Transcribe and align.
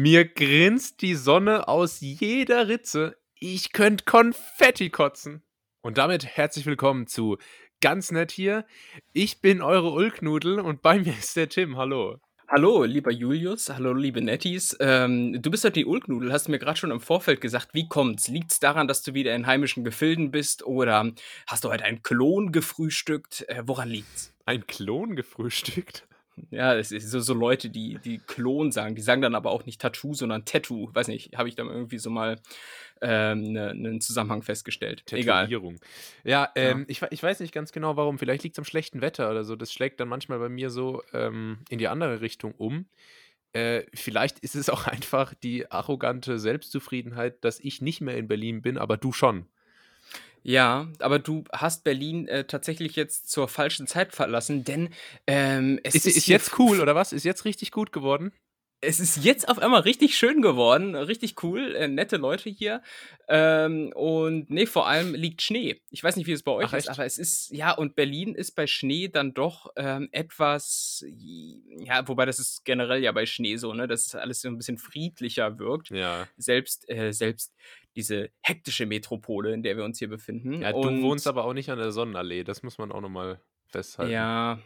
Mir 0.00 0.26
grinst 0.26 1.02
die 1.02 1.16
Sonne 1.16 1.66
aus 1.66 1.98
jeder 1.98 2.68
Ritze. 2.68 3.16
Ich 3.34 3.72
könnte 3.72 4.04
Konfetti 4.04 4.90
kotzen. 4.90 5.42
Und 5.80 5.98
damit 5.98 6.24
herzlich 6.24 6.66
willkommen 6.66 7.08
zu 7.08 7.36
Ganz 7.80 8.12
nett 8.12 8.30
hier. 8.30 8.64
Ich 9.12 9.40
bin 9.40 9.60
eure 9.60 9.90
Ulknudel 9.90 10.60
und 10.60 10.82
bei 10.82 11.00
mir 11.00 11.18
ist 11.18 11.34
der 11.34 11.48
Tim. 11.48 11.76
Hallo. 11.76 12.18
Hallo, 12.46 12.84
lieber 12.84 13.10
Julius. 13.10 13.70
Hallo, 13.70 13.92
liebe 13.92 14.20
Netties. 14.20 14.76
Ähm, 14.78 15.42
du 15.42 15.50
bist 15.50 15.64
doch 15.64 15.70
die 15.70 15.84
Ulknudel, 15.84 16.32
hast 16.32 16.48
mir 16.48 16.60
gerade 16.60 16.78
schon 16.78 16.92
im 16.92 17.00
Vorfeld 17.00 17.40
gesagt. 17.40 17.74
Wie 17.74 17.88
kommt's? 17.88 18.28
Liegt's 18.28 18.60
daran, 18.60 18.86
dass 18.86 19.02
du 19.02 19.14
wieder 19.14 19.34
in 19.34 19.48
heimischen 19.48 19.82
Gefilden 19.82 20.30
bist 20.30 20.64
oder 20.64 21.12
hast 21.48 21.64
du 21.64 21.70
heute 21.70 21.82
einen 21.82 22.04
Klon 22.04 22.52
gefrühstückt? 22.52 23.48
Äh, 23.48 23.64
woran 23.66 23.88
liegt's? 23.88 24.32
Ein 24.46 24.64
Klon 24.68 25.16
gefrühstückt? 25.16 26.07
Ja, 26.50 26.74
es 26.74 26.92
ist 26.92 27.10
so, 27.10 27.20
so 27.20 27.34
Leute, 27.34 27.70
die, 27.70 27.98
die 28.04 28.18
Klon 28.18 28.72
sagen. 28.72 28.94
Die 28.94 29.02
sagen 29.02 29.22
dann 29.22 29.34
aber 29.34 29.50
auch 29.50 29.66
nicht 29.66 29.80
Tattoo, 29.80 30.14
sondern 30.14 30.44
Tattoo. 30.44 30.90
Weiß 30.92 31.08
nicht, 31.08 31.36
habe 31.36 31.48
ich 31.48 31.54
dann 31.54 31.68
irgendwie 31.68 31.98
so 31.98 32.10
mal 32.10 32.40
ähm, 33.00 33.52
ne, 33.52 33.70
einen 33.70 34.00
Zusammenhang 34.00 34.42
festgestellt. 34.42 35.04
Egal. 35.12 35.48
Ja, 36.24 36.50
ähm, 36.54 36.80
ja. 36.80 36.84
Ich, 36.88 37.02
ich 37.10 37.22
weiß 37.22 37.40
nicht 37.40 37.52
ganz 37.52 37.72
genau 37.72 37.96
warum. 37.96 38.18
Vielleicht 38.18 38.42
liegt 38.42 38.54
es 38.54 38.58
am 38.58 38.64
schlechten 38.64 39.00
Wetter 39.00 39.30
oder 39.30 39.44
so. 39.44 39.56
Das 39.56 39.72
schlägt 39.72 40.00
dann 40.00 40.08
manchmal 40.08 40.38
bei 40.38 40.48
mir 40.48 40.70
so 40.70 41.02
ähm, 41.12 41.58
in 41.68 41.78
die 41.78 41.88
andere 41.88 42.20
Richtung 42.20 42.52
um. 42.52 42.86
Äh, 43.52 43.84
vielleicht 43.94 44.40
ist 44.40 44.54
es 44.54 44.68
auch 44.68 44.86
einfach 44.86 45.34
die 45.34 45.70
arrogante 45.70 46.38
Selbstzufriedenheit, 46.38 47.44
dass 47.44 47.60
ich 47.60 47.80
nicht 47.80 48.00
mehr 48.00 48.16
in 48.16 48.28
Berlin 48.28 48.62
bin, 48.62 48.78
aber 48.78 48.96
du 48.96 49.12
schon. 49.12 49.46
Ja, 50.48 50.88
aber 51.00 51.18
du 51.18 51.44
hast 51.52 51.84
Berlin 51.84 52.26
äh, 52.26 52.44
tatsächlich 52.44 52.96
jetzt 52.96 53.28
zur 53.28 53.48
falschen 53.48 53.86
Zeit 53.86 54.14
verlassen, 54.14 54.64
denn 54.64 54.88
ähm, 55.26 55.78
es 55.82 55.94
ist, 55.94 56.06
ist, 56.06 56.16
ist 56.16 56.26
jetzt 56.26 56.58
cool, 56.58 56.80
oder 56.80 56.94
was? 56.94 57.12
Ist 57.12 57.24
jetzt 57.24 57.44
richtig 57.44 57.70
gut 57.70 57.92
geworden? 57.92 58.32
Es 58.80 59.00
ist 59.00 59.24
jetzt 59.24 59.48
auf 59.48 59.58
einmal 59.58 59.80
richtig 59.80 60.16
schön 60.16 60.40
geworden, 60.40 60.94
richtig 60.94 61.42
cool, 61.42 61.74
äh, 61.74 61.88
nette 61.88 62.16
Leute 62.16 62.48
hier. 62.48 62.82
Ähm, 63.28 63.92
und 63.94 64.50
nee, 64.50 64.66
vor 64.66 64.86
allem 64.86 65.14
liegt 65.14 65.42
Schnee. 65.42 65.80
Ich 65.90 66.02
weiß 66.02 66.16
nicht, 66.16 66.26
wie 66.26 66.32
es 66.32 66.44
bei 66.44 66.52
euch 66.52 66.66
Ach, 66.68 66.74
ist, 66.74 66.84
echt? 66.86 66.90
aber 66.90 67.04
es 67.04 67.18
ist, 67.18 67.50
ja, 67.50 67.72
und 67.72 67.96
Berlin 67.96 68.34
ist 68.34 68.52
bei 68.52 68.66
Schnee 68.66 69.08
dann 69.08 69.34
doch 69.34 69.72
ähm, 69.76 70.08
etwas, 70.12 71.04
ja, 71.08 72.06
wobei 72.06 72.24
das 72.24 72.38
ist 72.38 72.64
generell 72.64 73.02
ja 73.02 73.10
bei 73.10 73.26
Schnee 73.26 73.56
so, 73.56 73.74
ne, 73.74 73.88
dass 73.88 74.14
alles 74.14 74.42
so 74.42 74.48
ein 74.48 74.56
bisschen 74.56 74.78
friedlicher 74.78 75.58
wirkt. 75.58 75.90
Ja. 75.90 76.28
Selbst, 76.36 76.88
äh, 76.88 77.12
selbst 77.12 77.54
diese 77.96 78.30
hektische 78.42 78.86
Metropole, 78.86 79.52
in 79.52 79.64
der 79.64 79.76
wir 79.76 79.84
uns 79.84 79.98
hier 79.98 80.08
befinden. 80.08 80.62
Ja, 80.62 80.72
du 80.72 81.02
wohnst 81.02 81.26
aber 81.26 81.44
auch 81.44 81.54
nicht 81.54 81.70
an 81.70 81.78
der 81.78 81.90
Sonnenallee, 81.90 82.44
das 82.44 82.62
muss 82.62 82.78
man 82.78 82.92
auch 82.92 83.00
nochmal 83.00 83.40
festhalten. 83.68 84.12
Ja, 84.12 84.58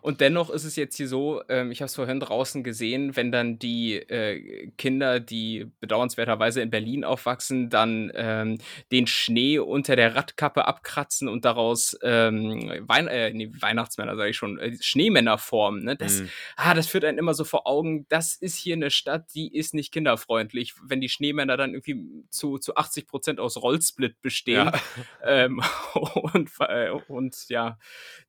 und 0.00 0.20
dennoch 0.20 0.50
ist 0.50 0.64
es 0.64 0.76
jetzt 0.76 0.96
hier 0.96 1.08
so, 1.08 1.42
ähm, 1.48 1.70
ich 1.70 1.80
habe 1.80 1.86
es 1.86 1.94
vorhin 1.94 2.20
draußen 2.20 2.62
gesehen, 2.62 3.16
wenn 3.16 3.32
dann 3.32 3.58
die 3.58 3.94
äh, 3.94 4.70
Kinder, 4.76 5.20
die 5.20 5.70
bedauernswerterweise 5.80 6.60
in 6.60 6.70
Berlin 6.70 7.04
aufwachsen, 7.04 7.70
dann 7.70 8.12
ähm, 8.14 8.58
den 8.92 9.06
Schnee 9.06 9.58
unter 9.58 9.96
der 9.96 10.14
Radkappe 10.14 10.66
abkratzen 10.66 11.28
und 11.28 11.44
daraus 11.44 11.96
ähm, 12.02 12.70
Wein 12.86 13.08
äh, 13.08 13.30
nee, 13.32 13.50
Weihnachtsmänner, 13.58 14.16
sage 14.16 14.30
ich 14.30 14.36
schon, 14.36 14.58
äh, 14.58 14.76
Schneemänner 14.80 15.38
formen. 15.38 15.84
Ne? 15.84 15.96
Das, 15.96 16.20
mhm. 16.20 16.28
ah, 16.56 16.74
das 16.74 16.86
führt 16.86 17.04
einen 17.04 17.18
immer 17.18 17.34
so 17.34 17.44
vor 17.44 17.66
Augen, 17.66 18.06
das 18.08 18.34
ist 18.34 18.56
hier 18.56 18.74
eine 18.74 18.90
Stadt, 18.90 19.34
die 19.34 19.54
ist 19.54 19.74
nicht 19.74 19.92
kinderfreundlich, 19.92 20.74
wenn 20.82 21.00
die 21.00 21.08
Schneemänner 21.08 21.56
dann 21.56 21.74
irgendwie 21.74 22.26
zu, 22.30 22.58
zu 22.58 22.76
80 22.76 23.06
Prozent 23.06 23.40
aus 23.40 23.56
Rollsplit 23.62 24.20
bestehen. 24.22 24.66
Ja. 24.66 24.80
Ähm, 25.24 25.62
und, 25.94 26.50
äh, 26.60 26.90
und 27.08 27.48
ja, 27.48 27.78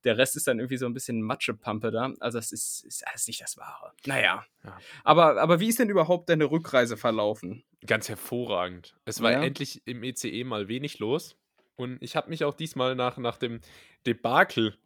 der 0.04 0.15
Rest 0.18 0.36
ist 0.36 0.46
dann 0.46 0.58
irgendwie 0.58 0.76
so 0.76 0.86
ein 0.86 0.94
bisschen 0.94 1.22
Matschepampe 1.22 1.90
da. 1.90 2.12
Also 2.20 2.38
das 2.38 2.52
ist, 2.52 2.84
ist 2.84 3.06
alles 3.06 3.26
nicht 3.26 3.40
das 3.40 3.56
Wahre. 3.56 3.92
Naja. 4.06 4.44
Ja. 4.64 4.78
Aber, 5.04 5.40
aber 5.40 5.60
wie 5.60 5.68
ist 5.68 5.78
denn 5.78 5.90
überhaupt 5.90 6.28
deine 6.28 6.50
Rückreise 6.50 6.96
verlaufen? 6.96 7.64
Ganz 7.86 8.08
hervorragend. 8.08 8.96
Es 9.04 9.22
war 9.22 9.32
ja. 9.32 9.42
endlich 9.42 9.82
im 9.86 10.02
ECE 10.02 10.28
e 10.28 10.44
mal 10.44 10.68
wenig 10.68 10.98
los. 10.98 11.36
Und 11.76 12.02
ich 12.02 12.16
habe 12.16 12.30
mich 12.30 12.44
auch 12.44 12.54
diesmal 12.54 12.94
nach, 12.94 13.18
nach 13.18 13.36
dem 13.36 13.60
Debakel 14.06 14.76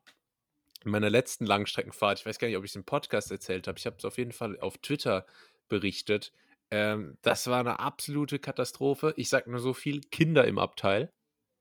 meiner 0.85 1.11
letzten 1.11 1.47
Langstreckenfahrt, 1.47 2.21
ich 2.21 2.27
weiß 2.27 2.39
gar 2.39 2.49
nicht, 2.49 2.57
ob 2.57 2.65
ich 2.65 2.73
es 2.73 2.77
im 2.77 2.85
Podcast 2.85 3.31
erzählt 3.31 3.69
habe, 3.69 3.79
ich 3.79 3.87
habe 3.87 3.97
es 3.99 4.05
auf 4.05 4.19
jeden 4.19 4.33
Fall 4.33 4.59
auf 4.61 4.79
Twitter 4.79 5.27
berichtet. 5.69 6.33
Ähm, 6.71 7.19
das 7.23 7.47
war 7.49 7.61
eine 7.61 7.81
absolute 7.81 8.39
Katastrophe. 8.39 9.13
Ich 9.17 9.29
sage 9.29 9.51
nur 9.51 9.61
so 9.61 9.75
viel: 9.75 10.01
Kinder 10.01 10.47
im 10.47 10.59
Abteil. 10.59 11.13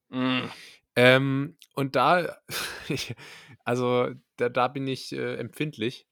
Mm. 0.09 0.41
Ähm, 0.95 1.57
und 1.75 1.95
da, 1.95 2.37
also 3.63 4.09
da, 4.37 4.49
da 4.49 4.67
bin 4.67 4.87
ich 4.87 5.11
äh, 5.11 5.35
empfindlich. 5.35 6.07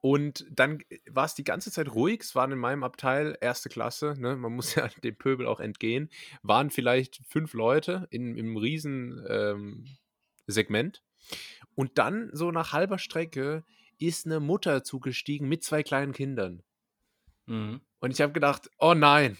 Und 0.00 0.44
dann 0.50 0.80
war 1.08 1.24
es 1.24 1.34
die 1.34 1.44
ganze 1.44 1.72
Zeit 1.72 1.94
ruhig. 1.94 2.20
Es 2.20 2.34
waren 2.34 2.52
in 2.52 2.58
meinem 2.58 2.84
Abteil 2.84 3.38
erste 3.40 3.70
Klasse. 3.70 4.14
Ne? 4.18 4.36
Man 4.36 4.52
muss 4.52 4.74
ja 4.74 4.88
dem 5.02 5.16
Pöbel 5.16 5.46
auch 5.46 5.60
entgehen. 5.60 6.10
Waren 6.42 6.70
vielleicht 6.70 7.22
fünf 7.26 7.54
Leute 7.54 8.06
in, 8.10 8.36
im 8.36 8.58
riesen 8.58 9.24
ähm, 9.28 9.86
Segment. 10.46 11.02
Und 11.74 11.96
dann, 11.96 12.28
so 12.34 12.50
nach 12.50 12.72
halber 12.72 12.98
Strecke, 12.98 13.64
ist 13.98 14.26
eine 14.26 14.40
Mutter 14.40 14.84
zugestiegen 14.84 15.48
mit 15.48 15.64
zwei 15.64 15.82
kleinen 15.82 16.12
Kindern. 16.12 16.62
Mhm. 17.46 17.80
Und 18.00 18.10
ich 18.10 18.20
habe 18.20 18.34
gedacht, 18.34 18.68
oh 18.78 18.92
nein, 18.92 19.38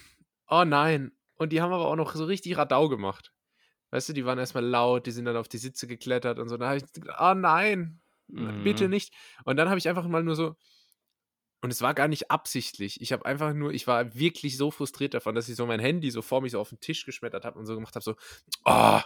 oh 0.49 0.63
nein. 0.65 1.11
Und 1.35 1.51
die 1.51 1.61
haben 1.61 1.73
aber 1.73 1.85
auch 1.85 1.95
noch 1.95 2.15
so 2.15 2.25
richtig 2.25 2.57
Radau 2.57 2.89
gemacht. 2.89 3.34
Weißt 3.91 4.09
du, 4.09 4.13
die 4.13 4.25
waren 4.25 4.39
erstmal 4.39 4.65
laut, 4.65 5.05
die 5.05 5.11
sind 5.11 5.25
dann 5.25 5.37
auf 5.37 5.47
die 5.47 5.57
Sitze 5.57 5.87
geklettert 5.87 6.39
und 6.39 6.49
so. 6.49 6.57
Da 6.57 6.67
habe 6.67 6.77
ich 6.77 6.91
gedacht, 6.91 7.17
oh 7.19 7.33
nein, 7.33 7.99
mhm. 8.27 8.63
bitte 8.63 8.89
nicht. 8.89 9.13
Und 9.45 9.57
dann 9.57 9.69
habe 9.69 9.77
ich 9.77 9.87
einfach 9.87 10.07
mal 10.07 10.23
nur 10.23 10.35
so, 10.35 10.55
und 11.61 11.71
es 11.71 11.81
war 11.81 11.93
gar 11.95 12.07
nicht 12.07 12.29
absichtlich. 12.29 13.01
Ich 13.01 13.11
habe 13.11 13.25
einfach 13.25 13.53
nur, 13.53 13.73
ich 13.73 13.87
war 13.87 14.13
wirklich 14.13 14.55
so 14.55 14.69
frustriert 14.69 15.15
davon, 15.15 15.33
dass 15.33 15.49
ich 15.49 15.55
so 15.55 15.65
mein 15.65 15.79
Handy 15.79 16.11
so 16.11 16.21
vor 16.21 16.41
mich 16.41 16.51
so 16.51 16.59
auf 16.59 16.69
den 16.69 16.79
Tisch 16.79 17.05
geschmettert 17.05 17.43
habe 17.43 17.57
und 17.57 17.65
so 17.65 17.73
gemacht 17.73 17.95
habe, 17.95 18.03
so, 18.03 18.15
oh, 18.65 19.01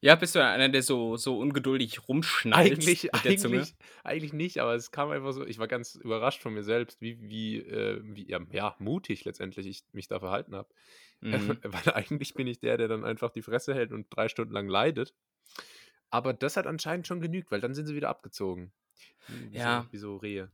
ja, 0.00 0.14
bist 0.14 0.34
du 0.34 0.44
einer, 0.44 0.68
der 0.68 0.82
so, 0.82 1.16
so 1.16 1.38
ungeduldig 1.38 2.08
rumschneidet? 2.08 2.78
Eigentlich, 2.78 3.14
eigentlich, 3.14 3.74
eigentlich 4.02 4.32
nicht, 4.32 4.58
aber 4.58 4.74
es 4.74 4.90
kam 4.90 5.10
einfach 5.10 5.32
so, 5.32 5.46
ich 5.46 5.58
war 5.58 5.68
ganz 5.68 5.94
überrascht 5.94 6.42
von 6.42 6.54
mir 6.54 6.62
selbst, 6.62 7.00
wie, 7.00 7.18
wie, 7.20 7.58
äh, 7.58 8.00
wie 8.02 8.28
ja, 8.28 8.40
ja, 8.52 8.76
mutig 8.78 9.24
letztendlich 9.24 9.66
ich 9.66 9.84
mich 9.92 10.08
da 10.08 10.20
verhalten 10.20 10.54
habe. 10.54 10.68
Mhm. 11.24 11.56
Weil 11.62 11.94
eigentlich 11.94 12.34
bin 12.34 12.46
ich 12.46 12.58
der, 12.58 12.76
der 12.76 12.86
dann 12.86 13.02
einfach 13.02 13.30
die 13.30 13.40
Fresse 13.40 13.72
hält 13.72 13.92
und 13.92 14.08
drei 14.10 14.28
Stunden 14.28 14.52
lang 14.52 14.68
leidet. 14.68 15.14
Aber 16.10 16.34
das 16.34 16.58
hat 16.58 16.66
anscheinend 16.66 17.06
schon 17.06 17.22
genügt, 17.22 17.50
weil 17.50 17.62
dann 17.62 17.72
sind 17.72 17.86
sie 17.86 17.94
wieder 17.94 18.10
abgezogen. 18.10 18.72
Wie 19.28 19.56
ja. 19.56 19.82
So, 19.82 19.92
wie 19.92 19.96
so 19.96 20.16
Rehe. 20.16 20.50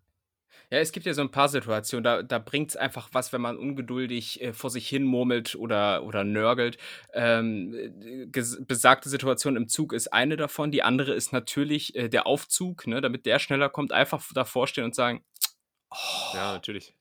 Ja, 0.70 0.78
es 0.78 0.92
gibt 0.92 1.06
ja 1.06 1.14
so 1.14 1.22
ein 1.22 1.30
paar 1.30 1.48
Situationen, 1.48 2.04
da, 2.04 2.22
da 2.22 2.38
bringt 2.38 2.70
es 2.70 2.76
einfach 2.76 3.08
was, 3.12 3.32
wenn 3.32 3.40
man 3.40 3.56
ungeduldig 3.58 4.40
äh, 4.40 4.52
vor 4.52 4.70
sich 4.70 4.88
hin 4.88 5.04
murmelt 5.04 5.54
oder, 5.56 6.04
oder 6.04 6.24
nörgelt. 6.24 6.78
Ähm, 7.12 7.74
äh, 7.74 8.26
besagte 8.60 9.08
Situation 9.08 9.56
im 9.56 9.68
Zug 9.68 9.92
ist 9.92 10.12
eine 10.12 10.36
davon. 10.36 10.70
Die 10.70 10.82
andere 10.82 11.14
ist 11.14 11.32
natürlich 11.32 11.94
äh, 11.96 12.08
der 12.08 12.26
Aufzug, 12.26 12.86
ne, 12.86 13.00
damit 13.00 13.26
der 13.26 13.38
schneller 13.38 13.68
kommt, 13.68 13.92
einfach 13.92 14.22
davor 14.32 14.66
stehen 14.66 14.84
und 14.84 14.94
sagen, 14.94 15.24
oh, 15.90 16.34
ja, 16.34 16.52
natürlich. 16.52 16.94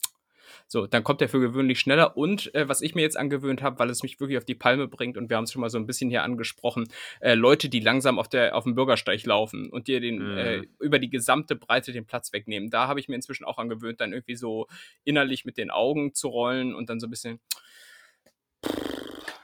So, 0.72 0.86
dann 0.86 1.04
kommt 1.04 1.20
der 1.20 1.30
für 1.30 1.40
gewöhnlich 1.40 1.80
schneller. 1.80 2.16
Und 2.16 2.54
äh, 2.54 2.70
was 2.70 2.84
ich 2.84 2.94
mir 2.94 3.02
jetzt 3.02 3.18
angewöhnt 3.18 3.64
habe, 3.64 3.80
weil 3.80 3.90
es 3.90 4.04
mich 4.04 4.20
wirklich 4.20 4.38
auf 4.38 4.46
die 4.46 4.54
Palme 4.54 4.88
bringt, 4.88 5.18
und 5.18 5.32
wir 5.32 5.36
haben 5.36 5.46
es 5.46 5.52
schon 5.52 5.62
mal 5.62 5.72
so 5.72 5.80
ein 5.80 5.88
bisschen 5.88 6.12
hier 6.12 6.22
angesprochen, 6.22 6.88
äh, 7.22 7.34
Leute, 7.34 7.70
die 7.70 7.80
langsam 7.80 8.20
auf, 8.20 8.28
der, 8.28 8.56
auf 8.56 8.66
dem 8.66 8.76
Bürgersteig 8.76 9.26
laufen 9.26 9.72
und 9.72 9.88
dir 9.88 10.00
den 10.00 10.20
mhm. 10.20 10.38
äh, 10.38 10.62
über 10.80 11.00
die 11.00 11.10
gesamte 11.10 11.56
Breite 11.56 11.92
den 11.92 12.06
Platz 12.06 12.34
wegnehmen. 12.34 12.70
Da 12.70 12.88
habe 12.88 13.00
ich 13.00 13.10
mir 13.10 13.16
inzwischen 13.16 13.46
auch 13.46 13.58
angewöhnt, 13.58 14.00
dann 14.00 14.14
irgendwie 14.14 14.36
so 14.36 14.68
innerlich 15.04 15.44
mit 15.44 15.58
den 15.58 15.72
Augen 15.72 16.14
zu 16.14 16.28
rollen 16.28 16.76
und 16.76 16.92
dann 16.92 17.00
so 17.00 17.08
ein 17.08 17.10
bisschen. 17.10 17.40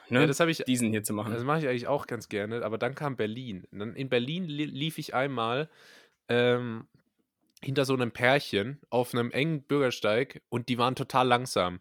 Ne, 0.08 0.20
ja, 0.20 0.26
das 0.28 0.38
habe 0.38 0.52
ich 0.52 0.58
diesen 0.58 0.90
hier 0.92 1.02
zu 1.02 1.12
machen. 1.12 1.32
Das 1.32 1.42
mache 1.42 1.58
ich 1.58 1.66
eigentlich 1.66 1.88
auch 1.88 2.06
ganz 2.06 2.28
gerne, 2.28 2.64
aber 2.64 2.78
dann 2.78 2.94
kam 2.94 3.16
Berlin. 3.16 3.66
in 3.72 4.08
Berlin 4.08 4.44
lief 4.44 4.98
ich 4.98 5.12
einmal 5.12 5.68
ähm, 6.28 6.86
hinter 7.62 7.84
so 7.84 7.94
einem 7.94 8.12
Pärchen 8.12 8.80
auf 8.90 9.14
einem 9.14 9.30
engen 9.30 9.62
Bürgersteig 9.62 10.42
und 10.48 10.68
die 10.68 10.78
waren 10.78 10.94
total 10.94 11.26
langsam. 11.26 11.80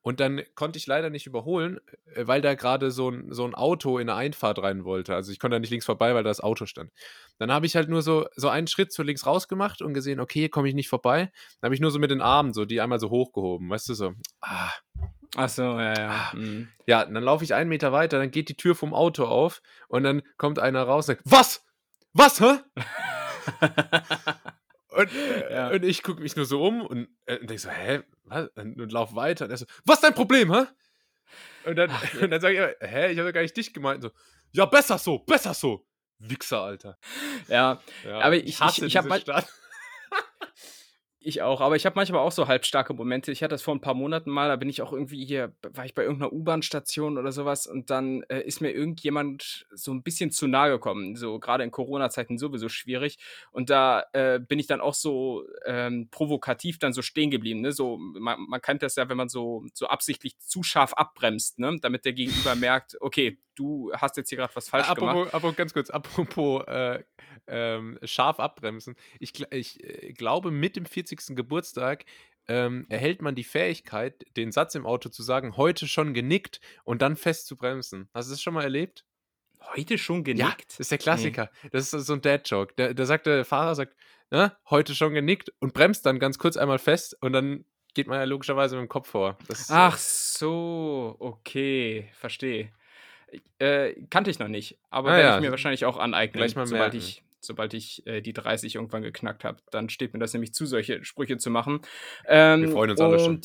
Und 0.00 0.20
dann 0.20 0.42
konnte 0.54 0.78
ich 0.78 0.86
leider 0.86 1.10
nicht 1.10 1.26
überholen, 1.26 1.80
äh, 2.14 2.26
weil 2.26 2.40
da 2.40 2.54
gerade 2.54 2.90
so 2.90 3.10
ein, 3.10 3.32
so 3.32 3.44
ein 3.44 3.54
Auto 3.54 3.98
in 3.98 4.08
eine 4.08 4.18
Einfahrt 4.18 4.62
rein 4.62 4.84
wollte. 4.84 5.14
Also 5.14 5.32
ich 5.32 5.38
konnte 5.38 5.56
da 5.56 5.60
nicht 5.60 5.70
links 5.70 5.84
vorbei, 5.84 6.14
weil 6.14 6.22
da 6.22 6.30
das 6.30 6.40
Auto 6.40 6.66
stand. 6.66 6.92
Dann 7.38 7.52
habe 7.52 7.66
ich 7.66 7.76
halt 7.76 7.88
nur 7.88 8.00
so, 8.00 8.26
so 8.34 8.48
einen 8.48 8.68
Schritt 8.68 8.92
zu 8.92 9.02
links 9.02 9.26
rausgemacht 9.26 9.82
und 9.82 9.94
gesehen, 9.94 10.20
okay, 10.20 10.40
hier 10.40 10.50
komme 10.50 10.68
ich 10.68 10.74
nicht 10.74 10.88
vorbei. 10.88 11.30
Dann 11.60 11.68
habe 11.68 11.74
ich 11.74 11.80
nur 11.80 11.90
so 11.90 11.98
mit 11.98 12.10
den 12.10 12.22
Armen 12.22 12.54
so, 12.54 12.64
die 12.64 12.80
einmal 12.80 13.00
so 13.00 13.10
hochgehoben, 13.10 13.68
weißt 13.68 13.88
du, 13.90 13.94
so. 13.94 14.14
Ah. 14.40 14.70
Ach 15.36 15.48
so, 15.48 15.62
ja, 15.62 15.94
ja. 15.94 16.10
Ah. 16.10 16.36
Mhm. 16.36 16.68
Ja, 16.86 17.04
dann 17.04 17.22
laufe 17.22 17.44
ich 17.44 17.52
einen 17.52 17.68
Meter 17.68 17.92
weiter, 17.92 18.18
dann 18.18 18.30
geht 18.30 18.48
die 18.48 18.56
Tür 18.56 18.74
vom 18.74 18.94
Auto 18.94 19.24
auf 19.24 19.60
und 19.88 20.04
dann 20.04 20.22
kommt 20.38 20.58
einer 20.58 20.84
raus 20.84 21.08
und 21.08 21.16
sagt, 21.16 21.22
was? 21.24 21.66
Was, 22.14 22.40
hä? 22.40 22.60
Und, 24.98 25.14
äh, 25.14 25.52
ja. 25.52 25.68
und 25.68 25.84
ich 25.84 26.02
gucke 26.02 26.20
mich 26.20 26.34
nur 26.34 26.44
so 26.44 26.60
um 26.60 26.80
und, 26.80 27.08
äh, 27.26 27.38
und 27.38 27.48
denke 27.48 27.60
so, 27.60 27.70
hä? 27.70 28.00
Was? 28.24 28.48
Und, 28.56 28.90
lauf 28.90 29.14
weiter. 29.14 29.44
Und 29.44 29.52
er 29.52 29.56
so, 29.56 29.66
was 29.84 29.98
ist 29.98 30.02
dein 30.02 30.14
Problem, 30.14 30.52
hä? 30.52 30.64
Und 31.64 31.76
dann, 31.76 31.92
dann 32.28 32.40
sage 32.40 32.76
ich, 32.80 32.88
hä, 32.88 33.12
ich 33.12 33.18
habe 33.20 33.32
gar 33.32 33.42
nicht 33.42 33.56
dich 33.56 33.72
gemeint. 33.72 34.02
Und 34.02 34.10
so, 34.10 34.18
ja, 34.50 34.66
besser 34.66 34.98
so, 34.98 35.20
besser 35.20 35.54
so. 35.54 35.86
Wichser, 36.18 36.62
Alter. 36.62 36.98
Ja, 37.46 37.80
ja 38.04 38.18
aber 38.18 38.34
ich, 38.34 38.60
ich, 38.60 38.60
ich, 38.60 38.82
ich 38.82 38.96
habe 38.96 39.08
mal. 39.08 39.22
Ich 41.20 41.42
auch, 41.42 41.60
aber 41.60 41.74
ich 41.74 41.84
habe 41.84 41.96
manchmal 41.96 42.20
auch 42.20 42.30
so 42.30 42.46
halbstarke 42.46 42.94
Momente. 42.94 43.32
Ich 43.32 43.42
hatte 43.42 43.54
das 43.54 43.62
vor 43.62 43.74
ein 43.74 43.80
paar 43.80 43.94
Monaten 43.94 44.30
mal, 44.30 44.46
da 44.46 44.54
bin 44.54 44.68
ich 44.68 44.82
auch 44.82 44.92
irgendwie 44.92 45.24
hier, 45.24 45.52
war 45.62 45.84
ich 45.84 45.92
bei 45.92 46.02
irgendeiner 46.02 46.32
U-Bahn-Station 46.32 47.18
oder 47.18 47.32
sowas 47.32 47.66
und 47.66 47.90
dann 47.90 48.22
äh, 48.28 48.40
ist 48.42 48.60
mir 48.60 48.70
irgendjemand 48.70 49.66
so 49.72 49.92
ein 49.92 50.04
bisschen 50.04 50.30
zu 50.30 50.46
nahe 50.46 50.70
gekommen. 50.70 51.16
So 51.16 51.40
gerade 51.40 51.64
in 51.64 51.72
Corona-Zeiten 51.72 52.38
sowieso 52.38 52.68
schwierig. 52.68 53.18
Und 53.50 53.68
da 53.68 54.04
äh, 54.12 54.38
bin 54.38 54.60
ich 54.60 54.68
dann 54.68 54.80
auch 54.80 54.94
so 54.94 55.44
ähm, 55.66 56.08
provokativ 56.12 56.78
dann 56.78 56.92
so 56.92 57.02
stehen 57.02 57.32
geblieben. 57.32 57.62
Ne? 57.62 57.72
So, 57.72 57.96
man, 57.96 58.40
man 58.48 58.62
kennt 58.62 58.84
das 58.84 58.94
ja, 58.94 59.08
wenn 59.08 59.16
man 59.16 59.28
so, 59.28 59.64
so 59.74 59.88
absichtlich 59.88 60.38
zu 60.38 60.62
scharf 60.62 60.92
abbremst, 60.92 61.58
ne? 61.58 61.78
damit 61.80 62.04
der 62.04 62.12
Gegenüber 62.12 62.54
merkt, 62.54 62.96
okay, 63.00 63.38
du 63.56 63.90
hast 63.92 64.16
jetzt 64.16 64.28
hier 64.28 64.38
gerade 64.38 64.54
was 64.54 64.68
falsch 64.68 64.88
apropos, 64.88 65.14
gemacht. 65.14 65.34
Aber 65.34 65.52
ganz 65.52 65.72
kurz, 65.72 65.90
apropos 65.90 66.62
äh, 66.68 67.02
ähm, 67.48 67.98
scharf 68.04 68.38
abbremsen. 68.38 68.94
Ich, 69.18 69.32
ich 69.52 69.82
äh, 69.82 70.12
glaube, 70.12 70.50
mit 70.50 70.76
dem 70.76 70.86
40. 70.86 71.07
Geburtstag 71.16 72.04
ähm, 72.48 72.86
erhält 72.88 73.20
man 73.22 73.34
die 73.34 73.44
Fähigkeit, 73.44 74.24
den 74.36 74.52
Satz 74.52 74.74
im 74.74 74.86
Auto 74.86 75.10
zu 75.10 75.22
sagen, 75.22 75.56
heute 75.56 75.86
schon 75.86 76.14
genickt 76.14 76.60
und 76.84 77.02
dann 77.02 77.16
fest 77.16 77.46
zu 77.46 77.56
bremsen. 77.56 78.08
Hast 78.14 78.28
du 78.28 78.32
das 78.32 78.42
schon 78.42 78.54
mal 78.54 78.64
erlebt? 78.64 79.04
Heute 79.74 79.98
schon 79.98 80.24
genickt? 80.24 80.42
Ja, 80.42 80.66
das 80.68 80.80
ist 80.80 80.90
der 80.90 80.98
Klassiker. 80.98 81.50
Nee. 81.62 81.70
Das 81.72 81.92
ist 81.92 82.06
so 82.06 82.14
ein 82.14 82.22
Dad-Joke. 82.22 82.72
Da, 82.76 82.94
da 82.94 83.04
sagt 83.04 83.26
der 83.26 83.44
Fahrer, 83.44 83.74
sagt, 83.74 83.94
na, 84.30 84.56
heute 84.70 84.94
schon 84.94 85.14
genickt 85.14 85.52
und 85.58 85.74
bremst 85.74 86.06
dann 86.06 86.18
ganz 86.18 86.38
kurz 86.38 86.56
einmal 86.56 86.78
fest 86.78 87.16
und 87.20 87.32
dann 87.32 87.64
geht 87.94 88.06
man 88.06 88.18
ja 88.18 88.24
logischerweise 88.24 88.76
mit 88.76 88.84
dem 88.84 88.88
Kopf 88.88 89.08
vor. 89.08 89.38
Ach 89.68 89.98
so, 89.98 91.16
okay, 91.18 92.08
verstehe. 92.14 92.72
Äh, 93.58 93.94
kannte 94.08 94.30
ich 94.30 94.38
noch 94.38 94.48
nicht, 94.48 94.78
aber 94.88 95.10
ah, 95.10 95.16
werde 95.16 95.28
ja. 95.28 95.36
ich 95.36 95.42
mir 95.42 95.50
wahrscheinlich 95.50 95.84
auch 95.84 95.98
aneignen, 95.98 96.48
sobald 96.48 96.94
ich, 96.94 97.22
sobald 97.40 97.74
ich 97.74 98.06
äh, 98.06 98.20
die 98.20 98.32
30 98.32 98.74
irgendwann 98.74 99.02
geknackt 99.02 99.44
habe. 99.44 99.58
Dann 99.70 99.88
steht 99.88 100.12
mir 100.12 100.20
das 100.20 100.32
nämlich 100.32 100.52
zu, 100.52 100.66
solche 100.66 101.04
Sprüche 101.04 101.38
zu 101.38 101.50
machen. 101.50 101.80
Ähm, 102.26 102.62
Wir 102.62 102.70
freuen 102.70 102.90
uns 102.90 103.00
alle 103.00 103.18
schon. 103.18 103.40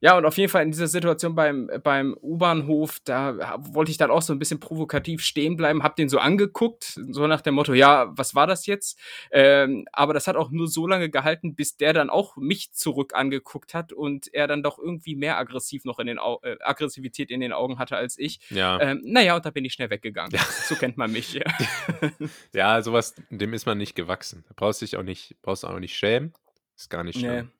Ja, 0.00 0.16
und 0.16 0.24
auf 0.24 0.36
jeden 0.36 0.50
Fall 0.50 0.62
in 0.62 0.70
dieser 0.70 0.86
Situation 0.86 1.34
beim, 1.34 1.70
beim 1.82 2.16
U-Bahnhof, 2.20 2.98
da 3.04 3.58
wollte 3.72 3.90
ich 3.90 3.96
dann 3.98 4.10
auch 4.10 4.22
so 4.22 4.32
ein 4.32 4.38
bisschen 4.38 4.60
provokativ 4.60 5.22
stehen 5.22 5.56
bleiben, 5.56 5.82
hab 5.82 5.96
den 5.96 6.08
so 6.08 6.18
angeguckt, 6.18 7.00
so 7.10 7.26
nach 7.26 7.40
dem 7.40 7.54
Motto, 7.54 7.74
ja, 7.74 8.06
was 8.16 8.34
war 8.34 8.46
das 8.46 8.66
jetzt? 8.66 8.98
Ähm, 9.30 9.86
aber 9.92 10.14
das 10.14 10.26
hat 10.26 10.36
auch 10.36 10.50
nur 10.50 10.68
so 10.68 10.86
lange 10.86 11.10
gehalten, 11.10 11.54
bis 11.54 11.76
der 11.76 11.92
dann 11.92 12.10
auch 12.10 12.36
mich 12.36 12.72
zurück 12.72 13.14
angeguckt 13.14 13.74
hat 13.74 13.92
und 13.92 14.32
er 14.32 14.46
dann 14.46 14.62
doch 14.62 14.78
irgendwie 14.78 15.16
mehr 15.16 15.38
aggressiv 15.38 15.84
noch 15.84 15.98
in 15.98 16.06
den 16.06 16.18
Au 16.18 16.40
äh, 16.42 16.56
Aggressivität 16.60 17.30
in 17.30 17.40
den 17.40 17.52
Augen 17.52 17.78
hatte 17.78 17.96
als 17.96 18.18
ich. 18.18 18.40
Ja. 18.50 18.80
Ähm, 18.80 19.02
naja, 19.04 19.36
und 19.36 19.44
da 19.44 19.50
bin 19.50 19.64
ich 19.64 19.72
schnell 19.72 19.90
weggegangen. 19.90 20.32
Ja. 20.32 20.40
So 20.64 20.74
kennt 20.74 20.96
man 20.96 21.12
mich. 21.12 21.34
Ja. 21.34 21.44
ja, 22.52 22.82
sowas, 22.82 23.14
dem 23.30 23.52
ist 23.54 23.66
man 23.66 23.78
nicht 23.78 23.94
gewachsen. 23.94 24.44
Da 24.48 24.54
brauchst 24.56 24.80
du 24.80 24.86
dich 24.86 24.96
auch 24.96 25.02
nicht, 25.02 25.36
brauchst 25.42 25.62
du 25.62 25.68
auch 25.68 25.78
nicht 25.78 25.96
schämen. 25.96 26.32
Ist 26.76 26.90
gar 26.90 27.04
nicht 27.04 27.18
schlimm. 27.18 27.50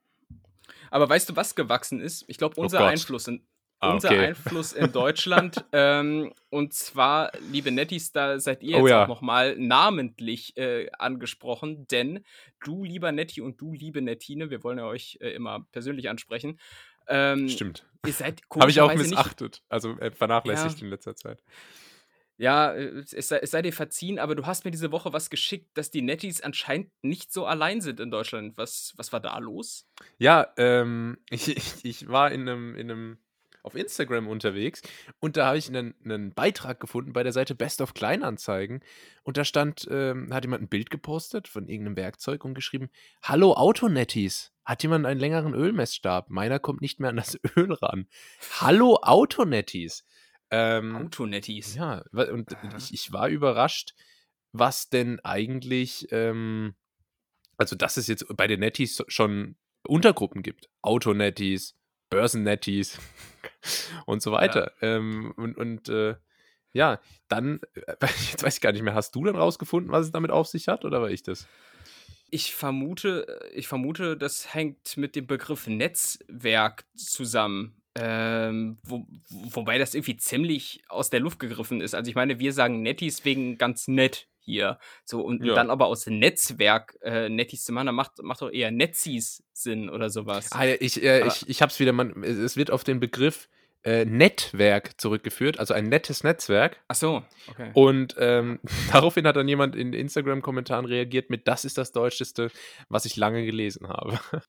Aber 0.90 1.08
weißt 1.08 1.30
du, 1.30 1.36
was 1.36 1.54
gewachsen 1.54 2.00
ist? 2.00 2.24
Ich 2.28 2.38
glaube, 2.38 2.54
oh 2.58 2.62
unser 2.62 2.80
oh 2.80 2.84
Einfluss 2.84 3.28
in, 3.28 3.46
ah, 3.80 3.92
unser 3.92 4.08
okay. 4.08 4.26
Einfluss 4.26 4.72
in 4.72 4.92
Deutschland. 4.92 5.64
ähm, 5.72 6.32
und 6.50 6.72
zwar, 6.72 7.32
liebe 7.50 7.70
Nettis, 7.70 8.12
da 8.12 8.38
seid 8.40 8.62
ihr 8.62 8.76
oh, 8.76 8.80
jetzt 8.80 8.90
ja. 8.90 9.04
auch 9.04 9.08
nochmal 9.08 9.56
namentlich 9.58 10.56
äh, 10.56 10.88
angesprochen, 10.98 11.86
denn 11.88 12.24
du, 12.64 12.84
lieber 12.84 13.12
Netti 13.12 13.40
und 13.40 13.60
du, 13.60 13.72
liebe 13.72 14.02
Nettine, 14.02 14.50
wir 14.50 14.62
wollen 14.64 14.78
ja 14.78 14.86
euch 14.86 15.18
äh, 15.20 15.30
immer 15.30 15.66
persönlich 15.72 16.08
ansprechen. 16.08 16.58
Ähm, 17.08 17.48
Stimmt. 17.48 17.86
Ihr 18.06 18.12
seid 18.12 18.42
Habe 18.54 18.70
ich 18.70 18.80
auch 18.80 18.94
missachtet, 18.94 19.54
nicht, 19.54 19.64
also 19.68 19.98
äh, 19.98 20.10
vernachlässigt 20.10 20.78
ja, 20.78 20.84
in 20.84 20.90
letzter 20.90 21.16
Zeit 21.16 21.42
ja, 22.38 22.72
äh, 22.72 23.04
es 23.12 23.28
sei, 23.28 23.38
es 23.38 23.50
sei, 23.50 23.62
dir 23.62 23.72
verziehen, 23.72 24.18
aber 24.18 24.34
du 24.34 24.46
hast 24.46 24.64
mir 24.64 24.70
diese 24.70 24.92
Woche 24.92 25.12
was 25.12 25.28
geschickt, 25.28 25.76
dass 25.76 25.90
die 25.90 26.02
Netties 26.02 26.40
anscheinend 26.40 26.90
nicht 27.02 27.32
so 27.32 27.44
allein 27.44 27.80
sind 27.80 28.00
in 28.00 28.10
Deutschland. 28.10 28.56
Was, 28.56 28.94
was 28.96 29.12
war 29.12 29.20
da 29.20 29.36
los? 29.38 29.86
Ja, 30.18 30.52
ähm, 30.56 31.18
ich, 31.30 31.48
ich, 31.48 31.84
ich 31.84 32.08
war 32.08 32.30
in 32.30 32.42
einem, 32.42 32.76
in 32.76 32.90
einem, 32.90 33.18
auf 33.64 33.74
Instagram 33.74 34.28
unterwegs 34.28 34.82
und 35.18 35.36
da 35.36 35.48
habe 35.48 35.58
ich 35.58 35.68
einen, 35.68 35.94
einen 36.04 36.32
Beitrag 36.32 36.78
gefunden 36.78 37.12
bei 37.12 37.24
der 37.24 37.32
Seite 37.32 37.56
Best 37.56 37.80
of 37.80 37.92
Kleinanzeigen 37.92 38.84
und 39.24 39.36
da 39.36 39.44
stand, 39.44 39.88
ähm, 39.90 40.32
hat 40.32 40.44
jemand 40.44 40.62
ein 40.62 40.68
Bild 40.68 40.90
gepostet 40.90 41.48
von 41.48 41.68
irgendeinem 41.68 41.96
Werkzeug 41.96 42.44
und 42.44 42.54
geschrieben, 42.54 42.88
Hallo 43.20 43.54
Autonetties, 43.54 44.52
hat 44.64 44.84
jemand 44.84 45.06
einen 45.06 45.18
längeren 45.18 45.54
Ölmessstab? 45.54 46.30
Meiner 46.30 46.60
kommt 46.60 46.82
nicht 46.82 47.00
mehr 47.00 47.10
an 47.10 47.16
das 47.16 47.36
Öl 47.56 47.72
ran. 47.72 48.06
Hallo 48.60 49.00
Autonetties. 49.02 50.04
Ähm, 50.50 50.96
Autonettis. 50.96 51.74
Ja, 51.74 52.02
und 52.12 52.56
ich, 52.76 52.94
ich, 52.94 53.12
war 53.12 53.28
überrascht, 53.28 53.94
was 54.52 54.88
denn 54.88 55.20
eigentlich, 55.20 56.08
ähm, 56.10 56.74
also 57.56 57.76
dass 57.76 57.96
es 57.96 58.06
jetzt 58.06 58.26
bei 58.36 58.46
den 58.46 58.60
Netties 58.60 59.02
schon 59.08 59.56
Untergruppen 59.86 60.42
gibt. 60.42 60.68
Autonettis, 60.82 61.76
Börsennettis 62.10 62.98
und 64.06 64.22
so 64.22 64.32
weiter. 64.32 64.72
Ja. 64.80 64.96
Ähm, 64.96 65.32
und 65.36 65.56
und 65.56 65.88
äh, 65.88 66.16
ja, 66.72 67.00
dann, 67.28 67.60
äh, 67.74 67.96
jetzt 68.30 68.42
weiß 68.42 68.56
ich 68.56 68.60
gar 68.60 68.72
nicht 68.72 68.82
mehr, 68.82 68.94
hast 68.94 69.14
du 69.14 69.24
dann 69.24 69.36
rausgefunden, 69.36 69.92
was 69.92 70.06
es 70.06 70.12
damit 70.12 70.30
auf 70.30 70.46
sich 70.46 70.68
hat 70.68 70.84
oder 70.84 71.00
war 71.00 71.10
ich 71.10 71.22
das? 71.22 71.46
Ich 72.30 72.54
vermute, 72.54 73.26
äh, 73.26 73.54
ich 73.54 73.68
vermute, 73.68 74.16
das 74.16 74.54
hängt 74.54 74.96
mit 74.96 75.16
dem 75.16 75.26
Begriff 75.26 75.66
Netzwerk 75.66 76.84
zusammen. 76.94 77.77
Ähm, 78.00 78.78
wo, 78.84 79.06
wobei 79.28 79.78
das 79.78 79.94
irgendwie 79.94 80.16
ziemlich 80.16 80.82
aus 80.88 81.10
der 81.10 81.20
Luft 81.20 81.38
gegriffen 81.38 81.80
ist. 81.80 81.94
Also 81.94 82.08
ich 82.08 82.14
meine, 82.14 82.38
wir 82.38 82.52
sagen 82.52 82.82
Nettis 82.82 83.24
wegen 83.24 83.58
ganz 83.58 83.88
nett 83.88 84.28
hier. 84.38 84.78
So, 85.04 85.20
und 85.20 85.44
ja. 85.44 85.54
dann 85.54 85.70
aber 85.70 85.86
aus 85.86 86.06
Netzwerk 86.06 86.96
äh, 87.02 87.28
Nettis 87.28 87.64
zu 87.64 87.72
machen, 87.72 87.86
dann 87.86 87.94
macht, 87.94 88.22
macht 88.22 88.42
doch 88.42 88.50
eher 88.50 88.70
Netzis 88.70 89.42
Sinn 89.52 89.90
oder 89.90 90.10
sowas. 90.10 90.50
Ah, 90.52 90.66
ich, 90.66 91.02
äh, 91.02 91.26
ich, 91.26 91.48
ich 91.48 91.62
hab's 91.62 91.80
wieder, 91.80 91.92
man, 91.92 92.22
es 92.22 92.56
wird 92.56 92.70
auf 92.70 92.84
den 92.84 93.00
Begriff 93.00 93.48
äh, 93.84 94.04
Netzwerk 94.04 95.00
zurückgeführt, 95.00 95.58
also 95.58 95.72
ein 95.72 95.84
nettes 95.88 96.24
Netzwerk. 96.24 96.80
Ach 96.88 96.94
so, 96.94 97.22
okay. 97.48 97.70
Und 97.74 98.16
ähm, 98.18 98.58
daraufhin 98.92 99.26
hat 99.26 99.36
dann 99.36 99.48
jemand 99.48 99.76
in 99.76 99.92
Instagram-Kommentaren 99.92 100.84
reagiert 100.84 101.30
mit, 101.30 101.46
das 101.46 101.64
ist 101.64 101.78
das 101.78 101.92
Deutscheste, 101.92 102.50
was 102.88 103.04
ich 103.04 103.16
lange 103.16 103.44
gelesen 103.44 103.88
habe. 103.88 104.18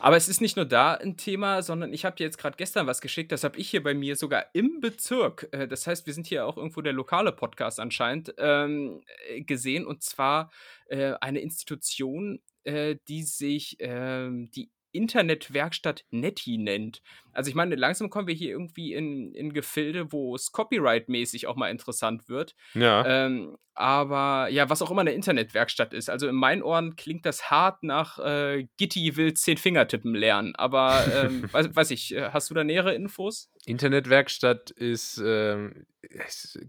Aber 0.00 0.16
es 0.16 0.28
ist 0.28 0.40
nicht 0.40 0.56
nur 0.56 0.66
da 0.66 0.94
ein 0.94 1.16
Thema, 1.16 1.62
sondern 1.62 1.92
ich 1.92 2.04
habe 2.04 2.16
dir 2.16 2.24
jetzt 2.24 2.38
gerade 2.38 2.56
gestern 2.56 2.86
was 2.86 3.00
geschickt, 3.00 3.32
das 3.32 3.42
habe 3.42 3.58
ich 3.58 3.70
hier 3.70 3.82
bei 3.82 3.94
mir 3.94 4.16
sogar 4.16 4.46
im 4.52 4.80
Bezirk, 4.80 5.48
äh, 5.52 5.66
das 5.66 5.86
heißt, 5.86 6.06
wir 6.06 6.12
sind 6.12 6.26
hier 6.26 6.46
auch 6.46 6.56
irgendwo 6.56 6.82
der 6.82 6.92
lokale 6.92 7.32
Podcast 7.32 7.80
anscheinend, 7.80 8.34
ähm, 8.38 9.00
äh, 9.28 9.40
gesehen 9.40 9.86
und 9.86 10.02
zwar 10.02 10.50
äh, 10.86 11.14
eine 11.20 11.40
Institution, 11.40 12.40
äh, 12.64 12.96
die 13.08 13.22
sich 13.22 13.76
ähm, 13.80 14.50
die 14.50 14.70
Internetwerkstatt 14.94 16.04
Netty 16.10 16.56
nennt. 16.58 17.02
Also 17.32 17.48
ich 17.48 17.54
meine, 17.54 17.74
langsam 17.74 18.10
kommen 18.10 18.28
wir 18.28 18.34
hier 18.34 18.50
irgendwie 18.50 18.94
in, 18.94 19.34
in 19.34 19.52
Gefilde, 19.52 20.12
wo 20.12 20.34
es 20.34 20.52
copyright-mäßig 20.52 21.46
auch 21.46 21.56
mal 21.56 21.70
interessant 21.70 22.28
wird. 22.28 22.54
Ja. 22.74 23.04
Ähm, 23.04 23.56
aber 23.74 24.48
ja, 24.50 24.70
was 24.70 24.82
auch 24.82 24.90
immer 24.90 25.00
eine 25.00 25.12
Internetwerkstatt 25.12 25.92
ist. 25.92 26.08
Also 26.08 26.28
in 26.28 26.36
meinen 26.36 26.62
Ohren 26.62 26.94
klingt 26.94 27.26
das 27.26 27.50
hart 27.50 27.82
nach 27.82 28.20
äh, 28.20 28.68
Gitti 28.76 29.16
will 29.16 29.34
zehn 29.34 29.56
Fingertippen 29.56 30.14
lernen. 30.14 30.54
Aber 30.54 31.04
ähm, 31.12 31.48
weiß, 31.52 31.74
weiß, 31.74 31.90
ich, 31.90 32.14
äh, 32.14 32.30
hast 32.30 32.50
du 32.50 32.54
da 32.54 32.62
nähere 32.62 32.94
Infos? 32.94 33.50
Internetwerkstatt 33.66 34.70
ist, 34.70 35.18
äh, 35.18 35.70
ist 36.02 36.60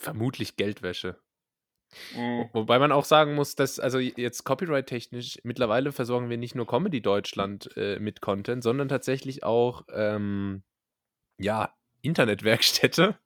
vermutlich 0.00 0.56
Geldwäsche. 0.56 1.16
Mhm. 2.16 2.48
Wobei 2.52 2.78
man 2.78 2.92
auch 2.92 3.04
sagen 3.04 3.34
muss, 3.34 3.56
dass, 3.56 3.80
also 3.80 3.98
jetzt 3.98 4.44
copyright-technisch, 4.44 5.38
mittlerweile 5.42 5.92
versorgen 5.92 6.30
wir 6.30 6.38
nicht 6.38 6.54
nur 6.54 6.66
Comedy 6.66 7.00
Deutschland 7.00 7.70
äh, 7.76 7.98
mit 7.98 8.20
Content, 8.20 8.62
sondern 8.62 8.88
tatsächlich 8.88 9.42
auch, 9.42 9.84
ähm, 9.92 10.62
ja, 11.38 11.74
Internetwerkstätte. 12.02 13.18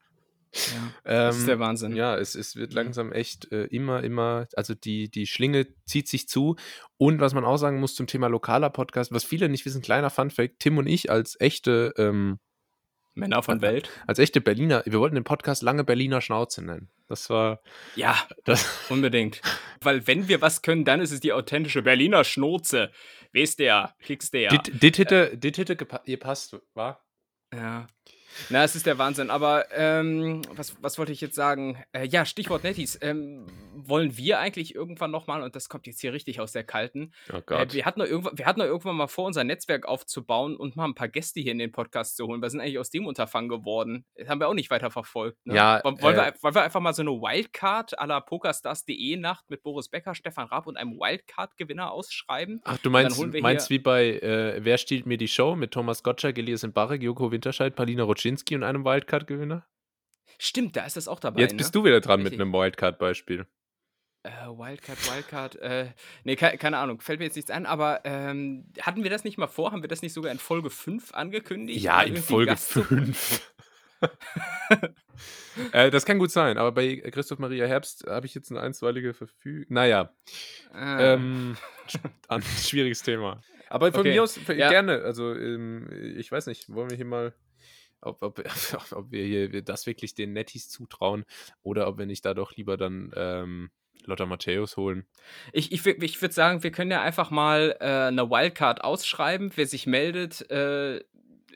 Ja, 0.55 0.77
ähm, 1.05 1.27
das 1.27 1.39
ist 1.39 1.49
der 1.49 1.59
Wahnsinn. 1.59 1.97
Ja, 1.97 2.17
es, 2.17 2.35
es 2.35 2.55
wird 2.55 2.73
langsam 2.73 3.13
echt 3.13 3.51
äh, 3.51 3.65
immer, 3.65 4.03
immer, 4.05 4.47
also 4.55 4.75
die, 4.75 5.11
die 5.11 5.27
Schlinge 5.27 5.67
zieht 5.85 6.09
sich 6.09 6.29
zu. 6.29 6.57
Und 6.97 7.21
was 7.21 7.35
man 7.35 7.45
auch 7.45 7.57
sagen 7.57 7.81
muss 7.81 7.95
zum 7.95 8.07
Thema 8.07 8.29
lokaler 8.29 8.71
Podcast, 8.71 9.13
was 9.13 9.25
viele 9.25 9.49
nicht 9.49 9.67
wissen, 9.67 9.83
kleiner 9.83 10.11
Funfact, 10.11 10.61
Tim 10.61 10.79
und 10.79 10.87
ich 10.87 11.11
als 11.11 11.37
echte 11.41 11.93
ähm, 11.97 12.39
Männer 13.15 13.43
von 13.43 13.61
Welt. 13.63 13.91
Als 14.07 14.19
echte 14.19 14.41
Berliner, 14.41 14.83
wir 14.87 14.99
wollten 14.99 15.15
den 15.15 15.25
Podcast 15.25 15.63
lange 15.63 15.85
Berliner 15.85 16.21
Schnauze 16.21 16.65
nennen. 16.65 16.89
Das 17.07 17.31
war. 17.31 17.61
Ja, 17.97 18.17
das 18.45 18.69
unbedingt. 18.91 19.41
Weil 19.81 20.07
wenn 20.07 20.29
wir 20.29 20.41
was 20.41 20.63
können, 20.63 20.85
dann 20.85 21.01
ist 21.01 21.13
es 21.13 21.21
die 21.21 21.33
authentische 21.33 21.83
Berliner 21.83 22.25
Schnauze. 22.25 22.91
Weißt 23.33 23.59
der, 23.59 23.95
kriegst 24.01 24.35
der. 24.35 24.51
Dit 24.51 24.99
hätte, 24.99 25.37
dit 25.37 25.59
hätte 25.59 25.77
gepasst, 25.77 26.57
war? 26.75 27.05
Ja. 27.53 27.87
Na, 28.51 28.65
es 28.65 28.75
ist 28.75 28.87
der 28.87 28.99
Wahnsinn. 28.99 29.31
Aber 29.31 29.67
ähm, 29.73 30.43
was, 30.55 30.77
was 30.83 30.99
wollte 30.99 31.13
ich 31.13 31.21
jetzt 31.21 31.35
sagen? 31.35 31.83
Äh, 31.93 32.07
ja, 32.07 32.25
Stichwort 32.25 32.65
Netties. 32.65 32.99
Ähm, 33.01 33.47
wollen 33.75 34.17
wir 34.17 34.39
eigentlich 34.39 34.75
irgendwann 34.75 35.11
nochmal, 35.11 35.43
und 35.43 35.57
das 35.57 35.69
kommt 35.69 35.87
jetzt 35.87 36.01
hier 36.01 36.13
richtig 36.13 36.41
aus 36.41 36.53
der 36.53 36.65
Kalten, 36.65 37.13
Oh 37.33 37.37
äh, 37.53 37.67
wir, 37.73 37.85
hatten 37.85 38.01
irgendwann, 38.01 38.39
wir 38.39 38.47
hatten 38.47 38.61
doch 38.61 38.67
irgendwann 38.67 38.97
mal 38.97 39.07
vor, 39.07 39.27
unser 39.27 39.45
Netzwerk 39.45 39.87
aufzubauen 39.87 40.57
und 40.57 40.77
mal 40.77 40.85
ein 40.85 40.95
paar 40.95 41.09
Gäste 41.09 41.41
hier 41.41 41.53
in 41.53 41.59
den 41.59 41.73
Podcast 41.73 42.17
zu 42.17 42.27
holen. 42.27 42.41
Wir 42.43 42.51
sind 42.51 42.61
eigentlich 42.61 42.79
aus 42.79 42.91
dem 42.91 43.07
Unterfangen 43.07 43.49
geworden. 43.49 44.05
Das 44.17 44.29
haben 44.29 44.41
wir 44.41 44.49
auch 44.49 44.55
nicht 44.55 44.71
weiter 44.71 44.91
verfolgt. 44.91 45.39
Ne? 45.47 45.55
Ja, 45.55 45.81
Wollen, 45.85 46.01
wollen, 46.03 46.15
äh, 46.17 46.19
wir, 46.19 46.35
wollen 46.43 46.55
wir 46.55 46.63
einfach 46.63 46.81
mal 46.81 46.95
so 46.95 47.03
eine 47.03 47.11
Wildcard 47.11 47.99
à 47.99 48.07
la 48.07 48.21
pokerstars.de 48.21 49.17
Nacht 49.17 49.45
mit 49.49 49.63
Boris 49.63 49.89
Becker, 49.89 50.15
Stefan 50.15 50.47
Raab 50.47 50.67
und 50.67 50.77
einem 50.77 50.93
Wildcard-Gewinner 50.93 51.91
ausschreiben? 51.91 52.61
Ach, 52.65 52.79
du 52.79 52.91
meinst, 52.91 53.21
meinst 53.41 53.71
wie 53.71 53.79
bei 53.79 54.19
äh, 54.19 54.65
Wer 54.65 54.79
stiehlt 54.79 55.07
mir 55.07 55.19
die 55.19 55.29
Show 55.29 55.57
mit 55.57 55.73
Thomas 55.73 56.03
Gottschalk, 56.03 56.39
Elias 56.39 56.63
Mbarek, 56.63 57.03
Joko 57.03 57.31
Winterscheid, 57.31 57.75
Palina 57.75 58.05
Roczynski 58.25 58.55
und 58.55 58.63
einem 58.63 58.85
Wildcard-Gewinner? 58.85 59.67
Stimmt, 60.39 60.77
da 60.77 60.85
ist 60.87 60.97
das 60.97 61.09
auch 61.09 61.21
dabei. 61.21 61.41
Jetzt 61.41 61.53
ne? 61.53 61.59
bist 61.59 61.75
du 61.75 61.85
wieder 61.85 62.01
dran 62.01 62.21
mit 62.21 62.33
Richtig. 62.33 62.41
einem 62.41 62.53
Wildcard-Beispiel. 62.53 63.47
Äh, 64.23 64.31
Wildcard, 64.49 64.99
Wildcard, 65.15 65.57
äh, 65.57 65.91
nee, 66.25 66.35
ke 66.35 66.57
keine 66.57 66.79
Ahnung, 66.79 67.01
fällt 67.03 67.19
mir 67.19 67.27
jetzt 67.27 67.37
nichts 67.37 67.51
ein, 67.51 67.67
aber 67.67 68.01
ähm, 68.05 68.73
hatten 68.81 69.03
wir 69.03 69.11
das 69.11 69.23
nicht 69.25 69.37
mal 69.37 69.49
vor? 69.49 69.71
Haben 69.73 69.83
wir 69.83 69.89
das 69.89 70.01
nicht 70.01 70.15
sogar 70.15 70.33
in 70.33 70.39
Folge 70.39 70.71
5 70.71 71.13
angekündigt? 71.13 71.81
Ja, 71.85 72.01
in 72.03 72.17
Folge 72.17 72.53
Gast 72.53 72.71
zu- 72.71 72.83
5. 72.85 73.53
äh, 75.73 75.91
das 75.91 76.07
kann 76.07 76.19
gut 76.19 76.31
sein, 76.31 76.57
aber 76.57 76.73
bei 76.73 76.97
Christoph 76.97 77.39
Maria 77.39 77.67
Herbst 77.67 78.07
habe 78.09 78.25
ich 78.25 78.35
jetzt 78.35 78.51
eine 78.51 78.61
einstweilige 78.63 79.13
Verfügung. 79.13 79.67
Naja, 79.69 80.11
Ah. 80.73 81.15
ähm, 81.15 81.57
ein 82.29 82.43
schwieriges 82.63 83.03
Thema. 83.03 83.43
Aber 83.69 83.91
von 83.93 84.01
Okay, 84.01 84.13
mir 84.15 84.23
aus 84.23 84.39
ja. 84.49 84.71
gerne. 84.71 85.03
Also, 85.03 85.35
ähm, 85.35 85.91
ich 86.17 86.33
weiß 86.33 86.47
nicht, 86.47 86.73
wollen 86.73 86.89
wir 86.89 86.97
hier 86.97 87.07
mal, 87.07 87.35
ob, 88.07 88.23
ob, 88.23 88.43
ob 88.93 89.11
wir 89.11 89.25
hier 89.25 89.63
das 89.63 89.87
wirklich 89.87 90.15
den 90.15 90.33
Netties 90.33 90.69
zutrauen 90.69 91.25
oder 91.63 91.89
ob 91.89 91.99
wir 91.99 92.07
nicht 92.07 92.25
da 92.25 92.35
doch 92.35 92.53
lieber 92.57 92.77
dann 92.77 93.13
ähm, 93.17 93.71
Lotta 94.07 94.27
Matthäus 94.27 94.77
holen. 94.77 95.07
Ich, 95.53 95.73
ich, 95.73 95.87
ich 95.87 96.23
würde 96.23 96.35
sagen, 96.35 96.63
wir 96.63 96.71
können 96.71 96.91
ja 96.91 97.03
einfach 97.03 97.31
mal 97.31 97.77
äh, 97.81 97.85
eine 97.85 98.31
Wildcard 98.31 98.85
ausschreiben. 98.85 99.51
Wer 99.55 99.67
sich 99.67 99.87
meldet, 99.87 100.51
äh, 100.51 101.01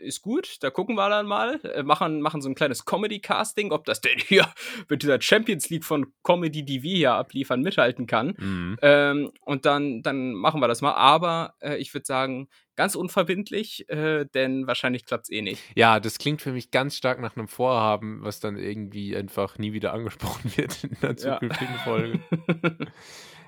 ist 0.00 0.23
gut. 0.23 0.57
Da 0.61 0.71
gucken 0.71 0.95
wir 0.97 1.09
dann 1.09 1.26
mal. 1.26 1.61
Äh, 1.64 1.83
machen, 1.83 2.21
machen 2.21 2.40
so 2.43 2.49
ein 2.49 2.55
kleines 2.55 2.85
Comedy-Casting, 2.85 3.73
ob 3.73 3.85
das 3.85 4.00
denn 4.00 4.19
hier 4.19 4.49
mit 4.88 5.02
dieser 5.02 5.21
Champions 5.21 5.69
League 5.71 5.85
von 5.85 6.12
Comedy, 6.23 6.64
die 6.64 6.83
wir 6.83 6.97
hier 6.97 7.12
abliefern, 7.14 7.61
mithalten 7.62 8.07
kann. 8.07 8.35
Mhm. 8.38 8.76
Ähm, 8.83 9.31
und 9.43 9.67
dann, 9.67 10.02
dann 10.02 10.33
machen 10.35 10.61
wir 10.61 10.69
das 10.69 10.81
mal. 10.81 10.93
Aber 10.95 11.55
äh, 11.61 11.76
ich 11.76 11.93
würde 11.95 12.07
sagen, 12.07 12.49
ganz 12.76 12.95
unverbindlich, 12.95 13.88
äh, 13.88 14.25
denn 14.35 14.67
wahrscheinlich 14.67 15.05
klappt 15.05 15.25
es 15.25 15.31
eh 15.31 15.43
nicht. 15.43 15.62
Ja, 15.75 15.99
das 16.00 16.19
klingt 16.19 16.40
für 16.43 16.52
mich 16.52 16.71
ganz 16.71 16.97
stark 16.97 17.21
nach 17.21 17.37
einem 17.37 17.49
Vorhaben, 17.49 18.23
was 18.23 18.38
dann 18.40 18.57
irgendwie 18.57 19.17
einfach 19.17 19.59
nie 19.59 19.73
wieder 19.73 19.93
angesprochen 19.93 20.52
wird 20.57 20.85
in 20.85 20.97
einer 21.02 21.19
Ja. 21.19 21.35
zukünftigen 21.35 21.75
Folge. 21.85 22.21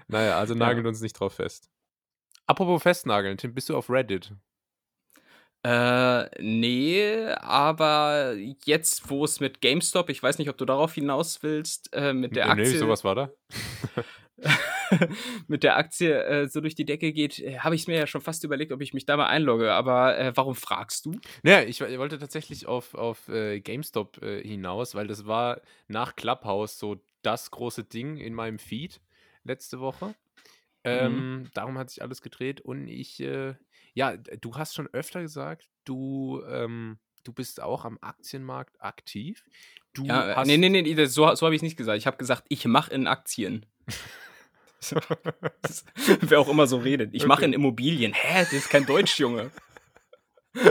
Naja, 0.08 0.38
also 0.38 0.54
Ja. 0.54 0.58
nagelt 0.58 0.86
uns 0.86 1.00
nicht 1.00 1.12
drauf 1.12 1.34
fest. 1.34 1.70
Apropos 2.46 2.82
festnageln, 2.82 3.36
Tim, 3.38 3.54
bist 3.54 3.68
du 3.68 3.76
auf 3.76 3.88
Reddit? 3.88 4.34
Äh, 5.62 6.42
nee, 6.42 7.26
aber 7.40 8.34
jetzt, 8.64 9.10
wo 9.10 9.24
es 9.24 9.40
mit 9.40 9.60
GameStop, 9.60 10.08
ich 10.08 10.22
weiß 10.22 10.38
nicht, 10.38 10.48
ob 10.48 10.56
du 10.56 10.64
darauf 10.64 10.94
hinaus 10.94 11.42
willst, 11.42 11.94
äh, 11.94 12.14
mit 12.14 12.34
der 12.34 12.46
nee, 12.46 12.62
Aktie, 12.62 12.78
sowas 12.78 13.04
war 13.04 13.14
da. 13.14 13.30
mit 15.48 15.62
der 15.62 15.76
Aktie 15.76 16.14
äh, 16.24 16.48
so 16.48 16.62
durch 16.62 16.74
die 16.74 16.86
Decke 16.86 17.12
geht, 17.12 17.40
äh, 17.40 17.58
habe 17.58 17.74
ich 17.74 17.86
mir 17.86 17.98
ja 17.98 18.06
schon 18.06 18.22
fast 18.22 18.42
überlegt, 18.44 18.72
ob 18.72 18.80
ich 18.80 18.94
mich 18.94 19.04
da 19.04 19.18
mal 19.18 19.26
einlogge. 19.26 19.72
Aber 19.72 20.18
äh, 20.18 20.32
warum 20.34 20.54
fragst 20.54 21.04
du? 21.04 21.20
Naja, 21.42 21.62
ich, 21.62 21.80
ich 21.82 21.98
wollte 21.98 22.18
tatsächlich 22.18 22.66
auf, 22.66 22.94
auf 22.94 23.28
äh, 23.28 23.60
GameStop 23.60 24.22
äh, 24.22 24.42
hinaus, 24.42 24.94
weil 24.94 25.08
das 25.08 25.26
war 25.26 25.60
nach 25.88 26.16
Clubhouse 26.16 26.78
so 26.78 27.02
das 27.20 27.50
große 27.50 27.84
Ding 27.84 28.16
in 28.16 28.32
meinem 28.32 28.58
Feed 28.58 29.00
letzte 29.44 29.80
Woche. 29.80 30.14
Ähm, 30.84 31.50
Darum 31.52 31.76
hat 31.76 31.90
sich 31.90 32.00
alles 32.00 32.22
gedreht 32.22 32.62
und 32.62 32.88
ich, 32.88 33.20
äh, 33.20 33.54
ja, 33.94 34.16
du 34.16 34.56
hast 34.56 34.74
schon 34.74 34.88
öfter 34.92 35.22
gesagt, 35.22 35.68
du, 35.84 36.42
ähm, 36.48 36.98
du 37.24 37.32
bist 37.32 37.60
auch 37.62 37.84
am 37.84 37.98
Aktienmarkt 38.00 38.80
aktiv. 38.80 39.44
Du 39.92 40.04
Ja, 40.04 40.30
äh, 40.30 40.34
hast, 40.34 40.46
nee, 40.46 40.56
nee, 40.56 40.68
nee, 40.68 41.04
so, 41.06 41.34
so 41.34 41.46
habe 41.46 41.54
ich 41.54 41.60
es 41.60 41.62
nicht 41.62 41.76
gesagt. 41.76 41.98
Ich 41.98 42.06
habe 42.06 42.16
gesagt, 42.16 42.44
ich 42.48 42.64
mache 42.66 42.92
in 42.92 43.06
Aktien. 43.06 43.66
Wer 46.20 46.40
auch 46.40 46.48
immer 46.48 46.66
so 46.66 46.78
redet. 46.78 47.10
Ich 47.12 47.26
mache 47.26 47.40
Okay. 47.40 47.46
in 47.46 47.52
Immobilien. 47.52 48.12
Hä? 48.14 48.44
Das 48.44 48.52
ist 48.52 48.70
kein 48.70 48.86
Deutsch, 48.86 49.18
Junge. 49.18 49.50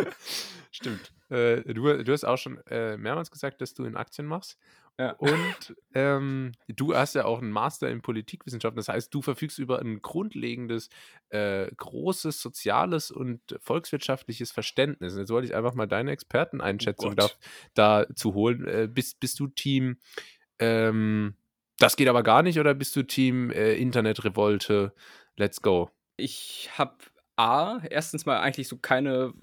Stimmt. 0.71 1.11
Äh, 1.29 1.73
du, 1.73 2.03
du 2.03 2.11
hast 2.11 2.23
auch 2.23 2.37
schon 2.37 2.59
äh, 2.67 2.97
mehrmals 2.97 3.31
gesagt, 3.31 3.61
dass 3.61 3.73
du 3.73 3.85
in 3.85 3.95
Aktien 3.95 4.27
machst. 4.27 4.57
Ja. 4.99 5.11
Und 5.13 5.75
ähm, 5.93 6.51
du 6.67 6.93
hast 6.93 7.15
ja 7.15 7.23
auch 7.23 7.41
einen 7.41 7.51
Master 7.51 7.89
in 7.89 8.01
Politikwissenschaften. 8.01 8.75
Das 8.75 8.89
heißt, 8.89 9.13
du 9.13 9.21
verfügst 9.21 9.57
über 9.57 9.79
ein 9.79 10.01
grundlegendes, 10.01 10.89
äh, 11.29 11.71
großes 11.77 12.41
soziales 12.41 13.09
und 13.09 13.39
volkswirtschaftliches 13.61 14.51
Verständnis. 14.51 15.15
Jetzt 15.15 15.29
wollte 15.29 15.47
ich 15.47 15.55
einfach 15.55 15.73
mal 15.73 15.87
deine 15.87 16.11
Experteneinschätzung 16.11 17.15
da, 17.15 17.23
Gott. 17.23 17.37
da 17.75 18.05
zu 18.13 18.33
holen. 18.33 18.67
Äh, 18.67 18.89
bist, 18.91 19.21
bist 19.21 19.39
du 19.39 19.47
Team, 19.47 19.99
ähm, 20.59 21.35
das 21.77 21.95
geht 21.95 22.09
aber 22.09 22.23
gar 22.23 22.43
nicht, 22.43 22.59
oder 22.59 22.73
bist 22.73 22.93
du 22.97 23.03
Team 23.03 23.51
äh, 23.51 23.75
Internetrevolte? 23.75 24.93
Let's 25.37 25.61
go. 25.61 25.89
Ich 26.17 26.69
habe 26.77 26.97
A, 27.37 27.79
erstens 27.89 28.25
mal 28.25 28.41
eigentlich 28.41 28.67
so 28.67 28.75
keine 28.75 29.33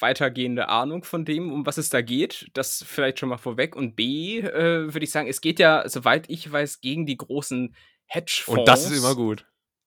weitergehende 0.00 0.68
Ahnung 0.68 1.04
von 1.04 1.24
dem, 1.24 1.52
um 1.52 1.66
was 1.66 1.78
es 1.78 1.90
da 1.90 2.02
geht. 2.02 2.50
Das 2.54 2.84
vielleicht 2.86 3.18
schon 3.18 3.28
mal 3.28 3.38
vorweg. 3.38 3.76
Und 3.76 3.96
B, 3.96 4.40
äh, 4.40 4.92
würde 4.92 5.04
ich 5.04 5.10
sagen, 5.10 5.28
es 5.28 5.40
geht 5.40 5.58
ja, 5.58 5.88
soweit 5.88 6.28
ich 6.28 6.50
weiß, 6.50 6.80
gegen 6.80 7.06
die 7.06 7.16
großen 7.16 7.74
Hedgefonds. 8.06 8.60
Und 8.60 8.68
das 8.68 8.90
ist 8.90 8.98
immer 8.98 9.14
gut. 9.14 9.46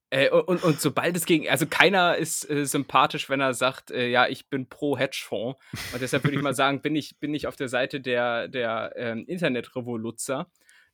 Äh, 0.10 0.30
und, 0.30 0.48
und, 0.48 0.64
und 0.64 0.82
sobald 0.82 1.18
es 1.18 1.26
gegen, 1.26 1.50
also 1.50 1.66
keiner 1.66 2.16
ist 2.16 2.50
äh, 2.50 2.66
sympathisch, 2.66 3.30
wenn 3.30 3.42
er 3.42 3.54
sagt, 3.54 3.92
äh, 3.92 4.08
ja, 4.08 4.28
ich 4.28 4.50
bin 4.50 4.68
pro 4.68 4.98
Hedgefonds. 4.98 5.60
Und 5.94 6.02
deshalb 6.02 6.24
würde 6.24 6.38
ich 6.38 6.44
mal 6.44 6.56
sagen, 6.56 6.82
bin 6.82 6.96
ich, 6.96 7.20
bin 7.20 7.34
ich 7.34 7.48
auf 7.48 7.58
der 7.58 7.68
Seite 7.68 8.00
der, 8.00 8.48
der 8.48 8.94
ähm, 8.96 9.26
Internetrevoluzzer, 9.28 10.50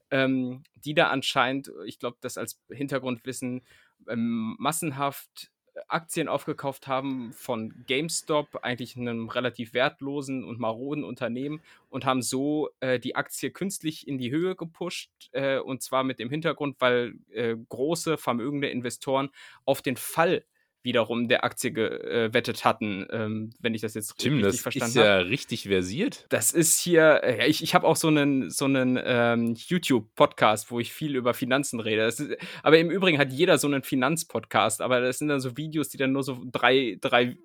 ähm, 0.09 0.63
die 0.75 0.95
da 0.95 1.09
anscheinend, 1.09 1.71
ich 1.85 1.99
glaube, 1.99 2.17
das 2.21 2.37
als 2.37 2.59
Hintergrundwissen, 2.71 3.61
ähm, 4.09 4.55
massenhaft 4.59 5.51
Aktien 5.87 6.27
aufgekauft 6.27 6.87
haben 6.87 7.33
von 7.33 7.73
GameStop, 7.87 8.59
eigentlich 8.61 8.95
einem 8.97 9.29
relativ 9.29 9.73
wertlosen 9.73 10.43
und 10.43 10.59
maroden 10.59 11.03
Unternehmen, 11.03 11.61
und 11.89 12.05
haben 12.05 12.21
so 12.21 12.69
äh, 12.79 12.99
die 12.99 13.15
Aktie 13.15 13.51
künstlich 13.51 14.07
in 14.07 14.17
die 14.17 14.31
Höhe 14.31 14.55
gepusht. 14.55 15.11
Äh, 15.31 15.59
und 15.59 15.81
zwar 15.81 16.03
mit 16.03 16.19
dem 16.19 16.29
Hintergrund, 16.29 16.77
weil 16.79 17.15
äh, 17.31 17.55
große, 17.69 18.17
vermögende 18.17 18.69
Investoren 18.69 19.29
auf 19.65 19.81
den 19.81 19.97
Fall 19.97 20.43
wiederum 20.83 21.27
der 21.27 21.43
Aktie 21.43 21.71
gewettet 21.71 22.65
hatten, 22.65 23.07
ähm, 23.09 23.51
wenn 23.59 23.73
ich 23.73 23.81
das 23.81 23.93
jetzt 23.93 24.17
Tim, 24.17 24.33
richtig 24.33 24.51
das 24.51 24.61
verstanden 24.61 24.89
ist 24.89 24.97
habe. 24.97 25.07
ja 25.07 25.17
richtig 25.17 25.63
versiert. 25.67 26.25
Das 26.29 26.51
ist 26.51 26.77
hier, 26.79 27.23
äh, 27.23 27.39
ja, 27.39 27.45
ich, 27.45 27.63
ich 27.63 27.73
habe 27.73 27.87
auch 27.87 27.95
so 27.95 28.09
einen, 28.09 28.49
so 28.49 28.65
einen 28.65 28.99
ähm, 29.03 29.55
YouTube-Podcast, 29.55 30.71
wo 30.71 30.79
ich 30.79 30.93
viel 30.93 31.15
über 31.15 31.33
Finanzen 31.33 31.79
rede. 31.79 32.03
Das 32.03 32.19
ist, 32.19 32.37
aber 32.61 32.77
im 32.77 32.91
Übrigen 32.91 33.17
hat 33.17 33.31
jeder 33.31 33.57
so 33.57 33.67
einen 33.67 33.83
Finanzpodcast, 33.83 34.81
aber 34.81 34.99
das 34.99 35.19
sind 35.19 35.29
dann 35.29 35.39
so 35.39 35.57
Videos, 35.57 35.89
die 35.89 35.97
dann 35.97 36.11
nur 36.11 36.23
so 36.23 36.41
drei, 36.51 36.97
drei 36.99 37.37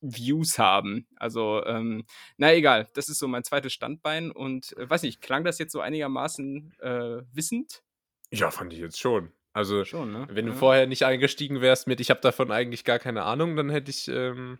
Views 0.00 0.58
haben. 0.58 1.06
Also, 1.16 1.64
ähm, 1.64 2.04
na 2.36 2.54
egal, 2.54 2.88
das 2.94 3.08
ist 3.08 3.18
so 3.18 3.28
mein 3.28 3.44
zweites 3.44 3.72
Standbein 3.72 4.30
und 4.30 4.76
äh, 4.76 4.88
weiß 4.88 5.02
nicht, 5.02 5.20
klang 5.20 5.44
das 5.44 5.58
jetzt 5.58 5.72
so 5.72 5.80
einigermaßen 5.80 6.74
äh, 6.80 7.22
wissend? 7.32 7.82
Ja, 8.30 8.50
fand 8.50 8.72
ich 8.72 8.78
jetzt 8.78 9.00
schon. 9.00 9.32
Also, 9.56 9.86
Schon, 9.86 10.12
ne? 10.12 10.26
wenn 10.30 10.44
du 10.44 10.52
Ja. 10.52 10.58
vorher 10.58 10.86
nicht 10.86 11.04
eingestiegen 11.06 11.62
wärst 11.62 11.86
mit, 11.86 11.98
ich 12.00 12.10
habe 12.10 12.20
davon 12.20 12.50
eigentlich 12.50 12.84
gar 12.84 12.98
keine 12.98 13.22
Ahnung, 13.22 13.56
dann 13.56 13.70
hätte 13.70 13.90
ich, 13.90 14.06
ähm, 14.08 14.58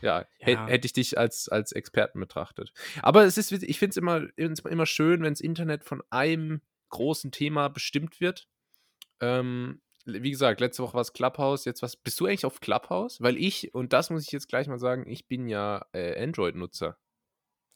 ja, 0.00 0.26
Ja. 0.38 0.66
hätte 0.68 0.86
ich 0.86 0.92
dich 0.92 1.18
als, 1.18 1.48
als 1.48 1.72
Experten 1.72 2.20
betrachtet. 2.20 2.72
Aber 3.02 3.24
es 3.24 3.36
ist, 3.36 3.50
ich 3.50 3.78
finde 3.80 3.90
es 3.90 3.96
immer, 3.96 4.28
immer 4.36 4.86
schön, 4.86 5.22
wenn 5.22 5.32
das 5.32 5.40
Internet 5.40 5.82
von 5.82 6.04
einem 6.10 6.60
großen 6.90 7.32
Thema 7.32 7.66
bestimmt 7.68 8.20
wird. 8.20 8.46
Ähm, 9.20 9.80
wie 10.04 10.30
gesagt, 10.30 10.60
letzte 10.60 10.84
Woche 10.84 10.94
war 10.94 11.00
es 11.00 11.12
Clubhouse, 11.12 11.64
jetzt 11.64 11.82
was. 11.82 11.96
Bist 11.96 12.20
du 12.20 12.26
eigentlich 12.26 12.44
auf 12.46 12.60
Clubhouse? 12.60 13.20
Weil 13.20 13.36
ich, 13.36 13.74
und 13.74 13.92
das 13.92 14.10
muss 14.10 14.24
ich 14.24 14.32
jetzt 14.32 14.48
gleich 14.48 14.68
mal 14.68 14.78
sagen, 14.78 15.04
ich 15.08 15.26
bin 15.26 15.48
ja 15.48 15.84
äh, 15.92 16.22
Android-Nutzer. 16.22 16.96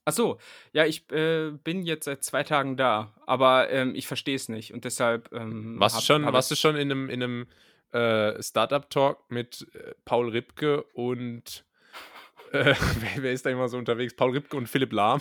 Ach 0.08 0.12
so, 0.12 0.38
ja, 0.72 0.86
ich 0.86 1.10
äh, 1.10 1.50
bin 1.50 1.82
jetzt 1.82 2.04
seit 2.04 2.22
zwei 2.22 2.44
Tagen 2.44 2.76
da, 2.76 3.12
aber 3.26 3.68
ähm, 3.70 3.94
ich 3.96 4.06
verstehe 4.06 4.36
es 4.36 4.48
nicht 4.48 4.72
und 4.72 4.84
deshalb. 4.84 5.30
Ähm, 5.32 5.80
Warst, 5.80 5.96
du 5.96 5.98
hab- 5.98 6.04
schon, 6.04 6.24
hab 6.24 6.32
warst 6.32 6.50
du 6.50 6.54
schon 6.54 6.76
in 6.76 6.90
einem, 6.92 7.10
in 7.10 7.22
einem 7.22 7.46
äh, 7.92 8.40
Startup-Talk 8.40 9.30
mit 9.32 9.66
äh, 9.74 9.94
Paul 10.04 10.28
Ripke 10.30 10.84
und 10.94 11.64
äh, 12.52 12.74
wer, 13.00 13.22
wer 13.22 13.32
ist 13.32 13.44
da 13.46 13.50
immer 13.50 13.68
so 13.68 13.78
unterwegs? 13.78 14.14
Paul 14.14 14.30
Ripke 14.30 14.56
und 14.56 14.68
Philipp 14.68 14.92
Lahm. 14.92 15.20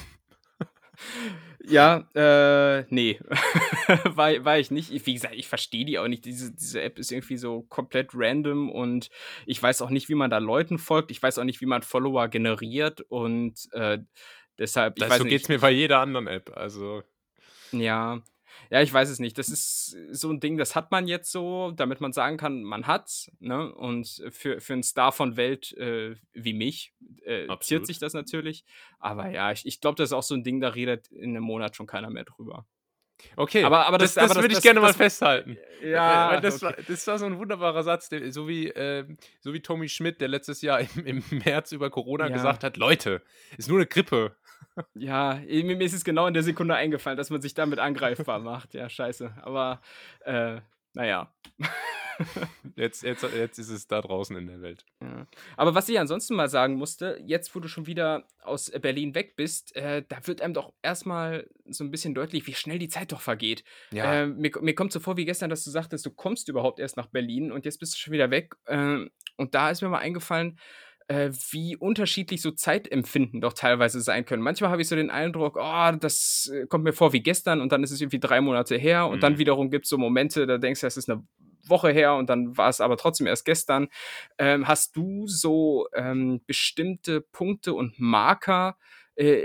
Ja, 1.67 2.07
äh, 2.13 2.85
nee. 2.89 3.19
war, 4.05 4.45
war 4.45 4.59
ich 4.59 4.69
nicht. 4.69 4.91
Ich- 4.91 5.05
Wie 5.07 5.13
gesagt, 5.13 5.33
ich 5.35 5.47
verstehe 5.47 5.83
die 5.83 5.97
auch 5.97 6.07
nicht. 6.07 6.25
Diese, 6.25 6.53
diese 6.53 6.81
App 6.83 6.99
ist 6.99 7.11
irgendwie 7.11 7.37
so 7.37 7.63
komplett 7.63 8.11
random 8.13 8.69
und 8.69 9.09
ich 9.47 9.61
weiß 9.61 9.81
auch 9.81 9.89
nicht, 9.89 10.07
wie 10.09 10.15
man 10.15 10.29
da 10.29 10.37
Leuten 10.37 10.77
folgt. 10.77 11.09
Ich 11.09 11.21
weiß 11.23 11.39
auch 11.39 11.43
nicht, 11.43 11.61
wie 11.61 11.65
man 11.65 11.81
Follower 11.81 12.27
generiert 12.27 13.01
und 13.01 13.55
äh, 13.73 13.97
Deshalb, 14.57 14.97
ich 14.97 15.01
das, 15.01 15.11
weiß 15.11 15.17
so 15.19 15.25
geht 15.25 15.43
es 15.43 15.49
mir 15.49 15.59
bei 15.59 15.71
jeder 15.71 15.99
anderen 15.99 16.27
App. 16.27 16.55
Also. 16.55 17.03
Ja, 17.71 18.21
ja, 18.69 18.81
ich 18.81 18.91
weiß 18.91 19.09
es 19.09 19.19
nicht. 19.19 19.37
Das 19.37 19.49
ist 19.49 19.95
so 20.11 20.29
ein 20.31 20.39
Ding, 20.39 20.57
das 20.57 20.75
hat 20.75 20.91
man 20.91 21.07
jetzt 21.07 21.31
so, 21.31 21.71
damit 21.71 22.01
man 22.01 22.13
sagen 22.13 22.37
kann, 22.37 22.63
man 22.63 22.87
hat's. 22.87 23.31
Ne? 23.39 23.73
Und 23.73 24.23
für, 24.31 24.59
für 24.59 24.73
einen 24.73 24.83
Star 24.83 25.11
von 25.11 25.37
Welt 25.37 25.73
äh, 25.73 26.15
wie 26.33 26.53
mich 26.53 26.93
äh, 27.23 27.47
ziert 27.59 27.85
sich 27.85 27.99
das 27.99 28.13
natürlich. 28.13 28.65
Aber 28.99 29.29
ja, 29.29 29.51
ich, 29.51 29.65
ich 29.65 29.81
glaube, 29.81 29.95
das 29.97 30.09
ist 30.09 30.13
auch 30.13 30.23
so 30.23 30.35
ein 30.35 30.43
Ding, 30.43 30.59
da 30.59 30.69
redet 30.69 31.07
in 31.11 31.31
einem 31.31 31.43
Monat 31.43 31.75
schon 31.75 31.87
keiner 31.87 32.09
mehr 32.09 32.25
drüber. 32.25 32.65
Okay, 33.35 33.63
aber, 33.63 33.85
aber 33.85 33.97
das, 33.97 34.13
das, 34.13 34.33
das, 34.33 34.41
würde 34.41 34.53
ich 34.53 34.61
gerne 34.61 34.79
mal 34.79 34.93
festhalten. 34.93 35.57
Ja, 35.83 36.39
das, 36.39 36.63
okay. 36.63 36.77
war, 36.77 36.83
das 36.87 37.07
war 37.07 37.19
so 37.19 37.25
ein 37.25 37.37
wunderbarer 37.37 37.83
Satz, 37.83 38.09
der, 38.09 38.31
so, 38.31 38.47
wie, 38.47 38.69
äh, 38.69 39.05
so 39.39 39.53
wie 39.53 39.61
Tommy 39.61 39.89
Schmidt, 39.89 40.21
der 40.21 40.27
letztes 40.27 40.61
Jahr 40.61 40.79
im, 40.79 41.05
im 41.05 41.23
März 41.45 41.71
über 41.71 41.89
Corona 41.89 42.27
ja. 42.27 42.33
gesagt 42.33 42.63
hat: 42.63 42.77
Leute, 42.77 43.21
ist 43.57 43.69
nur 43.69 43.77
eine 43.77 43.87
Grippe. 43.87 44.35
Ja, 44.93 45.39
mir 45.47 45.81
ist 45.81 45.93
es 45.93 46.03
genau 46.03 46.27
in 46.27 46.33
der 46.33 46.43
Sekunde 46.43 46.75
eingefallen, 46.75 47.17
dass 47.17 47.29
man 47.29 47.41
sich 47.41 47.53
damit 47.53 47.79
angreifbar 47.79 48.39
macht. 48.39 48.73
Ja, 48.73 48.89
scheiße. 48.89 49.33
Aber, 49.41 49.81
äh, 50.25 50.59
naja. 50.93 51.31
jetzt, 52.75 53.03
jetzt, 53.03 53.23
jetzt 53.35 53.57
ist 53.57 53.69
es 53.69 53.87
da 53.87 54.01
draußen 54.01 54.35
in 54.35 54.47
der 54.47 54.61
Welt. 54.61 54.85
Ja. 55.01 55.27
Aber 55.57 55.75
was 55.75 55.89
ich 55.89 55.99
ansonsten 55.99 56.35
mal 56.35 56.49
sagen 56.49 56.75
musste, 56.75 57.19
jetzt 57.25 57.55
wo 57.55 57.59
du 57.59 57.67
schon 57.67 57.87
wieder 57.87 58.27
aus 58.43 58.71
Berlin 58.71 59.15
weg 59.15 59.35
bist, 59.35 59.75
äh, 59.75 60.03
da 60.07 60.25
wird 60.27 60.41
einem 60.41 60.53
doch 60.53 60.73
erstmal 60.81 61.49
so 61.65 61.83
ein 61.83 61.91
bisschen 61.91 62.13
deutlich, 62.13 62.47
wie 62.47 62.53
schnell 62.53 62.79
die 62.79 62.89
Zeit 62.89 63.11
doch 63.11 63.21
vergeht. 63.21 63.63
Ja. 63.91 64.23
Äh, 64.23 64.27
mir, 64.27 64.51
mir, 64.61 64.75
kommt 64.75 64.91
so 64.91 64.99
vor 64.99 65.17
wie 65.17 65.25
gestern, 65.25 65.49
dass 65.49 65.63
du 65.63 65.71
sagtest, 65.71 66.05
du 66.05 66.11
kommst 66.11 66.49
überhaupt 66.49 66.79
erst 66.79 66.97
nach 66.97 67.07
Berlin 67.07 67.51
und 67.51 67.65
jetzt 67.65 67.79
bist 67.79 67.93
du 67.93 67.97
schon 67.97 68.13
wieder 68.13 68.31
weg. 68.31 68.55
Äh, 68.65 69.05
und 69.37 69.55
da 69.55 69.69
ist 69.69 69.81
mir 69.81 69.89
mal 69.89 69.99
eingefallen, 69.99 70.57
äh, 71.07 71.31
wie 71.51 71.75
unterschiedlich 71.75 72.41
so 72.41 72.51
Zeitempfinden 72.51 73.41
doch 73.41 73.53
teilweise 73.53 74.01
sein 74.01 74.25
können. 74.25 74.41
Manchmal 74.41 74.71
habe 74.71 74.81
ich 74.81 74.87
so 74.87 74.95
den 74.95 75.09
Eindruck, 75.09 75.57
oh, 75.59 75.91
das 75.99 76.51
äh, 76.53 76.65
kommt 76.67 76.83
mir 76.83 76.93
vor 76.93 77.13
wie 77.13 77.21
gestern 77.21 77.61
und 77.61 77.71
dann 77.71 77.83
ist 77.83 77.91
es 77.91 78.01
irgendwie 78.01 78.19
drei 78.19 78.41
Monate 78.41 78.75
her 78.75 79.07
und 79.07 79.17
mhm. 79.17 79.21
dann 79.21 79.37
wiederum 79.37 79.69
gibt 79.69 79.85
es 79.85 79.89
so 79.89 79.97
Momente, 79.97 80.47
da 80.47 80.57
denkst 80.57 80.81
du, 80.81 80.87
es 80.87 80.97
ist 80.97 81.09
eine 81.09 81.23
Woche 81.69 81.91
her 81.91 82.15
und 82.15 82.29
dann 82.29 82.57
war 82.57 82.69
es 82.69 82.81
aber 82.81 82.97
trotzdem 82.97 83.27
erst 83.27 83.45
gestern. 83.45 83.87
Ähm, 84.37 84.67
hast 84.67 84.95
du 84.95 85.27
so 85.27 85.87
ähm, 85.93 86.41
bestimmte 86.45 87.21
Punkte 87.21 87.73
und 87.73 87.99
Marker 87.99 88.77
äh, 89.15 89.39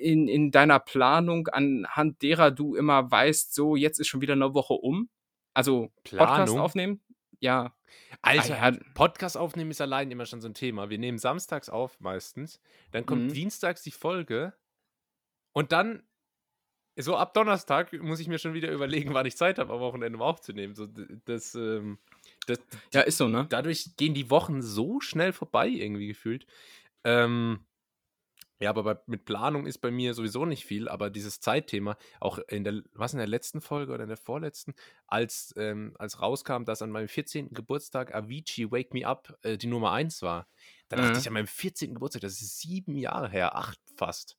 in, 0.00 0.28
in 0.28 0.50
deiner 0.50 0.80
Planung, 0.80 1.48
anhand 1.48 2.22
derer 2.22 2.50
du 2.50 2.74
immer 2.74 3.10
weißt, 3.10 3.54
so 3.54 3.76
jetzt 3.76 3.98
ist 3.98 4.08
schon 4.08 4.20
wieder 4.20 4.34
eine 4.34 4.54
Woche 4.54 4.74
um? 4.74 5.08
Also 5.54 5.90
Planung? 6.04 6.36
Podcast 6.36 6.58
aufnehmen? 6.58 7.00
Ja. 7.40 7.74
Alter, 8.22 8.56
ja. 8.56 8.78
Podcast 8.94 9.36
aufnehmen 9.36 9.70
ist 9.70 9.80
allein 9.80 10.10
immer 10.10 10.26
schon 10.26 10.40
so 10.40 10.48
ein 10.48 10.54
Thema. 10.54 10.90
Wir 10.90 10.98
nehmen 10.98 11.18
samstags 11.18 11.68
auf 11.68 11.98
meistens, 12.00 12.60
dann 12.92 13.06
kommt 13.06 13.24
mhm. 13.24 13.32
dienstags 13.32 13.82
die 13.82 13.90
Folge 13.90 14.54
und 15.52 15.72
dann 15.72 16.02
so 17.02 17.16
ab 17.16 17.34
Donnerstag 17.34 17.92
muss 18.02 18.20
ich 18.20 18.28
mir 18.28 18.38
schon 18.38 18.54
wieder 18.54 18.70
überlegen, 18.70 19.14
wann 19.14 19.26
ich 19.26 19.36
Zeit 19.36 19.58
habe, 19.58 19.72
am 19.72 19.80
Wochenende 19.80 20.16
um 20.16 20.22
aufzunehmen. 20.22 20.74
So, 20.74 20.86
das, 21.24 21.54
ähm, 21.54 21.98
das, 22.46 22.58
ja, 22.92 23.02
ist 23.02 23.18
so, 23.18 23.28
ne? 23.28 23.46
Dadurch 23.48 23.96
gehen 23.96 24.14
die 24.14 24.30
Wochen 24.30 24.62
so 24.62 25.00
schnell 25.00 25.32
vorbei, 25.32 25.68
irgendwie 25.68 26.08
gefühlt. 26.08 26.46
Ähm, 27.04 27.60
ja, 28.62 28.68
aber 28.68 28.82
bei, 28.82 28.96
mit 29.06 29.24
Planung 29.24 29.66
ist 29.66 29.78
bei 29.78 29.90
mir 29.90 30.12
sowieso 30.12 30.44
nicht 30.44 30.66
viel, 30.66 30.86
aber 30.86 31.08
dieses 31.08 31.40
Zeitthema, 31.40 31.96
auch 32.20 32.38
in 32.48 32.62
der, 32.62 32.82
was 32.92 33.14
in 33.14 33.18
der 33.18 33.26
letzten 33.26 33.62
Folge 33.62 33.92
oder 33.92 34.02
in 34.02 34.08
der 34.08 34.18
vorletzten, 34.18 34.74
als, 35.06 35.54
ähm, 35.56 35.94
als 35.98 36.20
rauskam, 36.20 36.64
dass 36.64 36.82
an 36.82 36.90
meinem 36.90 37.08
14. 37.08 37.54
Geburtstag 37.54 38.14
Avicii 38.14 38.70
Wake 38.70 38.92
Me 38.92 39.06
Up 39.06 39.38
äh, 39.42 39.56
die 39.56 39.66
Nummer 39.66 39.92
1 39.92 40.20
war, 40.20 40.46
da 40.88 40.96
dachte 40.96 41.12
mhm. 41.12 41.18
ich 41.18 41.26
an 41.26 41.32
meinem 41.32 41.46
14. 41.46 41.94
Geburtstag, 41.94 42.20
das 42.20 42.42
ist 42.42 42.60
sieben 42.60 42.96
Jahre 42.96 43.30
her, 43.30 43.56
acht 43.56 43.80
fast. 43.96 44.36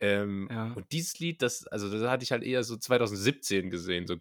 Ähm, 0.00 0.48
ja. 0.50 0.72
Und 0.72 0.90
dieses 0.92 1.18
Lied, 1.18 1.42
das, 1.42 1.66
also 1.66 1.90
das 1.90 2.08
hatte 2.08 2.24
ich 2.24 2.32
halt 2.32 2.42
eher 2.42 2.64
so 2.64 2.76
2017 2.76 3.70
gesehen, 3.70 4.06
so 4.06 4.16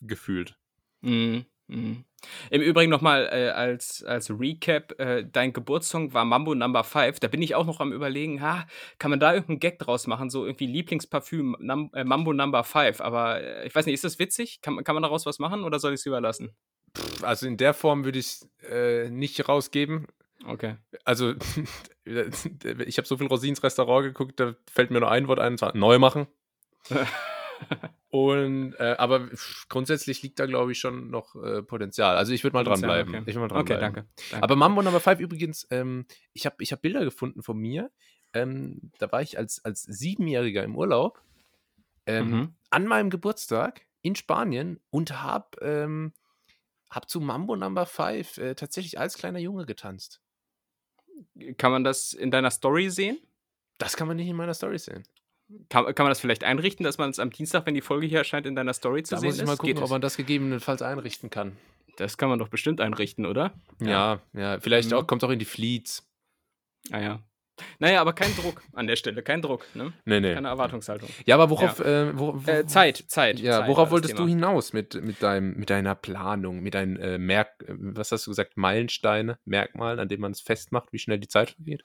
gefühlt. 0.00 0.56
Mhm. 1.02 1.44
Mhm. 1.68 2.04
Im 2.50 2.62
Übrigen 2.62 2.90
nochmal 2.90 3.28
äh, 3.30 3.50
als, 3.50 4.02
als 4.02 4.30
Recap, 4.30 4.98
äh, 4.98 5.24
dein 5.30 5.52
Geburtssong 5.52 6.14
war 6.14 6.24
Mambo 6.24 6.54
Number 6.54 6.82
5. 6.82 7.20
Da 7.20 7.28
bin 7.28 7.42
ich 7.42 7.54
auch 7.54 7.66
noch 7.66 7.80
am 7.80 7.92
überlegen, 7.92 8.40
ha, 8.40 8.66
kann 8.98 9.10
man 9.10 9.20
da 9.20 9.32
irgendeinen 9.32 9.60
Gag 9.60 9.78
draus 9.78 10.06
machen, 10.06 10.30
so 10.30 10.46
irgendwie 10.46 10.66
Lieblingsparfüm 10.66 11.56
Num 11.60 11.90
äh, 11.92 12.04
Mambo 12.04 12.32
Number 12.32 12.64
5. 12.64 13.02
Aber 13.02 13.40
äh, 13.42 13.66
ich 13.66 13.74
weiß 13.74 13.84
nicht, 13.84 13.94
ist 13.94 14.04
das 14.04 14.18
witzig? 14.18 14.60
Kann, 14.62 14.82
kann 14.82 14.94
man 14.94 15.02
daraus 15.02 15.26
was 15.26 15.38
machen 15.38 15.62
oder 15.62 15.78
soll 15.78 15.92
ich 15.92 16.00
es 16.00 16.06
überlassen? 16.06 16.56
Also 17.22 17.46
in 17.46 17.58
der 17.58 17.74
Form 17.74 18.04
würde 18.04 18.18
ich 18.18 18.26
es 18.26 18.48
äh, 18.68 19.10
nicht 19.10 19.46
rausgeben. 19.46 20.06
Okay. 20.46 20.76
Also 21.04 21.34
ich 22.04 22.98
habe 22.98 23.08
so 23.08 23.16
viel 23.16 23.26
Rosins 23.26 23.62
Restaurant 23.62 24.04
geguckt, 24.04 24.40
da 24.40 24.54
fällt 24.70 24.90
mir 24.90 25.00
nur 25.00 25.10
ein 25.10 25.28
Wort 25.28 25.40
ein, 25.40 25.58
zwar 25.58 25.76
neu 25.76 25.98
machen. 25.98 26.26
Und, 28.10 28.74
äh, 28.78 28.94
aber 28.98 29.28
grundsätzlich 29.68 30.22
liegt 30.22 30.38
da, 30.38 30.46
glaube 30.46 30.72
ich, 30.72 30.78
schon 30.78 31.10
noch 31.10 31.34
äh, 31.36 31.62
Potenzial. 31.62 32.16
Also 32.16 32.32
ich 32.32 32.42
würde 32.42 32.56
mal 32.56 32.64
dranbleiben. 32.64 33.14
Okay. 33.14 33.22
Ich 33.26 33.34
würde 33.34 33.40
mal 33.40 33.48
dranbleiben. 33.48 33.76
Okay, 33.76 33.80
danke, 33.80 34.08
danke. 34.30 34.44
Aber 34.44 34.56
Mambo 34.56 34.82
Number 34.82 35.00
5 35.00 35.20
übrigens, 35.20 35.66
ähm, 35.70 36.06
ich 36.32 36.46
habe 36.46 36.56
ich 36.60 36.72
hab 36.72 36.80
Bilder 36.80 37.04
gefunden 37.04 37.42
von 37.42 37.58
mir. 37.58 37.90
Ähm, 38.32 38.92
da 38.98 39.10
war 39.12 39.22
ich 39.22 39.36
als, 39.36 39.64
als 39.64 39.82
Siebenjähriger 39.82 40.62
im 40.62 40.76
Urlaub 40.76 41.22
ähm, 42.06 42.30
mhm. 42.30 42.54
an 42.70 42.86
meinem 42.86 43.10
Geburtstag 43.10 43.82
in 44.00 44.14
Spanien 44.14 44.80
und 44.90 45.22
habe 45.22 45.58
ähm, 45.60 46.12
hab 46.90 47.10
zu 47.10 47.20
Mambo 47.20 47.56
Number 47.56 47.84
5 47.84 48.38
äh, 48.38 48.54
tatsächlich 48.54 48.98
als 48.98 49.18
kleiner 49.18 49.38
Junge 49.38 49.66
getanzt. 49.66 50.22
Kann 51.56 51.72
man 51.72 51.84
das 51.84 52.12
in 52.12 52.30
deiner 52.30 52.50
Story 52.50 52.90
sehen? 52.90 53.18
Das 53.78 53.96
kann 53.96 54.08
man 54.08 54.16
nicht 54.16 54.28
in 54.28 54.36
meiner 54.36 54.54
Story 54.54 54.78
sehen. 54.78 55.04
Kann, 55.68 55.94
kann 55.94 56.04
man 56.04 56.10
das 56.10 56.20
vielleicht 56.20 56.44
einrichten, 56.44 56.84
dass 56.84 56.98
man 56.98 57.10
es 57.10 57.18
am 57.18 57.30
Dienstag, 57.30 57.64
wenn 57.66 57.74
die 57.74 57.80
Folge 57.80 58.06
hier 58.06 58.18
erscheint, 58.18 58.46
in 58.46 58.54
deiner 58.54 58.74
Story 58.74 59.02
zu 59.02 59.14
da 59.14 59.20
sehen 59.20 59.30
ist? 59.30 59.38
Da 59.38 59.42
muss 59.42 59.52
ich 59.52 59.52
mal 59.52 59.56
gucken, 59.56 59.74
Geht 59.74 59.82
ob 59.82 59.90
man 59.90 60.00
das 60.00 60.16
gegebenenfalls 60.16 60.82
einrichten 60.82 61.30
kann. 61.30 61.56
Das 61.96 62.18
kann 62.18 62.28
man 62.28 62.38
doch 62.38 62.48
bestimmt 62.48 62.80
einrichten, 62.80 63.24
oder? 63.26 63.52
Ja, 63.80 64.20
ja. 64.32 64.40
ja. 64.40 64.60
Vielleicht 64.60 64.90
mhm. 64.90 64.98
auch, 64.98 65.06
kommt 65.06 65.24
auch 65.24 65.30
in 65.30 65.38
die 65.38 65.44
Fleets. 65.44 66.06
Ah 66.90 67.00
ja. 67.00 67.22
Naja, 67.78 68.00
aber 68.00 68.12
kein 68.12 68.34
Druck 68.36 68.62
an 68.72 68.86
der 68.86 68.96
Stelle, 68.96 69.22
kein 69.22 69.42
Druck, 69.42 69.66
ne? 69.74 69.92
Nee, 70.04 70.20
nee. 70.20 70.34
Keine 70.34 70.48
Erwartungshaltung. 70.48 71.08
Ja, 71.26 71.34
aber 71.34 71.50
worauf. 71.50 71.78
Ja. 71.78 72.08
Äh, 72.08 72.18
wo, 72.18 72.34
wo, 72.34 72.50
äh, 72.50 72.66
Zeit, 72.66 73.04
Zeit. 73.08 73.40
Ja, 73.40 73.60
Zeit 73.60 73.68
worauf 73.68 73.90
wolltest 73.90 74.18
du 74.18 74.26
hinaus 74.26 74.72
mit, 74.72 74.94
mit, 75.02 75.22
deinem, 75.22 75.54
mit 75.56 75.70
deiner 75.70 75.94
Planung, 75.94 76.60
mit 76.60 76.74
deinen 76.74 76.96
äh, 76.96 77.18
Merk. 77.18 77.64
Was 77.68 78.12
hast 78.12 78.26
du 78.26 78.30
gesagt? 78.30 78.56
Meilensteine, 78.56 79.38
Merkmalen, 79.44 79.98
an 79.98 80.08
denen 80.08 80.22
man 80.22 80.32
es 80.32 80.40
festmacht, 80.40 80.92
wie 80.92 80.98
schnell 80.98 81.18
die 81.18 81.28
Zeit 81.28 81.50
vergeht? 81.50 81.84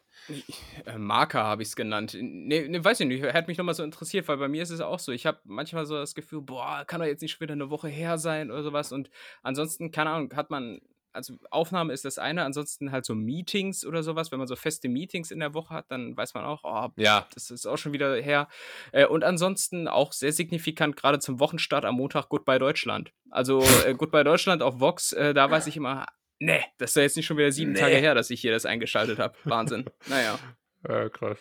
Äh, 0.85 0.97
Marker 0.97 1.43
habe 1.43 1.61
ich 1.61 1.69
es 1.69 1.75
genannt. 1.75 2.17
Nee, 2.19 2.67
nee, 2.67 2.83
weiß 2.83 2.99
ich 2.99 3.07
nicht. 3.07 3.23
Hätte 3.23 3.47
mich 3.47 3.57
nochmal 3.57 3.75
so 3.75 3.83
interessiert, 3.83 4.27
weil 4.27 4.37
bei 4.37 4.47
mir 4.47 4.63
ist 4.63 4.69
es 4.69 4.81
auch 4.81 4.99
so. 4.99 5.11
Ich 5.11 5.25
habe 5.25 5.39
manchmal 5.43 5.85
so 5.85 5.95
das 5.95 6.15
Gefühl, 6.15 6.41
boah, 6.41 6.83
kann 6.85 6.99
doch 6.99 7.07
jetzt 7.07 7.21
nicht 7.21 7.31
schon 7.31 7.41
wieder 7.41 7.53
eine 7.53 7.69
Woche 7.69 7.87
her 7.87 8.17
sein 8.17 8.51
oder 8.51 8.63
sowas. 8.63 8.91
Und 8.91 9.09
ansonsten, 9.41 9.91
keine 9.91 10.11
Ahnung, 10.11 10.33
hat 10.35 10.49
man 10.49 10.81
also 11.13 11.35
Aufnahme 11.51 11.93
ist 11.93 12.05
das 12.05 12.17
eine, 12.17 12.43
ansonsten 12.43 12.91
halt 12.91 13.05
so 13.05 13.15
Meetings 13.15 13.85
oder 13.85 14.03
sowas, 14.03 14.31
wenn 14.31 14.39
man 14.39 14.47
so 14.47 14.55
feste 14.55 14.89
Meetings 14.89 15.31
in 15.31 15.39
der 15.39 15.53
Woche 15.53 15.73
hat, 15.73 15.85
dann 15.89 16.17
weiß 16.17 16.33
man 16.33 16.43
auch, 16.43 16.63
oh, 16.63 16.89
ja. 16.97 17.27
das 17.33 17.51
ist 17.51 17.65
auch 17.65 17.77
schon 17.77 17.93
wieder 17.93 18.15
her. 18.15 18.47
Äh, 18.91 19.05
und 19.05 19.23
ansonsten 19.23 19.87
auch 19.87 20.11
sehr 20.11 20.33
signifikant, 20.33 20.97
gerade 20.97 21.19
zum 21.19 21.39
Wochenstart 21.39 21.85
am 21.85 21.95
Montag 21.95 22.29
Goodbye 22.29 22.59
Deutschland. 22.59 23.13
Also 23.29 23.63
äh, 23.85 23.93
Goodbye 23.97 24.23
Deutschland 24.23 24.61
auf 24.61 24.79
Vox, 24.79 25.13
äh, 25.13 25.33
da 25.33 25.49
weiß 25.49 25.67
ich 25.67 25.77
immer, 25.77 26.05
ne, 26.39 26.63
das 26.77 26.91
ist 26.91 26.95
ja 26.95 27.03
jetzt 27.03 27.17
nicht 27.17 27.25
schon 27.25 27.37
wieder 27.37 27.51
sieben 27.51 27.73
nee. 27.73 27.79
Tage 27.79 27.95
her, 27.95 28.15
dass 28.15 28.29
ich 28.29 28.41
hier 28.41 28.51
das 28.51 28.65
eingeschaltet 28.65 29.19
habe. 29.19 29.35
Wahnsinn. 29.43 29.85
naja. 30.07 30.37
Ja, 30.85 31.07
krass. 31.07 31.39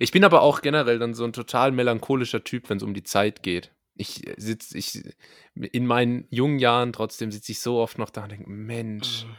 Ich 0.00 0.12
bin 0.12 0.22
aber 0.22 0.42
auch 0.42 0.60
generell 0.60 0.98
dann 0.98 1.14
so 1.14 1.24
ein 1.24 1.32
total 1.32 1.72
melancholischer 1.72 2.44
Typ, 2.44 2.68
wenn 2.68 2.76
es 2.76 2.82
um 2.82 2.92
die 2.92 3.04
Zeit 3.04 3.42
geht 3.42 3.72
ich 4.00 4.26
äh, 4.26 4.34
sitze, 4.38 4.78
ich 4.78 5.02
in 5.54 5.86
meinen 5.86 6.26
jungen 6.30 6.58
Jahren 6.58 6.92
trotzdem 6.92 7.30
sitze 7.30 7.52
ich 7.52 7.60
so 7.60 7.78
oft 7.78 7.98
noch 7.98 8.10
da 8.10 8.24
und 8.24 8.32
denke, 8.32 8.50
Mensch, 8.50 9.24
mhm. 9.24 9.36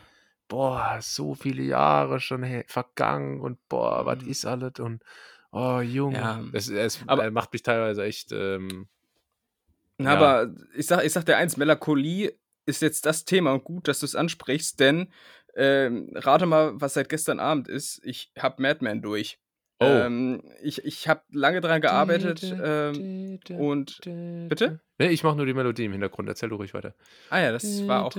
boah, 0.48 1.00
so 1.02 1.34
viele 1.34 1.64
Jahre 1.64 2.20
schon 2.20 2.46
vergangen 2.68 3.42
und 3.42 3.58
boah, 3.68 4.06
was 4.06 4.22
mhm. 4.22 4.30
ist 4.30 4.46
alles 4.46 4.80
und 4.80 5.04
oh, 5.52 5.80
Junge. 5.80 6.18
Ja. 6.18 6.44
Es, 6.54 6.70
es 6.70 7.00
aber, 7.08 7.26
äh, 7.26 7.32
macht 7.32 7.52
mich 7.54 7.64
teilweise 7.64 8.04
echt. 8.04 8.32
Ähm, 8.32 8.88
ja. 9.98 10.12
Aber 10.12 10.54
ich 10.76 10.88
sag, 10.88 11.04
ich 11.04 11.12
sag 11.12 11.26
dir 11.26 11.38
eins, 11.38 11.58
Melancholie 11.58 12.34
ist 12.66 12.82
jetzt 12.82 13.06
das 13.06 13.26
Thema 13.26 13.54
und 13.54 13.64
gut, 13.64 13.88
dass 13.88 14.00
du 14.00 14.06
es 14.06 14.16
ansprichst, 14.16 14.80
denn 14.80 15.12
ähm, 15.56 16.12
rate 16.16 16.46
mal, 16.46 16.80
was 16.80 16.94
seit 16.94 17.10
gestern 17.10 17.40
Abend 17.40 17.68
ist. 17.68 18.00
Ich 18.06 18.32
habe 18.38 18.62
Madman 18.62 19.02
durch. 19.02 19.40
Oh. 19.82 19.86
Ähm, 19.86 20.44
ich 20.62 20.86
ich 20.86 21.08
habe 21.08 21.24
lange 21.32 21.60
daran 21.60 21.82
gearbeitet 21.82 22.44
ähm, 22.64 23.40
und 23.58 24.00
bitte? 24.48 24.80
Nee, 25.00 25.08
ich 25.08 25.24
mache 25.24 25.36
nur 25.36 25.48
die 25.48 25.56
Melodie 25.56 25.86
im 25.86 25.94
Hintergrund. 25.94 26.30
Erzähl 26.30 26.50
du 26.50 26.56
ruhig 26.58 26.76
weiter. 26.76 26.94
Ah 27.32 27.40
ja, 27.40 27.52
das 27.52 27.88
war 27.88 28.06
auch. 28.06 28.16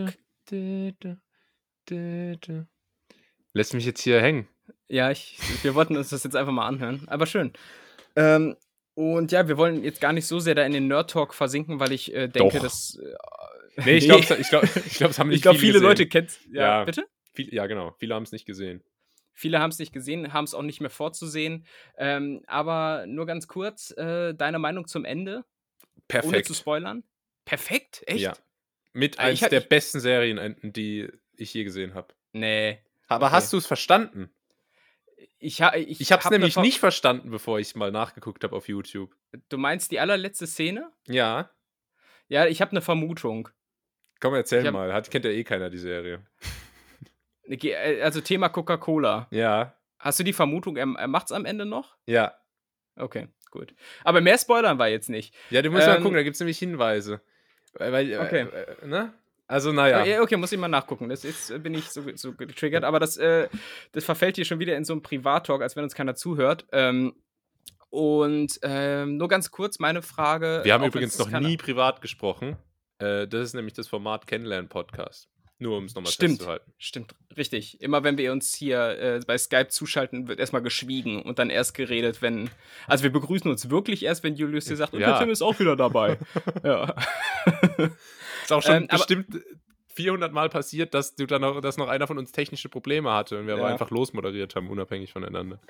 Lässt 3.54 3.74
mich 3.74 3.86
jetzt 3.86 4.00
hier 4.00 4.20
hängen. 4.20 4.48
Ja, 4.88 5.12
ich, 5.12 5.38
wir 5.62 5.76
wollten 5.76 5.96
uns 5.96 6.10
das 6.10 6.24
jetzt 6.24 6.34
einfach 6.34 6.52
mal 6.52 6.66
anhören. 6.66 7.04
Aber 7.06 7.26
schön. 7.26 7.52
Ähm, 8.16 8.56
und 8.94 9.30
ja, 9.30 9.46
wir 9.46 9.56
wollen 9.56 9.84
jetzt 9.84 10.00
gar 10.00 10.12
nicht 10.12 10.26
so 10.26 10.40
sehr 10.40 10.56
da 10.56 10.64
in 10.64 10.72
den 10.72 10.88
Nerd-Talk 10.88 11.32
versinken, 11.32 11.78
weil 11.78 11.92
ich 11.92 12.12
äh, 12.12 12.26
denke, 12.26 12.56
Doch. 12.56 12.64
dass. 12.64 12.98
Äh, 13.76 13.82
nee, 13.84 13.96
ich 13.98 14.06
glaube, 14.06 14.22
ich 14.40 14.48
glaub, 14.48 14.64
ich 14.64 14.94
glaub, 14.94 15.10
es 15.12 15.18
haben 15.20 15.28
nicht 15.28 15.36
Ich 15.36 15.42
glaube, 15.42 15.60
viele, 15.60 15.74
viele 15.74 15.86
Leute 15.86 16.08
kennen 16.08 16.26
ja, 16.52 16.62
ja, 16.62 16.84
bitte? 16.84 17.06
Viel, 17.32 17.54
ja, 17.54 17.66
genau. 17.66 17.94
Viele 17.98 18.16
haben 18.16 18.24
es 18.24 18.32
nicht 18.32 18.46
gesehen. 18.46 18.82
Viele 19.34 19.60
haben 19.60 19.70
es 19.70 19.78
nicht 19.78 19.92
gesehen, 19.92 20.32
haben 20.32 20.44
es 20.44 20.54
auch 20.54 20.62
nicht 20.62 20.80
mehr 20.80 20.90
vorzusehen. 20.90 21.66
Ähm, 21.96 22.42
aber 22.46 23.06
nur 23.06 23.26
ganz 23.26 23.48
kurz, 23.48 23.90
äh, 23.96 24.34
deine 24.34 24.58
Meinung 24.58 24.86
zum 24.86 25.04
Ende? 25.04 25.44
Perfekt. 26.08 26.34
Ohne 26.34 26.42
zu 26.42 26.54
spoilern? 26.54 27.04
Perfekt? 27.44 28.02
Echt? 28.06 28.20
Ja. 28.20 28.34
Mit 28.92 29.18
eines 29.18 29.40
der 29.40 29.60
besten 29.60 30.00
Serienenden, 30.00 30.72
die 30.72 31.10
ich 31.34 31.54
je 31.54 31.64
gesehen 31.64 31.94
habe. 31.94 32.14
Nee. 32.32 32.78
Aber 33.08 33.26
okay. 33.26 33.36
hast 33.36 33.52
du 33.52 33.56
es 33.56 33.66
verstanden? 33.66 34.30
Ich, 35.38 35.60
ha, 35.62 35.74
ich, 35.74 36.00
ich 36.00 36.12
habe 36.12 36.22
es 36.22 36.30
nämlich 36.30 36.56
nicht 36.56 36.78
verstanden, 36.78 37.30
bevor 37.30 37.58
ich 37.58 37.74
mal 37.74 37.90
nachgeguckt 37.90 38.44
habe 38.44 38.54
auf 38.54 38.68
YouTube. 38.68 39.16
Du 39.48 39.58
meinst 39.58 39.90
die 39.90 39.98
allerletzte 39.98 40.46
Szene? 40.46 40.92
Ja. 41.08 41.50
Ja, 42.28 42.46
ich 42.46 42.60
habe 42.60 42.70
eine 42.70 42.80
Vermutung. 42.80 43.48
Komm, 44.20 44.34
erzähl 44.34 44.64
hab, 44.64 44.72
mal. 44.72 44.92
Hat, 44.92 45.10
kennt 45.10 45.24
ja 45.24 45.32
eh 45.32 45.42
keiner 45.42 45.68
die 45.68 45.78
Serie. 45.78 46.24
Äh, 47.52 48.02
also 48.02 48.20
Thema 48.20 48.48
Coca-Cola. 48.48 49.26
Ja. 49.30 49.74
Hast 49.98 50.18
du 50.18 50.24
die 50.24 50.32
Vermutung, 50.32 50.76
er, 50.76 50.88
er 50.98 51.08
macht's 51.08 51.32
am 51.32 51.44
Ende 51.44 51.64
noch? 51.64 51.96
Ja. 52.06 52.34
Okay, 52.96 53.28
gut. 53.50 53.74
Aber 54.04 54.20
mehr 54.20 54.38
spoilern 54.38 54.78
war 54.78 54.88
jetzt 54.88 55.08
nicht. 55.08 55.34
Ja, 55.50 55.62
du 55.62 55.70
musst 55.70 55.84
ähm, 55.84 55.90
mal 55.90 56.00
gucken, 56.00 56.16
da 56.16 56.22
gibt 56.22 56.34
es 56.34 56.40
nämlich 56.40 56.58
Hinweise. 56.58 57.20
Weil, 57.74 58.18
okay. 58.18 58.46
Äh, 58.82 58.86
ne? 58.86 59.14
Also, 59.46 59.72
naja. 59.72 60.22
Okay, 60.22 60.36
muss 60.36 60.52
ich 60.52 60.58
mal 60.58 60.68
nachgucken. 60.68 61.08
Das, 61.08 61.22
jetzt 61.22 61.62
bin 61.62 61.74
ich 61.74 61.90
so, 61.90 62.02
so 62.14 62.32
getriggert, 62.32 62.84
aber 62.84 62.98
das, 63.00 63.16
äh, 63.16 63.48
das 63.92 64.04
verfällt 64.04 64.36
hier 64.36 64.44
schon 64.44 64.58
wieder 64.58 64.76
in 64.76 64.84
so 64.84 64.92
einen 64.92 65.02
Privat-Talk, 65.02 65.62
als 65.62 65.76
wenn 65.76 65.84
uns 65.84 65.94
keiner 65.94 66.14
zuhört. 66.14 66.66
Ähm, 66.72 67.14
und 67.90 68.58
ähm, 68.62 69.18
nur 69.18 69.28
ganz 69.28 69.50
kurz 69.50 69.78
meine 69.78 70.00
Frage. 70.00 70.62
Wir 70.64 70.72
haben 70.72 70.84
übrigens 70.84 71.18
noch 71.18 71.28
nie 71.40 71.58
privat 71.58 72.00
gesprochen. 72.00 72.56
Äh, 72.98 73.28
das 73.28 73.48
ist 73.48 73.54
nämlich 73.54 73.74
das 73.74 73.88
Format 73.88 74.26
Kennenlernen-Podcast. 74.26 75.28
Nur 75.58 75.78
um 75.78 75.84
es 75.84 75.94
nochmal 75.94 76.10
festzuhalten. 76.12 76.72
Stimmt, 76.78 77.14
richtig. 77.36 77.80
Immer 77.80 78.02
wenn 78.02 78.18
wir 78.18 78.32
uns 78.32 78.54
hier 78.54 78.98
äh, 78.98 79.20
bei 79.26 79.38
Skype 79.38 79.68
zuschalten, 79.68 80.26
wird 80.26 80.40
erstmal 80.40 80.62
geschwiegen 80.62 81.22
und 81.22 81.38
dann 81.38 81.50
erst 81.50 81.74
geredet, 81.74 82.20
wenn. 82.20 82.50
Also 82.88 83.04
wir 83.04 83.12
begrüßen 83.12 83.48
uns 83.50 83.70
wirklich 83.70 84.02
erst, 84.04 84.24
wenn 84.24 84.34
Julius 84.34 84.64
dir 84.64 84.76
sagt, 84.76 84.92
und 84.92 85.00
der 85.00 85.18
Tim 85.18 85.30
ist 85.30 85.42
auch 85.42 85.58
wieder 85.60 85.76
dabei. 85.76 86.18
ja. 86.64 86.94
ist 88.42 88.52
auch 88.52 88.62
schon 88.62 88.82
ähm, 88.82 88.88
bestimmt 88.88 89.26
400 89.94 90.32
Mal 90.32 90.48
passiert, 90.48 90.94
dass 90.94 91.14
du 91.14 91.26
dann 91.26 91.42
noch, 91.42 91.60
dass 91.60 91.76
noch 91.76 91.88
einer 91.88 92.06
von 92.06 92.18
uns 92.18 92.32
technische 92.32 92.68
Probleme 92.68 93.12
hatte 93.12 93.38
und 93.38 93.46
wir 93.46 93.54
ja. 93.54 93.60
aber 93.60 93.70
einfach 93.70 93.90
losmoderiert 93.90 94.56
haben, 94.56 94.70
unabhängig 94.70 95.12
voneinander. 95.12 95.60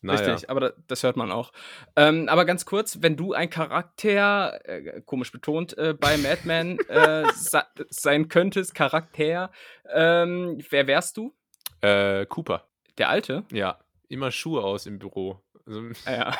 Naja. 0.00 0.32
Richtig, 0.32 0.50
aber 0.50 0.74
das 0.86 1.02
hört 1.02 1.16
man 1.16 1.30
auch. 1.30 1.52
Ähm, 1.96 2.28
aber 2.28 2.44
ganz 2.44 2.64
kurz, 2.64 3.02
wenn 3.02 3.16
du 3.16 3.32
ein 3.32 3.50
Charakter, 3.50 4.60
äh, 4.64 5.00
komisch 5.02 5.32
betont, 5.32 5.76
äh, 5.78 5.94
bei 5.98 6.16
Madman 6.16 6.78
äh, 6.88 7.24
sein 7.34 8.28
könntest, 8.28 8.74
Charakter, 8.74 9.50
ähm, 9.92 10.58
wer 10.70 10.86
wärst 10.86 11.16
du? 11.16 11.34
Äh, 11.80 12.26
Cooper. 12.26 12.68
Der 12.98 13.08
Alte? 13.08 13.44
Ja, 13.52 13.78
immer 14.08 14.30
Schuhe 14.30 14.62
aus 14.62 14.86
im 14.86 14.98
Büro. 14.98 15.42
Also, 15.66 15.82
ah, 16.04 16.12
ja. 16.12 16.34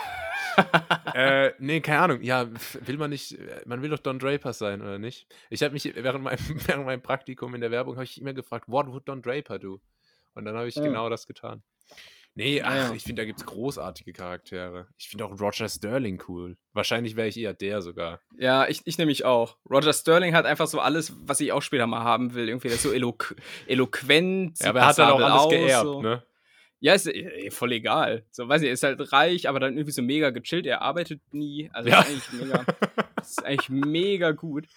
äh, 1.47 1.53
nee, 1.59 1.81
keine 1.81 2.01
Ahnung. 2.01 2.23
Ja, 2.23 2.49
will 2.81 2.99
man 2.99 3.11
nicht, 3.11 3.39
man 3.67 3.83
will 3.83 3.91
doch 3.91 3.99
Don 3.99 4.19
Draper 4.19 4.53
sein, 4.53 4.83
oder 4.83 4.99
nicht? 4.99 5.27
Ich 5.51 5.63
habe 5.63 5.73
mich 5.73 5.85
während 5.95 6.25
meinem, 6.25 6.39
während 6.67 6.87
meinem 6.87 7.03
Praktikum 7.03 7.55
in 7.55 7.61
der 7.61 7.71
Werbung 7.71 7.97
habe 7.97 8.05
ich 8.05 8.21
immer 8.21 8.35
gefragt, 8.35 8.67
what 8.69 8.89
would 8.89 9.09
Don 9.09 9.23
Draper 9.23 9.59
do? 9.59 9.81
Und 10.35 10.45
dann 10.45 10.57
habe 10.57 10.69
ich 10.69 10.75
ja. 10.75 10.83
genau 10.83 11.09
das 11.09 11.27
getan. 11.27 11.63
Nee, 12.39 12.61
ach, 12.61 12.75
ja. 12.75 12.93
ich 12.93 13.03
finde, 13.03 13.23
da 13.23 13.27
gibt 13.27 13.39
es 13.39 13.47
großartige 13.47 14.13
Charaktere. 14.13 14.89
Ich 14.99 15.09
finde 15.09 15.25
auch 15.25 15.41
Roger 15.41 15.71
Sterling 15.71 16.23
cool. 16.29 16.59
Wahrscheinlich 16.75 17.17
wäre 17.17 17.29
ich 17.29 17.39
eher 17.39 17.55
der 17.55 17.81
sogar. 17.81 18.21
Ja, 18.37 18.69
ich, 18.69 18.83
ich 18.85 18.99
nämlich 18.99 19.25
auch. 19.25 19.57
Roger 19.71 19.95
Sterling 19.95 20.35
hat 20.35 20.45
einfach 20.45 20.67
so 20.67 20.79
alles, 20.79 21.15
was 21.27 21.41
ich 21.41 21.53
auch 21.53 21.63
später 21.63 21.87
mal 21.87 22.05
haben 22.05 22.35
will. 22.35 22.51
Irgendwie 22.51 22.69
der 22.69 22.77
ist 22.77 22.83
so 22.83 22.93
eloqu 22.93 23.35
eloquent. 23.67 24.61
Ja, 24.61 24.69
aber 24.69 24.81
er 24.81 24.87
hat 24.87 24.99
dann 24.99 25.13
auch 25.13 25.21
alles 25.21 25.33
aus, 25.33 25.51
geerbt, 25.51 25.87
so. 25.87 26.03
ne? 26.03 26.23
Ja, 26.87 26.95
ist 26.95 27.09
äh, 27.09 27.51
voll 27.51 27.73
egal. 27.73 28.25
So, 28.31 28.49
weiß 28.49 28.63
ich, 28.63 28.69
er 28.69 28.75
ist 28.75 28.85
halt 28.85 29.13
reich, 29.13 29.49
aber 29.49 29.59
dann 29.59 29.73
irgendwie 29.77 29.91
so 29.91 30.03
mega 30.03 30.31
gechillt. 30.31 30.67
Er 30.67 30.83
arbeitet 30.83 31.21
nie. 31.33 31.69
Also, 31.73 31.91
ja. 31.91 32.01
ist 32.03 32.07
eigentlich 32.09 32.33
mega, 32.33 32.65
ist 33.21 33.45
eigentlich 33.45 33.69
mega 33.71 34.31
gut. 34.31 34.69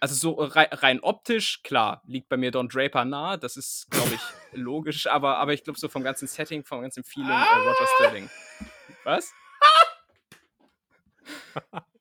Also, 0.00 0.16
so 0.16 0.32
rein, 0.32 0.66
rein, 0.72 0.98
optisch, 0.98 1.62
klar, 1.62 2.02
liegt 2.08 2.28
bei 2.28 2.36
mir 2.36 2.50
Don 2.50 2.68
Draper 2.68 3.04
nah. 3.04 3.36
Das 3.36 3.56
ist, 3.56 3.88
glaube 3.88 4.14
ich, 4.14 4.20
logisch. 4.58 5.06
Aber, 5.06 5.36
aber 5.36 5.52
ich 5.52 5.62
glaube, 5.62 5.78
so 5.78 5.88
vom 5.88 6.02
ganzen 6.02 6.26
Setting, 6.26 6.64
vom 6.64 6.82
ganzen 6.82 7.04
Feeling, 7.04 7.30
äh, 7.30 7.68
Roger 7.68 7.86
Sterling. 7.94 8.28
Was? 9.04 9.32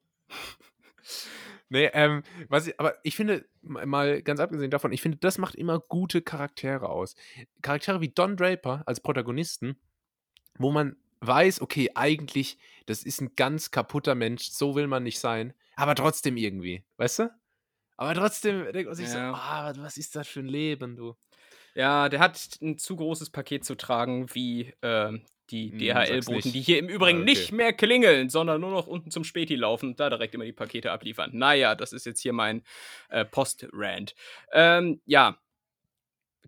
Nee, 1.70 1.90
ähm, 1.94 2.24
was 2.48 2.68
ich, 2.68 2.80
aber 2.80 2.96
ich 3.04 3.16
finde, 3.16 3.46
mal 3.62 4.22
ganz 4.22 4.40
abgesehen 4.40 4.72
davon, 4.72 4.94
ich 4.94 5.02
finde, 5.02 5.18
das 5.18 5.38
macht 5.38 5.56
immer 5.56 5.80
gute 5.80 6.22
Charaktere 6.22 6.90
aus. 6.90 7.16
Charaktere 7.62 8.00
wie 8.00 8.10
Don 8.10 8.38
Draper 8.38 8.84
als 8.86 9.02
Protagonisten, 9.02 9.78
wo 10.58 10.72
man 10.72 10.96
weiß, 11.20 11.62
okay, 11.62 11.92
eigentlich, 11.96 12.58
das 12.86 13.04
ist 13.04 13.22
ein 13.22 13.36
ganz 13.36 13.72
kaputter 13.72 14.16
Mensch, 14.16 14.50
so 14.50 14.76
will 14.76 14.88
man 14.88 15.04
nicht 15.04 15.20
sein, 15.20 15.54
aber 15.76 15.96
trotzdem 15.96 16.38
irgendwie, 16.38 16.86
weißt 16.98 17.20
du? 17.20 17.30
Aber 17.98 18.14
trotzdem 18.14 18.72
denkt 18.72 18.88
man 18.88 18.96
sich 18.96 19.08
ja. 19.08 19.12
so, 19.12 19.18
ah, 19.18 19.74
was 19.78 19.98
ist 19.98 20.16
das 20.16 20.28
für 20.28 20.42
ein 20.42 20.48
Leben, 20.48 20.96
du? 20.96 21.16
Ja, 21.74 22.10
der 22.10 22.20
hat 22.20 22.58
ein 22.62 22.78
zu 22.78 22.96
großes 22.96 23.32
Paket 23.32 23.66
zu 23.66 23.76
tragen, 23.76 24.34
wie 24.34 24.74
äh, 24.82 25.20
die 25.50 25.72
hm, 25.72 25.80
DHL-Boten, 25.80 26.52
die 26.52 26.62
hier 26.62 26.80
im 26.80 26.90
Übrigen 26.90 27.20
ah, 27.20 27.22
okay. 27.22 27.32
nicht 27.32 27.52
mehr 27.52 27.74
klingeln, 27.74 28.30
sondern 28.30 28.62
nur 28.62 28.72
noch 28.72 28.88
unten 28.88 29.12
zum 29.12 29.24
Späti 29.24 29.56
laufen 29.56 29.90
und 29.90 30.00
da 30.00 30.10
direkt 30.10 30.36
immer 30.36 30.46
die 30.46 30.54
Pakete 30.54 30.92
abliefern. 30.92 31.32
Naja, 31.34 31.76
das 31.76 31.94
ist 31.94 32.06
jetzt 32.06 32.22
hier 32.22 32.34
mein 32.34 32.64
äh, 33.10 33.26
Post-Rant. 33.26 34.16
Ähm, 34.54 35.02
ja. 35.06 35.38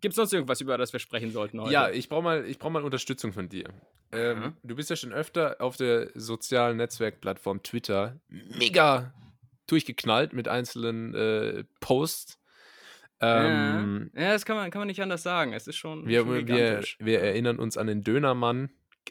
Gibt 0.01 0.13
es 0.13 0.15
sonst 0.15 0.33
irgendwas, 0.33 0.61
über 0.61 0.77
das 0.77 0.93
wir 0.93 0.99
sprechen 0.99 1.31
sollten 1.31 1.59
heute? 1.59 1.73
Ja, 1.73 1.89
ich 1.89 2.07
brauche 2.07 2.23
mal, 2.23 2.43
brauch 2.57 2.69
mal 2.69 2.83
Unterstützung 2.83 3.33
von 3.33 3.49
dir. 3.49 3.65
Ähm, 4.11 4.39
mhm. 4.39 4.53
Du 4.63 4.75
bist 4.75 4.89
ja 4.89 4.95
schon 4.95 5.13
öfter 5.13 5.57
auf 5.59 5.77
der 5.77 6.09
sozialen 6.15 6.77
Netzwerkplattform 6.77 7.63
Twitter 7.63 8.19
mega 8.29 9.13
durchgeknallt 9.67 10.33
mit 10.33 10.47
einzelnen 10.47 11.13
äh, 11.13 11.63
Posts. 11.79 12.39
Ähm, 13.21 14.11
ja. 14.15 14.21
ja, 14.21 14.31
das 14.31 14.45
kann 14.45 14.55
man, 14.55 14.71
kann 14.71 14.79
man 14.79 14.87
nicht 14.87 15.01
anders 15.01 15.23
sagen. 15.23 15.53
Es 15.53 15.67
ist 15.67 15.75
schon. 15.75 16.07
Wir, 16.07 16.21
schon 16.21 16.47
wir, 16.47 16.81
wir 16.99 17.19
erinnern 17.19 17.59
uns 17.59 17.77
an 17.77 17.87
den 17.87 18.03
Dönermann, 18.03 18.69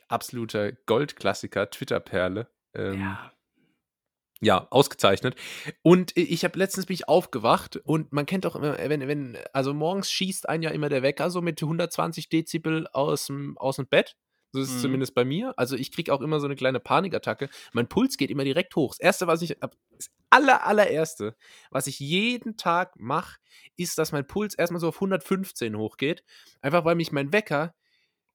absoluter 0.09 0.73
Goldklassiker, 0.73 1.71
Twitter-Perle. 1.71 2.49
Ähm, 2.75 3.01
ja. 3.01 3.33
Ja, 4.41 4.69
ausgezeichnet. 4.71 5.35
Und 5.83 6.17
ich 6.17 6.45
habe 6.45 6.59
letztens 6.59 6.87
bin 6.87 6.95
ich 6.95 7.09
aufgewacht 7.09 7.77
und 7.77 8.13
man 8.13 8.25
kennt 8.25 8.45
doch 8.45 8.55
immer, 8.55 8.79
wenn, 8.79 9.09
wenn, 9.09 9.37
also 9.53 9.75
morgens 9.75 10.13
schießt 10.13 10.49
ein 10.49 10.63
ja 10.63 10.71
immer 10.71 10.89
der 10.89 11.03
Wecker 11.03 11.31
so 11.31 11.43
mit 11.43 11.61
120 11.61 12.29
Dezibel 12.29 12.87
aus 12.93 13.27
dem, 13.27 13.59
aus 13.59 13.77
dem 13.77 13.89
Bett. 13.89 14.17
So 14.53 14.61
ist 14.61 14.69
es 14.69 14.77
mhm. 14.77 14.81
zumindest 14.81 15.15
bei 15.15 15.25
mir. 15.25 15.55
Also 15.57 15.77
ich 15.77 15.93
kriege 15.93 16.13
auch 16.13 16.21
immer 16.21 16.41
so 16.41 16.47
eine 16.47 16.57
kleine 16.57 16.81
Panikattacke. 16.81 17.51
Mein 17.73 17.89
Puls 17.89 18.17
geht 18.17 18.31
immer 18.31 18.45
direkt 18.45 18.77
hoch. 18.77 18.95
Das 18.95 19.01
erste, 19.01 19.27
was 19.27 19.43
ich, 19.43 19.57
das 19.61 20.11
aller, 20.31 20.67
allererste, 20.67 21.37
was 21.71 21.87
ich 21.87 21.99
jeden 21.99 22.57
Tag 22.57 22.95
mache, 22.97 23.39
ist, 23.77 23.99
dass 23.99 24.13
mein 24.13 24.27
Puls 24.27 24.55
erstmal 24.55 24.81
so 24.81 24.89
auf 24.89 24.97
115 24.97 25.77
hochgeht. 25.77 26.25
Einfach 26.63 26.85
weil 26.85 26.95
mich 26.95 27.13
mein 27.13 27.33
Wecker 27.33 27.75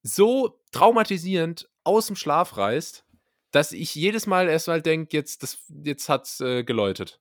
so 0.03 0.59
traumatisierend 0.71 1.69
aus 1.83 2.07
dem 2.07 2.15
Schlaf 2.15 2.57
reißt, 2.57 3.05
dass 3.51 3.71
ich 3.71 3.95
jedes 3.95 4.27
Mal 4.27 4.49
erstmal 4.49 4.81
denke, 4.81 5.15
jetzt, 5.15 5.43
das, 5.43 5.59
jetzt 5.83 6.09
hat's 6.09 6.39
äh, 6.41 6.63
geläutet. 6.63 7.19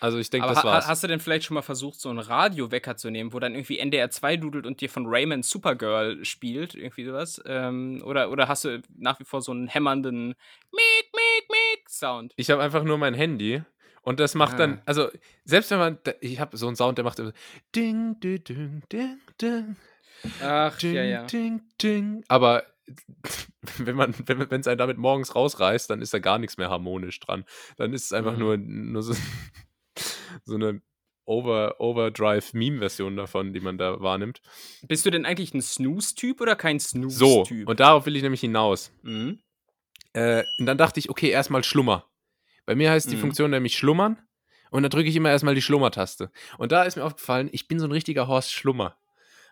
Also 0.00 0.18
ich 0.18 0.30
denke, 0.30 0.48
das 0.48 0.64
war's. 0.64 0.88
Hast 0.88 1.04
du 1.04 1.06
denn 1.06 1.20
vielleicht 1.20 1.44
schon 1.44 1.54
mal 1.54 1.62
versucht, 1.62 2.00
so 2.00 2.08
einen 2.08 2.18
Radiowecker 2.18 2.96
zu 2.96 3.10
nehmen, 3.10 3.32
wo 3.32 3.38
dann 3.38 3.54
irgendwie 3.54 3.78
NDR 3.78 4.10
2 4.10 4.36
dudelt 4.36 4.66
und 4.66 4.80
dir 4.80 4.90
von 4.90 5.06
Raymond 5.06 5.44
Supergirl 5.44 6.24
spielt, 6.24 6.74
irgendwie 6.74 7.04
sowas? 7.04 7.40
Ähm, 7.46 8.02
oder, 8.04 8.30
oder 8.32 8.48
hast 8.48 8.64
du 8.64 8.82
nach 8.96 9.20
wie 9.20 9.24
vor 9.24 9.42
so 9.42 9.52
einen 9.52 9.68
hämmernden 9.68 10.28
Miek, 10.72 11.12
Miek, 11.12 11.48
Miek 11.50 11.88
Sound? 11.88 12.32
Ich 12.34 12.50
habe 12.50 12.60
einfach 12.60 12.82
nur 12.82 12.98
mein 12.98 13.14
Handy 13.14 13.62
und 14.02 14.18
das 14.18 14.34
macht 14.34 14.54
ah. 14.54 14.58
dann, 14.58 14.82
also 14.86 15.08
selbst 15.44 15.70
wenn 15.70 15.78
man, 15.78 15.98
ich 16.20 16.40
habe 16.40 16.56
so 16.56 16.66
einen 16.66 16.74
Sound, 16.74 16.98
der 16.98 17.04
macht 17.04 17.20
immer 17.20 17.32
Ding, 17.74 18.18
ding, 18.18 18.42
ding, 18.42 18.82
ding, 18.90 19.20
ding. 19.40 19.76
Ach, 20.42 20.76
ding, 20.78 20.94
ja, 20.94 21.02
ja. 21.02 21.24
Ding, 21.24 21.62
ding. 21.80 22.24
Aber 22.28 22.64
wenn 23.78 23.96
man, 23.96 24.14
wenn 24.26 24.60
es 24.60 24.66
einen 24.66 24.78
damit 24.78 24.98
morgens 24.98 25.34
rausreißt, 25.34 25.88
dann 25.90 26.02
ist 26.02 26.14
da 26.14 26.18
gar 26.18 26.38
nichts 26.38 26.56
mehr 26.56 26.70
harmonisch 26.70 27.20
dran. 27.20 27.44
Dann 27.76 27.92
ist 27.92 28.06
es 28.06 28.12
einfach 28.12 28.34
mhm. 28.34 28.38
nur, 28.38 28.56
nur 28.56 29.02
so, 29.02 29.14
so 30.44 30.54
eine 30.54 30.82
Over, 31.24 31.80
Overdrive-Meme-Version 31.80 33.16
davon, 33.16 33.52
die 33.52 33.60
man 33.60 33.78
da 33.78 34.00
wahrnimmt. 34.00 34.42
Bist 34.88 35.06
du 35.06 35.10
denn 35.10 35.24
eigentlich 35.24 35.54
ein 35.54 35.62
Snooze-Typ 35.62 36.40
oder 36.40 36.56
kein 36.56 36.80
Snooze-Typ? 36.80 37.66
So, 37.66 37.70
und 37.70 37.80
darauf 37.80 38.06
will 38.06 38.16
ich 38.16 38.22
nämlich 38.22 38.40
hinaus. 38.40 38.92
Mhm. 39.02 39.38
Äh, 40.14 40.44
und 40.58 40.66
dann 40.66 40.78
dachte 40.78 40.98
ich, 40.98 41.10
okay, 41.10 41.30
erstmal 41.30 41.62
Schlummer. 41.64 42.06
Bei 42.66 42.74
mir 42.74 42.90
heißt 42.90 43.10
die 43.10 43.16
mhm. 43.16 43.20
Funktion 43.20 43.50
nämlich 43.50 43.76
Schlummern. 43.76 44.18
Und 44.70 44.82
dann 44.82 44.90
drücke 44.90 45.08
ich 45.08 45.16
immer 45.16 45.30
erstmal 45.30 45.54
die 45.54 45.62
Schlummertaste. 45.62 46.30
Und 46.58 46.72
da 46.72 46.84
ist 46.84 46.96
mir 46.96 47.04
aufgefallen, 47.04 47.50
ich 47.52 47.68
bin 47.68 47.78
so 47.78 47.86
ein 47.86 47.92
richtiger 47.92 48.26
Horst 48.26 48.52
Schlummer. 48.52 48.96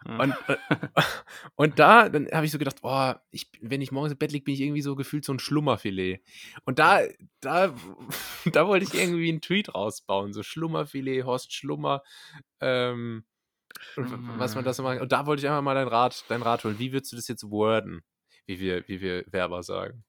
Und, 0.04 0.34
äh, 0.48 0.56
und 1.56 1.78
da, 1.78 2.08
dann 2.08 2.26
habe 2.32 2.46
ich 2.46 2.52
so 2.52 2.58
gedacht, 2.58 2.78
oh, 2.82 3.12
ich, 3.30 3.50
wenn 3.60 3.82
ich 3.82 3.92
morgens 3.92 4.12
im 4.12 4.18
Bett 4.18 4.32
liege, 4.32 4.44
bin 4.44 4.54
ich 4.54 4.60
irgendwie 4.60 4.82
so 4.82 4.96
gefühlt 4.96 5.24
so 5.24 5.32
ein 5.32 5.38
Schlummerfilet. 5.38 6.22
Und 6.64 6.78
da, 6.78 7.00
da, 7.40 7.74
da 8.46 8.66
wollte 8.66 8.86
ich 8.86 8.94
irgendwie 8.94 9.28
einen 9.28 9.42
Tweet 9.42 9.74
rausbauen, 9.74 10.32
so 10.32 10.42
Schlummerfilet, 10.42 11.24
Horst 11.24 11.52
Schlummer. 11.52 12.02
Ähm, 12.60 13.24
was 13.96 14.54
man 14.54 14.64
das 14.64 14.76
so 14.76 14.82
macht. 14.82 15.00
Und 15.00 15.12
da 15.12 15.26
wollte 15.26 15.40
ich 15.40 15.48
einfach 15.48 15.62
mal 15.62 15.74
dein 15.74 15.88
Rat, 15.88 16.24
dein 16.28 16.42
Rat 16.42 16.64
holen. 16.64 16.78
Wie 16.78 16.92
würdest 16.92 17.12
du 17.12 17.16
das 17.16 17.28
jetzt 17.28 17.50
worden, 17.50 18.02
wie 18.46 18.58
wir, 18.60 18.86
wie 18.88 19.00
wir 19.00 19.24
Werber 19.28 19.62
sagen? 19.62 20.04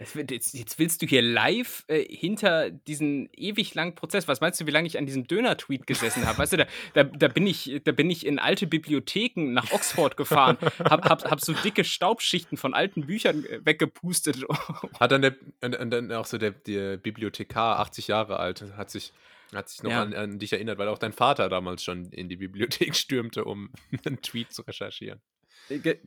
Jetzt, 0.00 0.54
jetzt, 0.54 0.78
willst 0.78 1.02
du 1.02 1.06
hier 1.06 1.22
live 1.22 1.84
äh, 1.86 2.02
hinter 2.04 2.70
diesen 2.70 3.28
ewig 3.32 3.74
langen 3.74 3.94
Prozess. 3.94 4.26
Was 4.26 4.40
meinst 4.40 4.60
du, 4.60 4.66
wie 4.66 4.70
lange 4.70 4.86
ich 4.86 4.98
an 4.98 5.06
diesem 5.06 5.26
Döner-Tweet 5.26 5.86
gesessen 5.86 6.26
habe? 6.26 6.38
Weißt 6.38 6.54
du, 6.54 6.56
da, 6.56 6.66
da, 6.94 7.04
da, 7.04 7.28
bin 7.28 7.46
ich, 7.46 7.80
da 7.84 7.92
bin 7.92 8.10
ich 8.10 8.26
in 8.26 8.38
alte 8.38 8.66
Bibliotheken 8.66 9.52
nach 9.52 9.70
Oxford 9.70 10.16
gefahren, 10.16 10.56
hab, 10.80 11.08
hab, 11.08 11.30
hab 11.30 11.40
so 11.40 11.52
dicke 11.52 11.84
Staubschichten 11.84 12.56
von 12.58 12.74
alten 12.74 13.06
Büchern 13.06 13.44
äh, 13.44 13.64
weggepustet. 13.64 14.44
Hat 15.00 15.12
dann 15.12 15.22
der, 15.22 15.36
und, 15.60 15.90
dann 15.90 16.10
auch 16.12 16.26
so 16.26 16.38
der, 16.38 16.50
der 16.50 16.96
Bibliothekar, 16.96 17.78
80 17.78 18.08
Jahre 18.08 18.38
alt, 18.38 18.64
hat 18.76 18.90
sich 18.90 19.12
hat 19.54 19.68
sich 19.68 19.82
noch 19.82 19.90
ja. 19.90 20.02
an, 20.02 20.14
an, 20.14 20.38
dich 20.38 20.52
erinnert, 20.52 20.78
weil 20.78 20.88
auch 20.88 20.98
dein 20.98 21.12
Vater 21.12 21.50
damals 21.50 21.84
schon 21.84 22.06
in 22.06 22.30
die 22.30 22.36
Bibliothek 22.36 22.96
stürmte, 22.96 23.44
um 23.44 23.70
einen 24.04 24.22
Tweet 24.22 24.52
zu 24.52 24.62
recherchieren. 24.62 25.20
Ge 25.68 25.98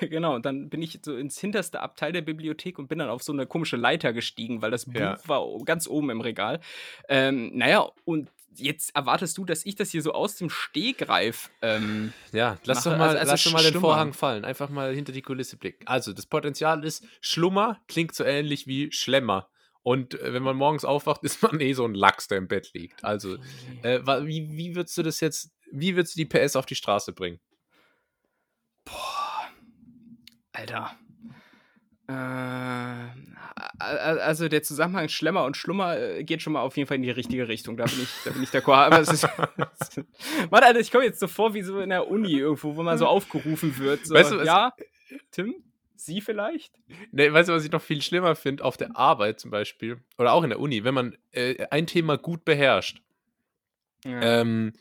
genau, 0.00 0.34
und 0.34 0.46
dann 0.46 0.68
bin 0.68 0.82
ich 0.82 0.98
so 1.04 1.16
ins 1.16 1.38
hinterste 1.38 1.80
Abteil 1.80 2.12
der 2.12 2.22
Bibliothek 2.22 2.78
und 2.78 2.88
bin 2.88 2.98
dann 2.98 3.08
auf 3.08 3.22
so 3.22 3.32
eine 3.32 3.46
komische 3.46 3.76
Leiter 3.76 4.12
gestiegen, 4.12 4.62
weil 4.62 4.70
das 4.70 4.86
Buch 4.86 5.00
ja. 5.00 5.18
war 5.26 5.46
ganz 5.64 5.86
oben 5.86 6.10
im 6.10 6.20
Regal. 6.20 6.60
Ähm, 7.08 7.50
naja, 7.54 7.90
und 8.04 8.30
jetzt 8.54 8.94
erwartest 8.94 9.38
du, 9.38 9.44
dass 9.44 9.64
ich 9.64 9.76
das 9.76 9.90
hier 9.90 10.02
so 10.02 10.12
aus 10.12 10.36
dem 10.36 10.50
Stegreif. 10.50 11.50
Ähm, 11.62 12.12
ja, 12.32 12.58
lass 12.64 12.84
mache. 12.84 12.90
doch 12.90 12.98
mal, 12.98 13.08
also, 13.08 13.18
also 13.18 13.30
lass 13.30 13.44
doch 13.44 13.52
mal 13.52 13.62
den 13.62 13.80
Vorhang 13.80 14.12
fallen. 14.12 14.44
Einfach 14.44 14.68
mal 14.68 14.94
hinter 14.94 15.12
die 15.12 15.22
Kulisse 15.22 15.56
blicken. 15.56 15.86
Also, 15.86 16.12
das 16.12 16.26
Potenzial 16.26 16.84
ist, 16.84 17.04
Schlummer 17.20 17.80
klingt 17.88 18.14
so 18.14 18.24
ähnlich 18.24 18.66
wie 18.66 18.92
Schlemmer. 18.92 19.48
Und 19.82 20.20
äh, 20.20 20.32
wenn 20.32 20.42
man 20.42 20.56
morgens 20.56 20.84
aufwacht, 20.84 21.22
ist 21.24 21.42
man 21.42 21.60
eh 21.60 21.72
so 21.72 21.84
ein 21.84 21.94
Lachs, 21.94 22.28
der 22.28 22.38
im 22.38 22.48
Bett 22.48 22.70
liegt. 22.74 23.04
Also, 23.04 23.36
äh, 23.82 24.00
wie, 24.26 24.56
wie 24.56 24.74
würdest 24.74 24.96
du 24.98 25.02
das 25.02 25.20
jetzt, 25.20 25.52
wie 25.70 25.96
würdest 25.96 26.16
du 26.16 26.24
die 26.24 26.26
PS 26.26 26.56
auf 26.56 26.66
die 26.66 26.74
Straße 26.74 27.12
bringen? 27.12 27.40
Boah. 28.84 29.48
Alter. 30.52 30.96
Äh, 32.08 33.22
also 33.78 34.48
der 34.48 34.62
Zusammenhang 34.62 35.08
Schlemmer 35.08 35.44
und 35.44 35.56
Schlummer 35.56 35.98
äh, 35.98 36.24
geht 36.24 36.42
schon 36.42 36.52
mal 36.52 36.60
auf 36.62 36.76
jeden 36.76 36.88
Fall 36.88 36.96
in 36.96 37.02
die 37.02 37.10
richtige 37.10 37.48
Richtung. 37.48 37.76
Da 37.76 37.84
bin 37.84 38.02
ich, 38.02 38.10
da 38.24 38.30
bin 38.30 38.42
ich 38.42 38.50
d'accord. 38.50 38.86
Aber 38.86 39.00
es 39.00 39.08
ist. 39.08 39.22
Mann, 40.50 40.62
Alter, 40.62 40.80
ich 40.80 40.90
komme 40.90 41.04
jetzt 41.04 41.20
so 41.20 41.28
vor 41.28 41.54
wie 41.54 41.62
so 41.62 41.80
in 41.80 41.90
der 41.90 42.08
Uni 42.08 42.32
irgendwo, 42.32 42.76
wo 42.76 42.82
man 42.82 42.98
so 42.98 43.06
aufgerufen 43.06 43.78
wird. 43.78 44.06
So, 44.06 44.14
weißt 44.14 44.32
du, 44.32 44.42
ja, 44.42 44.72
Tim? 45.30 45.54
Sie 45.94 46.20
vielleicht? 46.20 46.74
Nee, 47.12 47.32
weißt 47.32 47.48
du, 47.48 47.52
was 47.52 47.64
ich 47.64 47.70
noch 47.70 47.82
viel 47.82 48.02
schlimmer 48.02 48.34
finde? 48.34 48.64
Auf 48.64 48.76
der 48.76 48.96
Arbeit 48.96 49.38
zum 49.38 49.52
Beispiel, 49.52 49.98
oder 50.18 50.32
auch 50.32 50.42
in 50.42 50.50
der 50.50 50.58
Uni, 50.58 50.82
wenn 50.82 50.94
man 50.94 51.16
äh, 51.30 51.64
ein 51.70 51.86
Thema 51.86 52.18
gut 52.18 52.44
beherrscht. 52.44 53.00
Ja. 54.04 54.40
Ähm, 54.40 54.72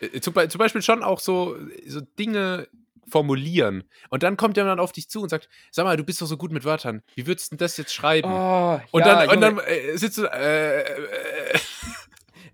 äh, 0.00 0.18
zum, 0.20 0.34
zum, 0.34 0.58
Beispiel 0.58 0.82
schon 0.82 1.04
auch 1.04 1.20
so, 1.20 1.56
so 1.86 2.00
Dinge 2.00 2.66
formulieren. 3.08 3.84
Und 4.10 4.22
dann 4.22 4.36
kommt 4.36 4.56
jemand 4.56 4.80
auf 4.80 4.92
dich 4.92 5.08
zu 5.08 5.22
und 5.22 5.28
sagt, 5.28 5.48
sag 5.70 5.84
mal, 5.84 5.96
du 5.96 6.04
bist 6.04 6.20
doch 6.22 6.26
so 6.26 6.36
gut 6.36 6.52
mit 6.52 6.64
Wörtern. 6.64 7.02
Wie 7.14 7.26
würdest 7.26 7.52
du 7.52 7.56
das 7.56 7.76
jetzt 7.76 7.92
schreiben? 7.92 8.30
Oh, 8.30 8.80
und, 8.90 9.06
ja, 9.06 9.26
dann, 9.26 9.28
und 9.30 9.40
dann 9.40 9.58
äh, 9.58 9.96
sitzt 9.96 10.18
du, 10.18 10.24
äh, 10.24 10.80
äh, 10.82 10.94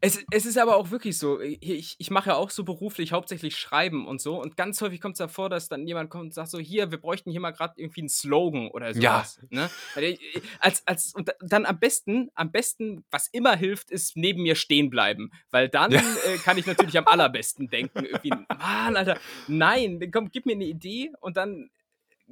es, 0.03 0.25
es 0.31 0.47
ist 0.47 0.57
aber 0.59 0.77
auch 0.77 0.91
wirklich 0.91 1.19
so. 1.19 1.41
Ich, 1.41 1.97
ich 1.99 2.11
mache 2.11 2.31
ja 2.31 2.37
auch 2.37 2.51
so 2.51 2.65
beruflich 2.65 3.13
hauptsächlich 3.13 3.57
Schreiben 3.57 4.07
und 4.07 4.21
so. 4.21 4.41
Und 4.41 4.57
ganz 4.57 4.81
häufig 4.81 5.01
kommt 5.01 5.15
es 5.15 5.19
davor, 5.19 5.51
dass 5.51 5.69
dann 5.69 5.87
jemand 5.87 6.09
kommt 6.09 6.25
und 6.25 6.35
sagt 6.35 6.49
so: 6.49 6.59
Hier, 6.59 6.91
wir 6.91 6.99
bräuchten 6.99 7.31
hier 7.31 7.41
mal 7.41 7.51
gerade 7.51 7.75
irgendwie 7.77 8.01
einen 8.01 8.09
Slogan 8.09 8.71
oder 8.71 8.95
sowas. 8.95 9.41
Ja. 9.51 9.69
Ne? 9.95 10.19
Als, 10.59 10.87
als, 10.87 11.15
und 11.15 11.35
dann 11.41 11.67
am 11.67 11.79
besten, 11.79 12.31
am 12.35 12.51
besten, 12.51 13.05
was 13.11 13.29
immer 13.29 13.57
hilft, 13.57 13.91
ist 13.91 14.17
neben 14.17 14.43
mir 14.43 14.55
stehen 14.55 14.89
bleiben. 14.89 15.33
Weil 15.51 15.69
dann 15.69 15.93
ja. 15.93 16.01
äh, 16.01 16.39
kann 16.39 16.57
ich 16.57 16.67
natürlich 16.67 16.97
am 16.97 17.07
allerbesten 17.07 17.69
denken. 17.69 18.05
Irgendwie, 18.05 18.31
Mann, 18.31 18.97
Alter, 18.97 19.19
nein, 19.49 20.11
komm, 20.11 20.31
gib 20.31 20.47
mir 20.47 20.53
eine 20.53 20.65
Idee 20.65 21.13
und 21.21 21.37
dann 21.37 21.71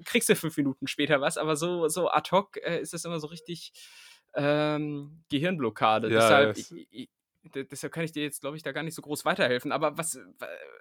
kriegst 0.04 0.28
du 0.30 0.36
fünf 0.36 0.56
Minuten 0.56 0.86
später 0.86 1.20
was. 1.20 1.36
Aber 1.36 1.56
so, 1.56 1.88
so 1.88 2.10
ad 2.10 2.30
hoc 2.30 2.56
äh, 2.56 2.80
ist 2.80 2.94
das 2.94 3.04
immer 3.04 3.20
so 3.20 3.26
richtig. 3.26 3.72
Ähm, 4.34 5.22
Gehirnblockade. 5.30 6.08
Ja, 6.10 6.20
Deshalb, 6.20 6.58
ich, 6.58 6.86
ich, 6.90 7.08
deshalb 7.42 7.92
kann 7.92 8.04
ich 8.04 8.12
dir 8.12 8.22
jetzt, 8.22 8.40
glaube 8.40 8.56
ich, 8.56 8.62
da 8.62 8.72
gar 8.72 8.82
nicht 8.82 8.94
so 8.94 9.02
groß 9.02 9.24
weiterhelfen. 9.24 9.72
Aber 9.72 9.96
was 9.96 10.18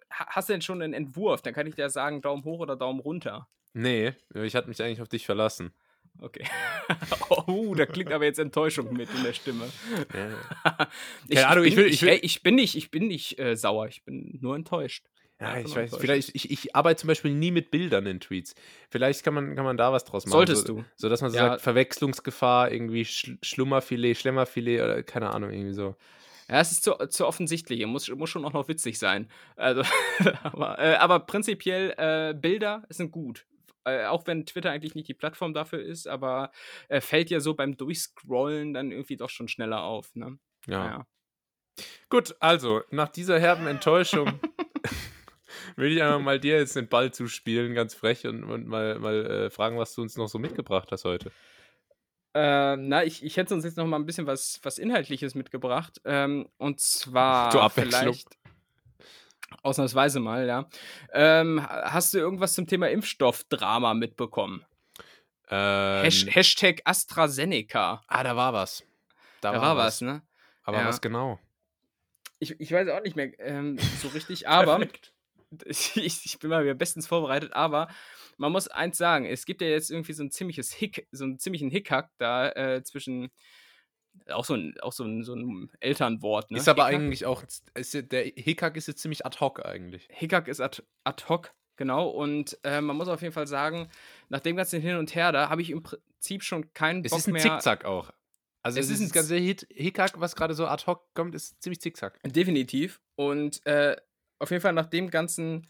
hast 0.10 0.50
du 0.50 0.54
denn 0.54 0.62
schon 0.62 0.82
einen 0.82 0.94
Entwurf? 0.94 1.42
Dann 1.42 1.54
kann 1.54 1.68
ich 1.68 1.76
dir 1.76 1.90
sagen, 1.90 2.22
Daumen 2.22 2.44
hoch 2.44 2.60
oder 2.60 2.76
Daumen 2.76 3.00
runter. 3.00 3.48
Nee, 3.74 4.14
ich 4.34 4.56
hatte 4.56 4.68
mich 4.68 4.82
eigentlich 4.82 5.02
auf 5.02 5.10
dich 5.10 5.26
verlassen. 5.26 5.72
Okay. 6.20 6.46
oh, 7.48 7.76
da 7.76 7.86
klingt 7.86 8.12
aber 8.12 8.26
jetzt 8.26 8.40
Enttäuschung 8.40 8.92
mit 8.94 9.10
in 9.14 9.24
der 9.24 9.34
Stimme. 9.34 9.70
Ja. 10.14 10.88
ich, 11.28 11.46
Ahnung, 11.46 11.66
ich, 11.66 11.76
bin, 11.76 11.86
ich, 11.86 12.02
will, 12.02 12.14
ich, 12.14 12.24
ich, 12.24 12.44
bin 12.44 12.56
nicht, 12.56 12.76
ich 12.76 12.90
bin 12.90 13.08
nicht 13.08 13.38
äh, 13.40 13.56
sauer, 13.56 13.88
ich 13.88 14.04
bin 14.04 14.40
nur 14.42 14.56
enttäuscht. 14.56 15.06
Ja, 15.40 15.60
ich 15.60 15.76
weiß, 15.76 15.96
vielleicht, 15.98 16.34
ich, 16.34 16.50
ich 16.50 16.76
arbeite 16.76 17.02
zum 17.02 17.10
Beispiel 17.10 17.32
nie 17.32 17.52
mit 17.52 17.70
Bildern 17.70 18.08
in 18.08 18.20
Tweets. 18.20 18.56
Vielleicht 18.90 19.24
kann 19.24 19.36
man, 19.36 19.56
kann 19.56 19.66
man 19.66 19.78
da 19.78 19.94
was 19.94 20.04
draus 20.04 20.26
machen. 20.26 20.32
Solltest 20.32 20.66
so, 20.66 20.78
du. 20.78 20.86
So 20.96 21.10
dass 21.10 21.22
man 21.22 21.30
so 21.30 21.38
ja. 21.38 21.50
sagt, 21.50 21.62
Verwechslungsgefahr, 21.62 22.72
irgendwie 22.72 23.06
Schlummerfilet, 23.06 24.18
Schlemmerfilet 24.18 24.82
oder 24.82 25.04
keine 25.04 25.30
Ahnung, 25.30 25.52
irgendwie 25.52 25.74
so. 25.74 25.96
Ja, 26.50 26.62
es 26.62 26.72
ist 26.72 26.84
zu, 26.84 26.94
zu 27.10 27.28
offensichtlich. 27.28 27.86
Muss, 27.86 28.10
muss 28.10 28.30
schon 28.30 28.46
auch 28.46 28.54
noch 28.54 28.68
witzig 28.68 29.00
sein. 29.00 29.30
Also, 29.56 29.84
aber, 30.44 30.80
äh, 30.80 30.96
aber 30.96 31.20
prinzipiell, 31.20 31.94
äh, 31.98 32.34
Bilder 32.34 32.84
sind 32.90 33.12
gut. 33.12 33.46
Äh, 33.84 34.06
auch 34.06 34.28
wenn 34.28 34.46
Twitter 34.46 34.72
eigentlich 34.72 34.96
nicht 34.96 35.08
die 35.08 35.14
Plattform 35.14 35.54
dafür 35.54 35.82
ist, 35.82 36.08
aber 36.08 36.52
äh, 36.88 37.02
fällt 37.02 37.30
ja 37.30 37.40
so 37.40 37.54
beim 37.54 37.78
Durchscrollen 37.78 38.74
dann 38.74 38.92
irgendwie 38.92 39.18
doch 39.18 39.30
schon 39.30 39.48
schneller 39.48 39.84
auf. 39.84 40.16
Ne? 40.16 40.40
Ja. 40.68 40.84
Naja. 40.84 41.08
Gut, 42.10 42.36
also, 42.40 42.82
nach 42.90 43.10
dieser 43.10 43.40
herben 43.40 43.68
Enttäuschung 43.68 44.40
will 45.76 45.92
ich 45.92 46.02
einfach 46.02 46.20
mal 46.20 46.40
dir 46.40 46.58
jetzt 46.58 46.76
den 46.76 46.88
Ball 46.88 47.14
zuspielen, 47.14 47.76
ganz 47.76 47.94
frech, 47.94 48.26
und, 48.26 48.44
und 48.44 48.68
mal, 48.68 49.00
mal 49.00 49.26
äh, 49.26 49.50
fragen, 49.50 49.78
was 49.78 49.94
du 49.94 50.02
uns 50.02 50.18
noch 50.18 50.28
so 50.28 50.40
mitgebracht 50.40 50.92
hast 50.92 51.06
heute. 51.06 51.32
Ähm, 52.40 52.88
na, 52.88 53.04
ich, 53.04 53.24
ich 53.24 53.36
hätte 53.36 53.56
uns 53.56 53.64
jetzt 53.64 53.78
noch 53.78 53.88
mal 53.88 53.96
ein 53.98 54.06
bisschen 54.06 54.28
was, 54.28 54.60
was 54.62 54.78
Inhaltliches 54.78 55.34
mitgebracht. 55.34 56.00
Ähm, 56.06 56.48
und 56.58 56.80
zwar 56.80 57.70
vielleicht. 57.72 58.38
Ausnahmsweise 59.64 60.20
mal, 60.20 60.46
ja. 60.46 60.70
Ähm, 61.14 61.66
hast 61.68 62.14
du 62.14 62.20
irgendwas 62.20 62.54
zum 62.54 62.68
Thema 62.68 62.90
Impfstoffdrama 62.90 63.96
mitbekommen? 63.96 64.64
Ähm, 65.50 66.04
Hashtag 66.06 66.82
AstraZeneca. 66.86 68.04
Ah, 68.08 68.24
da 68.24 68.36
war 68.36 68.54
was. 68.54 68.84
Da, 69.42 69.54
da 69.54 69.62
war, 69.62 69.76
war, 69.76 69.86
was, 69.86 70.02
ne? 70.02 70.22
Aber 70.64 70.80
ja. 70.80 70.86
was 70.86 71.02
genau? 71.02 71.40
Ich, 72.38 72.60
ich 72.60 72.72
weiß 72.72 72.88
auch 72.90 73.02
nicht 73.02 73.16
mehr 73.16 73.32
ähm, 73.40 73.80
so 74.00 74.10
richtig, 74.10 74.48
aber 74.48 74.80
ich, 75.66 75.96
ich, 75.96 76.40
bin 76.40 76.50
mal 76.50 76.64
wieder 76.64 76.74
bestens 76.74 77.08
vorbereitet, 77.08 77.54
aber 77.54 77.88
man 78.38 78.52
muss 78.52 78.68
eins 78.68 78.98
sagen, 78.98 79.26
es 79.26 79.46
gibt 79.46 79.62
ja 79.62 79.68
jetzt 79.68 79.92
irgendwie 79.92 80.14
so 80.14 80.24
ein 80.24 80.32
ziemliches 80.32 80.72
Hick, 80.72 81.08
so 81.12 81.24
einen 81.24 81.40
ziemlichen 81.40 81.70
Hickhack 81.70 82.12
da 82.18 82.50
äh, 82.50 82.84
zwischen 82.84 83.30
auch 84.30 84.46
so 84.46 84.56
ein, 84.56 84.76
auch 84.82 84.94
so 84.94 85.04
ein, 85.04 85.24
so 85.24 85.36
ein 85.36 85.70
Elternwort. 85.80 86.52
Ne? 86.52 86.58
Ist 86.58 86.68
aber 86.68 86.88
Hickhack. 86.88 87.02
eigentlich 87.02 87.26
auch, 87.26 87.44
ist, 87.76 88.12
der 88.12 88.24
Hickhack 88.24 88.76
ist 88.76 88.88
jetzt 88.88 89.02
ziemlich 89.02 89.26
ad 89.26 89.40
hoc 89.40 89.66
eigentlich. 89.66 90.08
Hickhack 90.12 90.48
ist 90.48 90.60
ad, 90.60 90.84
ad 91.04 91.24
hoc, 91.30 91.54
genau. 91.76 92.10
Und 92.10 92.58
äh, 92.64 92.82
man 92.82 92.98
muss 92.98 93.08
auf 93.08 93.22
jeden 93.22 93.34
Fall 93.34 93.48
sagen, 93.48 93.90
nach 94.30 94.40
dem 94.40 94.56
ganzen 94.56 94.82
Hin 94.82 94.98
und 94.98 95.14
Her, 95.16 95.32
da 95.32 95.50
habe 95.50 95.62
ich 95.62 95.70
im 95.70 95.84
Prinzip 95.84 96.44
schon 96.44 96.74
keinen 96.74 97.04
Bock 97.04 97.12
mehr. 97.12 97.20
Es 97.20 97.28
ist 97.28 97.34
ein 97.34 97.40
Zickzack 97.40 97.86
auch. 97.86 98.12
Also 98.64 98.80
es, 98.80 98.88
es 98.88 99.00
ist 99.00 99.10
ein 99.10 99.12
ganzer 99.12 99.38
Hickhack, 99.38 100.20
was 100.20 100.36
gerade 100.36 100.54
so 100.54 100.68
ad 100.68 100.86
hoc 100.88 101.14
kommt, 101.14 101.36
ist 101.36 101.62
ziemlich 101.62 101.80
zickzack. 101.80 102.20
Definitiv. 102.24 103.00
Und 103.16 103.66
äh, 103.66 103.96
auf 104.40 104.52
jeden 104.52 104.62
Fall 104.62 104.74
nach 104.74 104.88
dem 104.88 105.10
ganzen 105.10 105.68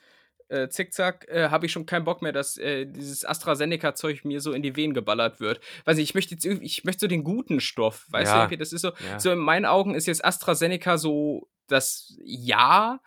äh, 0.49 0.69
Zickzack, 0.69 1.27
äh, 1.27 1.49
habe 1.49 1.65
ich 1.65 1.71
schon 1.71 1.85
keinen 1.85 2.05
Bock 2.05 2.21
mehr, 2.21 2.31
dass 2.31 2.57
äh, 2.57 2.85
dieses 2.85 3.25
AstraZeneca-Zeug 3.25 4.23
mir 4.23 4.39
so 4.39 4.53
in 4.53 4.61
die 4.61 4.75
Venen 4.75 4.93
geballert 4.93 5.39
wird. 5.39 5.59
Weiß 5.85 5.97
nicht, 5.97 6.09
ich 6.09 6.15
möchte 6.15 6.35
jetzt 6.35 6.45
ich 6.45 6.83
möchte 6.83 7.01
so 7.01 7.07
den 7.07 7.23
guten 7.23 7.59
Stoff, 7.59 8.05
weißt 8.09 8.31
ja. 8.31 8.47
du? 8.47 8.57
Das 8.57 8.73
ist 8.73 8.81
so, 8.81 8.91
ja. 9.09 9.19
so 9.19 9.31
in 9.31 9.39
meinen 9.39 9.65
Augen 9.65 9.95
ist 9.95 10.07
jetzt 10.07 10.23
AstraZeneca 10.23 10.97
so 10.97 11.49
das 11.67 12.17
Ja 12.23 13.01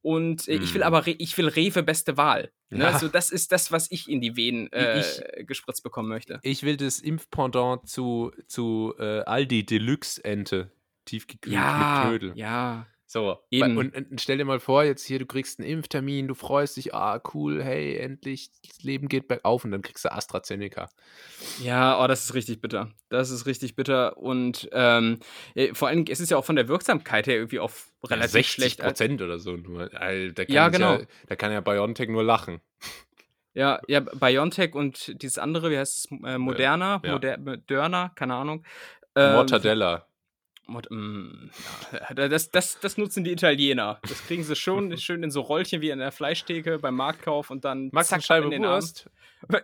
und 0.00 0.48
äh, 0.48 0.54
ich 0.54 0.72
will 0.72 0.82
hm. 0.82 0.86
aber, 0.86 1.06
Re 1.06 1.16
ich 1.18 1.36
will 1.36 1.48
Rewe 1.48 1.82
beste 1.82 2.16
Wahl. 2.16 2.52
Ne? 2.70 2.84
Ja. 2.84 2.90
Also 2.90 3.08
das 3.08 3.30
ist 3.30 3.52
das, 3.52 3.72
was 3.72 3.90
ich 3.90 4.08
in 4.08 4.20
die 4.20 4.36
Venen 4.36 4.72
äh, 4.72 5.00
ich, 5.00 5.46
gespritzt 5.46 5.82
bekommen 5.82 6.08
möchte. 6.08 6.38
Ich 6.42 6.62
will 6.62 6.76
das 6.76 7.00
Impfpendant 7.00 7.88
zu, 7.88 8.32
zu 8.46 8.94
äh, 8.98 9.20
Aldi 9.20 9.66
Deluxe 9.66 10.24
Ente, 10.24 10.70
tiefgekühlt 11.04 11.54
ja, 11.54 12.04
mit 12.04 12.08
Knödel. 12.08 12.38
Ja, 12.38 12.86
so, 13.16 13.38
Eben. 13.50 13.78
Und, 13.78 13.96
und, 13.96 14.20
stell 14.20 14.36
dir 14.36 14.44
mal 14.44 14.60
vor, 14.60 14.84
jetzt 14.84 15.02
hier, 15.06 15.18
du 15.18 15.24
kriegst 15.24 15.58
einen 15.58 15.66
Impftermin, 15.66 16.28
du 16.28 16.34
freust 16.34 16.76
dich, 16.76 16.94
ah, 16.94 17.18
cool, 17.32 17.64
hey, 17.64 17.96
endlich, 17.96 18.50
das 18.62 18.82
Leben 18.82 19.08
geht 19.08 19.26
bergauf 19.26 19.64
und 19.64 19.70
dann 19.70 19.80
kriegst 19.80 20.04
du 20.04 20.12
AstraZeneca. 20.12 20.90
Ja, 21.62 22.04
oh, 22.04 22.06
das 22.08 22.26
ist 22.26 22.34
richtig 22.34 22.60
bitter. 22.60 22.90
Das 23.08 23.30
ist 23.30 23.46
richtig 23.46 23.74
bitter 23.74 24.18
und 24.18 24.68
ähm, 24.72 25.20
vor 25.72 25.88
allem, 25.88 26.04
es 26.10 26.20
ist 26.20 26.30
ja 26.30 26.36
auch 26.36 26.44
von 26.44 26.56
der 26.56 26.68
Wirksamkeit 26.68 27.26
her 27.26 27.36
irgendwie 27.36 27.58
auch 27.58 27.70
relativ 28.06 28.32
60 28.32 28.52
schlecht. 28.52 28.76
60 28.80 28.86
Prozent 28.86 29.22
oder 29.22 29.38
so 29.38 29.56
nur. 29.56 29.88
Da 29.88 30.10
ja, 30.48 30.68
genau. 30.68 30.98
Ja, 30.98 31.06
da 31.26 31.36
kann 31.36 31.52
ja 31.52 31.62
BioNTech 31.62 32.10
nur 32.10 32.22
lachen. 32.22 32.60
Ja, 33.54 33.80
ja, 33.88 34.00
BioNTech 34.00 34.74
und 34.74 35.22
dieses 35.22 35.38
andere, 35.38 35.70
wie 35.70 35.78
heißt 35.78 36.10
es, 36.12 36.20
äh, 36.22 36.36
Moderna, 36.36 37.00
ja. 37.02 37.12
Moder 37.12 37.38
Moderna, 37.38 38.12
keine 38.14 38.34
Ahnung. 38.34 38.66
Ähm, 39.14 39.32
Mortadella. 39.32 40.06
Mm, 40.66 41.50
das, 42.14 42.50
das, 42.50 42.80
das 42.80 42.98
nutzen 42.98 43.22
die 43.22 43.32
Italiener. 43.32 44.00
Das 44.02 44.26
kriegen 44.26 44.42
sie 44.42 44.56
schon 44.56 44.96
schön 44.98 45.22
in 45.22 45.30
so 45.30 45.40
Rollchen 45.40 45.80
wie 45.80 45.90
in 45.90 45.98
der 45.98 46.12
Fleischtheke 46.12 46.78
beim 46.78 46.96
Marktkauf 46.96 47.50
und 47.50 47.64
dann 47.64 47.90
Max 47.92 48.08
zack, 48.08 48.22
Scheibe 48.24 48.46
in 48.46 48.50
den 48.50 48.62
Wurst. 48.62 49.08
Arm. 49.48 49.62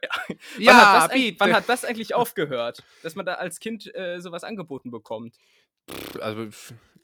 ja, 0.58 0.72
wann 0.72 1.00
hat, 1.02 1.34
wann 1.38 1.52
hat 1.54 1.68
das 1.68 1.84
eigentlich 1.84 2.14
aufgehört, 2.14 2.84
dass 3.02 3.16
man 3.16 3.26
da 3.26 3.34
als 3.34 3.58
Kind 3.58 3.92
äh, 3.94 4.20
sowas 4.20 4.44
angeboten 4.44 4.90
bekommt? 4.90 5.36
Also 6.20 6.48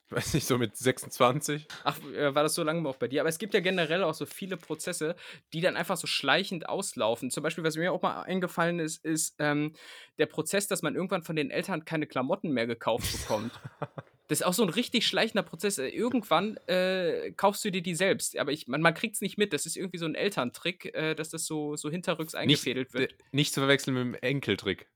weiß 0.10 0.34
nicht, 0.34 0.46
so 0.46 0.56
mit 0.56 0.76
26. 0.76 1.66
Ach, 1.84 1.98
äh, 2.14 2.34
war 2.34 2.42
das 2.42 2.54
so 2.54 2.62
lange 2.62 2.88
auch 2.88 2.96
bei 2.96 3.08
dir? 3.08 3.20
Aber 3.20 3.28
es 3.28 3.38
gibt 3.38 3.52
ja 3.52 3.60
generell 3.60 4.02
auch 4.02 4.14
so 4.14 4.24
viele 4.24 4.56
Prozesse, 4.56 5.16
die 5.52 5.60
dann 5.60 5.76
einfach 5.76 5.96
so 5.96 6.06
schleichend 6.06 6.68
auslaufen. 6.68 7.30
Zum 7.30 7.42
Beispiel, 7.42 7.64
was 7.64 7.76
mir 7.76 7.92
auch 7.92 8.00
mal 8.00 8.22
eingefallen 8.22 8.78
ist, 8.78 9.04
ist 9.04 9.34
ähm, 9.38 9.74
der 10.18 10.26
Prozess, 10.26 10.66
dass 10.66 10.82
man 10.82 10.94
irgendwann 10.94 11.22
von 11.22 11.36
den 11.36 11.50
Eltern 11.50 11.84
keine 11.84 12.06
Klamotten 12.06 12.52
mehr 12.52 12.66
gekauft 12.66 13.12
bekommt. 13.12 13.52
das 14.28 14.40
ist 14.40 14.46
auch 14.46 14.54
so 14.54 14.62
ein 14.62 14.70
richtig 14.70 15.06
schleichender 15.06 15.42
Prozess. 15.42 15.78
Äh, 15.78 15.88
irgendwann 15.88 16.56
äh, 16.68 17.32
kaufst 17.32 17.64
du 17.64 17.70
dir 17.70 17.82
die 17.82 17.94
selbst. 17.94 18.38
Aber 18.38 18.52
ich, 18.52 18.66
man, 18.66 18.80
man 18.80 18.94
kriegt 18.94 19.16
es 19.16 19.20
nicht 19.20 19.36
mit. 19.36 19.52
Das 19.52 19.66
ist 19.66 19.76
irgendwie 19.76 19.98
so 19.98 20.06
ein 20.06 20.14
Elterntrick, 20.14 20.94
äh, 20.94 21.14
dass 21.14 21.28
das 21.28 21.44
so, 21.44 21.76
so 21.76 21.90
hinterrücks 21.90 22.34
eingefädelt 22.34 22.94
nicht, 22.94 23.00
wird. 23.00 23.14
Nicht 23.32 23.52
zu 23.52 23.60
verwechseln 23.60 23.94
mit 23.94 24.02
dem 24.02 24.14
Enkeltrick. 24.14 24.86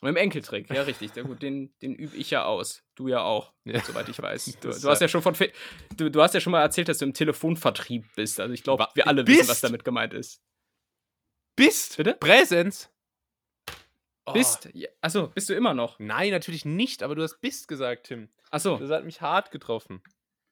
Mit 0.00 0.10
dem 0.10 0.16
Enkeltrick, 0.16 0.70
ja, 0.70 0.82
richtig. 0.82 1.14
Ja, 1.16 1.22
gut, 1.22 1.42
den, 1.42 1.72
den 1.82 1.94
übe 1.94 2.16
ich 2.16 2.30
ja 2.30 2.44
aus. 2.44 2.84
Du 2.94 3.08
ja 3.08 3.22
auch, 3.22 3.52
ja. 3.64 3.80
soweit 3.80 4.08
ich 4.08 4.20
weiß. 4.20 4.58
Du, 4.60 4.68
du 4.68 4.88
hast 4.88 5.00
ja 5.00 5.08
schon 5.08 5.22
von 5.22 5.34
du, 5.96 6.10
du, 6.10 6.22
hast 6.22 6.34
ja 6.34 6.40
schon 6.40 6.52
mal 6.52 6.62
erzählt, 6.62 6.88
dass 6.88 6.98
du 6.98 7.04
im 7.04 7.14
Telefonvertrieb 7.14 8.04
bist. 8.14 8.38
Also 8.38 8.54
ich 8.54 8.62
glaube, 8.62 8.86
wir 8.94 9.08
alle 9.08 9.24
bist? 9.24 9.40
wissen, 9.40 9.50
was 9.50 9.60
damit 9.60 9.84
gemeint 9.84 10.14
ist. 10.14 10.40
Bist? 11.56 11.96
Bitte? 11.96 12.14
Präsenz? 12.14 12.90
Oh. 14.26 14.32
Bist? 14.32 14.68
Ja, 14.74 14.88
achso, 15.00 15.28
bist 15.28 15.48
du 15.48 15.54
immer 15.54 15.74
noch? 15.74 15.98
Nein, 15.98 16.30
natürlich 16.30 16.64
nicht, 16.64 17.02
aber 17.02 17.14
du 17.14 17.22
hast 17.22 17.40
bist 17.40 17.66
gesagt, 17.66 18.06
Tim. 18.06 18.28
Achso. 18.50 18.76
Das 18.76 18.90
hat 18.90 19.04
mich 19.04 19.20
hart 19.20 19.50
getroffen. 19.50 20.02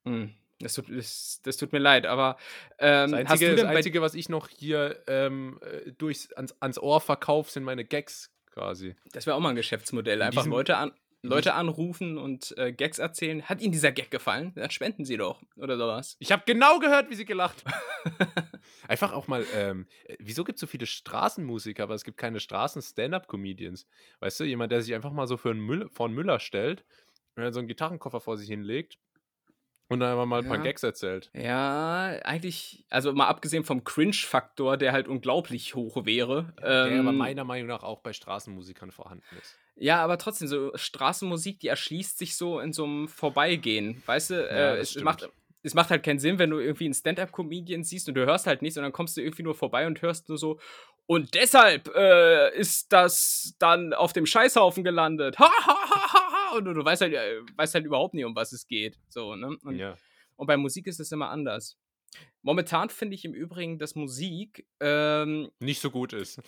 Hm. 0.04 0.34
Das 0.58 0.74
tut, 0.74 0.86
das, 0.88 1.40
das 1.42 1.58
tut 1.58 1.72
mir 1.72 1.78
leid, 1.78 2.06
aber 2.06 2.38
ähm, 2.78 3.12
das 3.12 3.30
Einzige, 3.30 3.54
das 3.54 3.66
Einzige 3.66 4.00
was 4.00 4.14
ich 4.14 4.30
noch 4.30 4.48
hier 4.48 5.02
ähm, 5.06 5.60
äh, 5.60 5.92
durchs, 5.92 6.32
ans, 6.32 6.56
ans 6.60 6.78
Ohr 6.78 7.02
verkaufe, 7.02 7.50
sind 7.50 7.62
meine 7.62 7.84
Gags 7.84 8.32
quasi. 8.56 8.96
Das 9.12 9.26
wäre 9.26 9.36
auch 9.36 9.40
mal 9.40 9.50
ein 9.50 9.56
Geschäftsmodell. 9.56 10.22
Einfach 10.22 10.46
Leute, 10.46 10.78
an, 10.78 10.92
Leute 11.22 11.54
anrufen 11.54 12.16
und 12.16 12.56
äh, 12.56 12.72
Gags 12.72 12.98
erzählen. 12.98 13.42
Hat 13.42 13.60
Ihnen 13.60 13.72
dieser 13.72 13.92
Gag 13.92 14.10
gefallen? 14.10 14.52
Dann 14.54 14.70
spenden 14.70 15.04
Sie 15.04 15.18
doch 15.18 15.42
oder 15.56 15.76
sowas. 15.76 16.16
Ich 16.20 16.32
habe 16.32 16.42
genau 16.46 16.78
gehört, 16.78 17.10
wie 17.10 17.14
Sie 17.14 17.26
gelacht 17.26 17.64
Einfach 18.88 19.12
auch 19.12 19.28
mal, 19.28 19.44
ähm, 19.54 19.86
wieso 20.18 20.42
gibt 20.44 20.56
es 20.56 20.60
so 20.60 20.66
viele 20.66 20.86
Straßenmusiker, 20.86 21.82
aber 21.82 21.94
es 21.94 22.04
gibt 22.04 22.16
keine 22.16 22.40
Straßen-Stand-Up-Comedians? 22.40 23.86
Weißt 24.20 24.40
du, 24.40 24.44
jemand, 24.44 24.72
der 24.72 24.82
sich 24.82 24.94
einfach 24.94 25.12
mal 25.12 25.26
so 25.26 25.36
für 25.36 25.50
einen 25.50 25.60
Müll, 25.60 25.88
vor 25.92 26.06
einen 26.06 26.14
Müller 26.14 26.40
stellt 26.40 26.84
und 27.36 27.42
dann 27.42 27.52
so 27.52 27.58
einen 27.58 27.68
Gitarrenkoffer 27.68 28.20
vor 28.20 28.36
sich 28.36 28.48
hinlegt 28.48 28.98
und 29.88 30.00
dann 30.00 30.10
einfach 30.10 30.26
mal 30.26 30.42
ein 30.42 30.48
paar 30.48 30.58
Gags 30.58 30.82
erzählt. 30.82 31.30
Ja, 31.32 32.18
eigentlich, 32.24 32.84
also 32.90 33.12
mal 33.12 33.28
abgesehen 33.28 33.64
vom 33.64 33.84
Cringe-Faktor, 33.84 34.76
der 34.76 34.92
halt 34.92 35.08
unglaublich 35.08 35.74
hoch 35.74 36.04
wäre. 36.04 36.52
der 36.60 36.86
ähm, 36.86 37.00
aber 37.00 37.12
meiner 37.12 37.44
Meinung 37.44 37.68
nach 37.68 37.82
auch 37.82 38.00
bei 38.00 38.12
Straßenmusikern 38.12 38.90
vorhanden 38.90 39.24
ist. 39.40 39.58
Ja, 39.76 40.02
aber 40.02 40.18
trotzdem, 40.18 40.48
so 40.48 40.72
Straßenmusik, 40.74 41.60
die 41.60 41.68
erschließt 41.68 42.18
sich 42.18 42.36
so 42.36 42.60
in 42.60 42.72
so 42.72 42.84
einem 42.84 43.08
Vorbeigehen. 43.08 44.02
Weißt 44.06 44.30
du, 44.30 44.34
ja, 44.34 44.74
äh, 44.74 44.78
es, 44.78 44.96
macht, 45.00 45.28
es 45.62 45.74
macht 45.74 45.90
halt 45.90 46.02
keinen 46.02 46.18
Sinn, 46.18 46.38
wenn 46.38 46.50
du 46.50 46.58
irgendwie 46.58 46.86
einen 46.86 46.94
Stand-Up-Comedian 46.94 47.84
siehst 47.84 48.08
und 48.08 48.14
du 48.14 48.24
hörst 48.24 48.46
halt 48.46 48.62
nichts 48.62 48.78
und 48.78 48.84
dann 48.84 48.92
kommst 48.92 49.16
du 49.16 49.20
irgendwie 49.20 49.42
nur 49.42 49.54
vorbei 49.54 49.86
und 49.86 50.00
hörst 50.02 50.28
nur 50.28 50.38
so, 50.38 50.58
und 51.06 51.34
deshalb 51.34 51.94
äh, 51.94 52.56
ist 52.58 52.92
das 52.92 53.54
dann 53.60 53.92
auf 53.92 54.12
dem 54.12 54.26
Scheißhaufen 54.26 54.82
gelandet. 54.82 55.38
Ha, 55.38 55.48
ha, 55.48 55.76
ha, 55.88 56.12
ha. 56.12 56.25
Und 56.56 56.64
du, 56.74 56.84
weißt, 56.84 57.02
halt, 57.02 57.14
äh, 57.14 57.40
weißt 57.56 57.74
halt 57.74 57.84
überhaupt 57.84 58.14
nicht, 58.14 58.24
um 58.24 58.34
was 58.34 58.52
es 58.52 58.66
geht. 58.66 58.98
So, 59.08 59.34
ne? 59.36 59.56
Und, 59.62 59.76
ja. 59.76 59.96
und 60.36 60.46
bei 60.46 60.56
Musik 60.56 60.86
ist 60.86 61.00
es 61.00 61.12
immer 61.12 61.30
anders. 61.30 61.78
Momentan 62.42 62.90
finde 62.90 63.14
ich 63.14 63.24
im 63.24 63.34
Übrigen, 63.34 63.78
dass 63.78 63.94
Musik 63.94 64.66
ähm, 64.80 65.50
nicht 65.58 65.80
so 65.80 65.90
gut 65.90 66.12
ist. 66.12 66.40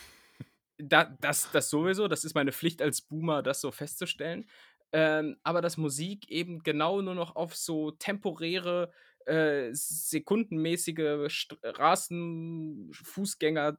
Da, 0.78 1.04
das, 1.20 1.50
das 1.50 1.70
sowieso, 1.70 2.06
das 2.06 2.24
ist 2.24 2.34
meine 2.34 2.52
Pflicht 2.52 2.80
als 2.80 3.00
Boomer, 3.00 3.42
das 3.42 3.60
so 3.60 3.72
festzustellen. 3.72 4.48
Ähm, 4.92 5.36
aber 5.42 5.60
dass 5.60 5.76
Musik 5.76 6.30
eben 6.30 6.62
genau 6.62 7.02
nur 7.02 7.14
noch 7.14 7.36
auf 7.36 7.56
so 7.56 7.90
temporäre, 7.90 8.92
äh, 9.26 9.70
sekundenmäßige 9.72 11.30
Straßen, 11.30 12.90
Fußgänger, 12.94 13.78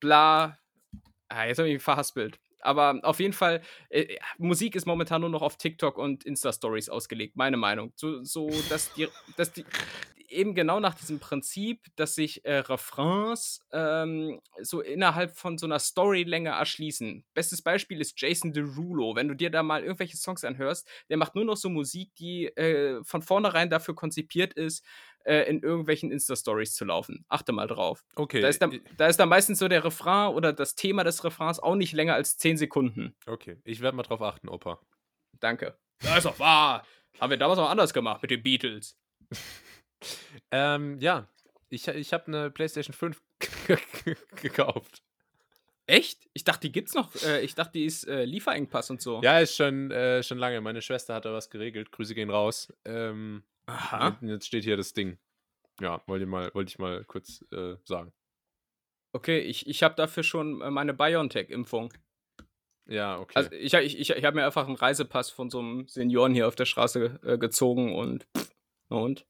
bla. 0.00 0.58
Ah, 1.28 1.46
jetzt 1.46 1.58
habe 1.58 1.68
ich 1.68 1.74
mich 1.74 1.82
verhaspelt. 1.82 2.40
Aber 2.62 3.00
auf 3.02 3.20
jeden 3.20 3.32
Fall, 3.32 3.60
äh, 3.90 4.16
Musik 4.38 4.74
ist 4.74 4.86
momentan 4.86 5.20
nur 5.20 5.30
noch 5.30 5.42
auf 5.42 5.56
TikTok 5.56 5.98
und 5.98 6.24
Insta-Stories 6.24 6.88
ausgelegt, 6.88 7.36
meine 7.36 7.56
Meinung. 7.56 7.92
So, 7.96 8.22
so 8.24 8.50
dass, 8.68 8.92
die, 8.94 9.08
dass 9.36 9.52
die 9.52 9.64
eben 10.32 10.54
genau 10.54 10.80
nach 10.80 10.94
diesem 10.94 11.20
Prinzip, 11.20 11.86
dass 11.96 12.14
sich 12.14 12.44
äh, 12.44 12.58
Refrains 12.58 13.60
ähm, 13.72 14.40
so 14.60 14.80
innerhalb 14.80 15.36
von 15.36 15.58
so 15.58 15.66
einer 15.66 15.78
Storylänge 15.78 16.50
erschließen. 16.50 17.24
Bestes 17.34 17.62
Beispiel 17.62 18.00
ist 18.00 18.20
Jason 18.20 18.52
Derulo. 18.52 19.14
Wenn 19.14 19.28
du 19.28 19.34
dir 19.34 19.50
da 19.50 19.62
mal 19.62 19.82
irgendwelche 19.82 20.16
Songs 20.16 20.44
anhörst, 20.44 20.88
der 21.08 21.16
macht 21.16 21.34
nur 21.34 21.44
noch 21.44 21.56
so 21.56 21.68
Musik, 21.68 22.14
die 22.16 22.46
äh, 22.56 23.02
von 23.04 23.22
vornherein 23.22 23.70
dafür 23.70 23.94
konzipiert 23.94 24.54
ist, 24.54 24.84
äh, 25.24 25.48
in 25.48 25.62
irgendwelchen 25.62 26.10
Insta-Stories 26.10 26.74
zu 26.74 26.84
laufen. 26.84 27.24
Achte 27.28 27.52
mal 27.52 27.66
drauf. 27.66 28.04
Okay. 28.14 28.40
Da 28.40 28.48
ist, 28.48 28.60
da, 28.60 28.70
da 28.96 29.06
ist 29.06 29.18
dann 29.18 29.28
meistens 29.28 29.58
so 29.58 29.68
der 29.68 29.84
Refrain 29.84 30.34
oder 30.34 30.52
das 30.52 30.74
Thema 30.74 31.04
des 31.04 31.24
Refrains 31.24 31.58
auch 31.58 31.74
nicht 31.74 31.92
länger 31.92 32.14
als 32.14 32.38
10 32.38 32.56
Sekunden. 32.56 33.14
Okay, 33.26 33.58
ich 33.64 33.80
werde 33.80 33.96
mal 33.96 34.02
drauf 34.02 34.22
achten, 34.22 34.48
Opa. 34.48 34.80
Danke. 35.40 35.76
Das 36.00 36.18
ist 36.18 36.26
doch 36.26 36.38
wahr. 36.38 36.86
Haben 37.20 37.30
wir 37.30 37.36
damals 37.36 37.58
auch 37.58 37.70
anders 37.70 37.92
gemacht 37.92 38.22
mit 38.22 38.30
den 38.30 38.42
Beatles. 38.42 38.98
ähm, 40.50 40.98
ja. 41.00 41.28
Ich, 41.68 41.88
ich 41.88 42.12
habe 42.12 42.26
eine 42.26 42.50
PlayStation 42.50 42.94
5 42.94 43.22
gekauft. 44.42 45.02
Echt? 45.86 46.28
Ich 46.32 46.44
dachte, 46.44 46.68
die 46.68 46.72
gibt's 46.72 46.94
noch. 46.94 47.14
Äh, 47.24 47.42
ich 47.42 47.54
dachte, 47.54 47.72
die 47.72 47.84
ist 47.84 48.06
äh, 48.06 48.24
Lieferengpass 48.24 48.90
und 48.90 49.00
so. 49.02 49.20
Ja, 49.22 49.40
ist 49.40 49.56
schon, 49.56 49.90
äh, 49.90 50.22
schon 50.22 50.38
lange. 50.38 50.60
Meine 50.60 50.82
Schwester 50.82 51.14
hat 51.14 51.24
da 51.24 51.32
was 51.32 51.50
geregelt. 51.50 51.90
Grüße 51.90 52.14
gehen 52.14 52.30
raus. 52.30 52.72
Ähm, 52.84 53.42
Aha. 53.66 54.18
Jetzt 54.22 54.46
steht 54.46 54.64
hier 54.64 54.76
das 54.76 54.92
Ding. 54.92 55.18
Ja, 55.80 56.02
wollte 56.06 56.24
ich 56.24 56.30
mal, 56.30 56.50
wollte 56.54 56.70
ich 56.70 56.78
mal 56.78 57.04
kurz 57.04 57.44
äh, 57.52 57.76
sagen. 57.84 58.12
Okay, 59.12 59.40
ich, 59.40 59.66
ich 59.66 59.82
habe 59.82 59.94
dafür 59.94 60.22
schon 60.22 60.60
äh, 60.60 60.70
meine 60.70 60.94
BioNTech-Impfung. 60.94 61.92
Ja, 62.88 63.18
okay. 63.18 63.32
Also 63.36 63.52
ich, 63.52 63.74
ich, 63.74 64.00
ich, 64.00 64.10
ich 64.10 64.24
habe 64.24 64.36
mir 64.36 64.44
einfach 64.44 64.66
einen 64.66 64.76
Reisepass 64.76 65.30
von 65.30 65.50
so 65.50 65.60
einem 65.60 65.86
Senioren 65.88 66.34
hier 66.34 66.48
auf 66.48 66.56
der 66.56 66.64
Straße 66.64 67.20
äh, 67.24 67.38
gezogen 67.38 67.94
und. 67.94 68.26
Und? 68.88 69.26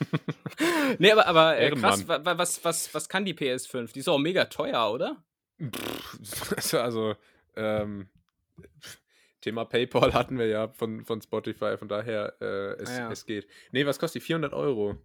nee, 0.98 1.12
aber, 1.12 1.26
aber 1.26 1.58
äh, 1.58 1.70
krass, 1.72 2.06
was, 2.08 2.64
was, 2.64 2.94
was 2.94 3.08
kann 3.08 3.24
die 3.24 3.34
PS5? 3.34 3.92
Die 3.92 4.00
ist 4.00 4.08
auch 4.08 4.18
mega 4.18 4.46
teuer, 4.46 4.90
oder? 4.90 5.22
also, 6.72 7.14
ähm, 7.54 8.08
Thema 9.44 9.64
PayPal 9.64 10.12
hatten 10.14 10.38
wir 10.38 10.46
ja 10.46 10.68
von, 10.68 11.04
von 11.04 11.20
Spotify, 11.20 11.76
von 11.76 11.88
daher, 11.88 12.34
äh, 12.40 12.82
es, 12.82 12.90
ah, 12.90 12.98
ja. 12.98 13.10
es 13.10 13.26
geht. 13.26 13.46
Nee, 13.72 13.84
was 13.86 13.98
kostet 13.98 14.22
die? 14.22 14.26
400 14.26 14.54
Euro. 14.54 14.96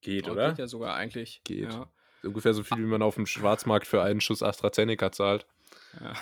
Geht, 0.00 0.28
oh, 0.28 0.32
oder? 0.32 0.48
Geht 0.48 0.58
ja 0.58 0.66
sogar 0.66 0.94
eigentlich. 0.94 1.42
Geht. 1.44 1.72
Ja. 1.72 1.90
Ungefähr 2.22 2.54
so 2.54 2.64
viel, 2.64 2.78
wie 2.78 2.82
man 2.82 3.02
auf 3.02 3.14
dem 3.14 3.26
Schwarzmarkt 3.26 3.86
für 3.86 4.02
einen 4.02 4.20
Schuss 4.20 4.42
AstraZeneca 4.42 5.12
zahlt. 5.12 5.46
Ja. 6.00 6.14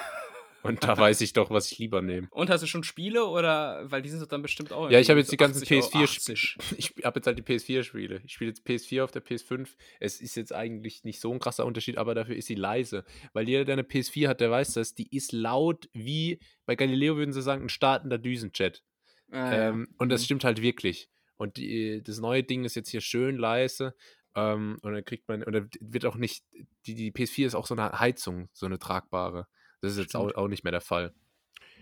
Und 0.64 0.82
da 0.82 0.96
weiß 0.96 1.20
ich 1.20 1.34
doch, 1.34 1.50
was 1.50 1.70
ich 1.70 1.78
lieber 1.78 2.00
nehme. 2.00 2.26
Und 2.30 2.48
hast 2.48 2.62
du 2.62 2.66
schon 2.66 2.84
Spiele 2.84 3.26
oder 3.26 3.90
weil 3.90 4.00
die 4.00 4.08
sind 4.08 4.22
doch 4.22 4.28
dann 4.28 4.42
bestimmt 4.42 4.72
auch. 4.72 4.90
Ja, 4.90 4.98
ich 4.98 5.10
habe 5.10 5.20
jetzt 5.20 5.30
die 5.30 5.36
ganzen 5.36 5.62
PS4 5.62 6.56
Ich 6.78 6.94
habe 7.04 7.18
jetzt 7.18 7.26
halt 7.26 7.38
die 7.38 7.42
PS4 7.42 7.82
Spiele. 7.82 8.22
Ich 8.24 8.32
spiele 8.32 8.50
jetzt 8.50 8.66
PS4 8.66 9.04
auf 9.04 9.12
der 9.12 9.22
PS5. 9.22 9.68
Es 10.00 10.20
ist 10.20 10.36
jetzt 10.36 10.54
eigentlich 10.54 11.04
nicht 11.04 11.20
so 11.20 11.32
ein 11.32 11.38
krasser 11.38 11.66
Unterschied, 11.66 11.98
aber 11.98 12.14
dafür 12.14 12.34
ist 12.34 12.46
sie 12.46 12.54
leise, 12.54 13.04
weil 13.34 13.48
jeder, 13.48 13.64
der 13.64 13.74
eine 13.74 13.82
PS4 13.82 14.28
hat, 14.28 14.40
der 14.40 14.50
weiß 14.50 14.72
das, 14.72 14.94
die 14.94 15.14
ist 15.14 15.32
laut 15.32 15.88
wie 15.92 16.40
bei 16.66 16.76
Galileo 16.76 17.16
würden 17.16 17.32
sie 17.32 17.42
sagen, 17.42 17.64
ein 17.64 17.68
startender 17.68 18.18
Düsenchat. 18.18 18.82
Ah, 19.30 19.52
ähm, 19.52 19.86
ja. 19.88 19.94
Und 19.98 20.08
das 20.08 20.22
mhm. 20.22 20.24
stimmt 20.24 20.44
halt 20.44 20.62
wirklich. 20.62 21.10
Und 21.36 21.56
die, 21.56 22.02
das 22.02 22.18
neue 22.20 22.42
Ding 22.42 22.64
ist 22.64 22.74
jetzt 22.74 22.90
hier 22.90 23.00
schön 23.00 23.36
leise. 23.36 23.94
Ähm, 24.34 24.78
und 24.82 24.92
dann 24.92 25.04
kriegt 25.04 25.28
man, 25.28 25.42
und 25.42 25.52
dann 25.52 25.68
wird 25.80 26.06
auch 26.06 26.16
nicht, 26.16 26.44
die, 26.86 26.94
die 26.94 27.12
PS4 27.12 27.46
ist 27.46 27.54
auch 27.54 27.66
so 27.66 27.74
eine 27.74 27.98
Heizung, 27.98 28.48
so 28.52 28.66
eine 28.66 28.78
tragbare. 28.78 29.46
Das 29.84 29.92
ist 29.92 29.98
jetzt 29.98 30.16
auch, 30.16 30.34
auch, 30.34 30.48
nicht 30.48 30.64
mehr 30.64 30.70
der 30.70 30.80
Fall. 30.80 31.12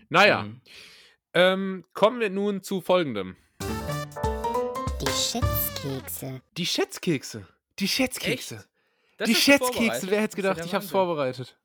Naja, 0.09 0.41
mhm. 0.43 0.61
ähm, 1.33 1.85
kommen 1.93 2.19
wir 2.19 2.29
nun 2.29 2.61
zu 2.61 2.81
folgendem. 2.81 3.37
Die 4.99 5.07
Schätzkekse. 5.07 6.41
Die 6.57 6.65
Schätzkekse. 6.65 7.47
Die 7.79 7.87
Schätzkekse. 7.87 8.65
Die 9.25 9.33
Schätzkekse, 9.33 10.09
wer 10.09 10.21
hätte 10.21 10.35
gedacht? 10.35 10.59
Ich 10.65 10.73
habe 10.73 10.83
es 10.83 10.91
vorbereitet. 10.91 11.57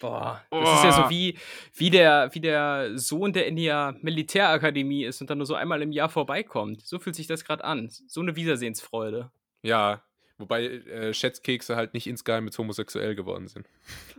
Boah, 0.00 0.42
das 0.50 0.68
oh. 0.68 0.74
ist 0.74 0.84
ja 0.84 1.04
so 1.04 1.10
wie, 1.10 1.38
wie, 1.74 1.90
der, 1.90 2.28
wie 2.32 2.40
der 2.40 2.98
Sohn, 2.98 3.32
der 3.32 3.46
in 3.46 3.54
der 3.54 3.94
Militärakademie 4.00 5.04
ist 5.04 5.20
und 5.20 5.30
dann 5.30 5.38
nur 5.38 5.46
so 5.46 5.54
einmal 5.54 5.80
im 5.80 5.92
Jahr 5.92 6.08
vorbeikommt. 6.08 6.84
So 6.84 6.98
fühlt 6.98 7.14
sich 7.14 7.28
das 7.28 7.44
gerade 7.44 7.62
an. 7.62 7.88
So 8.08 8.20
eine 8.20 8.34
Wiedersehensfreude. 8.34 9.30
Ja, 9.62 10.02
wobei 10.38 10.64
äh, 10.64 11.14
Schätzkekse 11.14 11.76
halt 11.76 11.94
nicht 11.94 12.08
insgeheim 12.08 12.46
mit 12.46 12.58
homosexuell 12.58 13.14
geworden 13.14 13.46
sind. 13.46 13.68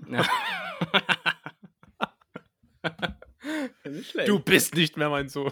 Ja. 0.10 0.26
du 4.26 4.40
bist 4.40 4.76
nicht 4.76 4.98
mehr 4.98 5.10
mein 5.10 5.30
Sohn. 5.30 5.52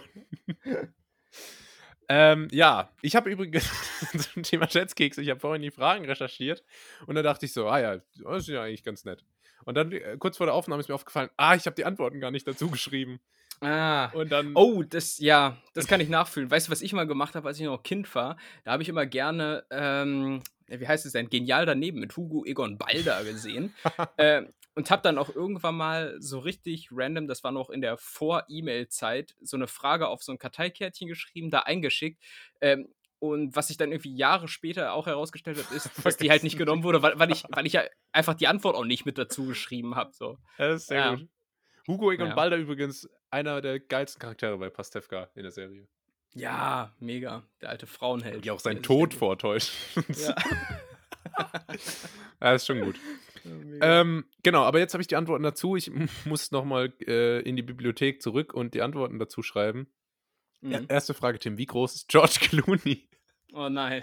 ähm, 2.08 2.48
ja, 2.50 2.90
ich 3.02 3.16
habe 3.16 3.30
übrigens 3.30 3.70
zum 4.32 4.42
Thema 4.42 4.68
Schätzkeks, 4.68 5.18
ich 5.18 5.30
habe 5.30 5.40
vorhin 5.40 5.62
die 5.62 5.70
Fragen 5.70 6.04
recherchiert 6.04 6.64
und 7.06 7.14
da 7.14 7.22
dachte 7.22 7.46
ich 7.46 7.52
so, 7.52 7.68
ah 7.68 7.80
ja, 7.80 7.96
das 7.96 8.42
ist 8.42 8.48
ja 8.48 8.62
eigentlich 8.62 8.84
ganz 8.84 9.04
nett. 9.04 9.24
Und 9.64 9.76
dann 9.76 9.92
äh, 9.92 10.16
kurz 10.18 10.36
vor 10.36 10.46
der 10.46 10.54
Aufnahme 10.54 10.80
ist 10.80 10.88
mir 10.88 10.94
aufgefallen, 10.94 11.30
ah, 11.36 11.54
ich 11.54 11.66
habe 11.66 11.76
die 11.76 11.84
Antworten 11.84 12.20
gar 12.20 12.30
nicht 12.30 12.46
dazu 12.46 12.70
geschrieben. 12.70 13.20
Ah. 13.60 14.06
Und 14.12 14.30
dann. 14.30 14.52
Oh, 14.54 14.82
das, 14.82 15.18
ja, 15.18 15.56
das 15.74 15.86
kann 15.86 16.00
ich 16.00 16.08
nachfühlen. 16.08 16.50
Weißt 16.50 16.68
du, 16.68 16.72
was 16.72 16.82
ich 16.82 16.92
mal 16.92 17.06
gemacht 17.06 17.34
habe, 17.34 17.48
als 17.48 17.58
ich 17.58 17.66
noch 17.66 17.82
Kind 17.82 18.12
war? 18.14 18.36
Da 18.64 18.72
habe 18.72 18.82
ich 18.82 18.88
immer 18.88 19.06
gerne, 19.06 19.64
ähm, 19.70 20.40
wie 20.66 20.86
heißt 20.86 21.06
es 21.06 21.12
denn? 21.12 21.28
Genial 21.28 21.66
daneben 21.66 22.00
mit 22.00 22.16
Hugo 22.16 22.44
Egon 22.44 22.78
Balder 22.78 23.24
gesehen. 23.24 23.74
äh, 24.16 24.42
und 24.78 24.92
habe 24.92 25.02
dann 25.02 25.18
auch 25.18 25.34
irgendwann 25.34 25.74
mal 25.74 26.14
so 26.20 26.38
richtig 26.38 26.90
random, 26.92 27.26
das 27.26 27.42
war 27.42 27.50
noch 27.50 27.68
in 27.68 27.80
der 27.80 27.96
Vor-E-Mail-Zeit, 27.96 29.34
so 29.42 29.56
eine 29.56 29.66
Frage 29.66 30.06
auf 30.06 30.22
so 30.22 30.30
ein 30.30 30.38
Karteikärtchen 30.38 31.08
geschrieben, 31.08 31.50
da 31.50 31.58
eingeschickt. 31.62 32.22
Ähm, 32.60 32.86
und 33.18 33.56
was 33.56 33.66
sich 33.66 33.76
dann 33.76 33.90
irgendwie 33.90 34.14
Jahre 34.14 34.46
später 34.46 34.92
auch 34.92 35.08
herausgestellt 35.08 35.58
hat, 35.58 35.72
ist, 35.72 35.90
dass 36.04 36.16
die 36.16 36.30
halt 36.30 36.44
nicht 36.44 36.56
genommen 36.56 36.84
wurde, 36.84 37.02
weil, 37.02 37.18
weil, 37.18 37.32
ich, 37.32 37.42
weil 37.48 37.66
ich 37.66 37.72
ja 37.72 37.82
einfach 38.12 38.34
die 38.34 38.46
Antwort 38.46 38.76
auch 38.76 38.84
nicht 38.84 39.04
mit 39.04 39.18
dazu 39.18 39.46
geschrieben 39.46 39.96
habe. 39.96 40.12
So. 40.12 40.38
Das 40.58 40.82
ist 40.82 40.86
sehr 40.86 40.98
ja. 40.98 41.14
gut. 41.16 41.28
Hugo 41.88 42.12
Egon 42.12 42.28
ja. 42.28 42.34
Balder 42.36 42.56
übrigens 42.56 43.10
einer 43.30 43.60
der 43.60 43.80
geilsten 43.80 44.20
Charaktere 44.20 44.58
bei 44.58 44.70
Pastewka 44.70 45.28
in 45.34 45.42
der 45.42 45.50
Serie. 45.50 45.88
Ja, 46.34 46.94
mega. 47.00 47.42
Der 47.62 47.70
alte 47.70 47.88
Frauenheld. 47.88 48.44
Die 48.44 48.52
auch 48.52 48.60
seinen 48.60 48.84
Tod 48.84 49.12
vortäuscht. 49.12 49.72
Ja. 50.14 50.36
ja, 52.40 52.52
ist 52.52 52.66
schon 52.66 52.80
gut. 52.80 52.96
Ähm, 53.80 54.24
genau, 54.42 54.64
aber 54.64 54.78
jetzt 54.78 54.94
habe 54.94 55.00
ich 55.02 55.08
die 55.08 55.16
Antworten 55.16 55.42
dazu. 55.42 55.76
Ich 55.76 55.90
muss 56.24 56.50
nochmal 56.50 56.92
äh, 57.06 57.40
in 57.40 57.56
die 57.56 57.62
Bibliothek 57.62 58.22
zurück 58.22 58.54
und 58.54 58.74
die 58.74 58.82
Antworten 58.82 59.18
dazu 59.18 59.42
schreiben. 59.42 59.88
Mhm. 60.60 60.86
Erste 60.88 61.14
Frage, 61.14 61.38
Tim. 61.38 61.58
Wie 61.58 61.66
groß 61.66 61.94
ist 61.94 62.08
George 62.08 62.38
Clooney? 62.40 63.08
Oh 63.52 63.68
nein. 63.68 64.02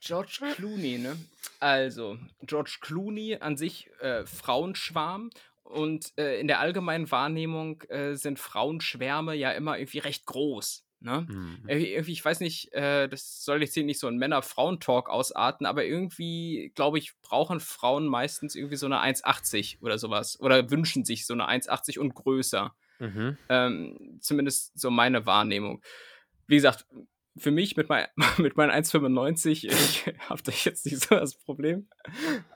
George 0.00 0.38
Clooney, 0.54 0.98
ne? 0.98 1.16
Also, 1.60 2.18
George 2.42 2.78
Clooney 2.80 3.36
an 3.40 3.56
sich 3.56 3.90
äh, 4.00 4.24
Frauenschwarm 4.24 5.30
und 5.64 6.16
äh, 6.16 6.40
in 6.40 6.46
der 6.46 6.60
allgemeinen 6.60 7.10
Wahrnehmung 7.10 7.82
äh, 7.88 8.14
sind 8.14 8.38
Frauenschwärme 8.38 9.34
ja 9.34 9.50
immer 9.52 9.78
irgendwie 9.78 9.98
recht 9.98 10.24
groß. 10.24 10.87
Ne? 11.00 11.26
Mhm. 11.28 11.62
Irgendwie, 11.68 12.12
ich 12.12 12.24
weiß 12.24 12.40
nicht, 12.40 12.72
äh, 12.72 13.08
das 13.08 13.44
soll 13.44 13.62
jetzt 13.62 13.74
hier 13.74 13.84
nicht 13.84 14.00
so 14.00 14.08
ein 14.08 14.16
Männer-Frauen-Talk 14.16 15.08
ausarten, 15.08 15.64
aber 15.64 15.84
irgendwie, 15.84 16.72
glaube 16.74 16.98
ich, 16.98 17.12
brauchen 17.20 17.60
Frauen 17.60 18.06
meistens 18.06 18.56
irgendwie 18.56 18.76
so 18.76 18.86
eine 18.86 19.00
1,80 19.00 19.80
oder 19.80 19.98
sowas. 19.98 20.40
Oder 20.40 20.70
wünschen 20.70 21.04
sich 21.04 21.26
so 21.26 21.34
eine 21.34 21.48
1,80 21.48 21.98
und 21.98 22.14
größer. 22.14 22.74
Mhm. 22.98 23.36
Ähm, 23.48 24.18
zumindest 24.20 24.78
so 24.78 24.90
meine 24.90 25.24
Wahrnehmung. 25.24 25.82
Wie 26.48 26.56
gesagt, 26.56 26.84
für 27.36 27.52
mich 27.52 27.76
mit, 27.76 27.88
mein, 27.88 28.06
mit 28.38 28.56
meinen 28.56 28.72
1,95, 28.72 29.68
ich 29.68 30.06
habe 30.28 30.42
da 30.42 30.52
jetzt 30.52 30.84
nicht 30.84 31.00
so 31.00 31.14
das 31.14 31.36
Problem. 31.36 31.88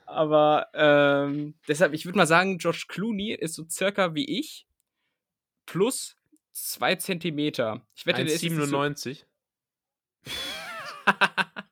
Aber 0.05 0.67
ähm, 0.73 1.55
deshalb, 1.67 1.93
ich 1.93 2.05
würde 2.05 2.17
mal 2.17 2.27
sagen, 2.27 2.57
George 2.57 2.85
Clooney 2.89 3.33
ist 3.33 3.55
so 3.55 3.65
circa 3.69 4.13
wie 4.15 4.39
ich, 4.39 4.67
plus 5.65 6.17
zwei 6.53 6.95
Zentimeter. 6.95 7.85
Ich 7.95 8.05
wette, 8.05 8.21
1,97. 8.21 9.25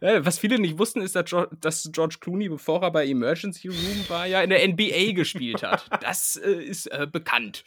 Was 0.00 0.38
viele 0.40 0.58
nicht 0.58 0.78
wussten, 0.78 1.00
ist, 1.00 1.14
dass 1.14 1.88
George 1.92 2.16
Clooney, 2.18 2.48
bevor 2.48 2.82
er 2.82 2.90
bei 2.90 3.06
Emergency 3.06 3.68
Room 3.68 4.08
war, 4.08 4.26
ja 4.26 4.42
in 4.42 4.50
der 4.50 4.66
NBA 4.66 5.12
gespielt 5.14 5.62
hat. 5.62 5.84
Das 6.02 6.36
äh, 6.36 6.50
ist 6.50 6.86
äh, 6.86 7.06
bekannt. 7.10 7.62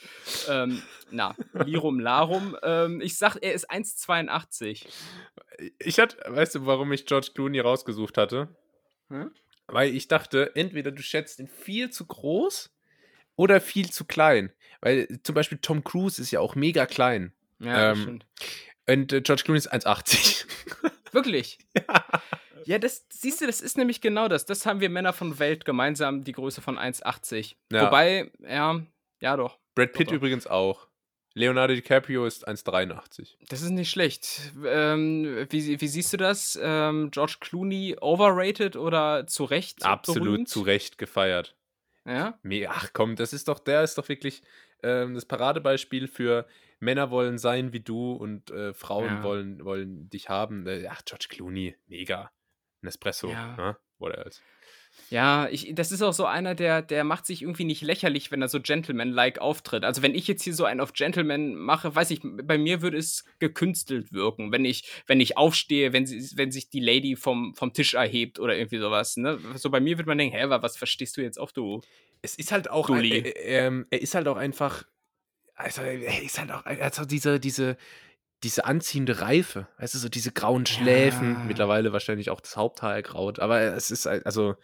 Ähm, 0.49 0.81
na, 1.11 1.33
Lirum 1.53 2.01
Larum. 2.01 2.57
Ähm, 2.61 2.99
ich 2.99 3.17
sag, 3.17 3.37
er 3.37 3.53
ist 3.53 3.71
1,82. 3.71 4.85
Ich 5.79 5.99
hatte, 5.99 6.17
weißt 6.27 6.55
du, 6.55 6.65
warum 6.65 6.91
ich 6.91 7.05
George 7.05 7.29
Clooney 7.33 7.61
rausgesucht 7.61 8.17
hatte? 8.17 8.49
Hm? 9.09 9.31
Weil 9.67 9.95
ich 9.95 10.09
dachte, 10.09 10.55
entweder 10.55 10.91
du 10.91 11.01
schätzt 11.01 11.39
ihn 11.39 11.47
viel 11.47 11.89
zu 11.89 12.05
groß 12.05 12.69
oder 13.37 13.61
viel 13.61 13.89
zu 13.91 14.03
klein. 14.03 14.51
Weil 14.85 15.07
zum 15.23 15.33
Beispiel 15.33 15.57
Tom 15.57 15.83
Cruise 15.83 16.21
ist 16.21 16.29
ja 16.29 16.39
auch 16.39 16.53
mega 16.53 16.85
klein. 16.85 17.33
Ja, 17.57 17.91
ähm, 17.91 18.01
stimmt. 18.01 18.25
Und 18.87 19.11
äh, 19.13 19.21
George 19.21 19.41
Clooney 19.43 19.57
ist 19.57 19.73
1,80. 19.73 20.45
Wirklich? 21.11 21.57
Ja. 21.75 22.05
Ja, 22.65 22.77
das 22.77 23.05
siehst 23.09 23.41
du, 23.41 23.47
das 23.47 23.61
ist 23.61 23.77
nämlich 23.77 23.99
genau 23.99 24.27
das. 24.27 24.45
Das 24.45 24.67
haben 24.67 24.81
wir 24.81 24.89
Männer 24.91 25.13
von 25.13 25.39
Welt 25.39 25.65
gemeinsam, 25.65 26.23
die 26.23 26.33
Größe 26.33 26.61
von 26.61 26.77
1,80. 26.77 27.55
Ja. 27.71 27.87
Wobei, 27.87 28.31
ja, 28.47 28.79
ja 29.21 29.37
doch. 29.37 29.57
Brad 29.73 29.93
Pitt 29.93 30.09
doch, 30.09 30.13
übrigens 30.13 30.45
auch. 30.45 30.87
Leonardo 31.33 31.73
DiCaprio 31.73 32.27
ist 32.27 32.47
1,83. 32.47 33.37
Das 33.49 33.63
ist 33.63 33.71
nicht 33.71 33.89
schlecht. 33.89 34.53
Ähm, 34.67 35.47
wie, 35.49 35.81
wie, 35.81 35.87
siehst 35.87 36.13
du 36.13 36.17
das? 36.17 36.59
Ähm, 36.61 37.09
George 37.09 37.37
Clooney 37.39 37.97
overrated 37.99 38.75
oder 38.75 39.25
zu 39.25 39.45
Recht? 39.45 39.83
Absolut 39.83 40.23
berühmt? 40.23 40.49
zu 40.49 40.61
Recht 40.61 40.99
gefeiert. 40.99 41.55
Ja? 42.05 42.39
Ach 42.69 42.89
komm, 42.93 43.15
das 43.15 43.33
ist 43.33 43.47
doch, 43.47 43.59
der 43.59 43.83
ist 43.83 43.97
doch 43.97 44.07
wirklich 44.07 44.43
ähm, 44.85 45.15
das 45.15 45.25
Paradebeispiel 45.25 46.07
für 46.07 46.45
Männer 46.79 47.09
wollen 47.09 47.37
sein 47.37 47.73
wie 47.73 47.79
du 47.79 48.13
und 48.13 48.51
äh, 48.51 48.73
Frauen 48.73 49.17
ja. 49.17 49.23
wollen, 49.23 49.63
wollen 49.65 50.09
dich 50.09 50.29
haben. 50.29 50.67
Äh, 50.67 50.87
ach, 50.89 51.01
George 51.05 51.27
Clooney, 51.29 51.75
mega. 51.87 52.31
Nespresso, 52.81 53.29
ja. 53.29 53.55
ne? 53.55 53.77
What 53.97 54.15
else? 54.15 54.41
Ja, 55.09 55.47
ich, 55.49 55.73
das 55.75 55.91
ist 55.91 56.01
auch 56.01 56.13
so 56.13 56.25
einer, 56.25 56.55
der, 56.55 56.81
der 56.81 57.03
macht 57.03 57.25
sich 57.25 57.43
irgendwie 57.43 57.63
nicht 57.63 57.81
lächerlich, 57.81 58.31
wenn 58.31 58.41
er 58.41 58.47
so 58.47 58.59
Gentleman-like 58.59 59.39
auftritt. 59.39 59.83
Also 59.83 60.01
wenn 60.01 60.15
ich 60.15 60.27
jetzt 60.27 60.43
hier 60.43 60.53
so 60.53 60.65
einen 60.65 60.79
auf 60.79 60.93
Gentleman 60.93 61.55
mache, 61.55 61.95
weiß 61.95 62.11
ich, 62.11 62.21
bei 62.23 62.57
mir 62.57 62.81
würde 62.81 62.97
es 62.97 63.23
gekünstelt 63.39 64.13
wirken, 64.13 64.51
wenn 64.51 64.65
ich, 64.65 64.89
wenn 65.05 65.21
ich 65.21 65.37
aufstehe, 65.37 65.93
wenn, 65.93 66.05
sie, 66.05 66.37
wenn 66.37 66.51
sich 66.51 66.69
die 66.69 66.79
Lady 66.79 67.15
vom, 67.15 67.53
vom 67.53 67.71
Tisch 67.73 67.93
erhebt 67.93 68.39
oder 68.39 68.57
irgendwie 68.57 68.79
sowas. 68.79 69.17
Ne? 69.17 69.39
So 69.55 69.69
bei 69.69 69.79
mir 69.79 69.97
würde 69.97 70.09
man 70.09 70.17
denken, 70.17 70.35
hä, 70.35 70.45
was 70.47 70.77
verstehst 70.77 71.17
du 71.17 71.21
jetzt 71.21 71.39
auf, 71.39 71.53
du? 71.53 71.81
Es 72.21 72.35
ist 72.35 72.51
halt 72.51 72.69
auch, 72.69 72.89
ein, 72.89 73.03
äh, 73.03 73.29
äh, 73.29 73.85
er 73.89 74.01
ist 74.01 74.15
halt 74.15 74.27
auch 74.27 74.37
einfach, 74.37 74.85
also 75.53 75.81
er 75.81 76.23
ist 76.23 76.39
halt 76.39 76.51
auch, 76.51 76.65
also 76.65 77.05
diese, 77.05 77.39
diese, 77.39 77.77
diese 78.43 78.65
anziehende 78.65 79.21
Reife, 79.21 79.67
weißt 79.79 79.95
du, 79.95 79.97
so 79.97 80.09
diese 80.09 80.31
grauen 80.31 80.65
Schläfen, 80.65 81.33
ja. 81.33 81.43
mittlerweile 81.45 81.93
wahrscheinlich 81.93 82.29
auch 82.29 82.41
das 82.41 82.57
Haupthaar 82.57 83.01
graut, 83.01 83.39
aber 83.39 83.61
es 83.61 83.91
ist 83.91 84.05
also 84.07 84.55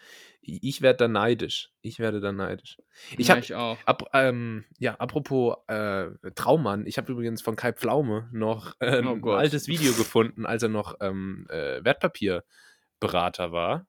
ich 0.44 0.82
werde 0.82 0.98
da 0.98 1.08
neidisch. 1.08 1.70
Ich 1.82 2.00
werde 2.00 2.20
da 2.20 2.32
neidisch. 2.32 2.78
Ich 3.18 3.28
ja, 3.28 3.36
habe. 3.36 3.78
Ab, 3.86 4.10
ähm, 4.14 4.66
ja, 4.80 4.96
apropos 4.96 5.56
äh, 5.68 6.08
Traummann, 6.34 6.88
ich 6.88 6.98
habe 6.98 7.12
übrigens 7.12 7.44
von 7.44 7.56
Kai 7.56 7.74
Pflaume 7.74 8.28
noch 8.32 8.76
äh, 8.80 9.04
oh 9.06 9.12
ein 9.12 9.24
altes 9.24 9.68
Video 9.68 9.94
gefunden, 9.94 10.46
als 10.48 10.64
er 10.64 10.70
noch 10.70 10.96
ähm, 11.00 11.46
äh, 11.50 11.84
Wertpapierberater 11.84 13.52
war. 13.52 13.86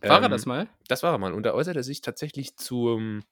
War 0.00 0.16
ähm, 0.16 0.22
er 0.24 0.28
das 0.30 0.46
mal? 0.46 0.68
Das 0.88 1.02
war 1.02 1.12
er 1.12 1.18
mal. 1.18 1.34
Und 1.34 1.44
da 1.44 1.52
äußert 1.52 1.76
er 1.76 1.82
sich 1.82 2.00
tatsächlich 2.00 2.56
zum, 2.56 3.22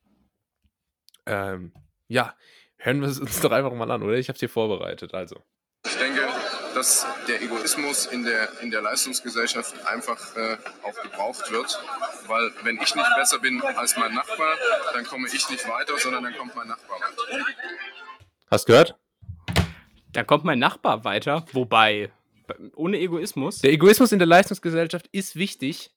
ähm, 1.24 1.72
ja, 2.08 2.34
hören 2.76 3.00
wir 3.00 3.08
es 3.08 3.18
uns 3.18 3.40
doch 3.40 3.52
einfach 3.52 3.72
mal 3.72 3.90
an, 3.90 4.02
oder? 4.02 4.18
Ich 4.18 4.28
habe 4.28 4.34
es 4.34 4.40
hier 4.40 4.50
vorbereitet, 4.50 5.14
also. 5.14 5.42
Ich 5.86 5.96
denke, 5.96 6.28
dass 6.74 7.06
der 7.26 7.42
Egoismus 7.42 8.06
in 8.06 8.24
der, 8.24 8.60
in 8.60 8.70
der 8.70 8.82
Leistungsgesellschaft 8.82 9.74
einfach 9.86 10.36
äh, 10.36 10.56
auch 10.82 11.02
gebraucht 11.02 11.50
wird. 11.50 11.78
Weil 12.26 12.52
wenn 12.62 12.76
ich 12.76 12.94
nicht 12.94 13.16
besser 13.16 13.38
bin 13.38 13.62
als 13.62 13.96
mein 13.96 14.14
Nachbar, 14.14 14.56
dann 14.92 15.04
komme 15.04 15.26
ich 15.28 15.48
nicht 15.48 15.68
weiter, 15.68 15.98
sondern 15.98 16.24
dann 16.24 16.36
kommt 16.36 16.54
mein 16.54 16.68
Nachbar 16.68 17.00
weiter. 17.00 17.44
Hast 18.50 18.66
gehört? 18.66 18.96
Dann 20.12 20.26
kommt 20.26 20.44
mein 20.44 20.58
Nachbar 20.58 21.04
weiter. 21.04 21.46
Wobei, 21.52 22.10
ohne 22.74 22.98
Egoismus. 22.98 23.60
Der 23.60 23.72
Egoismus 23.72 24.12
in 24.12 24.18
der 24.18 24.26
Leistungsgesellschaft 24.26 25.08
ist 25.12 25.36
wichtig, 25.36 25.90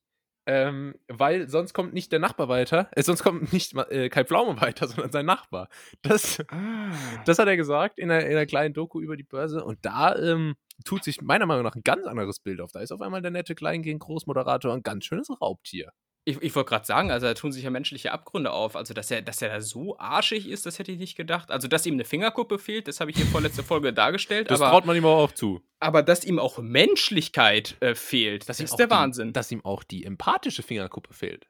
ähm, 0.45 0.95
weil 1.07 1.47
sonst 1.49 1.73
kommt 1.73 1.93
nicht 1.93 2.11
der 2.11 2.19
Nachbar 2.19 2.49
weiter, 2.49 2.89
äh, 2.91 3.03
sonst 3.03 3.23
kommt 3.23 3.53
nicht 3.53 3.75
äh, 3.89 4.09
Kai 4.09 4.25
Pflaume 4.25 4.59
weiter, 4.59 4.87
sondern 4.89 5.11
sein 5.11 5.25
Nachbar. 5.25 5.69
Das, 6.01 6.43
ah. 6.49 6.91
das 7.25 7.39
hat 7.39 7.47
er 7.47 7.57
gesagt 7.57 7.99
in 7.99 8.11
einer, 8.11 8.25
in 8.25 8.31
einer, 8.31 8.45
kleinen 8.45 8.73
Doku 8.73 8.99
über 8.99 9.15
die 9.15 9.23
Börse 9.23 9.63
und 9.63 9.79
da 9.83 10.15
ähm, 10.15 10.55
tut 10.85 11.03
sich 11.03 11.21
meiner 11.21 11.45
Meinung 11.45 11.63
nach 11.63 11.75
ein 11.75 11.83
ganz 11.83 12.05
anderes 12.05 12.39
Bild 12.39 12.59
auf. 12.59 12.71
Da 12.71 12.81
ist 12.81 12.91
auf 12.91 13.01
einmal 13.01 13.21
der 13.21 13.31
nette 13.31 13.55
Kleingehen-Großmoderator 13.55 14.73
ein 14.73 14.83
ganz 14.83 15.05
schönes 15.05 15.29
Raubtier. 15.41 15.91
Ich, 16.25 16.41
ich 16.41 16.55
wollte 16.55 16.69
gerade 16.69 16.85
sagen, 16.85 17.11
also 17.11 17.27
da 17.27 17.33
tun 17.33 17.51
sich 17.51 17.63
ja 17.63 17.69
menschliche 17.69 18.11
Abgründe 18.11 18.51
auf. 18.51 18.75
Also, 18.75 18.93
dass 18.93 19.11
er, 19.11 19.21
dass 19.21 19.41
er 19.41 19.49
da 19.49 19.61
so 19.61 19.97
arschig 19.99 20.47
ist, 20.47 20.65
das 20.65 20.79
hätte 20.79 20.91
ich 20.91 20.97
nicht 20.97 21.15
gedacht. 21.15 21.51
Also, 21.51 21.67
dass 21.67 21.85
ihm 21.85 21.95
eine 21.95 22.05
Fingerkuppe 22.05 22.59
fehlt, 22.59 22.87
das 22.87 22.99
habe 22.99 23.11
ich 23.11 23.17
hier 23.17 23.25
vorletzte 23.25 23.63
Folge 23.63 23.93
dargestellt. 23.93 24.49
Das 24.49 24.61
aber, 24.61 24.71
traut 24.71 24.85
man 24.85 24.95
ihm 24.95 25.05
auch 25.05 25.31
zu. 25.31 25.61
Aber 25.79 26.01
dass 26.01 26.23
ihm 26.23 26.39
auch 26.39 26.59
Menschlichkeit 26.59 27.75
äh, 27.81 27.93
fehlt, 27.95 28.47
das 28.47 28.59
ist 28.59 28.77
der 28.77 28.89
Wahnsinn. 28.89 29.33
dass 29.33 29.51
ihm 29.51 29.65
auch 29.65 29.83
die 29.83 30.05
empathische 30.05 30.63
Fingerkuppe 30.63 31.13
fehlt. 31.13 31.47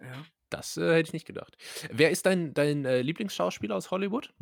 Ja. 0.00 0.24
Das 0.50 0.76
äh, 0.76 0.94
hätte 0.94 1.08
ich 1.08 1.12
nicht 1.12 1.26
gedacht. 1.26 1.56
Wer 1.90 2.10
ist 2.10 2.26
dein, 2.26 2.54
dein 2.54 2.84
äh, 2.84 3.02
Lieblingsschauspieler 3.02 3.76
aus 3.76 3.90
Hollywood? 3.90 4.32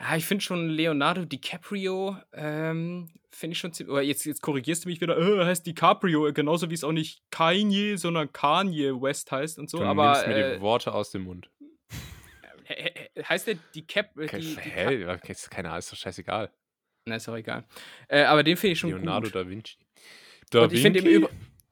Ja, 0.00 0.16
ich 0.16 0.24
finde 0.24 0.42
schon 0.42 0.68
Leonardo 0.68 1.24
DiCaprio, 1.24 2.16
ähm, 2.32 3.10
finde 3.30 3.52
ich 3.52 3.58
schon 3.58 3.72
ziemlich. 3.72 3.92
Oder 3.92 4.02
jetzt, 4.02 4.24
jetzt 4.24 4.42
korrigierst 4.42 4.84
du 4.84 4.88
mich 4.88 5.00
wieder, 5.00 5.16
äh, 5.16 5.44
heißt 5.44 5.66
DiCaprio, 5.66 6.32
genauso 6.32 6.70
wie 6.70 6.74
es 6.74 6.84
auch 6.84 6.92
nicht 6.92 7.22
Kanye, 7.30 7.96
sondern 7.96 8.32
Kanye 8.32 9.00
West 9.00 9.30
heißt 9.30 9.58
und 9.58 9.70
so. 9.70 9.78
Du 9.78 9.84
aber 9.84 10.12
nimmst 10.12 10.26
mir 10.26 10.36
äh, 10.36 10.54
die 10.56 10.60
Worte 10.60 10.92
aus 10.92 11.10
dem 11.10 11.22
Mund. 11.22 11.50
heißt 13.22 13.46
der 13.46 13.56
die 13.74 13.86
Cap? 13.86 14.16
Äh, 14.18 14.26
die, 14.38 14.54
die 14.54 14.60
Hä? 14.60 15.04
Cap 15.04 15.50
keine 15.50 15.68
Ahnung, 15.68 15.78
ist 15.78 15.92
doch 15.92 15.96
scheißegal. 15.96 16.50
Na, 17.06 17.16
ist 17.16 17.28
doch 17.28 17.36
egal. 17.36 17.64
Äh, 18.08 18.22
aber 18.22 18.42
den 18.42 18.56
finde 18.56 18.72
ich 18.72 18.78
schon 18.78 18.90
Leonardo 18.90 19.26
gut. 19.26 19.34
da 19.34 19.48
Vinci. 19.48 19.76
Da 20.50 20.62
Und 20.62 20.72
ich 20.72 20.80
finde 20.80 21.00
im, 21.00 21.28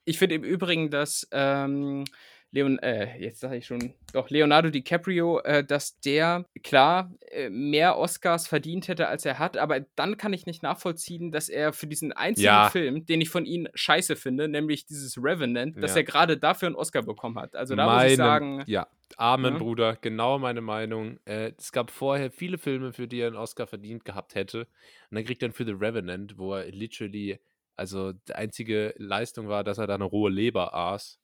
find 0.07 0.31
im 0.31 0.43
Übrigen, 0.43 0.89
dass 0.91 1.27
ähm, 1.31 2.05
Leon, 2.53 2.77
äh, 2.79 3.17
jetzt 3.19 3.39
sage 3.39 3.57
ich 3.57 3.65
schon, 3.65 3.93
doch 4.13 4.29
Leonardo 4.29 4.69
DiCaprio, 4.69 5.39
äh, 5.39 5.63
dass 5.63 5.99
der 6.01 6.45
klar 6.63 7.11
äh, 7.31 7.49
mehr 7.49 7.97
Oscars 7.97 8.47
verdient 8.47 8.87
hätte, 8.87 9.07
als 9.07 9.25
er 9.25 9.39
hat, 9.39 9.57
aber 9.57 9.79
dann 9.95 10.17
kann 10.17 10.33
ich 10.33 10.45
nicht 10.45 10.61
nachvollziehen, 10.61 11.31
dass 11.31 11.49
er 11.49 11.73
für 11.73 11.87
diesen 11.87 12.11
einzigen 12.13 12.45
Ja. 12.45 12.69
Film, 12.69 13.07
den 13.07 13.21
ich 13.21 13.29
von 13.31 13.45
ihm 13.47 13.67
scheiße 13.73 14.15
finde, 14.15 14.47
nämlich 14.47 14.85
dieses 14.85 15.17
Revenant, 15.17 15.81
dass 15.81 15.91
Ja. 15.95 15.97
er 16.01 16.03
gerade 16.03 16.37
dafür 16.37 16.67
einen 16.67 16.75
Oscar 16.75 17.01
bekommen 17.01 17.39
hat. 17.39 17.55
Also 17.55 17.75
da 17.75 17.85
muss 17.85 17.95
Meine- 17.95 18.09
ich 18.11 18.17
sagen, 18.17 18.63
Ja, 18.67 18.87
Amen, 19.17 19.53
Ja. 19.53 19.59
Bruder, 19.59 19.95
genau 19.99 20.37
meine 20.39 20.61
Meinung. 20.61 21.19
Äh, 21.25 21.53
es 21.57 21.71
gab 21.71 21.89
vorher 21.91 22.29
viele 22.31 22.57
Filme, 22.59 22.93
für 22.93 23.07
die 23.07 23.19
er 23.19 23.27
einen 23.27 23.35
Oscar 23.35 23.65
verdient 23.67 24.05
gehabt 24.05 24.33
hätte. 24.35 24.61
Und 25.09 25.15
dann 25.15 25.23
kriegt 25.25 25.41
er 25.43 25.49
ihn 25.49 25.53
für 25.53 25.65
The 25.65 25.71
Revenant, 25.73 26.37
wo 26.37 26.53
er 26.53 26.71
literally, 26.71 27.39
also 27.75 28.13
die 28.13 28.33
einzige 28.33 28.93
Leistung 28.97 29.47
war, 29.47 29.63
dass 29.63 29.77
er 29.79 29.87
da 29.87 29.95
eine 29.95 30.03
rohe 30.03 30.29
Leber 30.31 30.73
aß. 30.75 31.19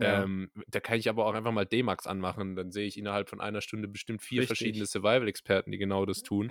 Ja. 0.00 0.22
Ähm, 0.22 0.50
da 0.68 0.78
kann 0.80 0.96
ich 0.98 1.08
aber 1.08 1.26
auch 1.26 1.34
einfach 1.34 1.50
mal 1.50 1.64
D-Max 1.66 2.06
anmachen. 2.06 2.54
Dann 2.54 2.70
sehe 2.70 2.86
ich 2.86 2.96
innerhalb 2.96 3.28
von 3.28 3.40
einer 3.40 3.60
Stunde 3.60 3.88
bestimmt 3.88 4.22
vier 4.22 4.42
Richtig. 4.42 4.56
verschiedene 4.58 4.86
Survival-Experten, 4.86 5.72
die 5.72 5.78
genau 5.78 6.06
das 6.06 6.22
tun. 6.22 6.50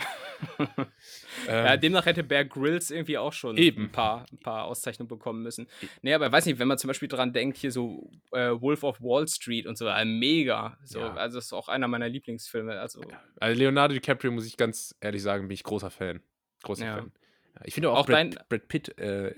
Ja, 1.47 1.73
ähm, 1.73 1.79
demnach 1.81 2.05
hätte 2.05 2.23
Bear 2.23 2.45
Grylls 2.45 2.91
irgendwie 2.91 3.17
auch 3.17 3.33
schon 3.33 3.57
Eben. 3.57 3.83
ein 3.85 3.91
paar, 3.91 4.25
ein 4.31 4.39
paar 4.39 4.65
Auszeichnungen 4.65 5.07
bekommen 5.07 5.43
müssen. 5.43 5.67
Nee, 6.01 6.13
aber 6.13 6.31
weiß 6.31 6.45
nicht, 6.45 6.59
wenn 6.59 6.67
man 6.67 6.77
zum 6.77 6.89
Beispiel 6.89 7.07
dran 7.07 7.33
denkt, 7.33 7.57
hier 7.57 7.71
so 7.71 8.11
äh, 8.31 8.49
Wolf 8.59 8.83
of 8.83 9.01
Wall 9.01 9.27
Street 9.27 9.65
und 9.65 9.77
so, 9.77 9.87
äh, 9.87 10.05
mega. 10.05 10.77
So, 10.83 10.99
Ja. 10.99 11.13
Also, 11.13 11.37
das 11.37 11.45
ist 11.45 11.53
auch 11.53 11.69
einer 11.69 11.87
meiner 11.87 12.09
Lieblingsfilme. 12.09 12.79
Also, 12.79 13.01
also 13.39 13.57
Leonardo 13.59 13.93
DiCaprio, 13.93 14.31
muss 14.31 14.45
ich 14.45 14.57
ganz 14.57 14.95
ehrlich 14.99 15.21
sagen, 15.21 15.47
bin 15.47 15.53
ich 15.55 15.63
großer 15.63 15.89
Fan. 15.89 16.21
Großer 16.63 16.85
Ja. 16.85 16.95
Fan. 16.97 17.11
Ja, 17.55 17.61
Ich 17.65 17.73
finde 17.73 17.91
auch, 17.91 17.99
Auch 17.99 18.05
Brad, 18.07 18.47
Brad 18.49 18.67
Pitt 18.67 18.97
äh, 18.99 19.33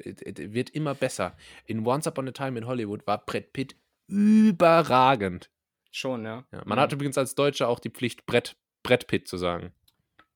wird 0.53 0.71
immer 0.71 0.95
besser. 0.95 1.37
In 1.65 1.85
Once 1.85 2.07
Upon 2.07 2.27
a 2.27 2.31
Time 2.31 2.57
in 2.57 2.65
Hollywood 2.65 3.05
war 3.07 3.23
Brad 3.25 3.53
Pitt 3.53 3.75
überragend. 4.09 5.49
schon, 5.91 6.23
ja. 6.23 6.45
Ja, 6.51 6.61
man 6.65 6.77
Mhm. 6.77 6.81
hat 6.81 6.91
übrigens 6.93 7.17
als 7.17 7.33
Deutscher 7.35 7.67
auch 7.67 7.79
die 7.79 7.89
Pflicht, 7.89 8.25
Brett, 8.27 8.55
Brett 8.83 9.07
Pitt 9.07 9.27
zu 9.27 9.37
sagen. 9.37 9.73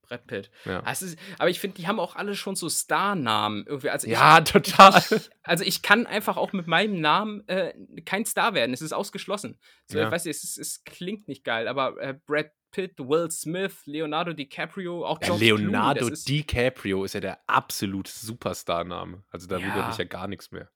Brad 0.02 0.26
Pitt. 0.28 0.50
Ja, 0.66 0.82
Ah, 0.84 0.92
ist, 0.92 1.18
aber 1.40 1.50
ich 1.50 1.60
finde, 1.60 1.78
die 1.78 1.88
haben 1.88 2.00
auch 2.00 2.16
alle 2.16 2.36
schon 2.36 2.56
so 2.56 2.68
Star-Namen 2.70 3.66
irgendwie. 3.68 3.90
Also 3.90 4.08
ich, 4.08 4.14
ja 4.14 4.42
total. 4.42 4.98
ich, 5.00 5.30
also 5.44 5.64
ich 5.64 5.82
kann 5.82 6.06
einfach 6.08 6.36
auch 6.38 6.52
mit 6.54 6.68
meinem 6.68 7.00
Namen 7.02 7.48
äh, 7.48 7.74
kein 8.04 8.26
Star 8.26 8.54
werden. 8.54 8.74
Es 8.74 8.82
ist 8.82 8.94
ausgeschlossen. 8.94 9.58
So, 9.86 9.98
Ja. 10.00 10.06
ich 10.08 10.12
weiß 10.12 10.26
nicht, 10.26 10.36
es, 10.36 10.44
ist, 10.44 10.58
es 10.58 10.84
klingt 10.84 11.28
nicht 11.28 11.44
geil, 11.46 11.68
aber 11.68 11.98
äh, 12.02 12.16
Brad 12.26 12.52
Pitt, 12.72 12.98
Will 13.00 13.30
Smith, 13.32 13.84
Leonardo 13.86 14.34
DiCaprio, 14.34 15.06
auch 15.06 15.20
Ja, 15.22 15.28
George 15.28 15.46
Leonardo 15.46 16.00
Clooney, 16.00 16.14
ist, 16.14 16.28
DiCaprio 16.28 17.04
ist 17.06 17.14
ja 17.14 17.20
der 17.22 17.40
absolute 17.48 18.12
Superstar-Name. 18.12 19.24
Also 19.30 19.48
da 19.48 19.58
Ja. 19.60 19.88
mich 19.88 19.98
ja 19.98 20.06
gar 20.06 20.28
nichts 20.28 20.52
mehr. 20.52 20.70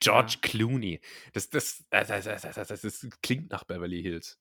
George 0.00 0.36
Clooney. 0.42 1.00
Das, 1.32 1.50
das, 1.50 1.84
das, 1.90 2.08
das, 2.08 2.80
das, 2.80 3.08
klingt 3.22 3.50
nach 3.50 3.64
Beverly 3.64 4.02
Hills. 4.02 4.38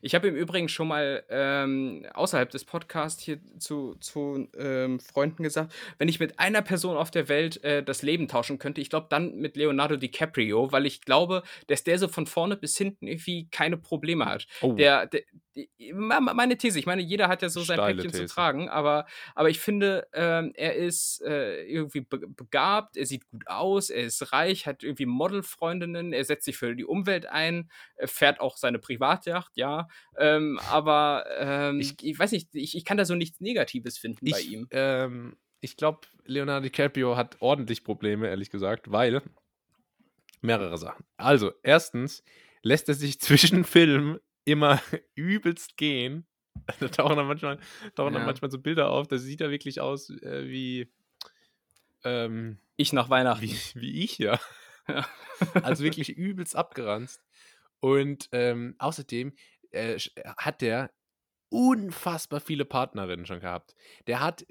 Ich 0.00 0.14
habe 0.14 0.28
im 0.28 0.36
Übrigen 0.36 0.68
schon 0.68 0.88
mal 0.88 1.24
ähm, 1.28 2.06
außerhalb 2.14 2.50
des 2.50 2.64
Podcasts 2.64 3.22
hier 3.22 3.40
zu, 3.58 3.96
zu 3.96 4.48
ähm, 4.56 5.00
Freunden 5.00 5.42
gesagt, 5.42 5.72
wenn 5.98 6.08
ich 6.08 6.20
mit 6.20 6.38
einer 6.38 6.62
Person 6.62 6.96
auf 6.96 7.10
der 7.10 7.28
Welt 7.28 7.62
äh, 7.64 7.82
das 7.82 8.02
Leben 8.02 8.28
tauschen 8.28 8.58
könnte, 8.58 8.80
ich 8.80 8.90
glaube 8.90 9.08
dann 9.10 9.36
mit 9.36 9.56
Leonardo 9.56 9.96
DiCaprio, 9.96 10.72
weil 10.72 10.86
ich 10.86 11.00
glaube, 11.00 11.42
dass 11.66 11.84
der 11.84 11.98
so 11.98 12.08
von 12.08 12.26
vorne 12.26 12.56
bis 12.56 12.76
hinten 12.76 13.06
irgendwie 13.06 13.48
keine 13.50 13.76
Probleme 13.76 14.26
hat. 14.26 14.46
Oh, 14.60 14.74
Der, 14.74 15.06
der 15.06 15.22
meine 15.92 16.56
These, 16.56 16.78
ich 16.78 16.86
meine, 16.86 17.02
jeder 17.02 17.28
hat 17.28 17.42
ja 17.42 17.48
so 17.48 17.62
sein 17.62 17.76
Steile 17.76 17.96
Päckchen 17.96 18.12
zu 18.12 18.20
These. 18.22 18.34
tragen, 18.34 18.68
aber, 18.68 19.06
aber 19.34 19.50
ich 19.50 19.60
finde, 19.60 20.06
ähm, 20.12 20.52
er 20.54 20.74
ist 20.76 21.20
äh, 21.22 21.64
irgendwie 21.64 22.00
be 22.00 22.18
begabt, 22.28 22.96
er 22.96 23.06
sieht 23.06 23.26
gut 23.28 23.46
aus, 23.46 23.90
er 23.90 24.02
ist 24.04 24.32
reich, 24.32 24.66
hat 24.66 24.82
irgendwie 24.82 25.06
Modelfreundinnen, 25.06 26.12
er 26.12 26.24
setzt 26.24 26.44
sich 26.46 26.56
für 26.56 26.74
die 26.74 26.84
Umwelt 26.84 27.26
ein, 27.26 27.70
fährt 28.04 28.40
auch 28.40 28.56
seine 28.56 28.78
Privatjacht, 28.78 29.52
ja, 29.56 29.88
ähm, 30.16 30.58
aber 30.70 31.24
ähm, 31.38 31.80
ich, 31.80 31.94
Ich- 32.02 32.18
weiß 32.18 32.32
nicht, 32.32 32.54
ich, 32.54 32.76
ich 32.76 32.84
kann 32.84 32.96
da 32.96 33.04
so 33.04 33.14
nichts 33.14 33.40
Negatives 33.40 33.98
finden 33.98 34.30
bei 34.30 34.38
ich, 34.40 34.52
ihm. 34.52 34.66
Ähm, 34.70 35.36
ich 35.60 35.76
glaube, 35.76 36.00
Leonardo 36.24 36.64
DiCaprio 36.64 37.16
hat 37.16 37.36
ordentlich 37.40 37.84
Probleme, 37.84 38.28
ehrlich 38.28 38.50
gesagt, 38.50 38.90
weil 38.90 39.22
mehrere 40.40 40.78
Sachen. 40.78 41.04
Also, 41.16 41.52
erstens 41.62 42.22
lässt 42.62 42.88
er 42.88 42.94
sich 42.94 43.20
zwischen 43.20 43.64
Filmen 43.64 44.18
immer 44.44 44.80
übelst 45.14 45.76
gehen. 45.76 46.26
Da 46.80 46.88
tauchen 46.88 47.16
dann 47.16 47.26
manchmal, 47.26 47.56
tauchen 47.94 48.12
dann 48.12 48.22
Ja. 48.22 48.26
manchmal 48.26 48.50
so 48.50 48.58
Bilder 48.58 48.90
auf, 48.90 49.08
da 49.08 49.16
sieht 49.18 49.40
er 49.40 49.50
wirklich 49.50 49.80
aus 49.80 50.10
äh, 50.10 50.48
wie, 50.48 50.92
ähm, 52.04 52.58
Ich 52.76 52.92
nach 52.92 53.08
Weihnachten. 53.10 53.42
wie, 53.42 53.56
wie 53.80 54.04
ich 54.04 54.18
ja. 54.18 54.38
Ja. 54.88 55.06
also 55.62 55.84
wirklich 55.84 56.10
übelst 56.10 56.56
abgeranzt. 56.56 57.22
Und 57.80 58.28
ähm, 58.32 58.74
außerdem 58.78 59.32
äh, 59.70 59.94
sch- 59.94 60.12
hat 60.36 60.60
der 60.60 60.90
unfassbar 61.48 62.40
viele 62.40 62.64
Partnerinnen 62.64 63.26
schon 63.26 63.40
gehabt. 63.40 63.74
Der 64.06 64.20
hat, 64.20 64.46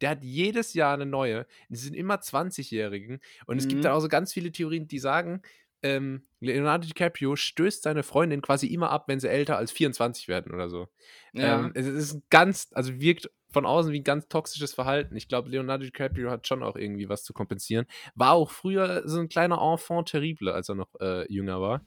der 0.00 0.10
hat 0.10 0.22
jedes 0.24 0.74
Jahr 0.74 0.94
eine 0.94 1.06
neue. 1.06 1.46
Es 1.68 1.82
sind 1.82 1.94
immer 1.94 2.16
20-Jährigen. 2.16 3.20
Und 3.46 3.58
es 3.58 3.64
Mhm. 3.64 3.68
gibt 3.68 3.84
dann 3.84 3.92
auch 3.92 4.00
so 4.00 4.08
ganz 4.08 4.32
viele 4.32 4.50
Theorien, 4.52 4.88
die 4.88 4.98
sagen, 4.98 5.42
ähm, 5.82 6.24
Leonardo 6.40 6.86
DiCaprio 6.86 7.36
stößt 7.36 7.82
seine 7.82 8.02
Freundin 8.02 8.42
quasi 8.42 8.66
immer 8.66 8.90
ab, 8.90 9.04
wenn 9.08 9.20
sie 9.20 9.28
älter 9.28 9.56
als 9.56 9.72
24 9.72 10.28
werden 10.28 10.52
oder 10.52 10.68
so. 10.68 10.88
Ja. 11.32 11.60
Ähm, 11.60 11.72
es 11.74 11.86
ist 11.86 12.22
ganz, 12.30 12.68
also 12.72 13.00
wirkt 13.00 13.30
von 13.50 13.66
außen 13.66 13.92
wie 13.92 14.00
ein 14.00 14.04
ganz 14.04 14.28
toxisches 14.28 14.74
Verhalten. 14.74 15.16
Ich 15.16 15.28
glaube, 15.28 15.50
Leonardo 15.50 15.84
DiCaprio 15.84 16.30
hat 16.30 16.46
schon 16.46 16.62
auch 16.62 16.76
irgendwie 16.76 17.08
was 17.08 17.24
zu 17.24 17.32
kompensieren. 17.32 17.86
War 18.14 18.32
auch 18.32 18.50
früher 18.50 19.02
so 19.06 19.18
ein 19.18 19.28
kleiner 19.28 19.60
Enfant 19.60 20.08
terrible, 20.08 20.52
als 20.52 20.68
er 20.68 20.76
noch 20.76 20.94
äh, 21.00 21.30
jünger 21.32 21.60
war. 21.60 21.84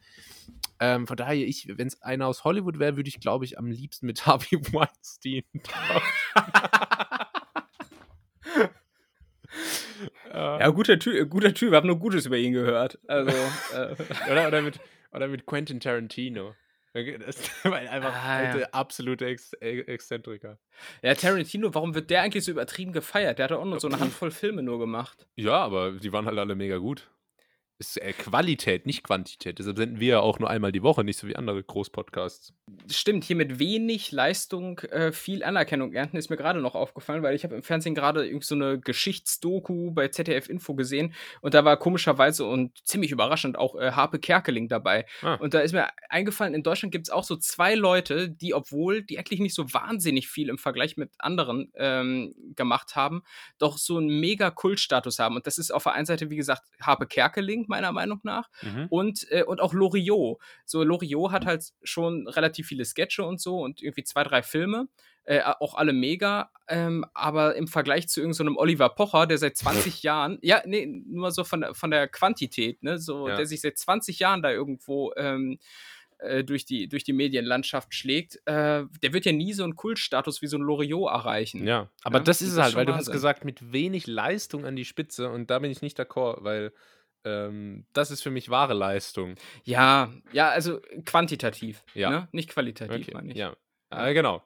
Ähm, 0.80 1.08
von 1.08 1.16
daher, 1.16 1.48
ich, 1.48 1.68
wenn 1.70 1.88
es 1.88 2.02
einer 2.02 2.28
aus 2.28 2.44
Hollywood 2.44 2.80
wäre, 2.80 2.98
würde 2.98 3.08
ich, 3.08 3.20
glaube 3.20 3.46
ich, 3.46 3.58
am 3.58 3.68
liebsten 3.68 4.06
mit 4.06 4.26
Harvey 4.26 4.60
Weinstein 4.74 5.44
äh, 10.34 10.60
ja, 10.60 10.70
guter 10.70 11.00
Typ, 11.00 11.30
guter 11.30 11.54
Typ, 11.54 11.74
habe 11.74 11.88
nur 11.88 12.00
Gutes 12.00 12.26
über 12.26 12.38
ihn 12.38 12.54
gehört. 12.54 13.00
Also, 13.08 13.32
äh, 13.76 13.96
oder, 14.32 14.48
oder, 14.48 14.62
mit, 14.62 14.80
oder 15.12 15.28
mit 15.28 15.46
Quentin 15.46 15.80
Tarantino. 15.80 16.56
Das 16.94 17.38
war 17.64 17.74
einfach 17.78 18.14
Ah, 18.14 18.58
ja. 18.60 18.66
absolute 18.72 19.26
Ex 19.26 19.54
E- 19.62 19.80
Exzentriker. 19.82 20.60
ja, 21.02 21.16
Tarantino, 21.16 21.74
warum 21.74 21.96
wird 21.96 22.10
der 22.12 22.22
eigentlich 22.22 22.44
so 22.46 22.52
übertrieben 22.52 22.92
gefeiert? 22.94 23.40
Der 23.40 23.46
hat 23.46 23.52
doch 23.52 23.60
auch 23.62 23.66
nur 23.66 23.80
so 23.80 23.88
eine 23.88 24.00
Handvoll 24.00 24.30
Filme 24.30 24.62
nur 24.62 24.78
gemacht. 24.78 25.26
Ja, 25.36 25.54
aber 25.56 25.94
die 25.94 26.14
waren 26.14 26.28
halt 26.28 26.38
alle 26.38 26.54
mega 26.56 26.78
gut. 26.78 27.10
Ist 27.84 28.02
äh, 28.02 28.14
Qualität, 28.14 28.86
nicht 28.86 29.04
Quantität. 29.04 29.60
Deshalb 29.60 29.76
senden 29.76 30.00
wir 30.00 30.08
ja 30.08 30.20
auch 30.22 30.40
nur 30.40 30.50
einmal 30.50 30.72
die 30.72 30.84
Woche, 30.84 31.04
nicht 31.04 31.20
so 31.20 31.28
wie 31.28 31.36
andere 31.36 31.62
Großpodcasts. 31.62 32.54
Stimmt, 32.90 33.26
hier 33.26 33.36
mit 33.36 33.60
wenig 33.60 34.14
Leistung 34.14 34.80
äh, 34.80 35.12
viel 35.12 35.44
Anerkennung 35.44 35.92
ernten, 35.92 36.16
ist 36.16 36.30
mir 36.30 36.38
gerade 36.38 36.62
noch 36.62 36.76
aufgefallen, 36.76 37.24
weil 37.24 37.36
ich 37.36 37.44
habe 37.44 37.56
im 37.56 37.62
Fernsehen 37.62 37.94
gerade 37.94 38.26
irgend 38.26 38.46
so 38.46 38.56
eine 38.56 38.80
Geschichtsdoku 38.80 39.92
bei 39.92 40.08
ZDF 40.08 40.48
Info 40.48 40.76
gesehen 40.76 41.14
und 41.42 41.56
da 41.56 41.66
war 41.66 41.76
komischerweise 41.76 42.46
und 42.46 42.72
ziemlich 42.88 43.12
überraschend 43.12 43.58
auch 43.58 43.76
äh, 43.76 43.92
Harpe 43.92 44.18
Kerkeling 44.18 44.70
dabei. 44.70 45.06
Ah. 45.22 45.34
Und 45.36 45.54
da 45.54 45.60
ist 45.60 45.74
mir 45.74 45.90
eingefallen, 46.08 46.54
in 46.54 46.64
Deutschland 46.64 46.94
gibt 46.94 47.08
es 47.08 47.14
auch 47.14 47.26
so 47.26 47.36
zwei 47.36 47.76
Leute, 47.76 48.30
die, 48.30 48.54
obwohl 48.54 49.04
die 49.04 49.20
eigentlich 49.20 49.42
nicht 49.42 49.56
so 49.56 49.74
wahnsinnig 49.74 50.30
viel 50.30 50.48
im 50.48 50.58
Vergleich 50.58 50.96
mit 50.96 51.12
anderen 51.18 51.70
ähm, 51.76 52.34
gemacht 52.56 52.96
haben, 52.96 53.24
doch 53.58 53.78
so 53.78 53.98
einen 53.98 54.22
mega 54.22 54.52
Kultstatus 54.52 55.20
haben. 55.20 55.36
Und 55.36 55.48
das 55.48 55.58
ist 55.58 55.72
auf 55.72 55.84
der 55.84 55.96
einen 55.96 56.06
Seite, 56.06 56.30
wie 56.30 56.38
gesagt, 56.38 56.64
Harpe 56.82 57.08
Kerkeling, 57.08 57.66
meiner 57.76 57.92
Meinung 57.92 58.20
nach 58.24 58.50
Mhm. 58.62 58.88
und, 58.90 59.28
äh, 59.32 59.44
und 59.44 59.60
auch 59.62 59.74
Loriot. 59.74 60.40
So, 60.66 60.84
Loriot 60.84 61.32
hat 61.32 61.46
halt 61.46 61.64
schon 61.84 62.28
relativ 62.28 62.68
viele 62.68 62.86
Sketche 62.86 63.24
und 63.24 63.40
so 63.42 63.60
und 63.60 63.82
irgendwie 63.82 64.04
zwei, 64.04 64.24
drei 64.24 64.42
Filme. 64.44 64.88
Äh, 65.26 65.42
auch 65.42 65.76
alle 65.76 65.94
mega, 65.94 66.52
ähm, 66.68 67.06
aber 67.14 67.56
im 67.56 67.68
Vergleich 67.68 68.10
zu 68.10 68.20
irgendeinem 68.20 68.56
so 68.56 68.60
Oliver 68.60 68.90
Pocher, 68.90 69.26
der 69.26 69.38
seit 69.38 69.56
20 69.56 69.64
Jahren, 70.04 70.38
ja, 70.42 70.62
nee, 70.66 70.86
nur 70.86 71.32
so 71.32 71.46
von 71.46 71.62
der, 71.62 71.74
von 71.74 71.92
der 71.92 72.10
Quantität, 72.10 72.84
ne, 72.84 72.98
so, 73.00 73.30
Ja. 73.30 73.36
der 73.38 73.46
sich 73.46 73.62
seit 73.62 73.78
20 73.78 74.20
Jahren 74.20 74.42
da 74.42 74.52
irgendwo 74.52 75.14
ähm, 75.16 75.60
äh, 76.20 76.44
durch, 76.44 76.66
die, 76.66 76.90
durch 76.90 77.06
die 77.06 77.14
Medienlandschaft 77.14 77.94
schlägt, 77.96 78.36
äh, 78.48 78.84
der 79.02 79.14
wird 79.14 79.24
ja 79.26 79.32
nie 79.32 79.54
so 79.54 79.64
einen 79.64 79.76
Kultstatus 79.76 80.42
wie 80.42 80.48
so 80.48 80.58
ein 80.58 80.62
Loriot 80.62 81.10
erreichen. 81.10 81.66
Ja, 81.66 81.90
aber 82.04 82.18
Ja, 82.20 82.24
das 82.26 82.40
das 82.40 82.48
ist 82.50 82.54
es 82.56 82.60
halt, 82.62 82.76
weil 82.76 82.86
du 82.86 82.92
hast 82.94 83.00
Wahnsinn. 83.08 83.14
gesagt, 83.14 83.46
mit 83.46 83.72
wenig 83.72 84.08
Leistung 84.08 84.66
an 84.66 84.76
die 84.76 84.86
Spitze 84.86 85.30
und 85.30 85.50
da 85.50 85.60
bin 85.60 85.72
ich 85.72 85.82
nicht 85.82 85.98
d'accord, 85.98 86.44
weil 86.44 86.74
ähm, 87.26 87.86
das 87.94 88.12
ist 88.12 88.22
für 88.22 88.32
mich 88.32 88.50
wahre 88.50 88.74
Leistung. 88.74 89.36
Ja, 89.64 90.12
ja, 90.32 90.50
also 90.50 90.80
quantitativ, 91.06 91.84
Ja. 91.94 92.10
ne? 92.10 92.28
nicht 92.32 92.50
qualitativ, 92.50 93.08
Okay, 93.08 93.14
meine 93.14 93.32
ich. 93.32 93.38
ja. 93.38 93.56
Äh, 93.92 94.14
genau. 94.14 94.44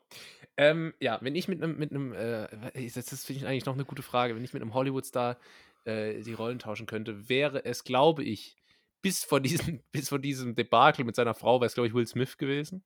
Ähm, 0.58 0.94
ja, 1.00 1.20
wenn 1.22 1.36
ich 1.36 1.48
mit 1.48 1.62
einem, 1.64 1.78
mit 1.78 1.92
einem, 1.92 2.14
äh, 2.14 2.48
das 2.94 3.26
finde 3.26 3.42
ich 3.42 3.48
eigentlich 3.48 3.66
noch 3.66 3.76
eine 3.76 3.86
gute 3.86 4.02
Frage, 4.02 4.36
wenn 4.36 4.44
ich 4.44 4.54
mit 4.54 4.62
einem 4.62 4.74
Hollywood-Star 4.74 5.38
äh, 5.86 6.22
die 6.22 6.34
Rollen 6.34 6.60
tauschen 6.60 6.86
könnte, 6.88 7.30
wäre 7.30 7.64
es, 7.64 7.84
glaube 7.84 8.24
ich, 8.24 8.58
bis 9.02 9.24
vor 9.24 9.40
diesem, 9.40 9.82
bis 9.92 10.10
vor 10.10 10.20
diesem 10.20 10.56
Debakel 10.56 11.06
mit 11.06 11.16
seiner 11.16 11.34
Frau, 11.36 11.60
wäre 11.62 11.68
es, 11.68 11.76
glaube 11.76 11.88
ich, 11.88 11.94
Will 11.94 12.08
Smith 12.08 12.38
gewesen. 12.38 12.84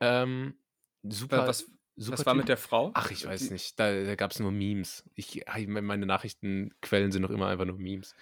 Ähm, 0.00 0.54
super. 1.02 1.46
Was, 1.46 1.70
super 1.98 2.18
was 2.18 2.26
war 2.26 2.32
Typ. 2.34 2.38
mit 2.38 2.48
der 2.48 2.56
Frau? 2.56 2.90
Ach, 2.94 3.10
ich 3.10 3.26
weiß 3.26 3.50
nicht. 3.50 3.78
Da, 3.78 4.04
da 4.04 4.14
gab 4.14 4.30
es 4.30 4.38
nur 4.40 4.50
Memes. 4.52 5.04
Ich, 5.14 5.44
meine 5.66 6.06
Nachrichtenquellen 6.06 7.12
sind 7.12 7.22
noch 7.22 7.30
immer 7.30 7.48
einfach 7.48 7.64
nur 7.66 7.78
Memes. 7.78 8.14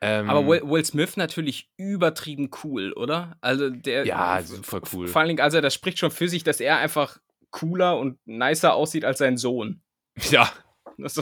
Ähm, 0.00 0.28
Aber 0.28 0.46
Will, 0.46 0.62
Will 0.64 0.84
Smith 0.84 1.16
natürlich 1.16 1.70
übertrieben 1.76 2.50
cool, 2.64 2.92
oder? 2.92 3.36
Also 3.40 3.70
der. 3.70 4.04
Ja, 4.04 4.42
super 4.42 4.80
cool. 4.92 5.06
Vor 5.08 5.20
allen 5.20 5.28
Dingen, 5.28 5.40
also 5.40 5.60
das 5.60 5.72
spricht 5.74 5.98
schon 5.98 6.10
für 6.10 6.28
sich, 6.28 6.42
dass 6.44 6.60
er 6.60 6.78
einfach 6.78 7.18
cooler 7.50 7.98
und 7.98 8.18
nicer 8.26 8.74
aussieht 8.74 9.04
als 9.04 9.18
sein 9.18 9.36
Sohn. 9.36 9.80
Ja, 10.30 10.50
Das, 10.98 11.20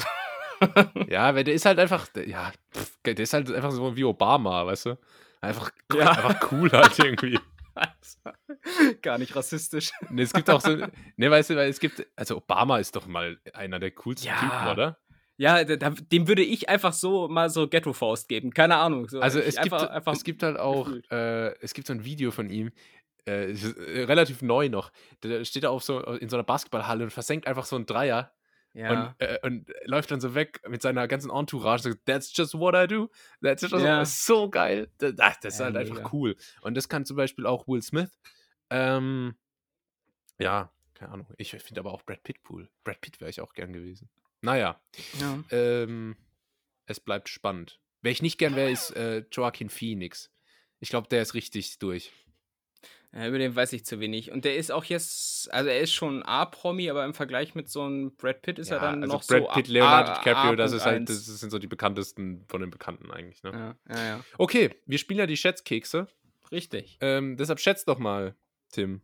ja, 1.08 1.34
weil 1.34 1.44
der 1.44 1.54
ist 1.54 1.64
halt 1.64 1.78
einfach, 1.78 2.08
ja, 2.26 2.52
pff, 2.74 2.98
der 3.04 3.18
ist 3.18 3.32
halt 3.32 3.50
einfach 3.52 3.70
so 3.70 3.96
wie 3.96 4.04
Obama, 4.04 4.66
weißt 4.66 4.86
du? 4.86 4.98
Einfach, 5.40 5.70
Ja. 5.94 6.10
einfach 6.10 6.52
cool 6.52 6.70
halt 6.72 6.98
irgendwie. 6.98 7.38
gar 9.02 9.18
nicht 9.18 9.34
rassistisch. 9.36 9.90
Und 10.08 10.18
es 10.18 10.32
gibt 10.32 10.50
auch 10.50 10.60
so, 10.60 10.76
ne, 11.16 11.30
weißt 11.30 11.50
du, 11.50 11.56
weil 11.56 11.68
es 11.70 11.80
gibt, 11.80 12.06
also 12.16 12.36
Obama 12.38 12.78
ist 12.78 12.96
doch 12.96 13.06
mal 13.06 13.38
einer 13.52 13.78
der 13.78 13.90
coolsten 13.92 14.28
Ja. 14.28 14.38
Typen, 14.40 14.68
oder? 14.72 14.98
Ja, 15.36 15.64
da, 15.64 15.76
da- 15.76 15.90
dem 15.90 16.28
würde 16.28 16.42
ich 16.42 16.68
einfach 16.68 16.92
so 16.92 17.26
mal 17.28 17.48
so 17.48 17.66
Ghetto-Faust 17.66 18.28
geben. 18.28 18.52
Keine 18.52 18.76
Ahnung. 18.76 19.08
So, 19.08 19.20
Also 19.20 19.40
es 19.40 19.54
gibt, 19.56 19.72
einfach, 19.72 19.88
einfach 19.88 20.12
es 20.12 20.24
gibt 20.24 20.42
halt 20.42 20.58
auch, 20.58 20.90
äh, 21.10 21.54
es 21.60 21.72
gibt 21.72 21.86
so 21.86 21.94
ein 21.94 22.04
Video 22.04 22.30
von 22.30 22.50
ihm, 22.50 22.72
äh, 23.26 23.52
äh, 23.52 24.04
relativ 24.04 24.42
neu 24.42 24.68
noch. 24.68 24.92
Da 25.20 25.42
steht 25.44 25.64
er 25.64 25.70
auf 25.70 25.82
so 25.82 26.00
in 26.00 26.28
so 26.28 26.36
einer 26.36 26.44
Basketballhalle 26.44 27.04
und 27.04 27.10
versenkt 27.10 27.46
einfach 27.46 27.64
so 27.64 27.76
einen 27.76 27.86
Dreier 27.86 28.32
ja. 28.72 28.90
und, 28.90 29.14
äh, 29.18 29.38
und 29.42 29.72
läuft 29.84 30.10
dann 30.10 30.20
so 30.20 30.34
weg 30.34 30.60
mit 30.68 30.82
seiner 30.82 31.08
ganzen 31.08 31.30
Entourage. 31.30 31.82
So, 31.82 31.94
That's 32.04 32.34
just 32.36 32.54
what 32.54 32.74
I 32.74 32.86
do. 32.86 33.10
That's 33.42 33.62
just 33.62 33.74
Ja. 33.74 34.00
das 34.00 34.10
ist 34.10 34.26
so 34.26 34.48
geil. 34.48 34.88
Das, 34.98 35.14
das 35.16 35.54
ist 35.54 35.60
halt 35.60 35.74
mega. 35.74 35.90
einfach 35.90 36.12
cool. 36.12 36.36
Und 36.62 36.76
das 36.76 36.88
kann 36.88 37.04
zum 37.04 37.16
Beispiel 37.16 37.46
auch 37.46 37.66
Will 37.66 37.82
Smith. 37.82 38.10
Ähm, 38.70 39.34
ja, 40.38 40.72
keine 40.94 41.12
Ahnung. 41.12 41.26
Ich 41.36 41.50
finde 41.50 41.80
aber 41.80 41.92
auch 41.92 42.02
Brad 42.02 42.22
Pitt 42.22 42.38
cool. 42.48 42.68
Brad 42.84 43.00
Pitt 43.00 43.20
wäre 43.20 43.30
ich 43.30 43.40
auch 43.40 43.52
gern 43.54 43.72
gewesen. 43.72 44.08
Naja, 44.42 44.80
ja. 45.18 45.42
ähm, 45.50 46.16
es 46.86 47.00
bleibt 47.00 47.28
spannend. 47.28 47.80
Wer 48.02 48.12
ich 48.12 48.22
nicht 48.22 48.38
gern 48.38 48.56
wäre, 48.56 48.70
ist 48.70 48.90
äh, 48.96 49.24
Joaquin 49.30 49.68
Phoenix. 49.68 50.30
Ich 50.78 50.88
glaube, 50.88 51.08
der 51.08 51.20
ist 51.22 51.34
richtig 51.34 51.78
durch. 51.78 52.12
Ja, 53.12 53.26
über 53.26 53.38
den 53.38 53.56
weiß 53.56 53.72
ich 53.72 53.84
zu 53.84 53.98
wenig. 53.98 54.30
Und 54.30 54.44
der 54.44 54.54
ist 54.56 54.70
auch 54.70 54.84
jetzt, 54.84 55.52
also 55.52 55.68
er 55.68 55.80
ist 55.80 55.92
schon 55.92 56.22
A-Promi, 56.22 56.88
aber 56.90 57.04
im 57.04 57.12
Vergleich 57.12 57.56
mit 57.56 57.68
so 57.68 57.82
einem 57.82 58.14
Brad 58.16 58.42
Pitt 58.42 58.60
ist 58.60 58.70
er 58.70 58.78
dann 58.78 59.02
also 59.02 59.14
noch 59.16 59.26
Brad 59.26 59.42
so 59.42 59.48
Pitt, 59.52 59.68
A- 59.68 59.72
Leonardo 59.72 60.12
DiCaprio, 60.14 60.54
das 60.56 60.72
ist 60.72 60.84
halt, 60.84 61.08
das 61.08 61.24
sind 61.26 61.50
so 61.50 61.58
die 61.58 61.66
bekanntesten 61.66 62.44
von 62.46 62.60
den 62.60 62.70
Bekannten 62.70 63.10
eigentlich. 63.10 63.42
Ne? 63.42 63.50
Ja, 63.88 63.96
ja, 63.96 64.04
ja. 64.04 64.24
Okay, 64.38 64.70
wir 64.86 64.98
spielen 64.98 65.18
ja 65.18 65.26
die 65.26 65.36
Schätzkekse. 65.36 66.06
Richtig. 66.52 66.98
Ähm, 67.00 67.36
deshalb 67.36 67.58
schätzt 67.58 67.88
doch 67.88 67.98
mal, 67.98 68.36
Tim. 68.70 69.02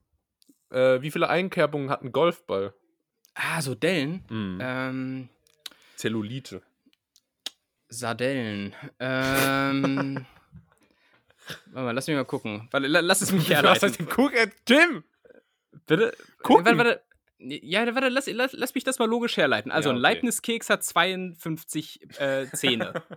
Äh, 0.71 1.03
wie 1.03 1.11
viele 1.11 1.29
Einkerbungen 1.29 1.91
hat 1.91 2.03
ein 2.03 2.13
Golfball? 2.13 2.75
Ah, 3.35 3.61
so 3.61 3.75
Dellen. 3.75 4.25
Hm. 4.29 4.59
Ähm, 4.63 5.29
Zellulite. 5.97 6.63
Sardellen. 7.89 8.75
Ähm. 9.01 10.27
Warte 11.67 11.85
mal, 11.87 11.93
lass 11.93 12.07
mich 12.07 12.17
mal 12.17 12.25
gucken. 12.25 12.69
Warte, 12.71 12.87
la- 12.87 13.01
lass 13.01 13.21
es 13.23 13.33
mich 13.33 13.43
Was 13.51 13.57
herleiten. 13.57 13.83
heißt 13.89 13.99
denn 14.01 14.09
guck, 14.09 14.33
äh, 14.35 14.49
Tim? 14.65 15.05
Bitte? 15.87 16.17
Gucken. 16.43 16.65
Warte, 16.65 16.79
warte. 16.79 17.03
Ja, 17.39 17.95
warte, 17.95 18.09
lass, 18.09 18.27
lass, 18.27 18.53
lass 18.55 18.75
mich 18.75 18.85
das 18.85 18.99
mal 18.99 19.09
logisch 19.09 19.37
herleiten. 19.37 19.71
Also, 19.71 19.91
Ja, 19.91 19.95
ein 19.95 19.99
okay. 19.99 20.03
Leibniz-Keks 20.15 20.71
hat 20.71 20.83
52 20.83 22.21
äh, 22.21 22.47
Zähne. 22.53 23.03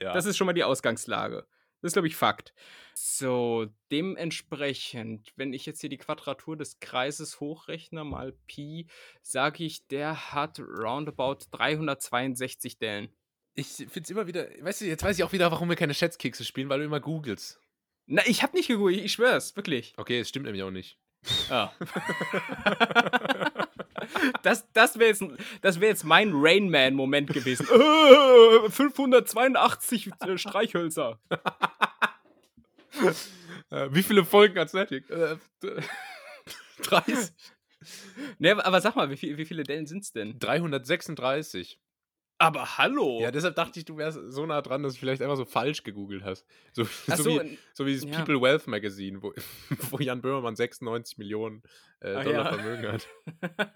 Ja. 0.00 0.12
Das 0.12 0.26
ist 0.26 0.36
schon 0.36 0.46
mal 0.46 0.52
die 0.52 0.62
Ausgangslage. 0.62 1.44
Das 1.82 1.88
ist, 1.88 1.92
glaube 1.94 2.06
ich, 2.06 2.14
Fakt. 2.14 2.54
So, 2.94 3.66
dementsprechend, 3.90 5.32
wenn 5.34 5.52
ich 5.52 5.66
jetzt 5.66 5.80
hier 5.80 5.90
die 5.90 5.98
Quadratur 5.98 6.56
des 6.56 6.78
Kreises 6.78 7.40
hochrechne, 7.40 8.04
mal 8.04 8.32
Pi, 8.46 8.86
sage 9.22 9.64
ich, 9.64 9.88
der 9.88 10.32
hat 10.32 10.60
roundabout 10.60 11.38
362 11.50 12.78
Dellen. 12.78 13.08
Ich 13.58 13.66
finde 13.68 14.00
es 14.02 14.10
immer 14.10 14.26
wieder, 14.26 14.46
weißt 14.60 14.82
du, 14.82 14.84
jetzt 14.86 15.02
weiß 15.02 15.18
ich 15.18 15.24
auch 15.24 15.32
wieder, 15.32 15.50
warum 15.50 15.68
wir 15.68 15.76
keine 15.76 15.94
Schätzkekse 15.94 16.44
spielen, 16.44 16.68
weil 16.68 16.78
du 16.78 16.84
immer 16.84 17.00
googelst. 17.00 17.60
Na, 18.06 18.22
ich 18.26 18.42
habe 18.42 18.56
nicht 18.56 18.68
gegoogelt, 18.68 19.04
ich 19.04 19.12
schwör's, 19.12 19.56
wirklich. 19.56 19.94
Okay, 19.96 20.20
es 20.20 20.28
stimmt 20.28 20.46
nämlich 20.46 20.62
auch 20.62 20.70
nicht. 20.70 20.96
Ah. 21.50 21.72
das 24.42 24.70
das 24.72 24.98
wäre 24.98 25.10
jetzt, 25.10 25.24
das 25.60 25.80
wär 25.80 25.88
jetzt 25.88 26.04
mein 26.04 26.30
Rain 26.32 26.70
Man-Moment 26.70 27.32
gewesen. 27.32 27.66
Äh, 28.64 28.70
582 28.70 30.10
äh, 30.20 30.38
Streichhölzer. 30.38 31.18
Äh, 33.70 33.88
wie 33.92 34.02
viele 34.02 34.24
Folgen 34.24 34.58
hat 34.58 34.70
Static? 34.70 35.08
Äh, 35.10 35.36
30. 36.82 37.30
Ne, 38.38 38.64
aber 38.64 38.80
sag 38.80 38.96
mal, 38.96 39.10
wie, 39.10 39.16
viel, 39.16 39.36
wie 39.36 39.44
viele 39.44 39.62
Dellen 39.62 39.86
sind's 39.86 40.10
denn? 40.10 40.38
336. 40.38 41.78
Aber 42.40 42.78
hallo! 42.78 43.20
Ja, 43.20 43.32
deshalb 43.32 43.56
dachte 43.56 43.80
ich, 43.80 43.84
du 43.84 43.96
wärst 43.96 44.18
so 44.28 44.46
nah 44.46 44.62
dran, 44.62 44.84
dass 44.84 44.94
du 44.94 45.00
vielleicht 45.00 45.22
einfach 45.22 45.36
so 45.36 45.44
falsch 45.44 45.82
gegoogelt 45.82 46.22
hast. 46.22 46.46
So, 46.72 46.84
so, 46.84 47.16
so, 47.16 47.30
wie, 47.42 47.58
so 47.74 47.84
wie 47.86 47.90
dieses 47.90 48.08
ja. 48.08 48.16
People 48.16 48.40
Wealth 48.40 48.68
Magazine, 48.68 49.20
wo, 49.22 49.34
wo 49.90 49.98
Jan 49.98 50.20
Böhmermann 50.20 50.54
96 50.54 51.18
Millionen 51.18 51.62
äh, 52.00 52.14
Ah, 52.14 52.22
Dollar 52.22 52.44
ja. 52.44 52.52
Vermögen 52.56 52.92
hat. 52.92 53.08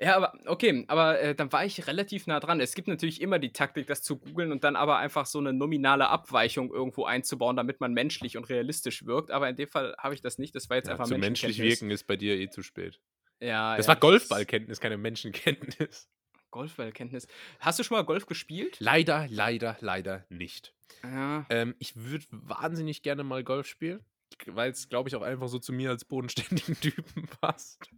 Ja, 0.00 0.16
aber 0.16 0.32
okay, 0.46 0.84
aber 0.86 1.18
äh, 1.18 1.34
dann 1.34 1.50
war 1.50 1.64
ich 1.64 1.88
relativ 1.88 2.28
nah 2.28 2.38
dran. 2.38 2.60
Es 2.60 2.76
gibt 2.76 2.86
natürlich 2.86 3.20
immer 3.20 3.40
die 3.40 3.52
Taktik, 3.52 3.88
das 3.88 4.00
zu 4.00 4.16
googeln 4.16 4.52
und 4.52 4.62
dann 4.62 4.76
aber 4.76 4.98
einfach 4.98 5.26
so 5.26 5.40
eine 5.40 5.52
nominale 5.52 6.08
Abweichung 6.08 6.72
irgendwo 6.72 7.04
einzubauen, 7.04 7.56
damit 7.56 7.80
man 7.80 7.92
menschlich 7.94 8.36
und 8.36 8.48
realistisch 8.48 9.06
wirkt. 9.06 9.32
Aber 9.32 9.48
in 9.48 9.56
dem 9.56 9.68
Fall 9.68 9.96
habe 9.98 10.14
ich 10.14 10.20
das 10.20 10.38
nicht. 10.38 10.54
Das 10.54 10.70
war 10.70 10.76
jetzt 10.76 10.86
Ja, 10.86 10.92
einfach 10.92 11.06
zu 11.06 11.18
menschlich 11.18 11.58
wirken 11.58 11.90
ist 11.90 12.04
bei 12.04 12.16
dir 12.16 12.38
eh 12.38 12.48
zu 12.48 12.62
spät. 12.62 13.00
Ja, 13.40 13.76
Das 13.76 13.88
war 13.88 13.96
Golfballkenntnis, 13.96 14.78
keine 14.78 14.98
Menschenkenntnis. 14.98 16.08
Golfballkenntnis. 16.50 17.26
Hast 17.60 17.78
du 17.78 17.82
schon 17.84 17.96
mal 17.96 18.02
Golf 18.04 18.26
gespielt? 18.26 18.76
Leider, 18.80 19.26
leider, 19.30 19.76
leider 19.80 20.24
nicht. 20.28 20.74
Ja. 21.02 21.46
Ähm, 21.50 21.74
ich 21.78 21.96
würde 21.96 22.24
wahnsinnig 22.30 23.02
gerne 23.02 23.24
mal 23.24 23.44
Golf 23.44 23.66
spielen, 23.66 24.00
weil 24.46 24.70
es, 24.70 24.88
glaube 24.88 25.08
ich, 25.08 25.16
auch 25.16 25.22
einfach 25.22 25.48
so 25.48 25.58
zu 25.58 25.72
mir 25.72 25.90
als 25.90 26.04
bodenständigen 26.04 26.74
Typen 26.80 27.26
passt. 27.40 27.90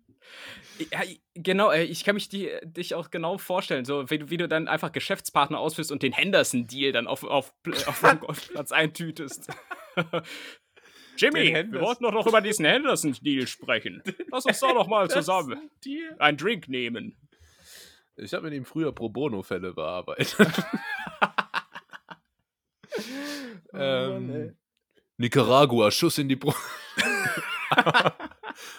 Ja, 0.92 1.00
genau, 1.34 1.70
äh, 1.70 1.84
ich 1.84 2.04
kann 2.04 2.14
mich 2.14 2.28
die, 2.28 2.50
dich 2.62 2.94
auch 2.94 3.10
genau 3.10 3.38
vorstellen, 3.38 3.84
so 3.84 4.08
wie, 4.10 4.18
du- 4.18 4.30
wie 4.30 4.36
du 4.36 4.48
dann 4.48 4.68
einfach 4.68 4.92
Geschäftspartner 4.92 5.58
ausführst 5.58 5.90
und 5.90 6.02
den 6.02 6.12
Henderson-Deal 6.12 6.92
dann 6.92 7.06
auf, 7.06 7.24
auf, 7.24 7.54
auf 7.86 8.00
dem 8.00 8.20
Golfplatz 8.20 8.70
eintütest. 8.70 9.48
Jimmy, 11.16 11.52
wir 11.72 11.80
wollten 11.80 12.04
doch 12.04 12.12
noch 12.12 12.26
über 12.26 12.40
diesen 12.40 12.64
Henderson-Deal 12.64 13.46
sprechen. 13.46 14.02
Lass 14.30 14.46
uns 14.46 14.60
da 14.60 14.72
doch 14.72 14.86
mal 14.86 15.10
zusammen 15.10 15.70
einen 16.18 16.36
Drink 16.38 16.68
nehmen. 16.68 17.16
Ich 18.22 18.34
habe 18.34 18.44
mit 18.44 18.54
ihm 18.54 18.64
früher 18.64 18.92
Pro 18.92 19.08
Bono-Fälle 19.08 19.72
bearbeitet. 19.72 20.36
ähm, 23.72 24.56
Nicaragua, 25.16 25.90
Schuss 25.90 26.18
in 26.18 26.28
die 26.28 26.36
Brust. 26.36 26.58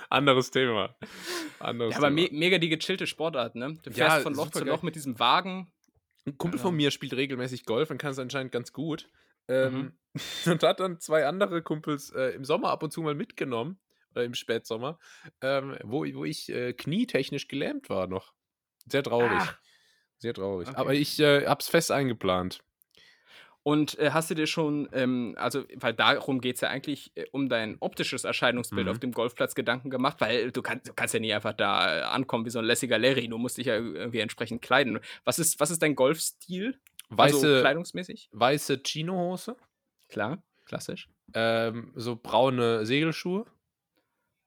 Anderes 0.10 0.52
Thema. 0.52 0.96
Anderes 1.60 1.94
Ja, 1.94 1.98
aber 2.00 2.08
Thema. 2.16 2.30
me 2.30 2.30
mega 2.32 2.58
die 2.58 2.70
gechillte 2.70 3.08
Sportart, 3.08 3.56
ne? 3.56 3.78
Du 3.84 3.92
fährst 3.92 4.18
Ja, 4.18 4.20
von 4.22 4.36
Loch 4.36 4.52
zu. 4.52 4.64
Loch 4.64 4.82
mit 4.84 4.96
diesem 4.96 5.18
Wagen. 5.20 5.72
Ein 6.26 6.38
Kumpel 6.38 6.60
Ja. 6.60 6.64
von 6.64 6.76
mir 6.76 6.92
spielt 6.92 7.14
regelmäßig 7.14 7.66
Golf 7.66 7.89
und 7.89 7.98
kann 7.98 8.12
es 8.12 8.20
anscheinend 8.20 8.52
ganz 8.52 8.74
gut. 8.74 9.10
Mhm. 9.48 9.54
Ähm, 9.56 9.94
Und 10.46 10.62
hat 10.64 10.82
dann 10.82 11.00
zwei 11.00 11.26
andere 11.26 11.62
Kumpels 11.62 12.10
äh, 12.12 12.32
im 12.36 12.44
Sommer 12.44 12.70
ab 12.70 12.84
und 12.84 12.92
zu 12.92 13.02
mal 13.02 13.16
mitgenommen, 13.16 13.80
oder 14.12 14.26
im 14.26 14.34
Spätsommer, 14.34 15.00
ähm, 15.42 15.78
wo, 15.84 16.00
wo 16.14 16.26
ich 16.26 16.50
äh, 16.50 16.74
knietechnisch 16.74 17.48
gelähmt 17.48 17.89
war 17.89 18.08
noch. 18.08 18.34
Sehr 18.89 19.03
traurig. 19.03 19.39
Ach. 19.41 19.57
Sehr 20.17 20.34
traurig. 20.34 20.67
Okay. 20.67 20.77
Aber 20.77 20.93
ich 20.93 21.19
äh, 21.19 21.45
hab's 21.47 21.67
fest 21.67 21.91
eingeplant. 21.91 22.59
Und 23.63 23.97
äh, 23.99 24.09
hast 24.11 24.29
du 24.32 24.34
dir 24.34 24.47
schon, 24.47 24.89
ähm, 24.91 25.36
also, 25.38 25.63
weil 25.75 25.93
darum 25.93 26.41
geht 26.41 26.55
es 26.55 26.61
ja 26.61 26.69
eigentlich 26.69 27.11
äh, 27.15 27.25
um 27.32 27.47
dein 27.47 27.77
optisches 27.79 28.23
Erscheinungsbild 28.23 28.88
Mhm. 28.88 28.91
auf 28.91 28.99
dem 28.99 29.11
Golfplatz 29.11 29.53
Gedanken 29.53 29.91
gemacht, 29.91 30.17
weil 30.19 30.51
du, 30.51 30.63
kannst 30.63 30.88
du 30.89 30.93
kannst 30.93 31.13
ja 31.13 31.19
nie 31.19 31.32
einfach 31.32 31.53
da 31.53 31.99
äh, 31.99 32.01
ankommen 32.01 32.43
wie 32.45 32.49
so 32.49 32.57
ein 32.57 32.65
lässiger 32.65 32.97
Larry, 32.97 33.27
du 33.27 33.38
musst 33.38 33.57
dich 33.59 33.67
ja 33.67 33.75
irgendwie 33.75 34.19
entsprechend 34.19 34.63
kleiden. 34.63 34.99
Was 35.25 35.38
ist, 35.38 35.59
was 35.59 35.69
ist 35.69 35.82
dein 35.84 35.95
Golfstil? 35.95 36.79
Weiße, 37.09 37.36
Also 37.36 37.61
kleidungsmäßig? 37.61 38.29
weiße 38.32 38.82
Chinohose, 38.84 39.55
Klar, 40.09 40.41
klassisch. 40.65 41.07
ähm, 41.36 41.91
so 41.95 42.15
braune 42.15 42.86
Segelschuhe, 42.88 43.45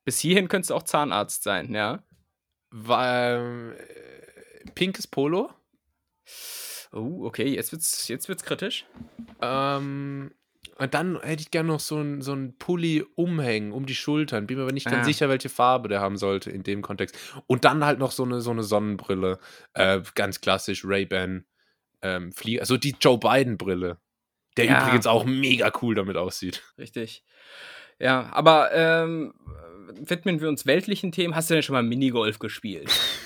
Bis 0.04 0.18
hierhin 0.18 0.48
könntest 0.48 0.70
du 0.70 0.74
auch 0.74 0.82
Zahnarzt 0.82 1.44
sein, 1.44 1.72
ja. 1.72 2.02
ähm, 2.72 3.72
äh, 3.72 4.13
pinkes 4.74 5.06
Polo, 5.06 5.50
Oh, 6.92 7.24
okay, 7.24 7.48
jetzt 7.54 7.72
wird's, 7.72 8.06
jetzt 8.08 8.28
wird's 8.28 8.44
kritisch. 8.44 8.86
ähm, 9.42 10.30
und 10.78 10.94
dann 10.94 11.20
hätte 11.20 11.42
ich 11.42 11.50
gerne 11.50 11.68
noch 11.68 11.80
so 11.80 11.98
ein, 11.98 12.22
so 12.22 12.32
ein 12.32 12.56
Pulli 12.56 13.04
umhängen 13.16 13.72
um 13.72 13.84
die 13.86 13.94
Schultern. 13.94 14.46
Bin 14.46 14.56
mir 14.56 14.62
aber 14.64 14.72
nicht 14.72 14.86
ganz 14.86 15.02
Ah. 15.02 15.04
sicher, 15.04 15.28
welche 15.28 15.48
Farbe 15.48 15.88
der 15.88 16.00
haben 16.00 16.16
sollte 16.16 16.50
in 16.50 16.62
dem 16.62 16.82
Kontext. 16.82 17.16
Und 17.46 17.64
dann 17.64 17.84
halt 17.84 17.98
noch 17.98 18.10
so 18.12 18.24
eine, 18.24 18.40
so 18.40 18.50
eine 18.50 18.62
Sonnenbrille. 18.64 19.38
Äh, 19.74 20.00
ganz 20.14 20.40
klassisch, 20.40 20.84
Ray-Ban. 20.84 21.44
Ähm, 22.02 22.32
Flie 22.32 22.58
also 22.60 22.76
die 22.76 22.94
Joe 23.00 23.18
Biden-Brille. 23.18 23.98
Der 24.56 24.64
Ja. 24.64 24.82
übrigens 24.86 25.06
auch 25.06 25.24
mega 25.24 25.70
cool 25.82 25.94
damit 25.94 26.16
aussieht. 26.16 26.62
Richtig. 26.78 27.24
Ja, 28.00 28.30
aber 28.32 28.70
ähm, 28.72 29.34
widmen 30.00 30.40
wir 30.40 30.48
uns 30.48 30.64
weltlichen 30.66 31.12
Themen. 31.12 31.34
Hast 31.36 31.50
du 31.50 31.54
denn 31.54 31.62
schon 31.62 31.74
mal 31.74 31.82
Minigolf 31.82 32.38
gespielt? 32.38 32.88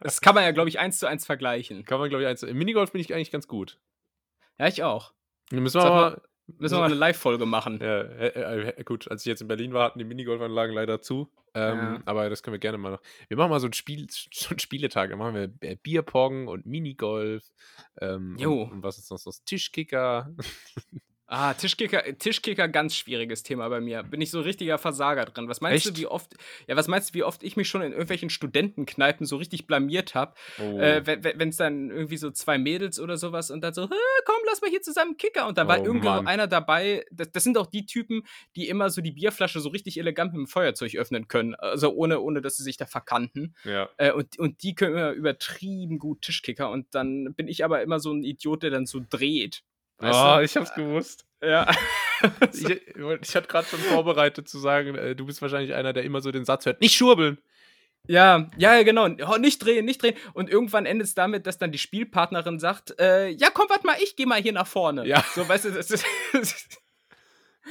Das 0.00 0.20
kann 0.20 0.34
man 0.34 0.44
ja, 0.44 0.50
glaube 0.52 0.68
ich, 0.68 0.78
eins 0.78 0.98
zu 0.98 1.06
eins 1.06 1.26
vergleichen. 1.26 1.84
Kann 1.84 1.98
man, 1.98 2.08
glaube 2.08 2.22
ich, 2.22 2.28
eins 2.28 2.40
zu 2.40 2.46
Im 2.46 2.58
Minigolf 2.58 2.92
bin 2.92 3.00
ich 3.00 3.12
eigentlich 3.14 3.30
ganz 3.30 3.48
gut. 3.48 3.78
Ja, 4.58 4.68
ich 4.68 4.82
auch. 4.82 5.12
Dann 5.50 5.62
müssen 5.62 5.80
wir 5.80 5.90
mal, 5.90 6.22
müssen 6.46 6.74
wir 6.76 6.80
mal 6.80 6.86
eine 6.86 6.94
Live-Folge 6.94 7.46
machen. 7.46 7.80
Ja, 7.80 8.00
äh, 8.02 8.68
äh, 8.78 8.84
gut, 8.84 9.10
als 9.10 9.22
ich 9.22 9.26
jetzt 9.26 9.42
in 9.42 9.48
Berlin 9.48 9.72
war, 9.72 9.84
hatten 9.86 9.98
die 9.98 10.04
Minigolfanlagen 10.04 10.74
leider 10.74 11.00
zu. 11.00 11.30
Ähm, 11.54 11.78
Ja. 11.78 12.02
Aber 12.04 12.28
das 12.30 12.42
können 12.42 12.54
wir 12.54 12.58
gerne 12.58 12.78
mal 12.78 12.90
noch. 12.92 13.02
Wir 13.28 13.36
machen 13.36 13.50
mal 13.50 13.60
so 13.60 13.66
ein 13.68 13.72
Spiel, 13.72 14.06
so 14.10 14.50
einen 14.50 14.58
Spieletag. 14.58 15.10
Dann 15.10 15.18
machen 15.18 15.34
wir 15.34 15.68
äh, 15.68 15.76
Bierpong 15.76 16.48
und 16.48 16.66
Minigolf. 16.66 17.44
Ähm, 18.00 18.36
Jo. 18.38 18.62
Und, 18.62 18.72
und 18.72 18.82
was 18.82 18.98
ist 18.98 19.10
noch 19.10 19.18
so? 19.18 19.30
Tischkicker. 19.44 20.34
Ah, 21.26 21.54
Tischkicker, 21.54 22.02
Tischkicker, 22.18 22.68
ganz 22.68 22.94
schwieriges 22.94 23.42
Thema 23.42 23.68
bei 23.70 23.80
mir. 23.80 24.02
Bin 24.02 24.20
ich 24.20 24.30
so 24.30 24.38
ein 24.38 24.44
richtiger 24.44 24.76
Versager 24.76 25.24
drin. 25.24 25.48
Was 25.48 25.62
meinst 25.62 25.86
Echt? 25.86 25.96
du, 25.96 26.00
wie 26.00 26.06
oft, 26.06 26.34
ja, 26.66 26.76
was 26.76 26.86
meinst 26.86 27.10
du, 27.10 27.14
wie 27.14 27.22
oft 27.22 27.42
ich 27.42 27.56
mich 27.56 27.66
schon 27.66 27.80
in 27.80 27.92
irgendwelchen 27.92 28.28
Studentenkneipen 28.28 29.26
so 29.26 29.36
richtig 29.36 29.66
blamiert 29.66 30.14
habe? 30.14 30.34
Oh. 30.60 30.78
Äh, 30.78 31.02
wenn 31.06 31.48
es 31.48 31.56
dann 31.56 31.90
irgendwie 31.90 32.18
so 32.18 32.30
zwei 32.30 32.58
Mädels 32.58 33.00
oder 33.00 33.16
sowas 33.16 33.50
und 33.50 33.62
dann 33.62 33.72
so, 33.72 33.84
"Hä, 33.88 33.94
komm, 34.26 34.36
lass 34.46 34.60
mal 34.60 34.68
hier 34.70 34.82
zusammen 34.82 35.16
Kicker. 35.16 35.46
Und 35.48 35.56
da 35.56 35.66
war 35.66 35.80
Oh, 35.80 35.84
irgendwo 35.84 36.08
Mann. 36.10 36.26
einer 36.26 36.46
dabei. 36.46 37.06
Das, 37.10 37.32
das 37.32 37.42
sind 37.42 37.56
auch 37.56 37.66
die 37.66 37.86
Typen, 37.86 38.22
die 38.54 38.68
immer 38.68 38.90
so 38.90 39.00
die 39.00 39.12
Bierflasche 39.12 39.60
so 39.60 39.70
richtig 39.70 39.98
elegant 39.98 40.32
mit 40.34 40.40
dem 40.40 40.46
Feuerzeug 40.46 40.94
öffnen 40.96 41.26
können. 41.26 41.54
Also 41.54 41.90
ohne, 41.94 42.20
ohne 42.20 42.42
dass 42.42 42.56
sie 42.58 42.62
sich 42.64 42.76
da 42.76 42.84
verkanten. 42.86 43.54
ja. 43.64 43.88
Äh, 43.96 44.12
und, 44.12 44.38
und 44.38 44.62
die 44.62 44.74
können 44.74 44.92
immer 44.94 45.12
übertrieben 45.12 45.98
gut 45.98 46.20
Tischkicker. 46.20 46.70
Und 46.70 46.94
dann 46.94 47.32
bin 47.34 47.48
ich 47.48 47.64
aber 47.64 47.80
immer 47.82 47.98
so 47.98 48.12
ein 48.12 48.22
Idiot, 48.24 48.62
der 48.62 48.70
dann 48.70 48.84
so 48.86 49.00
dreht. 49.08 49.62
Weißt 49.98 50.18
oh, 50.18 50.36
du? 50.36 50.44
ich 50.44 50.56
hab's 50.56 50.74
gewusst. 50.74 51.26
Ja. 51.42 51.70
Ich, 52.54 52.64
ich 52.64 53.36
hatte 53.36 53.48
gerade 53.48 53.66
schon 53.66 53.80
vorbereitet 53.80 54.48
zu 54.48 54.58
sagen, 54.58 54.94
äh, 54.94 55.14
du 55.14 55.26
bist 55.26 55.42
wahrscheinlich 55.42 55.74
einer, 55.74 55.92
der 55.92 56.04
immer 56.04 56.22
so 56.22 56.30
den 56.30 56.46
Satz 56.46 56.64
hört, 56.64 56.80
nicht 56.80 56.96
schurbeln. 56.96 57.38
Ja, 58.06 58.50
ja, 58.56 58.82
genau. 58.82 59.08
Nicht 59.08 59.64
drehen, 59.64 59.84
nicht 59.84 60.02
drehen. 60.02 60.14
Und 60.34 60.48
irgendwann 60.50 60.86
endet 60.86 61.08
es 61.08 61.14
damit, 61.14 61.46
dass 61.46 61.58
dann 61.58 61.72
die 61.72 61.78
Spielpartnerin 61.78 62.58
sagt, 62.58 62.98
äh, 62.98 63.28
ja, 63.28 63.48
komm, 63.52 63.68
warte 63.68 63.86
mal, 63.86 63.96
ich 64.02 64.16
geh 64.16 64.26
mal 64.26 64.40
hier 64.40 64.52
nach 64.52 64.66
vorne. 64.66 65.06
Ja. 65.06 65.24
So, 65.34 65.46
weißt 65.46 65.66
du, 65.66 65.70
das 65.70 65.90
ist, 65.90 66.04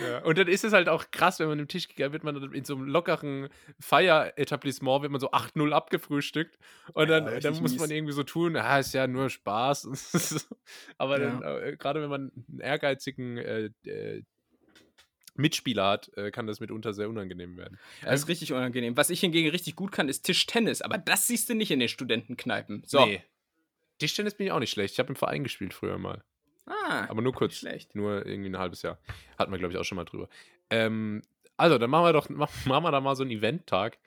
Ja. 0.01 0.23
Und 0.23 0.37
dann 0.37 0.47
ist 0.47 0.63
es 0.63 0.73
halt 0.73 0.89
auch 0.89 1.11
krass, 1.11 1.39
wenn 1.39 1.47
man 1.47 1.59
im 1.59 1.67
Tischkicker 1.67 2.11
wird 2.13 2.23
man 2.23 2.51
in 2.53 2.65
so 2.65 2.75
einem 2.75 2.85
lockeren 2.87 3.49
Feieretablissement, 3.79 5.03
wird 5.03 5.11
man 5.11 5.21
so 5.21 5.31
8-0 5.31 5.71
abgefrühstückt. 5.71 6.57
Und 6.93 7.09
dann, 7.09 7.25
Ja, 7.25 7.39
dann 7.39 7.53
muss 7.61 7.75
man 7.75 7.81
mies. 7.89 7.91
irgendwie 7.91 8.13
so 8.13 8.23
tun, 8.23 8.55
ah, 8.55 8.79
ist 8.79 8.93
ja 8.93 9.05
nur 9.07 9.29
Spaß. 9.29 9.87
Aber 10.97 11.21
Ja. 11.21 11.39
dann, 11.39 11.63
äh, 11.63 11.77
gerade 11.77 12.01
wenn 12.01 12.09
man 12.09 12.31
einen 12.49 12.59
ehrgeizigen 12.59 13.37
äh, 13.37 13.69
äh, 13.85 14.23
Mitspieler 15.35 15.87
hat, 15.89 16.11
äh, 16.15 16.31
kann 16.31 16.45
das 16.47 16.59
mitunter 16.59 16.93
sehr 16.93 17.09
unangenehm 17.09 17.57
werden. 17.57 17.79
das 18.03 18.21
ist 18.21 18.27
richtig 18.27 18.53
unangenehm. 18.53 18.95
Was 18.97 19.09
ich 19.09 19.19
hingegen 19.19 19.49
richtig 19.49 19.75
gut 19.75 19.91
kann, 19.91 20.07
ist 20.09 20.23
Tischtennis. 20.23 20.81
Aber 20.81 20.97
das 20.97 21.27
siehst 21.27 21.49
du 21.49 21.55
nicht 21.55 21.71
in 21.71 21.79
den 21.79 21.89
Studentenkneipen. 21.89 22.83
So. 22.85 23.03
Nee. 23.05 23.23
Tischtennis 23.99 24.35
bin 24.35 24.47
ich 24.47 24.51
auch 24.51 24.59
nicht 24.59 24.71
schlecht. 24.71 24.93
Ich 24.93 24.99
habe 24.99 25.09
im 25.09 25.15
Verein 25.15 25.43
gespielt 25.43 25.73
früher 25.73 25.97
mal. 25.97 26.23
Ah, 26.65 27.05
Aber 27.09 27.21
nur 27.21 27.33
kurz. 27.33 27.55
schlecht. 27.55 27.95
Nur 27.95 28.25
irgendwie 28.25 28.49
ein 28.49 28.57
halbes 28.57 28.81
Jahr. 28.81 28.97
Hatten 29.37 29.51
wir, 29.51 29.59
glaube 29.59 29.73
ich, 29.73 29.79
auch 29.79 29.83
schon 29.83 29.97
mal 29.97 30.05
drüber. 30.05 30.29
Ähm, 30.69 31.21
also, 31.57 31.77
dann 31.77 31.89
machen 31.89 32.05
wir 32.05 32.13
doch 32.13 32.29
mach- 32.29 32.49
machen 32.65 32.83
wir 32.83 32.91
da 32.91 33.01
mal 33.01 33.15
so 33.15 33.23
einen 33.23 33.31
Event-Tag 33.31 33.97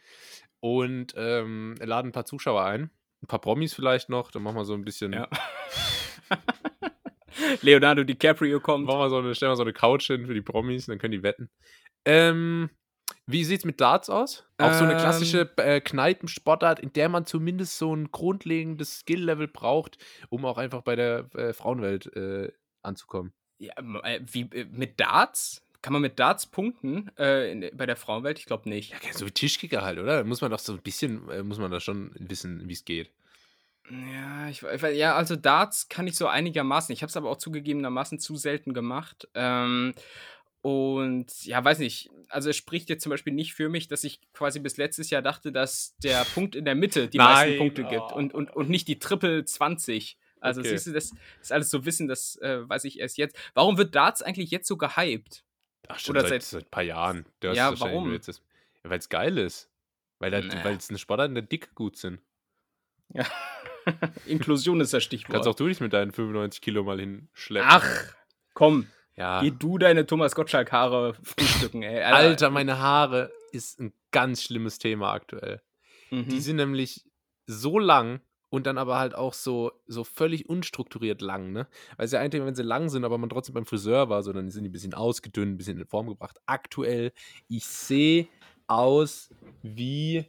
und 0.60 1.14
ähm, 1.16 1.74
laden 1.80 2.08
ein 2.08 2.12
paar 2.12 2.24
Zuschauer 2.26 2.64
ein. 2.64 2.90
Ein 3.22 3.26
paar 3.28 3.40
Promis 3.40 3.74
vielleicht 3.74 4.08
noch. 4.08 4.30
Dann 4.30 4.42
machen 4.42 4.56
wir 4.56 4.64
so 4.64 4.74
ein 4.74 4.84
bisschen. 4.84 5.12
Ja. 5.12 5.28
Leonardo 7.62 8.04
DiCaprio 8.04 8.60
kommt. 8.60 8.86
Machen 8.86 9.00
wir 9.00 9.10
so 9.10 9.18
eine, 9.18 9.34
stellen 9.34 9.52
wir 9.52 9.56
so 9.56 9.62
eine 9.62 9.72
Couch 9.72 10.06
hin 10.06 10.26
für 10.26 10.34
die 10.34 10.42
Promis, 10.42 10.86
dann 10.86 10.98
können 10.98 11.12
die 11.12 11.22
wetten. 11.22 11.50
Ähm, 12.04 12.70
wie 13.26 13.44
sieht's 13.44 13.64
mit 13.64 13.80
Darts 13.80 14.08
aus? 14.08 14.44
Auch 14.58 14.72
so 14.72 14.84
eine 14.84 14.94
Ähm. 14.94 14.98
klassische 14.98 15.50
äh, 15.56 15.80
Kneipensportart, 15.80 16.80
in 16.80 16.92
der 16.92 17.08
man 17.08 17.26
zumindest 17.26 17.78
so 17.78 17.94
ein 17.94 18.10
grundlegendes 18.10 19.00
Skill-Level 19.00 19.48
braucht, 19.48 19.98
um 20.28 20.44
auch 20.44 20.58
einfach 20.58 20.82
bei 20.82 20.96
der 20.96 21.28
äh, 21.34 21.52
Frauenwelt 21.52 22.14
äh, 22.16 22.52
anzukommen. 22.82 23.32
Ja, 23.58 23.72
äh, 24.02 24.20
wie, 24.24 24.42
äh, 24.52 24.66
mit 24.70 25.00
Darts? 25.00 25.62
Kann 25.82 25.92
man 25.92 26.02
mit 26.02 26.18
Darts 26.18 26.46
punkten 26.46 27.10
äh, 27.18 27.52
in, 27.52 27.70
bei 27.76 27.86
der 27.86 27.96
Frauenwelt? 27.96 28.38
Ich 28.38 28.46
glaube 28.46 28.68
nicht. 28.68 28.92
Ja, 28.92 29.12
so 29.12 29.26
wie 29.26 29.30
Tischkicker 29.30 29.82
halt, 29.82 29.98
oder? 29.98 30.18
Da 30.18 30.24
muss 30.24 30.40
man 30.40 30.50
doch 30.50 30.58
so 30.58 30.72
ein 30.72 30.82
bisschen, 30.82 31.46
muss 31.46 31.58
man 31.58 31.70
da 31.70 31.80
schon 31.80 32.12
wissen, 32.18 32.68
wie 32.68 32.72
es 32.72 32.84
geht. 32.84 33.10
Ja, 33.88 34.48
ich, 34.48 34.62
ja, 34.94 35.14
also 35.14 35.36
Darts 35.36 35.88
kann 35.88 36.08
ich 36.08 36.16
so 36.16 36.26
einigermaßen. 36.26 36.92
Ich 36.92 37.02
habe 37.02 37.10
es 37.10 37.16
aber 37.16 37.30
auch 37.30 37.36
zugegebenermaßen 37.36 38.18
zu 38.18 38.36
selten 38.36 38.74
gemacht. 38.74 39.28
Ähm, 39.34 39.94
und 40.66 41.44
ja, 41.44 41.64
weiß 41.64 41.78
nicht. 41.78 42.10
Also 42.28 42.50
es 42.50 42.56
spricht 42.56 42.88
jetzt 42.88 43.04
zum 43.04 43.10
Beispiel 43.10 43.32
nicht 43.32 43.54
für 43.54 43.68
mich, 43.68 43.86
dass 43.86 44.02
ich 44.02 44.20
quasi 44.32 44.58
bis 44.58 44.76
letztes 44.78 45.10
Jahr 45.10 45.22
dachte, 45.22 45.52
dass 45.52 45.94
der 45.98 46.24
Punkt 46.34 46.56
in 46.56 46.64
der 46.64 46.74
Mitte 46.74 47.06
die 47.06 47.18
meisten 47.18 47.50
Nein, 47.50 47.58
Punkte 47.58 47.84
oh. 47.84 47.88
gibt 47.88 48.10
und, 48.12 48.34
und, 48.34 48.50
und 48.50 48.68
nicht 48.68 48.88
die 48.88 48.98
Triple 48.98 49.44
20. 49.44 50.18
Also 50.40 50.62
Okay. 50.62 50.70
siehst 50.70 50.88
du, 50.88 50.92
das 50.92 51.12
ist 51.40 51.52
alles 51.52 51.70
so 51.70 51.84
Wissen, 51.86 52.08
das 52.08 52.34
äh, 52.42 52.68
weiß 52.68 52.82
ich 52.82 52.98
erst 52.98 53.16
jetzt. 53.16 53.36
Warum 53.54 53.78
wird 53.78 53.94
Darts 53.94 54.22
eigentlich 54.22 54.50
jetzt 54.50 54.66
so 54.66 54.76
gehypt? 54.76 55.44
Ach, 55.86 56.00
schon 56.00 56.16
Oder 56.16 56.22
seit, 56.22 56.42
seit- 56.42 56.50
seit 56.50 56.64
ein 56.64 56.70
paar 56.70 56.82
Jahren. 56.82 57.26
Du 57.38 57.52
Ja, 57.52 57.78
warum? 57.78 58.12
Ja, 58.12 58.18
Weil 58.82 58.98
es 58.98 59.08
geil 59.08 59.38
ist. 59.38 59.70
Weil 60.18 60.34
es 60.34 60.88
eine 60.90 60.98
Sportart, 60.98 61.28
in 61.28 61.36
der 61.36 61.44
Dicke 61.44 61.68
gut 61.76 61.96
sind. 61.96 62.18
Inklusion 64.26 64.80
ist 64.80 64.92
das 64.92 65.04
Stichwort. 65.04 65.32
Kannst 65.32 65.48
auch 65.48 65.54
du 65.54 65.68
dich 65.68 65.78
mit 65.78 65.92
deinen 65.92 66.10
95 66.10 66.60
Kilo 66.60 66.82
mal 66.82 66.98
hinschleppen. 66.98 67.70
Ach, 67.70 67.86
komm, 68.52 68.88
ja. 69.16 69.40
geh 69.40 69.50
du 69.50 69.78
deine 69.78 70.06
Thomas 70.06 70.34
Gottschalk-Haare 70.34 71.14
frühstücken, 71.22 71.82
ey. 71.82 72.02
Alter, 72.02 72.50
meine 72.50 72.78
Haare 72.78 73.32
ist 73.52 73.80
ein 73.80 73.92
ganz 74.10 74.42
schlimmes 74.42 74.78
Thema 74.78 75.12
aktuell. 75.12 75.62
Mhm. 76.10 76.28
Die 76.28 76.40
sind 76.40 76.56
nämlich 76.56 77.04
so 77.46 77.78
lang 77.78 78.20
und 78.48 78.66
dann 78.66 78.78
aber 78.78 78.98
halt 78.98 79.14
auch 79.14 79.32
so, 79.32 79.72
so 79.86 80.04
völlig 80.04 80.48
unstrukturiert 80.48 81.20
lang, 81.20 81.52
ne? 81.52 81.66
Weil 81.96 82.06
es 82.06 82.12
ja 82.12 82.20
ein 82.20 82.30
Thema, 82.30 82.46
wenn 82.46 82.54
sie 82.54 82.62
lang 82.62 82.88
sind, 82.88 83.04
aber 83.04 83.18
man 83.18 83.28
trotzdem 83.28 83.54
beim 83.54 83.66
Friseur 83.66 84.08
war, 84.08 84.22
so 84.22 84.32
dann 84.32 84.50
sind 84.50 84.64
die 84.64 84.70
ein 84.70 84.72
bisschen 84.72 84.94
ausgedünnt, 84.94 85.54
ein 85.54 85.56
bisschen 85.56 85.78
in 85.78 85.86
Form 85.86 86.08
gebracht. 86.08 86.38
Aktuell, 86.46 87.12
ich 87.48 87.66
sehe 87.66 88.28
aus 88.66 89.30
wie, 89.62 90.26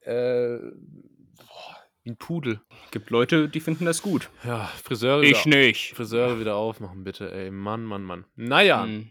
äh, 0.00 0.58
boah, 0.58 1.76
wie 1.76 1.81
ein 2.06 2.16
Pudel. 2.16 2.60
gibt 2.90 3.10
Leute, 3.10 3.48
die 3.48 3.60
finden 3.60 3.84
das 3.84 4.02
gut. 4.02 4.28
Ja, 4.44 4.66
Friseure, 4.84 5.22
Ich 5.22 5.46
wieder, 5.46 5.56
nicht. 5.56 5.94
Friseure 5.94 6.40
wieder 6.40 6.56
aufmachen, 6.56 7.04
bitte, 7.04 7.30
ey. 7.32 7.50
Mann, 7.50 7.84
Mann, 7.84 8.02
Mann. 8.02 8.24
Naja, 8.36 8.86
Mhm. 8.86 9.10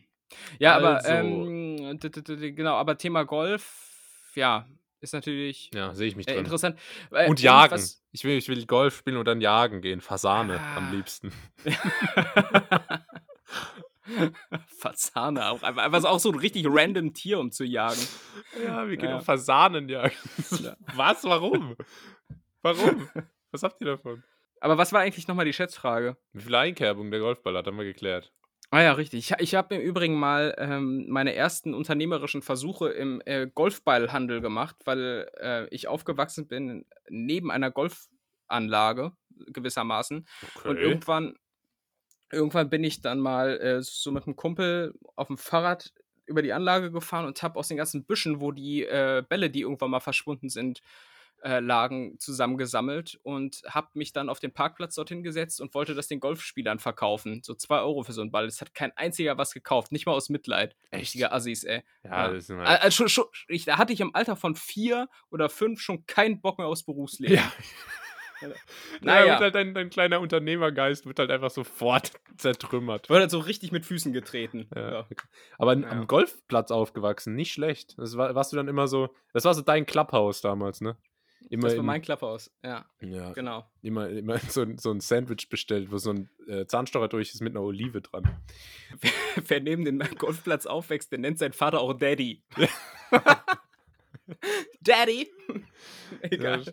Ja, 0.60 0.78
aber 0.78 0.96
Also- 0.96 1.10
ähm, 1.10 2.00
d- 2.00 2.10
d- 2.10 2.52
genau, 2.54 2.76
aber 2.76 2.98
Thema 2.98 3.24
Golf, 3.24 4.32
ja, 4.36 4.66
ist 5.02 5.14
natürlich 5.14 5.70
ja, 5.74 5.94
sehe 5.94 6.08
ich 6.08 6.16
mich 6.16 6.26
äh, 6.28 6.32
drin. 6.36 6.46
interessant. 6.46 6.80
Äh, 7.12 7.28
Und 7.30 7.42
jagen. 7.42 7.74
was- 7.74 8.02
Ich 8.14 8.24
will, 8.24 8.38
ich 8.38 8.48
will 8.48 8.66
Golf 8.66 8.96
spielen 8.98 9.18
und 9.18 9.26
dann 9.28 9.42
jagen 9.42 9.82
gehen. 9.82 10.00
Fasane 10.00 10.58
Ah. 10.60 10.78
am 10.78 10.92
liebsten. 10.94 11.32
Fasane 14.80 15.50
auch. 15.50 15.64
Einfach, 15.64 15.84
einfach 15.84 16.02
so- 16.02 16.08
auch 16.08 16.20
so 16.20 16.32
ein 16.32 16.40
richtig 16.40 16.66
random 16.68 17.14
Tier, 17.14 17.40
um 17.40 17.52
zu 17.52 17.64
jagen. 17.64 18.02
Ja, 18.66 18.88
wir 18.88 18.98
gehen 18.98 19.10
Ja. 19.10 19.18
auf 19.18 19.26
Fasanen 19.26 19.88
jagen. 19.90 20.16
Ja. 20.62 20.76
Was? 20.96 21.24
Warum? 21.24 21.76
Warum? 22.62 23.08
Was 23.52 23.64
habt 23.64 23.82
ihr 23.82 23.88
davon? 23.88 24.24
Aber 24.62 24.78
was 24.78 24.94
war 24.94 25.02
eigentlich 25.02 25.28
nochmal 25.28 25.46
die 25.46 25.54
Schätzfrage? 25.54 26.16
Wie 26.34 26.44
viel 26.44 26.54
Einkerbung 26.54 27.10
der 27.10 27.20
Golfball 27.20 27.58
hat, 27.58 27.66
haben 27.66 27.78
wir 27.78 27.84
geklärt. 27.84 28.32
Ah 28.70 28.82
ja, 28.82 28.94
richtig. 28.94 29.32
Ich, 29.32 29.40
ich 29.40 29.56
habe 29.56 29.76
im 29.76 29.82
Übrigen 29.82 30.18
mal 30.18 30.56
ähm, 30.58 31.06
meine 31.10 31.36
ersten 31.36 31.74
unternehmerischen 31.74 32.42
Versuche 32.42 32.90
im 32.90 33.22
äh, 33.26 33.48
Golfballhandel 33.54 34.40
gemacht, 34.40 34.78
weil 34.86 35.30
äh, 35.42 35.68
ich 35.72 35.90
aufgewachsen 35.90 36.48
bin 36.48 36.86
neben 37.10 37.52
einer 37.52 37.72
Golfanlage 37.72 39.12
gewissermaßen. 39.48 40.26
Und 40.64 40.78
irgendwann, 40.78 41.36
irgendwann 42.32 42.70
bin 42.70 42.86
ich 42.86 43.02
dann 43.02 43.20
mal 43.20 43.60
äh, 43.60 43.82
so 43.82 44.12
mit 44.12 44.26
einem 44.26 44.38
Kumpel 44.38 44.94
auf 45.18 45.28
dem 45.28 45.38
Fahrrad 45.38 45.92
über 46.28 46.42
die 46.42 46.54
Anlage 46.54 46.92
gefahren 46.92 47.26
und 47.26 47.44
habe 47.44 47.60
aus 47.60 47.68
den 47.68 47.78
ganzen 47.78 48.06
Büschen, 48.06 48.40
wo 48.40 48.52
die 48.54 48.84
äh, 48.86 49.24
Bälle, 49.28 49.50
die 49.50 49.62
irgendwann 49.62 49.92
mal 49.92 50.00
verschwunden 50.00 50.48
sind, 50.48 50.82
äh, 51.44 51.60
lagen, 51.60 52.18
zusammengesammelt 52.20 53.20
und 53.24 53.62
habe 53.68 53.90
mich 53.94 54.14
dann 54.14 54.30
auf 54.30 54.40
den 54.40 54.54
Parkplatz 54.54 54.96
dorthin 54.96 55.24
gesetzt 55.24 55.62
und 55.62 55.74
wollte 55.74 55.96
das 55.96 56.08
den 56.08 56.20
Golfspielern 56.20 56.80
verkaufen. 56.80 57.42
So 57.44 57.54
2 57.54 57.80
Euro 57.82 58.04
für 58.04 58.14
so 58.14 58.22
einen 58.22 58.32
Ball. 58.32 58.46
Es 58.46 58.62
hat 58.62 58.74
kein 58.74 58.96
einziger 58.98 59.38
was 59.38 59.54
gekauft, 59.54 59.92
nicht 59.92 60.06
mal 60.06 60.14
aus 60.14 60.30
Mitleid. 60.30 60.76
Echt? 60.92 61.02
Richtige 61.02 61.32
Assis, 61.32 61.64
ey. 61.64 61.84
ja, 62.04 62.10
ja. 62.28 62.34
das 62.34 62.50
ist. 62.50 62.52
Also 62.52 62.92
schon, 62.92 63.10
schon, 63.10 63.26
ich, 63.48 63.66
da 63.66 63.78
hatte 63.78 63.94
ich 63.94 64.02
im 64.02 64.16
Alter 64.16 64.36
von 64.36 64.56
vier 64.56 65.10
oder 65.30 65.50
fünf 65.50 65.80
schon 65.82 66.06
keinen 66.06 66.42
Bock 66.42 66.58
mehr 66.58 66.68
aufs 66.68 66.84
Berufsleben. 66.84 67.36
ja. 67.38 67.52
Naja. 68.42 68.56
naja. 69.02 69.26
Wird 69.34 69.42
halt 69.42 69.56
dein, 69.56 69.74
dein 69.74 69.90
kleiner 69.90 70.20
Unternehmergeist 70.20 71.06
wird 71.06 71.20
halt 71.20 71.32
einfach 71.32 71.52
sofort 71.52 72.12
zertrümmert. 72.38 73.10
Wurde 73.10 73.22
halt 73.22 73.32
so 73.32 73.40
richtig 73.40 73.72
mit 73.72 73.86
Füßen 73.86 74.14
getreten. 74.14 74.68
Ja. 74.76 74.92
Ja. 74.92 75.08
Aber 75.58 75.78
Ja. 75.78 75.88
am 75.90 76.08
Golfplatz 76.08 76.72
aufgewachsen, 76.72 77.36
nicht 77.36 77.54
schlecht. 77.54 77.98
Das 77.98 78.18
war, 78.18 78.34
warst 78.36 78.52
du 78.52 78.58
dann 78.58 78.68
immer 78.68 78.88
so. 78.88 79.14
Das 79.34 79.46
war 79.46 79.54
so 79.54 79.62
dein 79.62 79.86
Clubhouse 79.86 80.42
damals, 80.42 80.82
ne? 80.82 80.98
Immer 81.50 81.64
Das 81.64 81.74
war 81.74 81.80
in- 81.82 81.86
mein 81.86 82.02
Klapphaus. 82.02 82.52
Ja, 82.64 82.86
ja, 83.02 83.34
genau. 83.34 83.70
immer, 83.82 84.08
immer 84.10 84.38
so, 84.50 84.62
ein- 84.62 84.78
so 84.78 84.92
ein 84.92 85.00
Sandwich 85.02 85.50
bestellt, 85.50 85.92
wo 85.92 85.98
so 85.98 86.12
ein 86.12 86.30
äh, 86.48 86.66
Zahnstocher 86.66 87.08
durch 87.10 87.34
ist 87.34 87.42
mit 87.42 87.54
einer 87.54 87.64
Olive 87.64 88.02
dran. 88.02 88.24
Wer 89.48 89.60
neben 89.62 89.84
dem 89.86 90.00
Golfplatz 90.18 90.66
aufwächst, 90.66 91.12
der 91.12 91.20
nennt 91.20 91.38
seinen 91.40 91.54
Vater 91.54 91.82
auch 91.82 91.94
Daddy. 91.94 92.44
Daddy! 94.82 95.30
Egal. 96.22 96.64
Ja, 96.64 96.72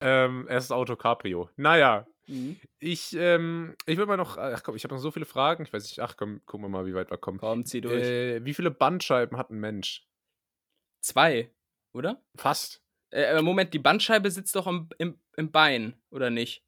ähm, 0.00 0.46
erstes 0.48 0.70
Auto 0.72 0.96
Cabrio. 0.96 1.50
Naja, 1.56 2.06
mhm. 2.26 2.56
ich, 2.78 3.14
ähm, 3.16 3.74
ich 3.86 3.98
will 3.98 4.06
mal 4.06 4.16
noch, 4.16 4.36
ach 4.38 4.62
komm, 4.62 4.76
ich 4.76 4.84
habe 4.84 4.94
noch 4.94 5.00
so 5.00 5.10
viele 5.10 5.26
Fragen. 5.26 5.64
Ich 5.64 5.72
weiß 5.72 5.82
nicht, 5.84 6.00
ach 6.00 6.16
komm, 6.16 6.40
gucken 6.46 6.64
wir 6.66 6.68
mal, 6.68 6.86
wie 6.86 6.94
weit 6.94 7.10
wir 7.10 7.18
kommen. 7.18 7.38
Komm, 7.38 7.64
zieh 7.64 7.80
durch. 7.80 8.02
Äh, 8.02 8.44
wie 8.44 8.54
viele 8.54 8.70
Bandscheiben 8.70 9.36
hat 9.36 9.50
ein 9.50 9.58
Mensch? 9.60 10.06
Zwei, 11.00 11.50
oder? 11.92 12.22
Fast. 12.36 12.82
Äh, 13.10 13.42
Moment, 13.42 13.74
die 13.74 13.78
Bandscheibe 13.78 14.30
sitzt 14.30 14.54
doch 14.56 14.66
im, 14.66 14.88
im, 14.98 15.18
im 15.36 15.50
Bein, 15.50 15.94
oder 16.10 16.30
nicht? 16.30 16.64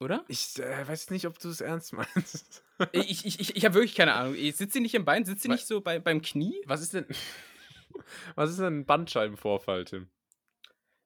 Oder? 0.00 0.24
Ich 0.28 0.58
äh, 0.58 0.86
weiß 0.86 1.10
nicht, 1.10 1.26
ob 1.26 1.38
du 1.38 1.48
es 1.48 1.60
ernst 1.60 1.92
meinst. 1.92 2.64
ich 2.92 3.26
ich, 3.26 3.40
ich, 3.40 3.56
ich 3.56 3.64
habe 3.64 3.74
wirklich 3.74 3.94
keine 3.94 4.14
Ahnung. 4.14 4.34
Sitzt 4.34 4.72
sie 4.72 4.80
nicht 4.80 4.94
im 4.94 5.04
Bein? 5.04 5.24
Sitzt 5.24 5.42
sie 5.42 5.48
nicht 5.48 5.66
so 5.66 5.80
bei, 5.80 5.98
beim 5.98 6.22
Knie? 6.22 6.60
Was 6.66 6.82
ist 6.82 6.94
denn. 6.94 7.06
Was 8.36 8.50
ist 8.50 8.60
denn 8.60 8.80
ein 8.80 8.86
Bandscheibenvorfall, 8.86 9.84
Tim? 9.84 10.08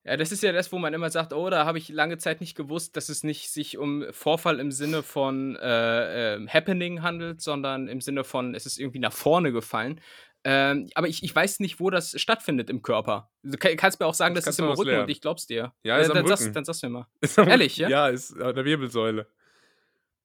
Ja, 0.04 0.16
das 0.16 0.32
ist 0.32 0.42
ja 0.42 0.50
das, 0.50 0.72
wo 0.72 0.78
man 0.78 0.94
immer 0.94 1.10
sagt, 1.10 1.32
oh, 1.32 1.48
da 1.48 1.64
habe 1.64 1.78
ich 1.78 1.88
lange 1.88 2.18
Zeit 2.18 2.40
nicht 2.40 2.56
gewusst, 2.56 2.96
dass 2.96 3.08
es 3.08 3.22
nicht 3.22 3.50
sich 3.50 3.78
um 3.78 4.04
Vorfall 4.10 4.58
im 4.58 4.72
Sinne 4.72 5.04
von 5.04 5.54
äh, 5.56 6.34
äh, 6.34 6.48
Happening 6.48 7.02
handelt, 7.02 7.40
sondern 7.40 7.86
im 7.86 8.00
Sinne 8.00 8.24
von, 8.24 8.56
es 8.56 8.66
ist 8.66 8.80
irgendwie 8.80 8.98
nach 8.98 9.12
vorne 9.12 9.52
gefallen. 9.52 10.00
Ähm, 10.44 10.88
aber 10.94 11.08
ich, 11.08 11.22
ich 11.22 11.34
weiß 11.34 11.60
nicht, 11.60 11.78
wo 11.78 11.90
das 11.90 12.20
stattfindet 12.20 12.68
im 12.68 12.82
Körper. 12.82 13.30
Du 13.42 13.56
kannst 13.58 14.00
mir 14.00 14.06
auch 14.06 14.14
sagen, 14.14 14.34
das, 14.34 14.44
das 14.44 14.54
ist 14.54 14.58
im 14.58 14.66
Rücken 14.66 14.86
lernen. 14.86 15.02
und 15.04 15.10
ich 15.10 15.20
glaub's 15.20 15.46
dir. 15.46 15.72
Ja, 15.84 15.98
ist 15.98 16.08
äh, 16.08 16.10
am 16.10 16.14
dann, 16.16 16.24
Rücken. 16.24 16.36
Sagst, 16.36 16.56
dann 16.56 16.64
sagst 16.64 16.82
du 16.82 16.88
mir 16.88 16.92
mal. 16.92 17.06
Am, 17.36 17.48
Ehrlich, 17.48 17.76
ja? 17.76 17.88
Ja, 17.88 18.08
ist 18.08 18.32
an 18.40 18.54
der 18.54 18.64
Wirbelsäule. 18.64 19.28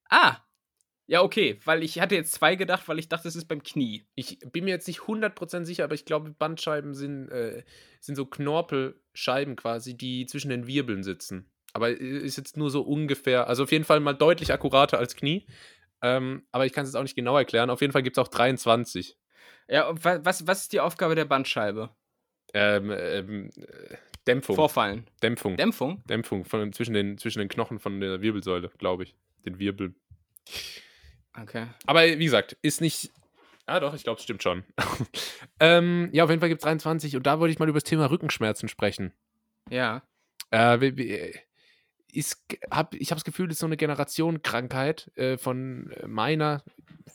Ah, 0.09 0.37
ja, 1.09 1.21
okay, 1.21 1.59
weil 1.63 1.83
ich 1.83 2.01
hatte 2.01 2.15
jetzt 2.15 2.33
zwei 2.33 2.55
gedacht, 2.55 2.87
weil 2.87 2.99
ich 2.99 3.07
dachte, 3.07 3.29
es 3.29 3.35
ist 3.37 3.47
beim 3.47 3.63
Knie. 3.63 4.05
Ich 4.15 4.39
bin 4.51 4.65
mir 4.65 4.71
jetzt 4.71 4.87
nicht 4.87 4.99
100% 4.99 5.63
sicher, 5.63 5.85
aber 5.85 5.93
ich 5.93 6.03
glaube, 6.03 6.31
Bandscheiben 6.31 6.93
sind, 6.93 7.29
äh, 7.29 7.63
sind 8.01 8.15
so 8.15 8.25
Knorpelscheiben 8.25 9.55
quasi, 9.55 9.95
die 9.95 10.25
zwischen 10.25 10.49
den 10.49 10.67
Wirbeln 10.67 11.03
sitzen. 11.03 11.49
Aber 11.71 11.89
ist 11.89 12.37
jetzt 12.37 12.57
nur 12.57 12.69
so 12.69 12.81
ungefähr, 12.81 13.47
also 13.47 13.63
auf 13.63 13.71
jeden 13.71 13.85
Fall 13.85 14.01
mal 14.01 14.13
deutlich 14.13 14.51
akkurater 14.51 14.97
als 14.97 15.15
Knie. 15.15 15.47
Ähm, 16.01 16.45
aber 16.51 16.65
ich 16.65 16.73
kann 16.73 16.83
es 16.83 16.89
jetzt 16.89 16.97
auch 16.97 17.03
nicht 17.03 17.15
genau 17.15 17.37
erklären. 17.37 17.69
Auf 17.69 17.79
jeden 17.79 17.93
Fall 17.93 18.03
gibt 18.03 18.17
es 18.17 18.21
auch 18.21 18.27
23. 18.27 19.17
Ja, 19.67 19.91
was, 19.91 20.47
was 20.47 20.61
ist 20.61 20.73
die 20.73 20.79
Aufgabe 20.79 21.15
der 21.15 21.25
Bandscheibe? 21.25 21.89
Ähm, 22.53 22.91
ähm, 22.91 23.51
Dämpfung. 24.25 24.55
Vorfallen. 24.55 25.07
Dämpfung. 25.21 25.57
Dämpfung? 25.57 26.03
Dämpfung 26.05 26.45
von, 26.45 26.71
zwischen, 26.73 26.93
den, 26.93 27.17
zwischen 27.17 27.39
den 27.39 27.49
Knochen 27.49 27.79
von 27.79 27.99
der 27.99 28.21
Wirbelsäule, 28.21 28.69
glaube 28.77 29.03
ich. 29.03 29.15
Den 29.45 29.59
Wirbel. 29.59 29.95
Okay. 31.39 31.67
Aber 31.85 32.03
wie 32.03 32.23
gesagt, 32.23 32.57
ist 32.61 32.81
nicht. 32.81 33.11
Ah, 33.65 33.79
doch, 33.79 33.93
ich 33.93 34.03
glaube, 34.03 34.17
es 34.17 34.23
stimmt 34.23 34.43
schon. 34.43 34.63
ähm, 35.59 36.09
ja, 36.13 36.23
auf 36.23 36.29
jeden 36.29 36.39
Fall 36.39 36.49
gibt 36.49 36.61
es 36.61 36.63
23 36.63 37.15
und 37.17 37.27
da 37.27 37.39
wollte 37.39 37.51
ich 37.51 37.59
mal 37.59 37.67
über 37.67 37.77
das 37.77 37.83
Thema 37.83 38.09
Rückenschmerzen 38.09 38.69
sprechen. 38.69 39.13
Ja. 39.69 40.03
Äh, 40.51 41.33
ist, 42.17 42.43
hab, 42.71 42.95
ich 42.95 43.11
habe 43.11 43.17
das 43.17 43.25
Gefühl, 43.25 43.47
das 43.47 43.55
ist 43.55 43.59
so 43.59 43.67
eine 43.67 43.77
Generationenkrankheit 43.77 45.11
äh, 45.15 45.37
von 45.37 45.93
meiner, 46.07 46.63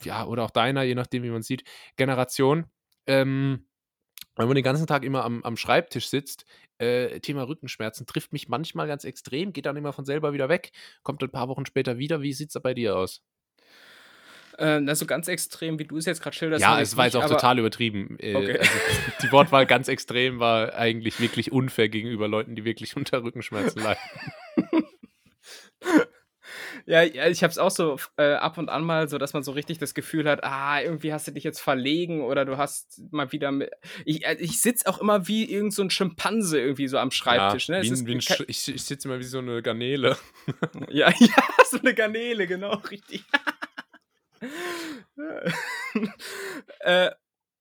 ja, 0.03 0.25
oder 0.25 0.43
auch 0.43 0.51
deiner, 0.51 0.83
je 0.83 0.95
nachdem, 0.95 1.23
wie 1.23 1.29
man 1.29 1.43
sieht, 1.43 1.63
Generation. 1.97 2.65
Ähm, 3.05 3.67
wenn 4.35 4.47
man 4.47 4.55
den 4.55 4.63
ganzen 4.63 4.87
Tag 4.87 5.03
immer 5.03 5.25
am, 5.25 5.43
am 5.43 5.57
Schreibtisch 5.57 6.07
sitzt, 6.07 6.45
äh, 6.77 7.19
Thema 7.19 7.43
Rückenschmerzen 7.43 8.07
trifft 8.07 8.31
mich 8.31 8.47
manchmal 8.47 8.87
ganz 8.87 9.03
extrem, 9.03 9.51
geht 9.51 9.65
dann 9.65 9.75
immer 9.75 9.91
von 9.93 10.05
selber 10.05 10.33
wieder 10.33 10.47
weg, 10.47 10.71
kommt 11.03 11.21
ein 11.21 11.29
paar 11.29 11.49
Wochen 11.49 11.65
später 11.65 11.97
wieder. 11.97 12.21
Wie 12.21 12.33
sieht 12.33 12.47
es 12.47 12.53
da 12.53 12.59
bei 12.59 12.73
dir 12.73 12.95
aus? 12.95 13.21
Äh, 14.57 14.81
das 14.83 14.99
so 14.99 15.05
ganz 15.05 15.27
extrem, 15.27 15.79
wie 15.79 15.85
du 15.85 15.97
es 15.97 16.05
jetzt 16.05 16.21
gerade 16.21 16.35
schilderst. 16.35 16.61
Ja, 16.61 16.79
es 16.79 16.95
war 16.95 17.05
jetzt 17.05 17.15
auch 17.15 17.27
total 17.27 17.59
übertrieben. 17.59 18.17
Äh, 18.19 18.35
okay. 18.35 18.59
also 18.59 18.71
die 19.21 19.31
Wortwahl 19.33 19.65
ganz 19.65 19.89
extrem 19.89 20.39
war 20.39 20.73
eigentlich 20.75 21.19
wirklich 21.19 21.51
unfair 21.51 21.89
gegenüber 21.89 22.27
Leuten, 22.29 22.55
die 22.55 22.63
wirklich 22.63 22.95
unter 22.95 23.21
Rückenschmerzen 23.21 23.81
leiden. 23.83 24.01
Ja, 26.85 27.01
ja, 27.01 27.27
ich 27.27 27.43
habe 27.43 27.51
es 27.51 27.57
auch 27.57 27.71
so 27.71 27.97
äh, 28.17 28.33
ab 28.33 28.57
und 28.57 28.69
an 28.69 28.83
mal 28.83 29.07
so, 29.07 29.17
dass 29.17 29.33
man 29.33 29.43
so 29.43 29.51
richtig 29.51 29.77
das 29.77 29.93
Gefühl 29.93 30.27
hat, 30.29 30.43
ah, 30.43 30.81
irgendwie 30.81 31.13
hast 31.13 31.27
du 31.27 31.31
dich 31.31 31.43
jetzt 31.43 31.61
verlegen 31.61 32.21
oder 32.21 32.45
du 32.45 32.57
hast 32.57 33.01
mal 33.11 33.31
wieder 33.31 33.51
mit. 33.51 33.71
Ich, 34.05 34.25
äh, 34.25 34.35
ich 34.39 34.61
sitze 34.61 34.87
auch 34.87 34.99
immer 34.99 35.27
wie 35.27 35.49
irgend 35.49 35.73
so 35.73 35.81
ein 35.81 35.89
Schimpanse 35.89 36.59
irgendwie 36.59 36.87
so 36.87 36.97
am 36.97 37.11
Schreibtisch. 37.11 37.69
Ja, 37.69 37.77
ne? 37.77 37.83
wie 37.83 37.89
ein, 37.91 38.05
wie 38.05 38.13
ein 38.15 38.45
ich 38.47 38.67
ich 38.67 38.83
sitze 38.83 39.07
immer 39.07 39.19
wie 39.19 39.23
so 39.23 39.39
eine 39.39 39.61
Garnele. 39.61 40.17
ja, 40.89 41.09
ja, 41.19 41.43
so 41.69 41.79
eine 41.79 41.93
Garnele, 41.93 42.47
genau, 42.47 42.75
richtig. 42.91 43.23
äh, 46.79 47.11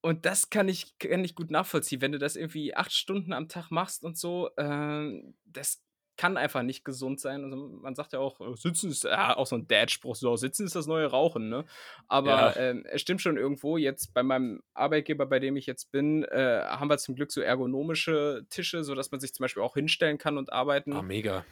und 0.01 0.27
das 0.27 0.51
kann 0.51 0.69
ich, 0.69 0.99
kann 0.99 1.25
ich 1.25 1.37
gut 1.37 1.53
nachvollziehen. 1.53 2.01
Wenn 2.01 2.11
du 2.11 2.19
das 2.19 2.35
irgendwie 2.35 2.75
acht 2.75 2.93
Stunden 2.93 3.33
am 3.33 3.49
Tag 3.49 3.71
machst 3.71 4.03
und 4.03 4.19
so, 4.19 4.51
äh, 4.57 5.23
das 5.45 5.81
kann 6.17 6.37
einfach 6.37 6.63
nicht 6.63 6.85
gesund 6.85 7.21
sein. 7.21 7.45
Also 7.45 7.57
man 7.57 7.95
sagt 7.95 8.13
ja 8.13 8.19
auch, 8.19 8.41
äh, 8.41 8.57
Sitzen 8.57 8.91
ist 8.91 9.05
ja, 9.05 9.37
auch 9.37 9.47
so 9.47 9.57
ein 9.57 9.67
Dad-Spruch, 9.67 10.17
so 10.17 10.37
Sitzen 10.37 10.67
ist 10.67 10.77
das 10.77 10.87
neue 10.87 11.07
Rauchen, 11.07 11.49
ne? 11.49 11.65
Aber 12.09 12.55
ja. 12.55 12.57
ähm, 12.57 12.85
es 12.91 13.01
stimmt 13.01 13.23
schon 13.23 13.37
irgendwo. 13.37 13.77
Jetzt 13.77 14.15
bei 14.15 14.23
meinem 14.23 14.63
Arbeitgeber, 14.75 15.27
bei 15.27 15.39
dem 15.39 15.57
ich 15.57 15.67
jetzt 15.67 15.91
bin, 15.91 16.25
äh, 16.25 16.63
haben 16.65 16.89
wir 16.89 16.99
zum 16.99 17.15
Glück 17.15 17.33
so 17.33 17.41
ergonomische 17.41 18.47
Tische, 18.51 18.85
sodass 18.85 19.11
man 19.11 19.21
sich 19.21 19.33
zum 19.35 19.45
Beispiel 19.45 19.63
auch 19.63 19.75
hinstellen 19.75 20.19
kann 20.19 20.39
und 20.39 20.53
arbeiten. 20.53 20.93
Ah, 20.93 21.03
mega. 21.03 21.45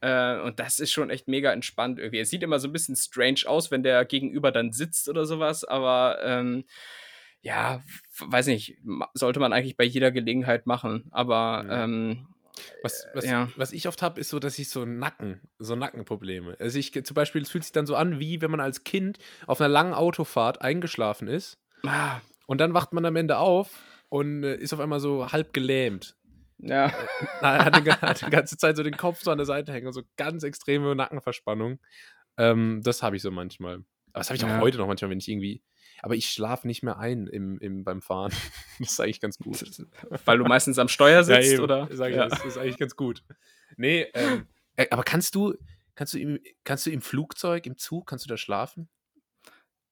Äh, 0.00 0.40
und 0.40 0.60
das 0.60 0.78
ist 0.78 0.92
schon 0.92 1.10
echt 1.10 1.28
mega 1.28 1.52
entspannt 1.52 1.98
irgendwie. 1.98 2.20
Es 2.20 2.30
sieht 2.30 2.42
immer 2.42 2.58
so 2.58 2.68
ein 2.68 2.72
bisschen 2.72 2.96
strange 2.96 3.42
aus, 3.46 3.70
wenn 3.70 3.82
der 3.82 4.04
Gegenüber 4.04 4.52
dann 4.52 4.72
sitzt 4.72 5.08
oder 5.08 5.26
sowas, 5.26 5.64
aber 5.64 6.18
ähm, 6.22 6.64
ja, 7.40 7.82
weiß 8.18 8.48
nicht, 8.48 8.78
sollte 9.14 9.40
man 9.40 9.52
eigentlich 9.52 9.76
bei 9.76 9.84
jeder 9.84 10.10
Gelegenheit 10.10 10.66
machen. 10.66 11.06
Aber 11.10 11.64
ja. 11.68 11.84
ähm, 11.84 12.26
was, 12.82 13.06
was, 13.14 13.24
ja. 13.24 13.48
was, 13.56 13.72
ich 13.72 13.88
oft 13.88 14.02
habe, 14.02 14.20
ist 14.20 14.30
so, 14.30 14.38
dass 14.38 14.58
ich 14.58 14.70
so 14.70 14.84
Nacken, 14.84 15.40
so 15.58 15.74
Nackenprobleme. 15.74 16.56
Also 16.58 16.78
ich 16.78 16.92
zum 17.04 17.14
Beispiel, 17.14 17.42
es 17.42 17.50
fühlt 17.50 17.64
sich 17.64 17.72
dann 17.72 17.86
so 17.86 17.96
an, 17.96 18.20
wie 18.20 18.40
wenn 18.40 18.50
man 18.50 18.60
als 18.60 18.84
Kind 18.84 19.18
auf 19.46 19.60
einer 19.60 19.68
langen 19.68 19.94
Autofahrt 19.94 20.62
eingeschlafen 20.62 21.28
ist. 21.28 21.58
Ah. 21.84 22.20
Und 22.46 22.60
dann 22.60 22.74
wacht 22.74 22.92
man 22.92 23.04
am 23.04 23.16
Ende 23.16 23.38
auf 23.38 23.70
und 24.08 24.42
äh, 24.44 24.56
ist 24.56 24.72
auf 24.72 24.80
einmal 24.80 25.00
so 25.00 25.30
halb 25.30 25.52
gelähmt. 25.52 26.16
Ja. 26.58 26.92
Er 27.40 27.64
hat, 27.64 27.76
die, 27.76 27.90
hat 27.90 28.26
die 28.26 28.30
ganze 28.30 28.56
Zeit 28.56 28.76
so 28.76 28.82
den 28.82 28.96
Kopf 28.96 29.22
so 29.22 29.30
an 29.30 29.38
der 29.38 29.46
Seite 29.46 29.72
hängen, 29.72 29.92
so 29.92 30.02
ganz 30.16 30.42
extreme 30.42 30.94
Nackenverspannung. 30.96 31.78
Ähm, 32.36 32.80
das 32.82 33.02
habe 33.02 33.16
ich 33.16 33.22
so 33.22 33.30
manchmal. 33.30 33.74
Aber 33.74 33.84
das 34.20 34.28
habe 34.28 34.36
ich 34.36 34.44
auch 34.44 34.48
ja. 34.48 34.60
heute 34.60 34.78
noch 34.78 34.86
manchmal, 34.86 35.10
wenn 35.10 35.18
ich 35.18 35.28
irgendwie. 35.28 35.62
Aber 36.02 36.14
ich 36.14 36.30
schlafe 36.30 36.66
nicht 36.66 36.82
mehr 36.82 36.98
ein 36.98 37.26
im, 37.26 37.58
im, 37.58 37.84
beim 37.84 38.02
Fahren. 38.02 38.32
Das 38.78 38.92
ist 38.92 39.00
eigentlich 39.00 39.20
ganz 39.20 39.38
gut. 39.38 39.64
Weil 40.24 40.38
du 40.38 40.44
meistens 40.44 40.78
am 40.78 40.88
Steuer 40.88 41.24
sitzt, 41.24 41.52
ja, 41.52 41.60
oder? 41.60 41.88
Sag 41.90 42.10
ich, 42.10 42.16
ja. 42.16 42.28
das, 42.28 42.44
ist 42.44 42.58
eigentlich 42.58 42.78
ganz 42.78 42.96
gut. 42.96 43.24
Nee, 43.76 44.06
ähm, 44.14 44.46
äh, 44.76 44.86
aber 44.90 45.02
kannst 45.02 45.34
du, 45.34 45.54
kannst 45.94 46.14
du 46.14 46.18
im, 46.18 46.38
kannst 46.64 46.86
du 46.86 46.90
im 46.90 47.02
Flugzeug, 47.02 47.66
im 47.66 47.76
Zug, 47.76 48.06
kannst 48.06 48.24
du 48.24 48.28
da 48.28 48.36
schlafen? 48.36 48.88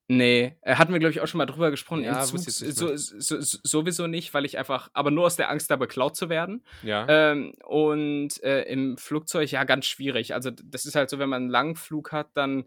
Nee, 0.08 0.56
hatten 0.64 0.92
wir, 0.92 1.00
glaube 1.00 1.10
ich, 1.10 1.20
auch 1.20 1.26
schon 1.26 1.38
mal 1.38 1.46
drüber 1.46 1.72
gesprochen. 1.72 2.04
Ja, 2.04 2.22
Zug, 2.22 2.38
so, 2.38 2.96
so, 2.96 3.36
sowieso 3.40 4.06
nicht, 4.06 4.32
weil 4.34 4.44
ich 4.44 4.56
einfach, 4.56 4.88
aber 4.92 5.10
nur 5.10 5.26
aus 5.26 5.34
der 5.34 5.50
Angst, 5.50 5.68
da 5.68 5.74
beklaut 5.74 6.14
zu 6.14 6.28
werden. 6.28 6.64
Ja. 6.84 7.06
Ähm, 7.08 7.54
und 7.64 8.40
äh, 8.44 8.62
im 8.62 8.98
Flugzeug, 8.98 9.50
ja, 9.50 9.64
ganz 9.64 9.86
schwierig. 9.86 10.32
Also, 10.32 10.50
das 10.50 10.86
ist 10.86 10.94
halt 10.94 11.10
so, 11.10 11.18
wenn 11.18 11.28
man 11.28 11.42
einen 11.42 11.50
langen 11.50 11.74
Flug 11.74 12.12
hat, 12.12 12.28
dann, 12.34 12.66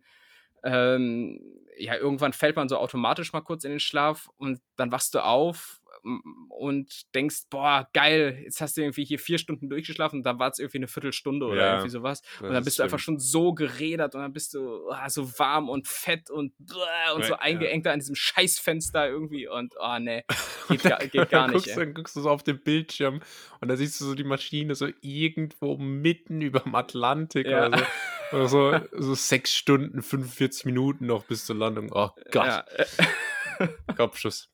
ähm, 0.63 1.39
ja, 1.77 1.95
irgendwann 1.95 2.33
fällt 2.33 2.55
man 2.55 2.69
so 2.69 2.77
automatisch 2.77 3.33
mal 3.33 3.41
kurz 3.41 3.63
in 3.63 3.71
den 3.71 3.79
Schlaf 3.79 4.29
und 4.37 4.61
dann 4.75 4.91
wachst 4.91 5.13
du 5.15 5.23
auf 5.23 5.78
und 6.49 7.13
denkst, 7.13 7.43
boah, 7.49 7.87
geil, 7.93 8.39
jetzt 8.43 8.61
hast 8.61 8.77
du 8.77 8.81
irgendwie 8.81 9.05
hier 9.05 9.19
vier 9.19 9.37
Stunden 9.37 9.69
durchgeschlafen 9.69 10.19
und 10.19 10.23
da 10.23 10.39
war 10.39 10.49
es 10.49 10.59
irgendwie 10.59 10.79
eine 10.79 10.87
Viertelstunde 10.87 11.45
oder 11.45 11.61
ja, 11.61 11.71
irgendwie 11.73 11.89
sowas. 11.89 12.21
Und 12.41 12.51
dann 12.51 12.63
bist 12.63 12.79
du 12.79 12.83
einfach 12.83 12.99
schon 12.99 13.19
so 13.19 13.53
gerädert 13.53 14.15
und 14.15 14.21
dann 14.21 14.33
bist 14.33 14.53
du 14.53 14.89
oh, 14.89 14.95
so 15.07 15.39
warm 15.39 15.69
und 15.69 15.87
fett 15.87 16.29
und, 16.29 16.53
und 17.15 17.25
so 17.25 17.35
eingeengt 17.35 17.85
ja. 17.85 17.93
an 17.93 17.99
diesem 17.99 18.15
Scheißfenster 18.15 19.09
irgendwie 19.09 19.47
und 19.47 19.73
oh 19.79 19.99
ne, 19.99 20.23
geht, 20.69 20.83
gar, 20.83 20.99
geht 20.99 21.29
gar 21.29 21.47
nicht. 21.47 21.65
Guckst, 21.65 21.77
dann 21.77 21.93
guckst 21.93 22.15
du 22.15 22.21
so 22.21 22.29
auf 22.29 22.43
den 22.43 22.59
Bildschirm 22.59 23.21
und 23.61 23.67
da 23.67 23.75
siehst 23.75 23.99
du 23.99 24.05
so 24.05 24.15
die 24.15 24.23
Maschine 24.23 24.75
so 24.75 24.87
irgendwo 25.01 25.77
mitten 25.77 26.41
über 26.41 26.61
dem 26.61 26.75
Atlantik 26.75 27.47
ja. 27.47 27.67
oder 27.67 27.77
so. 27.77 27.85
Oder 28.31 28.47
so, 28.47 28.79
so 28.91 29.15
sechs 29.15 29.55
Stunden, 29.55 30.03
45 30.03 30.65
Minuten 30.65 31.07
noch 31.07 31.25
bis 31.25 31.45
zur 31.45 31.55
Landung. 31.55 31.89
Oh 31.91 32.09
Gott. 32.31 32.63
Kopfschuss. 33.97 34.49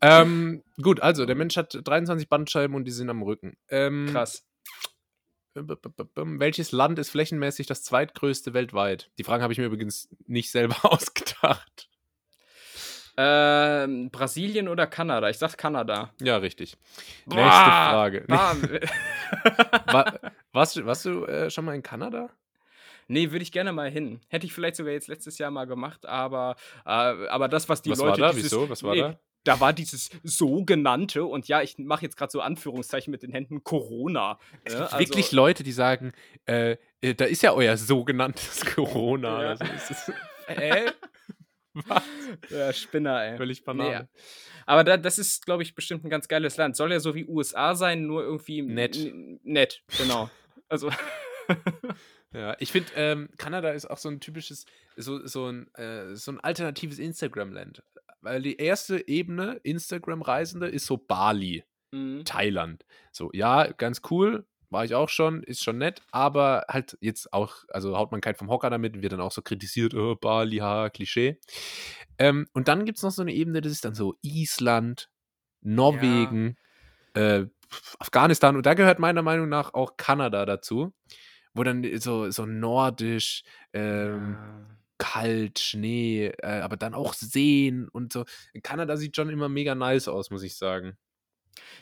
Ähm, 0.00 0.62
gut, 0.80 1.00
also 1.00 1.26
der 1.26 1.36
Mensch 1.36 1.56
hat 1.56 1.78
23 1.82 2.28
Bandscheiben 2.28 2.74
und 2.76 2.84
die 2.84 2.90
sind 2.90 3.10
am 3.10 3.22
Rücken. 3.22 3.56
Ähm, 3.68 4.08
Krass. 4.10 4.46
Welches 5.54 6.72
Land 6.72 6.98
ist 6.98 7.10
flächenmäßig 7.10 7.66
das 7.66 7.84
zweitgrößte 7.84 8.54
weltweit? 8.54 9.10
Die 9.18 9.24
Frage 9.24 9.42
habe 9.42 9.52
ich 9.52 9.58
mir 9.58 9.66
übrigens 9.66 10.08
nicht 10.26 10.50
selber 10.50 10.76
ausgedacht. 10.82 11.88
Ähm, 13.16 14.10
Brasilien 14.10 14.66
oder 14.66 14.88
Kanada? 14.88 15.28
Ich 15.28 15.38
sag 15.38 15.56
Kanada. 15.56 16.12
Ja, 16.20 16.38
richtig. 16.38 16.76
Boah, 17.26 17.36
Nächste 17.36 17.64
Frage. 17.70 18.24
War, 19.86 20.20
warst, 20.52 20.84
warst 20.84 21.04
du 21.04 21.24
äh, 21.24 21.50
schon 21.50 21.64
mal 21.64 21.74
in 21.74 21.82
Kanada? 21.82 22.30
Nee, 23.06 23.30
würde 23.30 23.42
ich 23.42 23.52
gerne 23.52 23.72
mal 23.72 23.90
hin. 23.90 24.20
Hätte 24.28 24.46
ich 24.46 24.52
vielleicht 24.52 24.76
sogar 24.76 24.92
jetzt 24.92 25.08
letztes 25.08 25.38
Jahr 25.38 25.50
mal 25.50 25.66
gemacht, 25.66 26.06
aber, 26.06 26.56
äh, 26.84 26.88
aber 26.88 27.48
das, 27.48 27.68
was 27.68 27.82
die 27.82 27.90
was 27.90 27.98
Leute. 27.98 28.22
War 28.22 28.32
da? 28.32 28.36
Wieso? 28.36 28.68
Was 28.68 28.82
war 28.82 28.94
nee, 28.94 29.00
da? 29.00 29.18
Da 29.44 29.60
war 29.60 29.72
dieses 29.72 30.10
sogenannte, 30.22 31.24
und 31.24 31.48
ja, 31.48 31.62
ich 31.62 31.78
mache 31.78 32.02
jetzt 32.02 32.16
gerade 32.16 32.32
so 32.32 32.40
Anführungszeichen 32.40 33.10
mit 33.10 33.22
den 33.22 33.30
Händen, 33.30 33.62
Corona. 33.62 34.38
Es 34.64 34.72
gibt 34.72 34.84
also, 34.84 34.98
wirklich 34.98 35.32
Leute, 35.32 35.62
die 35.62 35.72
sagen, 35.72 36.12
äh, 36.46 36.76
äh, 37.00 37.14
da 37.14 37.26
ist 37.26 37.42
ja 37.42 37.52
euer 37.52 37.76
sogenanntes 37.76 38.64
Corona. 38.74 39.42
Ja. 39.42 39.48
Also, 39.50 39.64
ist, 39.64 40.12
äh, 40.48 40.90
was? 41.74 42.02
Ja, 42.50 42.72
Spinner, 42.72 43.22
ey. 43.24 43.36
Völlig 43.36 43.64
banal. 43.64 44.02
Nee, 44.02 44.20
aber 44.66 44.84
da, 44.84 44.96
das 44.96 45.18
ist, 45.18 45.44
glaube 45.44 45.62
ich, 45.62 45.74
bestimmt 45.74 46.04
ein 46.04 46.10
ganz 46.10 46.28
geiles 46.28 46.56
Land. 46.56 46.76
Soll 46.76 46.92
ja 46.92 47.00
so 47.00 47.14
wie 47.14 47.26
USA 47.26 47.74
sein, 47.74 48.06
nur 48.06 48.22
irgendwie 48.22 48.62
nett. 48.62 48.96
Nett, 49.42 49.82
genau. 49.98 50.30
Also. 50.68 50.90
ja, 52.32 52.56
ich 52.58 52.72
finde, 52.72 52.90
ähm, 52.96 53.28
Kanada 53.36 53.70
ist 53.70 53.90
auch 53.90 53.98
so 53.98 54.08
ein 54.08 54.20
typisches, 54.20 54.64
so, 54.96 55.26
so, 55.26 55.48
ein, 55.48 55.72
äh, 55.74 56.14
so 56.14 56.32
ein 56.32 56.40
alternatives 56.40 56.98
Instagram-Land. 56.98 57.82
Weil 58.24 58.40
die 58.40 58.56
erste 58.56 59.06
Ebene 59.06 59.60
Instagram-Reisende 59.64 60.66
ist 60.66 60.86
so 60.86 60.96
Bali, 60.96 61.62
mhm. 61.92 62.24
Thailand. 62.24 62.86
So, 63.12 63.28
ja, 63.34 63.70
ganz 63.70 64.00
cool, 64.10 64.46
war 64.70 64.82
ich 64.82 64.94
auch 64.94 65.10
schon, 65.10 65.42
ist 65.42 65.62
schon 65.62 65.76
nett, 65.76 66.00
aber 66.10 66.64
halt 66.68 66.96
jetzt 67.02 67.34
auch, 67.34 67.56
also 67.68 67.98
haut 67.98 68.12
man 68.12 68.22
keinen 68.22 68.36
vom 68.36 68.48
Hocker 68.48 68.70
damit, 68.70 69.02
wird 69.02 69.12
dann 69.12 69.20
auch 69.20 69.30
so 69.30 69.42
kritisiert, 69.42 69.92
oh, 69.92 70.16
Bali, 70.16 70.56
ha, 70.56 70.88
Klischee. 70.88 71.38
Ähm, 72.18 72.46
und 72.54 72.68
dann 72.68 72.86
gibt 72.86 72.96
es 72.96 73.04
noch 73.04 73.10
so 73.10 73.20
eine 73.20 73.34
Ebene, 73.34 73.60
das 73.60 73.72
ist 73.72 73.84
dann 73.84 73.94
so 73.94 74.16
Island, 74.22 75.10
Norwegen, 75.60 76.56
ja. 77.14 77.40
äh, 77.40 77.46
Afghanistan 77.98 78.56
und 78.56 78.64
da 78.64 78.72
gehört 78.72 78.98
meiner 79.00 79.22
Meinung 79.22 79.50
nach 79.50 79.74
auch 79.74 79.98
Kanada 79.98 80.46
dazu, 80.46 80.94
wo 81.52 81.62
dann 81.62 81.84
so, 82.00 82.30
so 82.30 82.46
nordisch, 82.46 83.44
ähm, 83.74 84.36
ja. 84.38 84.76
Kalt, 85.04 85.58
Schnee, 85.58 86.32
äh, 86.38 86.60
aber 86.60 86.76
dann 86.76 86.94
auch 86.94 87.12
Seen 87.12 87.88
und 87.88 88.12
so. 88.12 88.24
Kanada 88.62 88.96
sieht 88.96 89.16
schon 89.16 89.28
immer 89.28 89.48
mega 89.48 89.74
nice 89.74 90.08
aus, 90.08 90.30
muss 90.30 90.42
ich 90.42 90.56
sagen. 90.56 90.96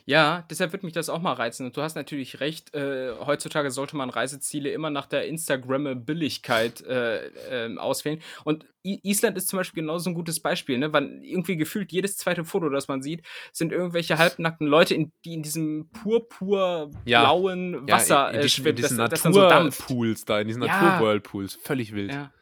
Ja, 0.05 0.45
deshalb 0.51 0.73
würde 0.73 0.85
mich 0.85 0.93
das 0.93 1.09
auch 1.09 1.21
mal 1.23 1.33
reizen. 1.33 1.65
Und 1.65 1.77
du 1.77 1.83
hast 1.83 1.95
natürlich 1.95 2.41
recht, 2.41 2.75
äh, 2.75 3.13
heutzutage 3.21 3.71
sollte 3.71 3.97
man 3.97 4.11
Reiseziele 4.11 4.71
immer 4.71 4.91
nach 4.91 5.07
der 5.07 5.27
Instagrammabiligkeit 5.27 6.85
äh, 6.85 7.27
äh, 7.67 7.79
auswählen. 7.79 8.21
Und 8.45 8.67
I 8.85 8.99
Island 9.05 9.37
ist 9.37 9.49
zum 9.49 9.59
Beispiel 9.59 9.83
genauso 9.83 10.11
ein 10.11 10.15
gutes 10.15 10.41
Beispiel, 10.41 10.77
ne? 10.77 10.93
Weil 10.93 11.21
irgendwie 11.23 11.57
gefühlt 11.57 11.93
jedes 11.93 12.17
zweite 12.19 12.45
Foto, 12.45 12.69
das 12.69 12.89
man 12.89 13.01
sieht, 13.01 13.23
sind 13.53 13.73
irgendwelche 13.73 14.19
halbnackten 14.19 14.67
Leute, 14.67 14.95
in, 14.95 15.13
die 15.25 15.35
in 15.35 15.43
diesem 15.43 15.89
purpurblauen 15.91 17.87
ja. 17.87 17.95
Wasser 17.95 18.15
ja, 18.15 18.31
in, 18.31 18.41
in 18.41 18.49
schwimmen. 18.49 18.69
In 18.71 18.77
diesen 18.77 18.97
Naturpools 18.97 20.21
so 20.21 20.27
da, 20.27 20.41
in 20.41 20.49
diesen 20.49 20.63
ja. 20.65 20.83
Naturwhirlpools. 20.83 21.55
Völlig 21.63 21.95
wild. 21.95 22.13
Ja. 22.13 22.33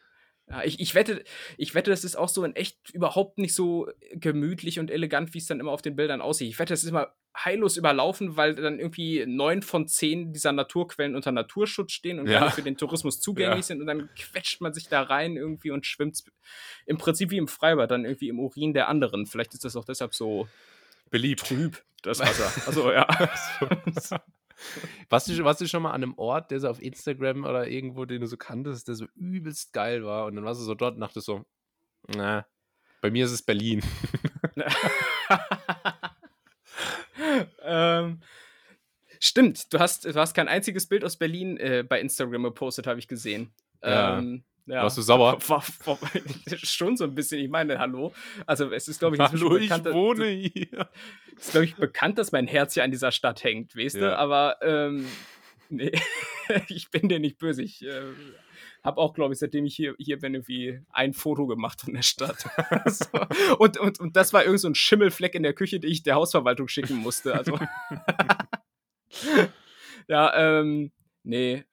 Ja, 0.51 0.63
ich, 0.63 0.79
ich, 0.79 0.95
wette, 0.95 1.23
ich 1.57 1.73
wette, 1.73 1.91
das 1.91 2.03
ist 2.03 2.15
auch 2.15 2.29
so 2.29 2.43
in 2.43 2.55
echt 2.55 2.89
überhaupt 2.91 3.37
nicht 3.37 3.55
so 3.55 3.89
gemütlich 4.13 4.79
und 4.79 4.91
elegant, 4.91 5.33
wie 5.33 5.37
es 5.37 5.47
dann 5.47 5.59
immer 5.59 5.71
auf 5.71 5.81
den 5.81 5.95
Bildern 5.95 6.21
aussieht. 6.21 6.49
Ich 6.49 6.59
wette, 6.59 6.73
das 6.73 6.83
ist 6.83 6.89
immer 6.89 7.13
heillos 7.35 7.77
überlaufen, 7.77 8.35
weil 8.35 8.55
dann 8.55 8.79
irgendwie 8.79 9.25
neun 9.25 9.61
von 9.61 9.87
zehn 9.87 10.33
dieser 10.33 10.51
Naturquellen 10.51 11.15
unter 11.15 11.31
Naturschutz 11.31 11.93
stehen 11.93 12.19
und 12.19 12.27
ja. 12.27 12.49
für 12.49 12.61
den 12.61 12.77
Tourismus 12.77 13.19
zugänglich 13.21 13.57
ja. 13.57 13.63
sind 13.63 13.81
und 13.81 13.87
dann 13.87 14.09
quetscht 14.15 14.61
man 14.61 14.73
sich 14.73 14.89
da 14.89 15.01
rein 15.01 15.37
irgendwie 15.37 15.71
und 15.71 15.85
schwimmt 15.85 16.23
im 16.85 16.97
Prinzip 16.97 17.31
wie 17.31 17.37
im 17.37 17.47
Freibad, 17.47 17.89
dann 17.89 18.05
irgendwie 18.05 18.29
im 18.29 18.39
Urin 18.39 18.73
der 18.73 18.89
anderen. 18.89 19.25
Vielleicht 19.25 19.53
ist 19.53 19.63
das 19.63 19.75
auch 19.75 19.85
deshalb 19.85 20.13
so 20.13 20.47
beliebt. 21.09 21.47
Trüb, 21.47 21.81
das 22.01 22.19
Wasser. 22.21 22.51
Also 22.67 22.91
ja. 22.91 23.07
Warst 25.09 25.27
du, 25.27 25.43
warst 25.43 25.61
du 25.61 25.67
schon 25.67 25.83
mal 25.83 25.91
an 25.91 26.03
einem 26.03 26.17
Ort, 26.17 26.51
der 26.51 26.59
so 26.59 26.69
auf 26.69 26.81
Instagram 26.81 27.43
oder 27.43 27.67
irgendwo, 27.67 28.05
den 28.05 28.21
du 28.21 28.27
so 28.27 28.37
kanntest, 28.37 28.87
der 28.87 28.95
so 28.95 29.05
übelst 29.15 29.73
geil 29.73 30.05
war 30.05 30.25
und 30.25 30.35
dann 30.35 30.45
warst 30.45 30.61
du 30.61 30.65
so 30.65 30.75
dort 30.75 30.95
und 30.95 31.01
dachtest 31.01 31.25
so, 31.25 31.45
na, 32.15 32.45
bei 33.01 33.11
mir 33.11 33.25
ist 33.25 33.31
es 33.31 33.41
Berlin. 33.41 33.81
ähm, 37.63 38.21
stimmt, 39.19 39.73
du 39.73 39.79
hast, 39.79 40.05
du 40.05 40.15
hast 40.15 40.33
kein 40.33 40.47
einziges 40.47 40.87
Bild 40.87 41.03
aus 41.03 41.17
Berlin 41.17 41.57
äh, 41.57 41.83
bei 41.87 41.99
Instagram 41.99 42.43
gepostet, 42.43 42.87
habe 42.87 42.99
ich 42.99 43.07
gesehen. 43.07 43.51
Ja. 43.83 44.19
Ähm, 44.19 44.43
ja. 44.65 44.83
Warst 44.83 44.97
du 44.97 45.01
sauer? 45.01 45.37
War, 45.47 45.63
war, 45.85 45.99
schon 46.57 46.97
so 46.97 47.05
ein 47.05 47.15
bisschen. 47.15 47.39
Ich 47.39 47.49
meine, 47.49 47.79
hallo. 47.79 48.13
Also 48.45 48.71
es 48.71 48.87
ist, 48.87 48.99
glaube 48.99 49.15
ich, 49.15 49.21
hallo, 49.21 49.49
bekannt, 49.49 49.87
ich 49.87 49.93
wohne 49.93 50.27
hier. 50.27 50.89
Ist, 51.37 51.51
glaube 51.51 51.65
ich, 51.65 51.75
bekannt, 51.75 52.19
dass 52.19 52.31
mein 52.31 52.45
Herz 52.45 52.75
hier 52.75 52.83
an 52.83 52.91
dieser 52.91 53.11
Stadt 53.11 53.43
hängt, 53.43 53.75
weißt 53.75 53.95
ja. 53.95 54.01
du? 54.01 54.17
Aber 54.17 54.57
ähm, 54.61 55.07
nee, 55.69 55.91
ich 56.67 56.91
bin 56.91 57.09
dir 57.09 57.19
nicht 57.19 57.39
böse. 57.39 57.63
Ich 57.63 57.83
äh, 57.83 58.01
habe 58.83 59.01
auch, 59.01 59.13
glaube 59.13 59.33
ich, 59.33 59.39
seitdem 59.39 59.65
ich 59.65 59.75
hier, 59.75 59.95
hier 59.97 60.19
bin, 60.19 60.35
irgendwie 60.35 60.81
ein 60.91 61.13
Foto 61.13 61.47
gemacht 61.47 61.81
von 61.81 61.93
der 61.95 62.03
Stadt. 62.03 62.45
so. 62.85 63.07
und, 63.57 63.79
und, 63.79 63.99
und 63.99 64.15
das 64.15 64.33
war 64.33 64.43
irgend 64.43 64.59
so 64.59 64.67
ein 64.67 64.75
Schimmelfleck 64.75 65.33
in 65.33 65.41
der 65.41 65.53
Küche, 65.53 65.79
den 65.79 65.89
ich 65.89 66.03
der 66.03 66.15
Hausverwaltung 66.15 66.67
schicken 66.67 66.97
musste. 66.97 67.33
Also 67.33 67.57
ja, 70.07 70.59
ähm, 70.59 70.91
nee, 71.23 71.63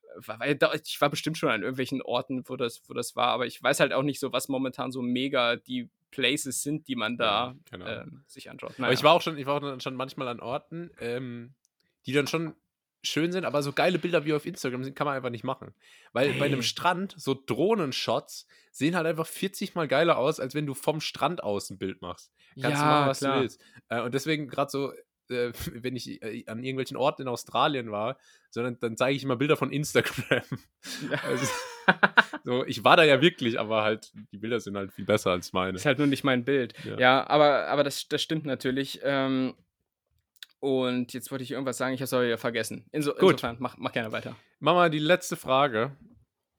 ich 0.75 1.01
war 1.01 1.11
bestimmt 1.11 1.39
schon 1.39 1.51
an 1.51 1.63
irgendwelchen 1.63 2.03
Orten, 2.03 2.49
wo 2.49 2.57
das, 2.57 2.83
wo 2.87 2.95
das 2.95 3.17
war, 3.17 3.29
aber 3.29 3.47
ich 3.47 3.63
weiß 3.63 3.81
halt 3.81 3.93
auch 3.93 4.03
nicht 4.03 4.21
so, 4.21 4.33
was 4.33 4.49
momentan 4.49 4.93
so 4.93 5.03
mega 5.03 5.57
die 5.57 5.89
Places 6.11 6.63
sind, 6.63 6.89
die 6.89 6.97
man 6.97 7.17
da 7.17 7.49
ja, 7.49 7.57
genau. 7.71 7.87
ähm, 7.87 8.25
sich 8.27 8.51
anschaut. 8.51 8.79
Naja. 8.79 8.87
Aber 8.87 8.95
ich 8.95 9.03
war 9.03 9.13
auch 9.13 9.23
schon, 9.23 9.37
ich 9.37 9.47
war 9.47 9.63
auch 9.63 9.81
schon 9.81 9.95
manchmal 9.95 10.29
an 10.29 10.41
Orten, 10.41 10.91
ähm, 11.01 11.55
die 12.07 12.13
dann 12.13 12.27
schon 12.27 12.55
schön 13.03 13.33
sind, 13.33 13.45
aber 13.45 13.63
so 13.63 13.73
geile 13.73 13.99
Bilder 13.99 14.25
wie 14.25 14.33
auf 14.33 14.47
Instagram 14.47 14.85
sind, 14.85 14.95
kann 14.95 15.07
man 15.07 15.17
einfach 15.17 15.31
nicht 15.31 15.45
machen. 15.45 15.75
Weil 16.13 16.31
hey. 16.31 16.39
bei 16.39 16.47
einem 16.47 16.63
Strand, 16.63 17.15
so 17.17 17.35
Drohnenshots 17.35 18.47
sehen 18.73 18.97
halt 18.97 19.07
einfach 19.07 19.27
40 19.27 19.75
mal 19.75 19.89
geiler 19.89 20.19
aus, 20.19 20.41
als 20.41 20.55
wenn 20.55 20.67
du 20.67 20.75
vom 20.75 21.01
Strand 21.01 21.43
aus 21.43 21.71
ein 21.71 21.79
Bild 21.79 22.03
machst. 22.03 22.33
Kannst 22.61 22.81
ja, 22.81 22.85
du 22.85 22.91
machen, 22.91 23.09
was 23.09 23.19
klar. 23.19 23.35
du 23.37 23.41
willst. 23.43 23.61
Äh, 23.89 24.03
und 24.03 24.15
deswegen 24.15 24.49
gerade 24.49 24.71
so 24.71 24.93
äh, 25.31 25.53
wenn 25.73 25.97
ich 25.97 26.23
äh, 26.23 26.45
an 26.47 26.63
irgendwelchen 26.63 26.97
Orten 26.97 27.23
in 27.23 27.29
Australien 27.29 27.91
war, 27.91 28.19
sondern 28.51 28.79
dann 28.81 28.97
zeige 28.97 29.17
ich 29.17 29.23
immer 29.23 29.37
Bilder 29.37 29.57
von 29.57 29.71
Instagram. 29.71 30.43
also, 31.23 31.47
so, 32.45 32.65
ich 32.67 32.85
war 32.85 32.97
da 32.97 33.05
ja 33.05 33.21
wirklich, 33.21 33.59
aber 33.59 33.83
halt, 33.83 34.13
die 34.33 34.39
Bilder 34.39 34.61
sind 34.61 34.77
halt 34.77 34.93
viel 34.93 35.05
besser 35.05 35.31
als 35.31 35.53
meine. 35.53 35.77
Ist 35.77 35.87
halt 35.87 35.99
nur 35.99 36.07
nicht 36.07 36.25
mein 36.25 36.45
Bild. 36.45 36.75
Ja, 36.85 36.99
ja 36.99 37.31
aber, 37.31 37.69
aber 37.69 37.85
das, 37.85 38.09
das 38.09 38.23
stimmt 38.23 38.47
natürlich. 38.47 39.01
Ähm, 39.03 39.55
und 40.61 41.13
jetzt 41.13 41.31
wollte 41.31 41.45
ich 41.45 41.53
irgendwas 41.53 41.79
sagen, 41.79 41.95
ich 41.95 42.01
habe 42.01 42.07
es 42.07 42.13
aber 42.13 42.25
ja 42.25 42.37
vergessen. 42.37 42.85
Inso, 42.91 43.13
Gut. 43.13 43.33
Insofern, 43.33 43.57
mach, 43.61 43.77
mach 43.77 43.93
gerne 43.93 44.11
weiter. 44.13 44.37
Mach 44.59 44.75
mal 44.75 44.91
die 44.91 44.99
letzte 44.99 45.37
Frage. 45.37 45.97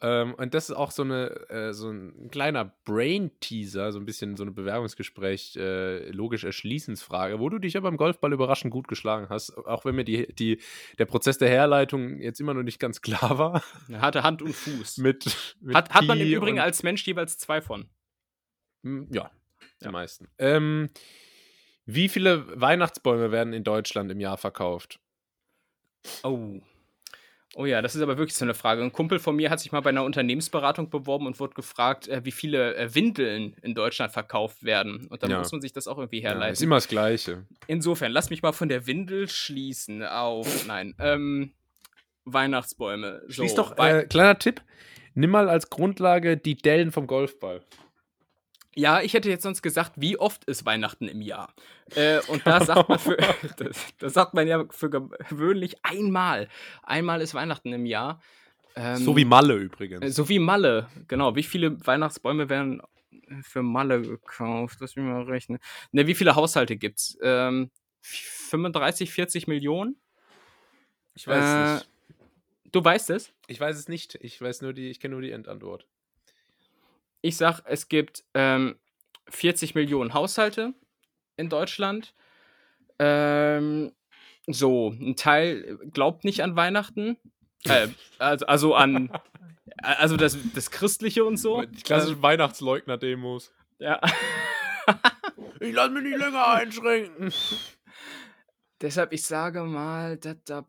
Ähm, 0.01 0.33
und 0.35 0.53
das 0.53 0.69
ist 0.69 0.75
auch 0.75 0.91
so, 0.91 1.03
eine, 1.03 1.49
äh, 1.49 1.73
so 1.73 1.89
ein 1.89 2.29
kleiner 2.31 2.73
Brain-Teaser, 2.85 3.91
so 3.91 3.99
ein 3.99 4.05
bisschen 4.05 4.37
so 4.37 4.43
eine 4.43 4.51
Bewerbungsgespräch, 4.51 5.57
äh, 5.57 6.09
logisch 6.11 6.45
Erschließensfrage, 6.45 7.39
wo 7.39 7.49
du 7.49 7.59
dich 7.59 7.73
ja 7.73 7.81
beim 7.81 7.97
Golfball 7.97 8.31
überraschend 8.31 8.71
gut 8.71 8.87
geschlagen 8.87 9.27
hast, 9.29 9.57
auch 9.57 9.83
wenn 9.83 9.95
mir 9.95 10.05
die, 10.05 10.33
die, 10.33 10.61
der 10.99 11.05
Prozess 11.05 11.37
der 11.37 11.49
Herleitung 11.49 12.19
jetzt 12.21 12.39
immer 12.39 12.53
noch 12.53 12.63
nicht 12.63 12.79
ganz 12.79 13.01
klar 13.01 13.37
war. 13.37 13.63
Er 13.89 14.01
hatte 14.01 14.23
Hand 14.23 14.41
und 14.41 14.53
Fuß. 14.53 14.99
mit, 14.99 15.25
mit 15.59 15.75
hat, 15.75 15.93
hat 15.93 16.05
man 16.05 16.19
im 16.19 16.31
Übrigen 16.31 16.59
als 16.59 16.81
Mensch 16.83 17.05
jeweils 17.05 17.37
zwei 17.37 17.61
von. 17.61 17.89
Hm, 18.83 19.07
ja, 19.11 19.31
die 19.81 19.85
ja. 19.85 19.91
meisten. 19.91 20.29
Ähm, 20.37 20.89
wie 21.85 22.07
viele 22.07 22.45
Weihnachtsbäume 22.59 23.31
werden 23.31 23.51
in 23.51 23.63
Deutschland 23.65 24.11
im 24.11 24.21
Jahr 24.21 24.37
verkauft? 24.37 24.99
Oh. 26.23 26.61
Oh 27.55 27.65
ja, 27.65 27.81
das 27.81 27.95
ist 27.95 28.01
aber 28.01 28.17
wirklich 28.17 28.35
so 28.35 28.45
eine 28.45 28.53
Frage. 28.53 28.83
Ein 28.83 28.93
Kumpel 28.93 29.17
von 29.17 29.35
mir 29.35 29.49
hat 29.49 29.59
sich 29.59 29.71
mal 29.71 29.79
bei 29.81 29.89
einer 29.89 30.03
Unternehmensberatung 30.03 30.89
beworben 30.89 31.25
und 31.25 31.39
wurde 31.39 31.55
gefragt, 31.55 32.07
äh, 32.07 32.23
wie 32.23 32.31
viele 32.31 32.75
äh, 32.75 32.93
Windeln 32.93 33.55
in 33.63 33.73
Deutschland 33.73 34.13
verkauft 34.13 34.63
werden. 34.63 35.07
Und 35.07 35.23
dann 35.23 35.31
ja. 35.31 35.39
muss 35.39 35.51
man 35.51 35.59
sich 35.59 35.73
das 35.73 35.87
auch 35.87 35.97
irgendwie 35.97 36.21
herleiten. 36.21 36.49
Ja, 36.49 36.53
ist 36.53 36.61
immer 36.61 36.75
das 36.75 36.87
Gleiche. 36.87 37.45
Insofern, 37.65 38.11
lass 38.11 38.29
mich 38.29 38.43
mal 38.43 38.51
von 38.51 38.69
der 38.69 38.85
Windel 38.85 39.27
schließen 39.27 40.03
auf, 40.03 40.67
nein, 40.67 40.93
ähm, 40.99 41.53
Weihnachtsbäume. 42.25 43.23
So, 43.27 43.33
Schließ 43.33 43.55
doch, 43.55 43.77
äh, 43.79 44.05
kleiner 44.05 44.37
Tipp, 44.37 44.61
nimm 45.15 45.31
mal 45.31 45.49
als 45.49 45.71
Grundlage 45.71 46.37
die 46.37 46.55
Dellen 46.55 46.91
vom 46.91 47.07
Golfball. 47.07 47.61
Ja, 48.75 49.01
ich 49.01 49.13
hätte 49.13 49.29
jetzt 49.29 49.43
sonst 49.43 49.61
gesagt, 49.61 49.93
wie 49.95 50.17
oft 50.17 50.45
ist 50.45 50.65
Weihnachten 50.65 51.07
im 51.07 51.21
Jahr? 51.21 51.53
Äh, 51.95 52.19
und 52.27 52.45
da 52.45 52.63
sagt 52.63 52.87
man 52.87 52.99
für, 52.99 53.17
das, 53.57 53.85
das, 53.97 54.13
sagt 54.13 54.33
man 54.33 54.47
ja 54.47 54.65
für 54.69 54.89
gewöhnlich 54.89 55.77
einmal. 55.83 56.47
Einmal 56.83 57.21
ist 57.21 57.33
Weihnachten 57.33 57.73
im 57.73 57.85
Jahr. 57.85 58.21
Ähm, 58.75 58.97
so 58.97 59.17
wie 59.17 59.25
Malle 59.25 59.55
übrigens. 59.55 60.03
Äh, 60.03 60.11
so 60.11 60.29
wie 60.29 60.39
Malle, 60.39 60.87
genau. 61.07 61.35
Wie 61.35 61.43
viele 61.43 61.85
Weihnachtsbäume 61.85 62.49
werden 62.49 62.81
für 63.41 63.63
Malle 63.63 64.01
gekauft? 64.01 64.77
Lass 64.81 64.95
mich 64.95 65.05
mal 65.05 65.23
rechnen. 65.23 65.59
Ne, 65.91 66.05
wie 66.05 66.15
viele 66.15 66.35
Haushalte 66.35 66.77
gibt's? 66.77 67.17
Ähm, 67.21 67.71
35, 68.01 69.11
40 69.11 69.47
Millionen? 69.47 69.99
Ich 71.15 71.27
weiß 71.27 71.43
äh, 71.43 71.73
nicht. 71.73 71.89
Du 72.71 72.83
weißt 72.83 73.09
es? 73.09 73.33
Ich 73.47 73.59
weiß 73.59 73.77
es 73.77 73.87
nicht. 73.87 74.15
Ich 74.21 74.39
weiß 74.39 74.61
nur 74.61 74.73
die, 74.73 74.91
ich 74.91 74.99
kenne 74.99 75.13
nur 75.13 75.23
die 75.23 75.31
Endantwort 75.31 75.87
ich 77.21 77.37
sag, 77.37 77.61
es 77.65 77.87
gibt 77.87 78.23
ähm, 78.33 78.77
40 79.29 79.75
Millionen 79.75 80.13
Haushalte 80.13 80.73
in 81.37 81.49
Deutschland. 81.49 82.13
Ähm, 82.97 83.93
so, 84.47 84.89
ein 84.89 85.15
Teil 85.15 85.77
glaubt 85.91 86.23
nicht 86.23 86.43
an 86.43 86.55
Weihnachten. 86.55 87.17
Äh, 87.65 87.87
also, 88.19 88.45
also 88.45 88.75
an 88.75 89.11
also 89.77 90.17
das, 90.17 90.37
das 90.53 90.71
Christliche 90.71 91.23
und 91.23 91.37
so. 91.37 91.61
Die 91.63 91.81
klassischen 91.81 92.17
ähm, 92.17 92.23
Weihnachtsleugner-Demos. 92.23 93.51
Ja. 93.79 93.99
Ich 95.61 95.73
lasse 95.73 95.91
mich 95.91 96.03
nicht 96.03 96.17
länger 96.17 96.47
einschränken. 96.47 97.33
Deshalb, 98.81 99.11
ich 99.11 99.23
sage 99.23 99.63
mal, 99.63 100.15
das, 100.15 100.37
das 100.45 100.63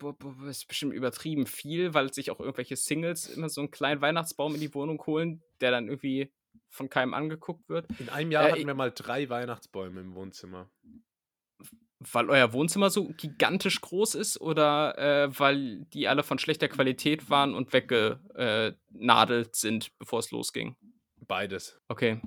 ist 0.49 0.67
bestimmt 0.67 0.95
übertrieben 0.95 1.47
viel, 1.47 1.95
weil 1.95 2.13
sich 2.13 2.33
auch 2.33 2.41
irgendwelche 2.41 2.75
Singles 2.75 3.29
immer 3.29 3.49
so 3.49 3.61
einen 3.61 3.71
kleinen 3.71 4.01
Weihnachtsbaum 4.01 4.53
in 4.57 4.61
die 4.61 4.75
Wohnung 4.75 5.01
holen, 5.07 5.45
der 5.61 5.71
dann 5.71 5.87
irgendwie 5.87 6.33
von 6.71 6.89
keinem 6.89 7.15
angeguckt 7.15 7.69
wird. 7.69 7.87
In 7.99 8.09
einem 8.09 8.31
Jahr 8.31 8.49
äh, 8.49 8.53
hatten 8.53 8.67
wir 8.67 8.75
mal 8.75 8.93
drei 8.93 9.29
Weihnachtsbäume 9.29 10.01
im 10.01 10.15
Wohnzimmer. 10.15 10.71
Weil 11.99 12.31
euer 12.31 12.53
Wohnzimmer 12.55 12.89
so 12.89 13.09
gigantisch 13.09 13.81
groß 13.83 14.15
ist 14.15 14.41
oder 14.41 14.97
äh, 14.97 15.39
weil 15.39 15.85
die 15.93 16.09
alle 16.09 16.23
von 16.23 16.39
schlechter 16.39 16.69
Qualität 16.69 17.29
waren 17.29 17.55
und 17.55 17.75
weggenadelt 17.75 19.55
sind, 19.55 19.99
bevor 19.99 20.21
es 20.21 20.31
losging? 20.31 20.77
Beides. 21.27 21.79
Okay. 21.89 22.21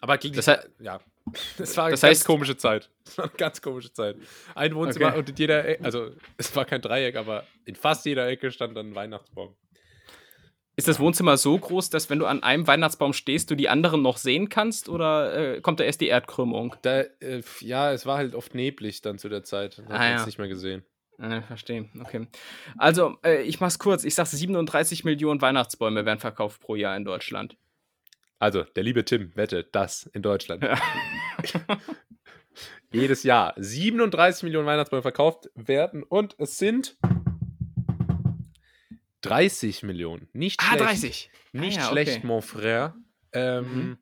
Aber 0.00 0.18
gegen 0.18 0.34
das 0.34 0.48
heißt, 0.48 0.70
ja. 0.80 1.00
Das 1.58 1.76
war 1.76 1.84
eine 1.84 1.92
das 1.92 2.00
ganz 2.00 2.24
komische 2.24 2.56
Zeit. 2.56 2.90
Das 3.04 3.18
war 3.18 3.26
eine 3.26 3.34
ganz 3.34 3.62
komische 3.62 3.92
Zeit. 3.92 4.16
Ein 4.54 4.74
Wohnzimmer 4.74 5.08
okay. 5.08 5.18
und 5.18 5.28
in 5.28 5.36
jeder 5.36 5.64
Ecke, 5.64 5.84
also 5.84 6.10
es 6.36 6.56
war 6.56 6.64
kein 6.64 6.80
Dreieck, 6.80 7.14
aber 7.14 7.46
in 7.66 7.76
fast 7.76 8.06
jeder 8.06 8.26
Ecke 8.26 8.50
stand 8.50 8.76
dann 8.76 8.90
ein 8.90 8.94
Weihnachtsbaum. 8.94 9.54
Ist 10.80 10.88
das 10.88 10.98
Wohnzimmer 10.98 11.36
so 11.36 11.58
groß, 11.58 11.90
dass 11.90 12.08
wenn 12.08 12.18
du 12.18 12.24
an 12.24 12.42
einem 12.42 12.66
Weihnachtsbaum 12.66 13.12
stehst, 13.12 13.50
du 13.50 13.54
die 13.54 13.68
anderen 13.68 14.00
noch 14.00 14.16
sehen 14.16 14.48
kannst 14.48 14.88
oder 14.88 15.56
äh, 15.56 15.60
kommt 15.60 15.78
da 15.78 15.84
erst 15.84 16.00
die 16.00 16.08
Erdkrümmung? 16.08 16.74
Da, 16.80 17.00
äh, 17.20 17.42
ja, 17.60 17.92
es 17.92 18.06
war 18.06 18.16
halt 18.16 18.34
oft 18.34 18.54
neblig 18.54 19.02
dann 19.02 19.18
zu 19.18 19.28
der 19.28 19.44
Zeit. 19.44 19.82
Da 19.86 19.94
ah, 19.94 19.98
hat 19.98 20.10
ja. 20.10 20.16
es 20.16 20.26
nicht 20.26 20.38
mehr 20.38 20.48
gesehen. 20.48 20.82
Äh, 21.18 21.42
verstehe, 21.42 21.90
okay. 22.00 22.28
Also, 22.78 23.18
äh, 23.22 23.42
ich 23.42 23.60
mach's 23.60 23.78
kurz. 23.78 24.04
Ich 24.04 24.14
sag, 24.14 24.26
37 24.26 25.04
Millionen 25.04 25.42
Weihnachtsbäume 25.42 26.06
werden 26.06 26.18
verkauft 26.18 26.62
pro 26.62 26.76
Jahr 26.76 26.96
in 26.96 27.04
Deutschland. 27.04 27.58
Also, 28.38 28.62
der 28.62 28.82
liebe 28.82 29.04
Tim 29.04 29.36
wette, 29.36 29.64
das 29.64 30.06
in 30.14 30.22
Deutschland. 30.22 30.62
Ja. 30.62 30.78
Jedes 32.90 33.22
Jahr 33.22 33.52
37 33.58 34.44
Millionen 34.44 34.66
Weihnachtsbäume 34.66 35.02
verkauft 35.02 35.50
werden 35.54 36.04
und 36.04 36.36
es 36.38 36.56
sind 36.56 36.96
30 39.22 39.82
Millionen. 39.82 40.28
Nicht 40.32 40.60
ah, 40.60 40.76
schlecht. 40.76 41.02
30. 41.02 41.30
Nicht 41.52 41.78
ah, 41.78 41.82
ja, 41.82 41.88
schlecht, 41.88 42.18
okay. 42.18 42.26
mon 42.26 42.42
frère. 42.42 42.94
Ähm, 43.32 43.74
mhm. 43.74 43.98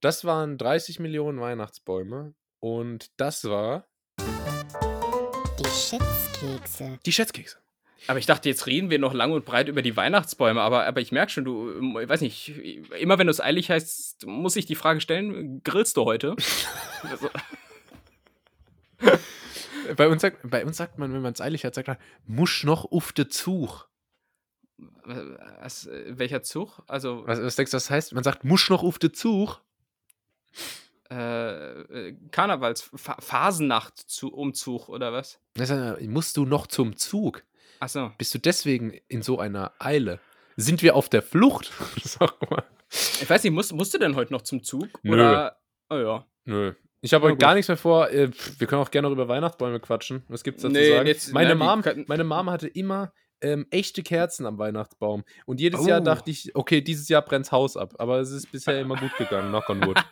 Das 0.00 0.24
waren 0.24 0.58
30 0.58 1.00
Millionen 1.00 1.40
Weihnachtsbäume 1.40 2.34
und 2.60 3.10
das 3.20 3.44
war. 3.44 3.86
Die 5.58 5.64
Schätzkekse. 5.64 6.98
Die 7.04 7.12
Schätzkekse. 7.12 7.58
Aber 8.08 8.18
ich 8.18 8.26
dachte, 8.26 8.48
jetzt 8.48 8.66
reden 8.66 8.90
wir 8.90 8.98
noch 8.98 9.14
lang 9.14 9.32
und 9.32 9.44
breit 9.44 9.68
über 9.68 9.82
die 9.82 9.96
Weihnachtsbäume, 9.96 10.60
aber, 10.60 10.86
aber 10.86 11.00
ich 11.00 11.12
merke 11.12 11.32
schon, 11.32 11.44
du, 11.44 11.70
ähm, 11.70 11.98
ich 12.00 12.08
weiß 12.08 12.20
nicht, 12.20 12.56
immer 13.00 13.18
wenn 13.18 13.26
du 13.26 13.30
es 13.30 13.40
eilig 13.40 13.70
heißt, 13.70 14.26
muss 14.26 14.56
ich 14.56 14.66
die 14.66 14.74
Frage 14.74 15.00
stellen, 15.00 15.62
grillst 15.64 15.96
du 15.96 16.04
heute? 16.04 16.36
also. 17.02 17.30
bei, 19.96 20.08
uns 20.08 20.22
sagt, 20.22 20.38
bei 20.48 20.64
uns 20.64 20.76
sagt 20.76 20.98
man, 20.98 21.12
wenn 21.12 21.22
man 21.22 21.32
es 21.32 21.40
eilig 21.40 21.64
hat, 21.64 21.74
sagt 21.74 21.88
man, 21.88 21.96
musch 22.26 22.64
noch 22.64 22.84
auf 22.84 23.12
de 23.12 23.28
Zug. 23.28 23.88
Was, 25.06 25.88
welcher 26.08 26.42
Zug? 26.42 26.82
Also. 26.86 27.22
Was, 27.26 27.40
was 27.40 27.56
denkst 27.56 27.70
du, 27.70 27.76
das 27.76 27.90
heißt? 27.90 28.12
Man 28.14 28.24
sagt, 28.24 28.44
musch 28.44 28.68
noch 28.70 28.82
auf 28.82 28.98
de 28.98 29.12
Zug. 29.12 29.60
Äh, 31.10 31.80
äh 31.80 32.16
Karnevals, 32.30 32.90
Phasennacht-Umzug 32.94 34.88
oder 34.88 35.12
was? 35.12 35.40
Das 35.54 35.70
heißt, 35.70 36.02
musst 36.02 36.36
du 36.36 36.44
noch 36.44 36.66
zum 36.66 36.96
Zug? 36.96 37.44
Ach 37.78 37.88
so. 37.88 38.10
Bist 38.18 38.34
du 38.34 38.38
deswegen 38.38 38.98
in 39.08 39.22
so 39.22 39.38
einer 39.38 39.72
Eile? 39.78 40.18
Sind 40.56 40.82
wir 40.82 40.96
auf 40.96 41.08
der 41.08 41.22
Flucht? 41.22 41.70
Sag 42.02 42.50
mal. 42.50 42.64
Ich 42.90 43.28
weiß 43.28 43.44
nicht, 43.44 43.52
musst, 43.52 43.72
musst 43.72 43.94
du 43.94 43.98
denn 43.98 44.16
heute 44.16 44.32
noch 44.32 44.42
zum 44.42 44.62
Zug? 44.62 44.88
Nö. 45.02 45.14
Oder? 45.14 45.58
Oh 45.90 45.96
ja. 45.96 46.26
Nö. 46.44 46.74
Ich 47.02 47.14
habe 47.14 47.26
heute 47.26 47.36
gar 47.36 47.54
nichts 47.54 47.68
mehr 47.68 47.76
vor. 47.76 48.10
Äh, 48.10 48.30
wir 48.58 48.66
können 48.66 48.82
auch 48.82 48.90
gerne 48.90 49.08
noch 49.08 49.12
über 49.12 49.28
Weihnachtsbäume 49.28 49.78
quatschen. 49.78 50.24
Was 50.28 50.42
gibt's 50.42 50.62
da 50.62 50.68
nee, 50.68 50.84
zu 50.84 50.90
sagen? 50.92 51.06
Jetzt, 51.06 51.32
meine, 51.32 51.54
nein, 51.54 51.58
Mom, 51.58 52.04
meine 52.08 52.24
Mom 52.24 52.50
hatte 52.50 52.66
immer 52.66 53.12
ähm, 53.46 53.66
echte 53.70 54.02
Kerzen 54.02 54.46
am 54.46 54.58
Weihnachtsbaum. 54.58 55.24
Und 55.44 55.60
jedes 55.60 55.80
oh. 55.80 55.86
Jahr 55.86 56.00
dachte 56.00 56.30
ich, 56.30 56.54
okay, 56.54 56.80
dieses 56.80 57.08
Jahr 57.08 57.22
brennt's 57.22 57.52
Haus 57.52 57.76
ab. 57.76 57.94
Aber 57.98 58.18
es 58.18 58.30
ist 58.30 58.50
bisher 58.50 58.80
immer 58.80 58.96
gut 58.96 59.16
gegangen, 59.16 59.50
knock 59.50 59.68
on 59.70 59.86
wood. 59.86 59.98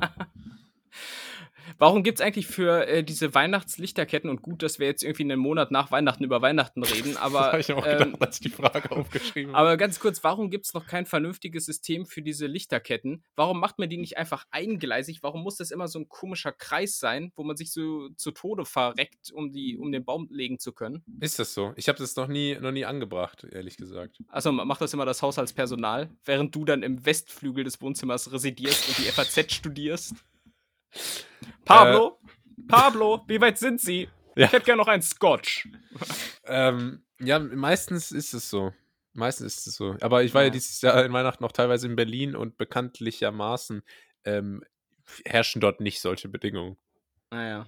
Warum 1.79 2.03
gibt 2.03 2.19
es 2.21 2.25
eigentlich 2.25 2.47
für 2.47 2.87
äh, 2.87 3.03
diese 3.05 3.35
Weihnachtslichterketten 3.35 4.31
und 4.31 4.43
gut, 4.43 4.63
dass 4.63 4.79
wir 4.79 4.87
jetzt 4.87 5.03
irgendwie 5.03 5.25
einen 5.25 5.41
Monat 5.41 5.71
nach 5.71 5.91
Weihnachten 5.91 6.25
über 6.25 6.43
Weihnachten 6.43 6.83
reden, 6.83 7.17
aber. 7.17 7.39
das 7.39 7.47
habe 7.47 7.61
ich 7.61 7.73
auch 7.73 7.85
gedacht, 7.85 8.09
ähm, 8.09 8.17
als 8.21 8.37
ich 8.37 8.43
die 8.43 8.49
Frage 8.51 8.91
aufgeschrieben 8.91 9.53
habe. 9.53 9.59
Aber 9.59 9.77
ganz 9.77 10.01
kurz, 10.01 10.23
warum 10.23 10.51
gibt 10.51 10.67
es 10.67 10.75
noch 10.75 10.87
kein 10.87 11.07
vernünftiges 11.07 11.67
System 11.67 12.07
für 12.07 12.23
diese 12.23 12.47
Lichterketten? 12.47 13.25
Warum 13.37 13.61
macht 13.61 13.79
man 13.79 13.89
die 13.89 13.97
nicht 13.97 14.17
einfach 14.17 14.45
eingleisig? 14.51 15.23
Warum 15.23 15.43
muss 15.43 15.57
das 15.57 15.71
immer 15.71 15.89
so 15.89 15.99
ein 15.99 16.09
komischer 16.09 16.53
Kreis 16.53 16.99
sein, 16.99 17.33
wo 17.37 17.45
man 17.45 17.57
sich 17.57 17.73
so 17.73 18.09
zu 18.11 18.31
Tode 18.31 18.65
verreckt, 18.65 19.33
um, 19.33 19.53
die, 19.53 19.77
um 19.77 19.93
den 19.93 20.05
Baum 20.05 20.29
legen 20.31 20.59
zu 20.59 20.73
können? 20.73 21.05
Ist 21.21 21.39
das 21.39 21.55
so? 21.55 21.73
Ich 21.77 21.89
habe 21.89 21.99
das 21.99 22.17
noch 22.17 22.29
nie, 22.29 22.57
noch 22.61 22.73
nie 22.73 22.85
angebracht, 22.85 23.45
ehrlich 23.51 23.77
gesagt. 23.77 24.19
Also 24.29 24.53
macht 24.53 24.81
das 24.81 24.93
immer 24.93 25.07
das 25.07 25.23
Haushaltspersonal, 25.23 26.11
während 26.25 26.55
du 26.55 26.65
dann 26.65 26.83
im 26.83 27.05
Westflügel 27.05 27.65
des 27.65 27.81
Wohnzimmers 27.81 28.33
residierst 28.33 28.89
und 28.89 28.99
die 28.99 29.11
FAZ 29.11 29.53
studierst? 29.53 30.15
Pablo, 31.65 32.19
äh, 32.23 32.63
Pablo, 32.69 33.25
wie 33.27 33.41
weit 33.41 33.59
sind 33.59 33.81
Sie? 33.81 34.09
Ja. 34.37 34.47
Ich 34.47 34.53
hätte 34.53 34.67
gerne 34.67 34.81
noch 34.83 34.89
einen 34.89 35.03
Scotch. 35.03 35.69
Ähm, 36.45 37.05
ja, 37.21 37.39
meistens 37.39 38.11
ist 38.13 38.35
es 38.35 38.51
so. 38.51 38.73
Meistens 39.13 39.59
ist 39.59 39.67
es 39.69 39.77
so. 39.77 39.97
Aber 40.01 40.25
ich 40.25 40.35
war 40.35 40.43
ja, 40.43 40.47
ja 40.47 40.51
dieses 40.51 40.81
Jahr 40.81 41.05
in 41.05 41.13
Weihnachten 41.13 41.43
noch 41.43 41.53
teilweise 41.53 41.87
in 41.87 41.95
Berlin 41.95 42.35
und 42.35 42.59
bekanntlichermaßen 42.59 43.83
ähm, 44.25 44.65
herrschen 45.25 45.61
dort 45.61 45.81
nicht 45.81 46.01
solche 46.01 46.29
Bedingungen. 46.29 46.77
Naja. 47.31 47.67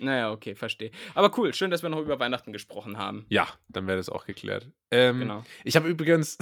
Naja, 0.00 0.30
okay, 0.32 0.54
verstehe. 0.54 0.92
Aber 1.14 1.36
cool, 1.38 1.52
schön, 1.52 1.70
dass 1.70 1.82
wir 1.82 1.90
noch 1.90 2.00
über 2.00 2.18
Weihnachten 2.20 2.52
gesprochen 2.52 2.98
haben. 2.98 3.26
Ja, 3.28 3.48
dann 3.68 3.86
wäre 3.86 3.96
das 3.96 4.08
auch 4.08 4.26
geklärt. 4.26 4.70
Ähm, 4.90 5.20
genau. 5.20 5.44
Ich 5.64 5.76
habe 5.76 5.88
übrigens 5.88 6.38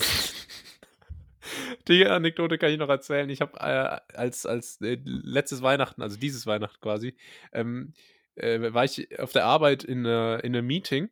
die 1.89 2.07
Anekdote 2.07 2.59
kann 2.59 2.71
ich 2.71 2.79
noch 2.79 2.89
erzählen. 2.89 3.29
Ich 3.31 3.41
habe 3.41 3.59
äh, 3.61 4.17
als, 4.17 4.47
als 4.47 4.81
äh, 4.81 4.99
letztes 5.05 5.63
Weihnachten, 5.63 6.03
also 6.03 6.19
dieses 6.19 6.47
Weihnachten 6.47 6.81
quasi, 6.81 7.17
ähm, 7.53 7.93
äh, 8.37 8.73
war 8.73 8.85
ich 8.85 9.19
auf 9.19 9.33
der 9.33 9.45
Arbeit 9.45 9.85
in, 9.85 10.05
äh, 10.05 10.39
in 10.41 10.55
einem 10.55 10.67
Meeting 10.67 11.11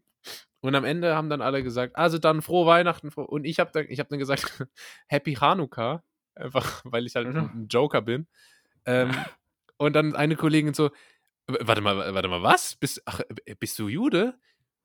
und 0.64 0.74
am 0.74 0.84
Ende 0.84 1.14
haben 1.14 1.28
dann 1.28 1.42
alle 1.42 1.62
gesagt, 1.62 1.94
also 1.94 2.16
dann 2.16 2.40
frohe 2.40 2.66
Weihnachten. 2.66 3.08
Und 3.10 3.44
ich 3.44 3.60
habe 3.60 3.70
dann, 3.74 3.84
hab 3.84 4.08
dann 4.08 4.18
gesagt, 4.18 4.66
Happy 5.08 5.34
Hanukkah, 5.34 6.02
einfach 6.34 6.80
weil 6.84 7.04
ich 7.04 7.16
halt 7.16 7.28
mhm. 7.28 7.36
ein 7.36 7.68
Joker 7.68 8.00
bin. 8.00 8.26
Ähm, 8.86 9.10
und 9.76 9.92
dann 9.92 10.16
eine 10.16 10.36
Kollegin 10.36 10.72
so, 10.72 10.90
warte 11.46 11.82
mal, 11.82 12.14
warte 12.14 12.28
mal, 12.28 12.42
was? 12.42 12.76
Bist, 12.76 13.02
ach, 13.04 13.20
bist 13.58 13.78
du 13.78 13.88
Jude? 13.88 14.38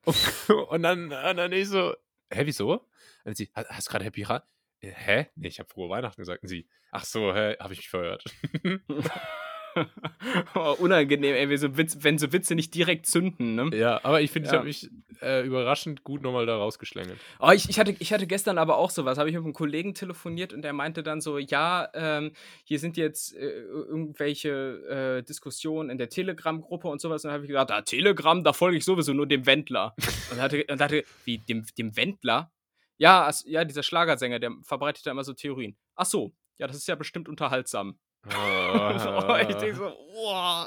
Und 0.03 0.83
dann, 0.83 1.13
und 1.13 1.37
dann 1.37 1.51
ich 1.53 1.69
so, 1.69 1.93
hä, 2.29 2.41
wieso? 2.43 2.85
Und 3.23 3.37
sie, 3.37 3.49
hast 3.53 3.87
du 3.87 3.91
gerade 3.91 4.03
Happy 4.03 4.23
Hanukkah? 4.23 4.45
Äh, 4.81 4.91
hä? 4.91 5.27
Nee, 5.35 5.47
ich 5.47 5.59
habe 5.59 5.69
frohe 5.69 5.89
Weihnachten 5.89 6.21
gesagt. 6.21 6.43
Und 6.43 6.49
sie, 6.49 6.67
ach 6.91 7.05
so, 7.05 7.33
hä, 7.33 7.55
habe 7.59 7.73
ich 7.73 7.79
mich 7.79 7.89
verhört. 7.89 8.23
oh, 10.55 10.75
unangenehm, 10.79 11.35
ey, 11.35 11.49
wenn 11.49 11.57
so, 11.57 11.77
Witze, 11.77 12.03
wenn 12.03 12.17
so 12.17 12.31
Witze 12.31 12.55
nicht 12.55 12.73
direkt 12.73 13.05
zünden, 13.05 13.55
ne? 13.55 13.69
Ja, 13.75 13.99
aber 14.03 14.21
ich 14.21 14.31
finde, 14.31 14.47
ja. 14.47 14.53
ich 14.53 14.57
habe 14.57 14.67
mich 14.67 14.89
äh, 15.21 15.45
überraschend 15.45 16.03
gut 16.03 16.21
nochmal 16.21 16.45
da 16.45 16.57
rausgeschlängelt. 16.57 17.19
Oh, 17.39 17.51
ich, 17.51 17.69
ich, 17.69 17.79
hatte, 17.79 17.95
ich 17.99 18.13
hatte 18.13 18.27
gestern 18.27 18.57
aber 18.57 18.77
auch 18.77 18.89
sowas, 18.89 19.17
habe 19.17 19.29
ich 19.29 19.35
mit 19.35 19.43
einem 19.43 19.53
Kollegen 19.53 19.93
telefoniert 19.93 20.53
und 20.53 20.61
der 20.61 20.73
meinte 20.73 21.03
dann 21.03 21.21
so, 21.21 21.37
ja, 21.37 21.89
ähm, 21.93 22.31
hier 22.63 22.79
sind 22.79 22.97
jetzt 22.97 23.35
äh, 23.35 23.47
irgendwelche 23.47 25.19
äh, 25.19 25.23
Diskussionen 25.23 25.89
in 25.89 25.97
der 25.97 26.09
Telegram-Gruppe 26.09 26.87
und 26.87 27.01
sowas. 27.01 27.23
Und 27.23 27.29
dann 27.29 27.35
habe 27.35 27.45
ich 27.45 27.49
gesagt, 27.49 27.71
ah, 27.71 27.81
Telegram, 27.81 28.43
da 28.43 28.53
folge 28.53 28.77
ich 28.77 28.85
sowieso 28.85 29.13
nur 29.13 29.27
dem 29.27 29.45
Wendler. 29.45 29.95
und 30.31 30.41
hatte, 30.41 30.65
und 30.69 30.81
hatte 30.81 31.03
wie, 31.25 31.37
dem, 31.37 31.65
dem 31.77 31.95
Wendler? 31.95 32.51
Ja, 32.99 33.25
also, 33.25 33.47
ja, 33.49 33.65
dieser 33.65 33.81
Schlagersänger, 33.81 34.39
der 34.39 34.51
verbreitet 34.61 35.07
da 35.07 35.11
immer 35.11 35.23
so 35.23 35.33
Theorien. 35.33 35.75
Ach 35.95 36.05
so, 36.05 36.33
ja, 36.57 36.67
das 36.67 36.75
ist 36.75 36.87
ja 36.87 36.95
bestimmt 36.95 37.27
unterhaltsam. 37.27 37.97
Oh, 38.29 39.35
ich 39.39 39.55
denke 39.55 39.75
so, 39.75 39.93
oh. 40.15 40.65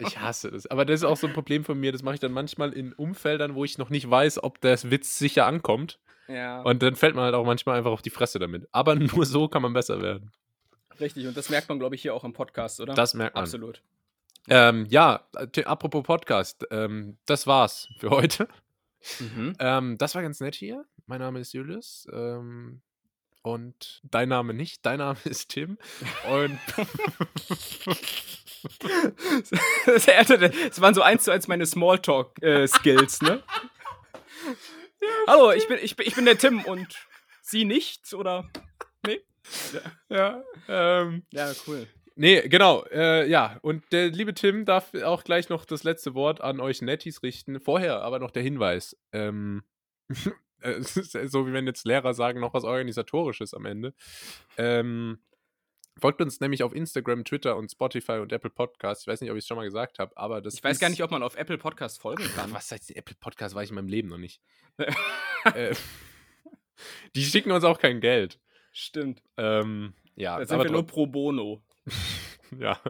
Ich 0.00 0.18
hasse 0.20 0.50
das. 0.50 0.66
Aber 0.66 0.84
das 0.84 1.00
ist 1.00 1.04
auch 1.04 1.16
so 1.16 1.26
ein 1.26 1.32
Problem 1.32 1.64
von 1.64 1.80
mir. 1.80 1.90
Das 1.90 2.02
mache 2.02 2.14
ich 2.14 2.20
dann 2.20 2.32
manchmal 2.32 2.72
in 2.74 2.92
Umfeldern, 2.92 3.54
wo 3.54 3.64
ich 3.64 3.78
noch 3.78 3.88
nicht 3.88 4.08
weiß, 4.08 4.42
ob 4.44 4.60
der 4.60 4.78
Witz 4.90 5.18
sicher 5.18 5.46
ankommt. 5.46 5.98
Ja. 6.28 6.60
Und 6.62 6.82
dann 6.82 6.94
fällt 6.94 7.14
man 7.14 7.24
halt 7.24 7.34
auch 7.34 7.46
manchmal 7.46 7.78
einfach 7.78 7.92
auf 7.92 8.02
die 8.02 8.10
Fresse 8.10 8.38
damit. 8.38 8.68
Aber 8.72 8.94
nur 8.94 9.24
so 9.24 9.48
kann 9.48 9.62
man 9.62 9.72
besser 9.72 10.02
werden. 10.02 10.32
Richtig, 11.00 11.26
und 11.26 11.36
das 11.36 11.48
merkt 11.48 11.68
man, 11.68 11.78
glaube 11.78 11.94
ich, 11.94 12.02
hier 12.02 12.14
auch 12.14 12.24
im 12.24 12.34
Podcast, 12.34 12.80
oder? 12.80 12.94
Das 12.94 13.14
merkt 13.14 13.34
man. 13.34 13.44
Absolut. 13.44 13.82
Ähm, 14.48 14.86
ja, 14.90 15.26
apropos 15.64 16.02
Podcast, 16.02 16.66
ähm, 16.70 17.16
das 17.26 17.46
war's 17.46 17.88
für 17.98 18.10
heute. 18.10 18.48
Mhm. 19.20 19.54
Ähm, 19.58 19.98
das 19.98 20.14
war 20.14 20.22
ganz 20.22 20.40
nett 20.40 20.54
hier. 20.54 20.84
Mein 21.06 21.20
Name 21.20 21.40
ist 21.40 21.52
Julius. 21.52 22.06
Ähm, 22.12 22.82
und 23.42 24.00
dein 24.02 24.28
Name 24.28 24.54
nicht. 24.54 24.84
Dein 24.84 24.98
Name 24.98 25.18
ist 25.24 25.50
Tim. 25.50 25.78
Und. 26.30 26.58
das 29.86 30.80
waren 30.80 30.94
so 30.94 31.02
eins 31.02 31.24
zu 31.24 31.30
eins 31.30 31.46
meine 31.46 31.66
Smalltalk-Skills, 31.66 33.22
äh, 33.22 33.24
ne? 33.24 33.42
Ja, 35.00 35.08
Hallo, 35.28 35.52
ich 35.52 35.68
bin, 35.68 35.78
ich, 35.80 35.96
bin, 35.96 36.06
ich 36.06 36.14
bin 36.14 36.24
der 36.24 36.38
Tim 36.38 36.64
und 36.64 37.06
Sie 37.42 37.64
nicht, 37.64 38.12
oder? 38.14 38.48
Nee? 39.06 39.20
Ja, 40.08 40.42
ähm, 40.66 41.24
ja, 41.30 41.52
cool. 41.66 41.86
Nee, 42.18 42.48
genau. 42.48 42.82
Äh, 42.90 43.28
ja, 43.28 43.58
und 43.60 43.84
der 43.92 44.08
liebe 44.08 44.32
Tim 44.32 44.64
darf 44.64 44.94
auch 45.04 45.22
gleich 45.22 45.50
noch 45.50 45.66
das 45.66 45.84
letzte 45.84 46.14
Wort 46.14 46.40
an 46.40 46.60
euch 46.60 46.80
Netties 46.80 47.22
richten. 47.22 47.60
Vorher 47.60 48.00
aber 48.00 48.18
noch 48.18 48.30
der 48.30 48.42
Hinweis. 48.42 48.96
Ähm, 49.12 49.62
ist 50.60 51.12
so, 51.30 51.46
wie 51.46 51.52
wenn 51.52 51.66
jetzt 51.66 51.84
Lehrer 51.84 52.14
sagen, 52.14 52.40
noch 52.40 52.54
was 52.54 52.64
Organisatorisches 52.64 53.52
am 53.52 53.66
Ende. 53.66 53.94
Ähm, 54.56 55.18
folgt 55.98 56.22
uns 56.22 56.40
nämlich 56.40 56.62
auf 56.62 56.74
Instagram, 56.74 57.24
Twitter 57.24 57.54
und 57.56 57.70
Spotify 57.70 58.12
und 58.12 58.32
Apple 58.32 58.50
Podcasts. 58.50 59.02
Ich 59.02 59.08
weiß 59.08 59.20
nicht, 59.20 59.30
ob 59.30 59.36
ich 59.36 59.44
es 59.44 59.48
schon 59.48 59.58
mal 59.58 59.64
gesagt 59.64 59.98
habe, 59.98 60.16
aber 60.16 60.40
das 60.40 60.54
Ich 60.54 60.64
weiß 60.64 60.78
gar 60.78 60.88
nicht, 60.88 61.02
ob 61.02 61.10
man 61.10 61.22
auf 61.22 61.36
Apple 61.36 61.58
Podcast 61.58 62.00
folgen 62.00 62.24
kann. 62.34 62.50
Was 62.54 62.72
heißt 62.72 62.96
Apple 62.96 63.16
Podcast? 63.20 63.54
War 63.54 63.62
ich 63.62 63.68
in 63.68 63.74
meinem 63.74 63.88
Leben 63.88 64.08
noch 64.08 64.18
nicht. 64.18 64.40
äh, 65.54 65.74
die 67.14 67.24
schicken 67.24 67.50
uns 67.50 67.64
auch 67.64 67.78
kein 67.78 68.00
Geld. 68.00 68.40
Stimmt. 68.72 69.22
Ähm, 69.36 69.92
ja, 70.14 70.38
da 70.38 70.46
sind 70.46 70.58
wir 70.62 70.70
nur 70.70 70.86
pro 70.86 71.06
bono. 71.06 71.62
ja, 72.58 72.80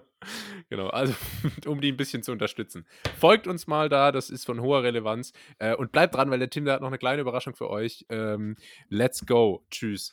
genau. 0.69 0.89
Also, 0.89 1.15
um 1.67 1.81
die 1.81 1.93
ein 1.93 1.97
bisschen 1.97 2.23
zu 2.23 2.33
unterstützen. 2.33 2.87
Folgt 3.19 3.47
uns 3.47 3.67
mal 3.67 3.89
da, 3.89 4.13
das 4.13 4.31
ist 4.31 4.45
von 4.47 4.61
hoher 4.61 4.83
Relevanz. 4.83 5.33
Äh, 5.59 5.75
und 5.75 5.93
bleibt 5.93 6.15
dran, 6.15 6.31
weil 6.31 6.39
der 6.39 6.51
Tim, 6.51 6.65
der 6.65 6.75
hat 6.75 6.81
noch 6.81 6.89
eine 6.89 6.99
kleine 6.99 7.23
Überraschung 7.23 7.55
für 7.55 7.71
euch. 7.71 8.07
Ähm, 8.09 8.57
let's 8.89 9.27
go. 9.27 9.65
Tschüss. 9.71 10.13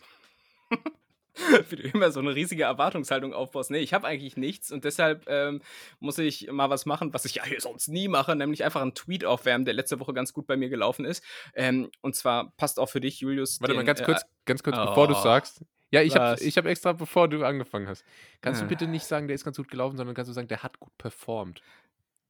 Wie 1.70 1.76
du 1.76 1.84
immer 1.84 2.12
so 2.12 2.20
eine 2.20 2.36
riesige 2.36 2.64
Erwartungshaltung 2.64 3.34
aufbaust. 3.34 3.72
Nee, 3.72 3.80
ich 3.80 3.94
habe 3.94 4.06
eigentlich 4.06 4.38
nichts 4.38 4.72
und 4.72 4.84
deshalb 4.84 5.24
ähm, 5.28 5.62
muss 6.00 6.20
ich 6.20 6.52
mal 6.52 6.70
was 6.70 6.86
machen, 6.86 7.12
was 7.12 7.26
ich 7.26 7.36
ja 7.36 7.44
hier 7.44 7.60
sonst 7.60 7.88
nie 7.88 8.08
mache, 8.08 8.36
nämlich 8.36 8.64
einfach 8.64 8.84
einen 8.84 8.94
Tweet 8.94 9.26
aufwärmen, 9.26 9.66
der 9.66 9.74
letzte 9.74 10.00
Woche 10.00 10.14
ganz 10.14 10.34
gut 10.34 10.46
bei 10.46 10.58
mir 10.58 10.70
gelaufen 10.70 11.06
ist. 11.06 11.24
Ähm, 11.56 11.90
und 12.02 12.16
zwar 12.16 12.52
passt 12.58 12.80
auch 12.80 12.90
für 12.90 13.02
dich, 13.02 13.20
Julius. 13.20 13.60
Warte 13.62 13.74
den, 13.74 13.78
mal 13.78 13.84
ganz 13.84 14.04
kurz, 14.04 14.22
äh, 14.22 14.26
ganz 14.46 14.62
kurz, 14.62 14.78
oh, 14.78 14.86
bevor 14.86 15.08
du 15.08 15.16
sagst. 15.16 15.64
Ja, 15.94 16.02
ich 16.02 16.16
habe 16.16 16.36
hab 16.36 16.66
extra, 16.66 16.94
bevor 16.94 17.28
du 17.28 17.46
angefangen 17.46 17.88
hast. 17.88 18.04
Kannst 18.42 18.62
du 18.62 18.66
ah. 18.66 18.68
bitte 18.68 18.88
nicht 18.88 19.06
sagen, 19.06 19.28
der 19.28 19.36
ist 19.36 19.44
ganz 19.44 19.58
gut 19.58 19.68
gelaufen, 19.68 19.96
sondern 19.96 20.16
kannst 20.16 20.28
du 20.28 20.34
sagen, 20.34 20.48
der 20.48 20.64
hat 20.64 20.80
gut 20.80 20.98
performt. 20.98 21.62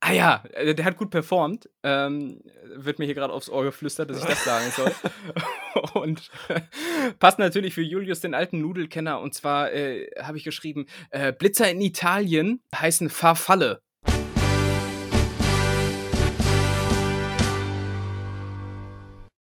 Ah 0.02 0.12
ja, 0.12 0.44
äh, 0.52 0.76
der 0.76 0.84
hat 0.84 0.98
gut 0.98 1.12
performt. 1.12 1.70
Ähm, 1.82 2.42
wird 2.76 3.00
mir 3.00 3.06
hier 3.06 3.14
gerade 3.14 3.32
aufs 3.32 3.50
Ohr 3.50 3.64
geflüstert, 3.64 4.10
dass 4.10 4.20
ich 4.20 4.26
das 4.26 4.44
sagen 4.44 4.70
soll. 4.72 4.92
und 5.94 6.30
äh, 6.50 6.60
passt 7.20 7.40
natürlich 7.40 7.74
für 7.74 7.82
Julius, 7.82 8.20
den 8.20 8.34
alten 8.34 8.60
Nudelkenner. 8.60 9.22
Und 9.22 9.34
zwar 9.34 9.72
äh, 9.72 10.10
habe 10.22 10.38
ich 10.38 10.44
geschrieben: 10.44 10.88
äh, 11.12 11.32
Blitzer 11.32 11.72
in 11.72 11.80
Italien 11.80 12.62
heißen 12.76 13.10
Farfalle. 13.10 13.82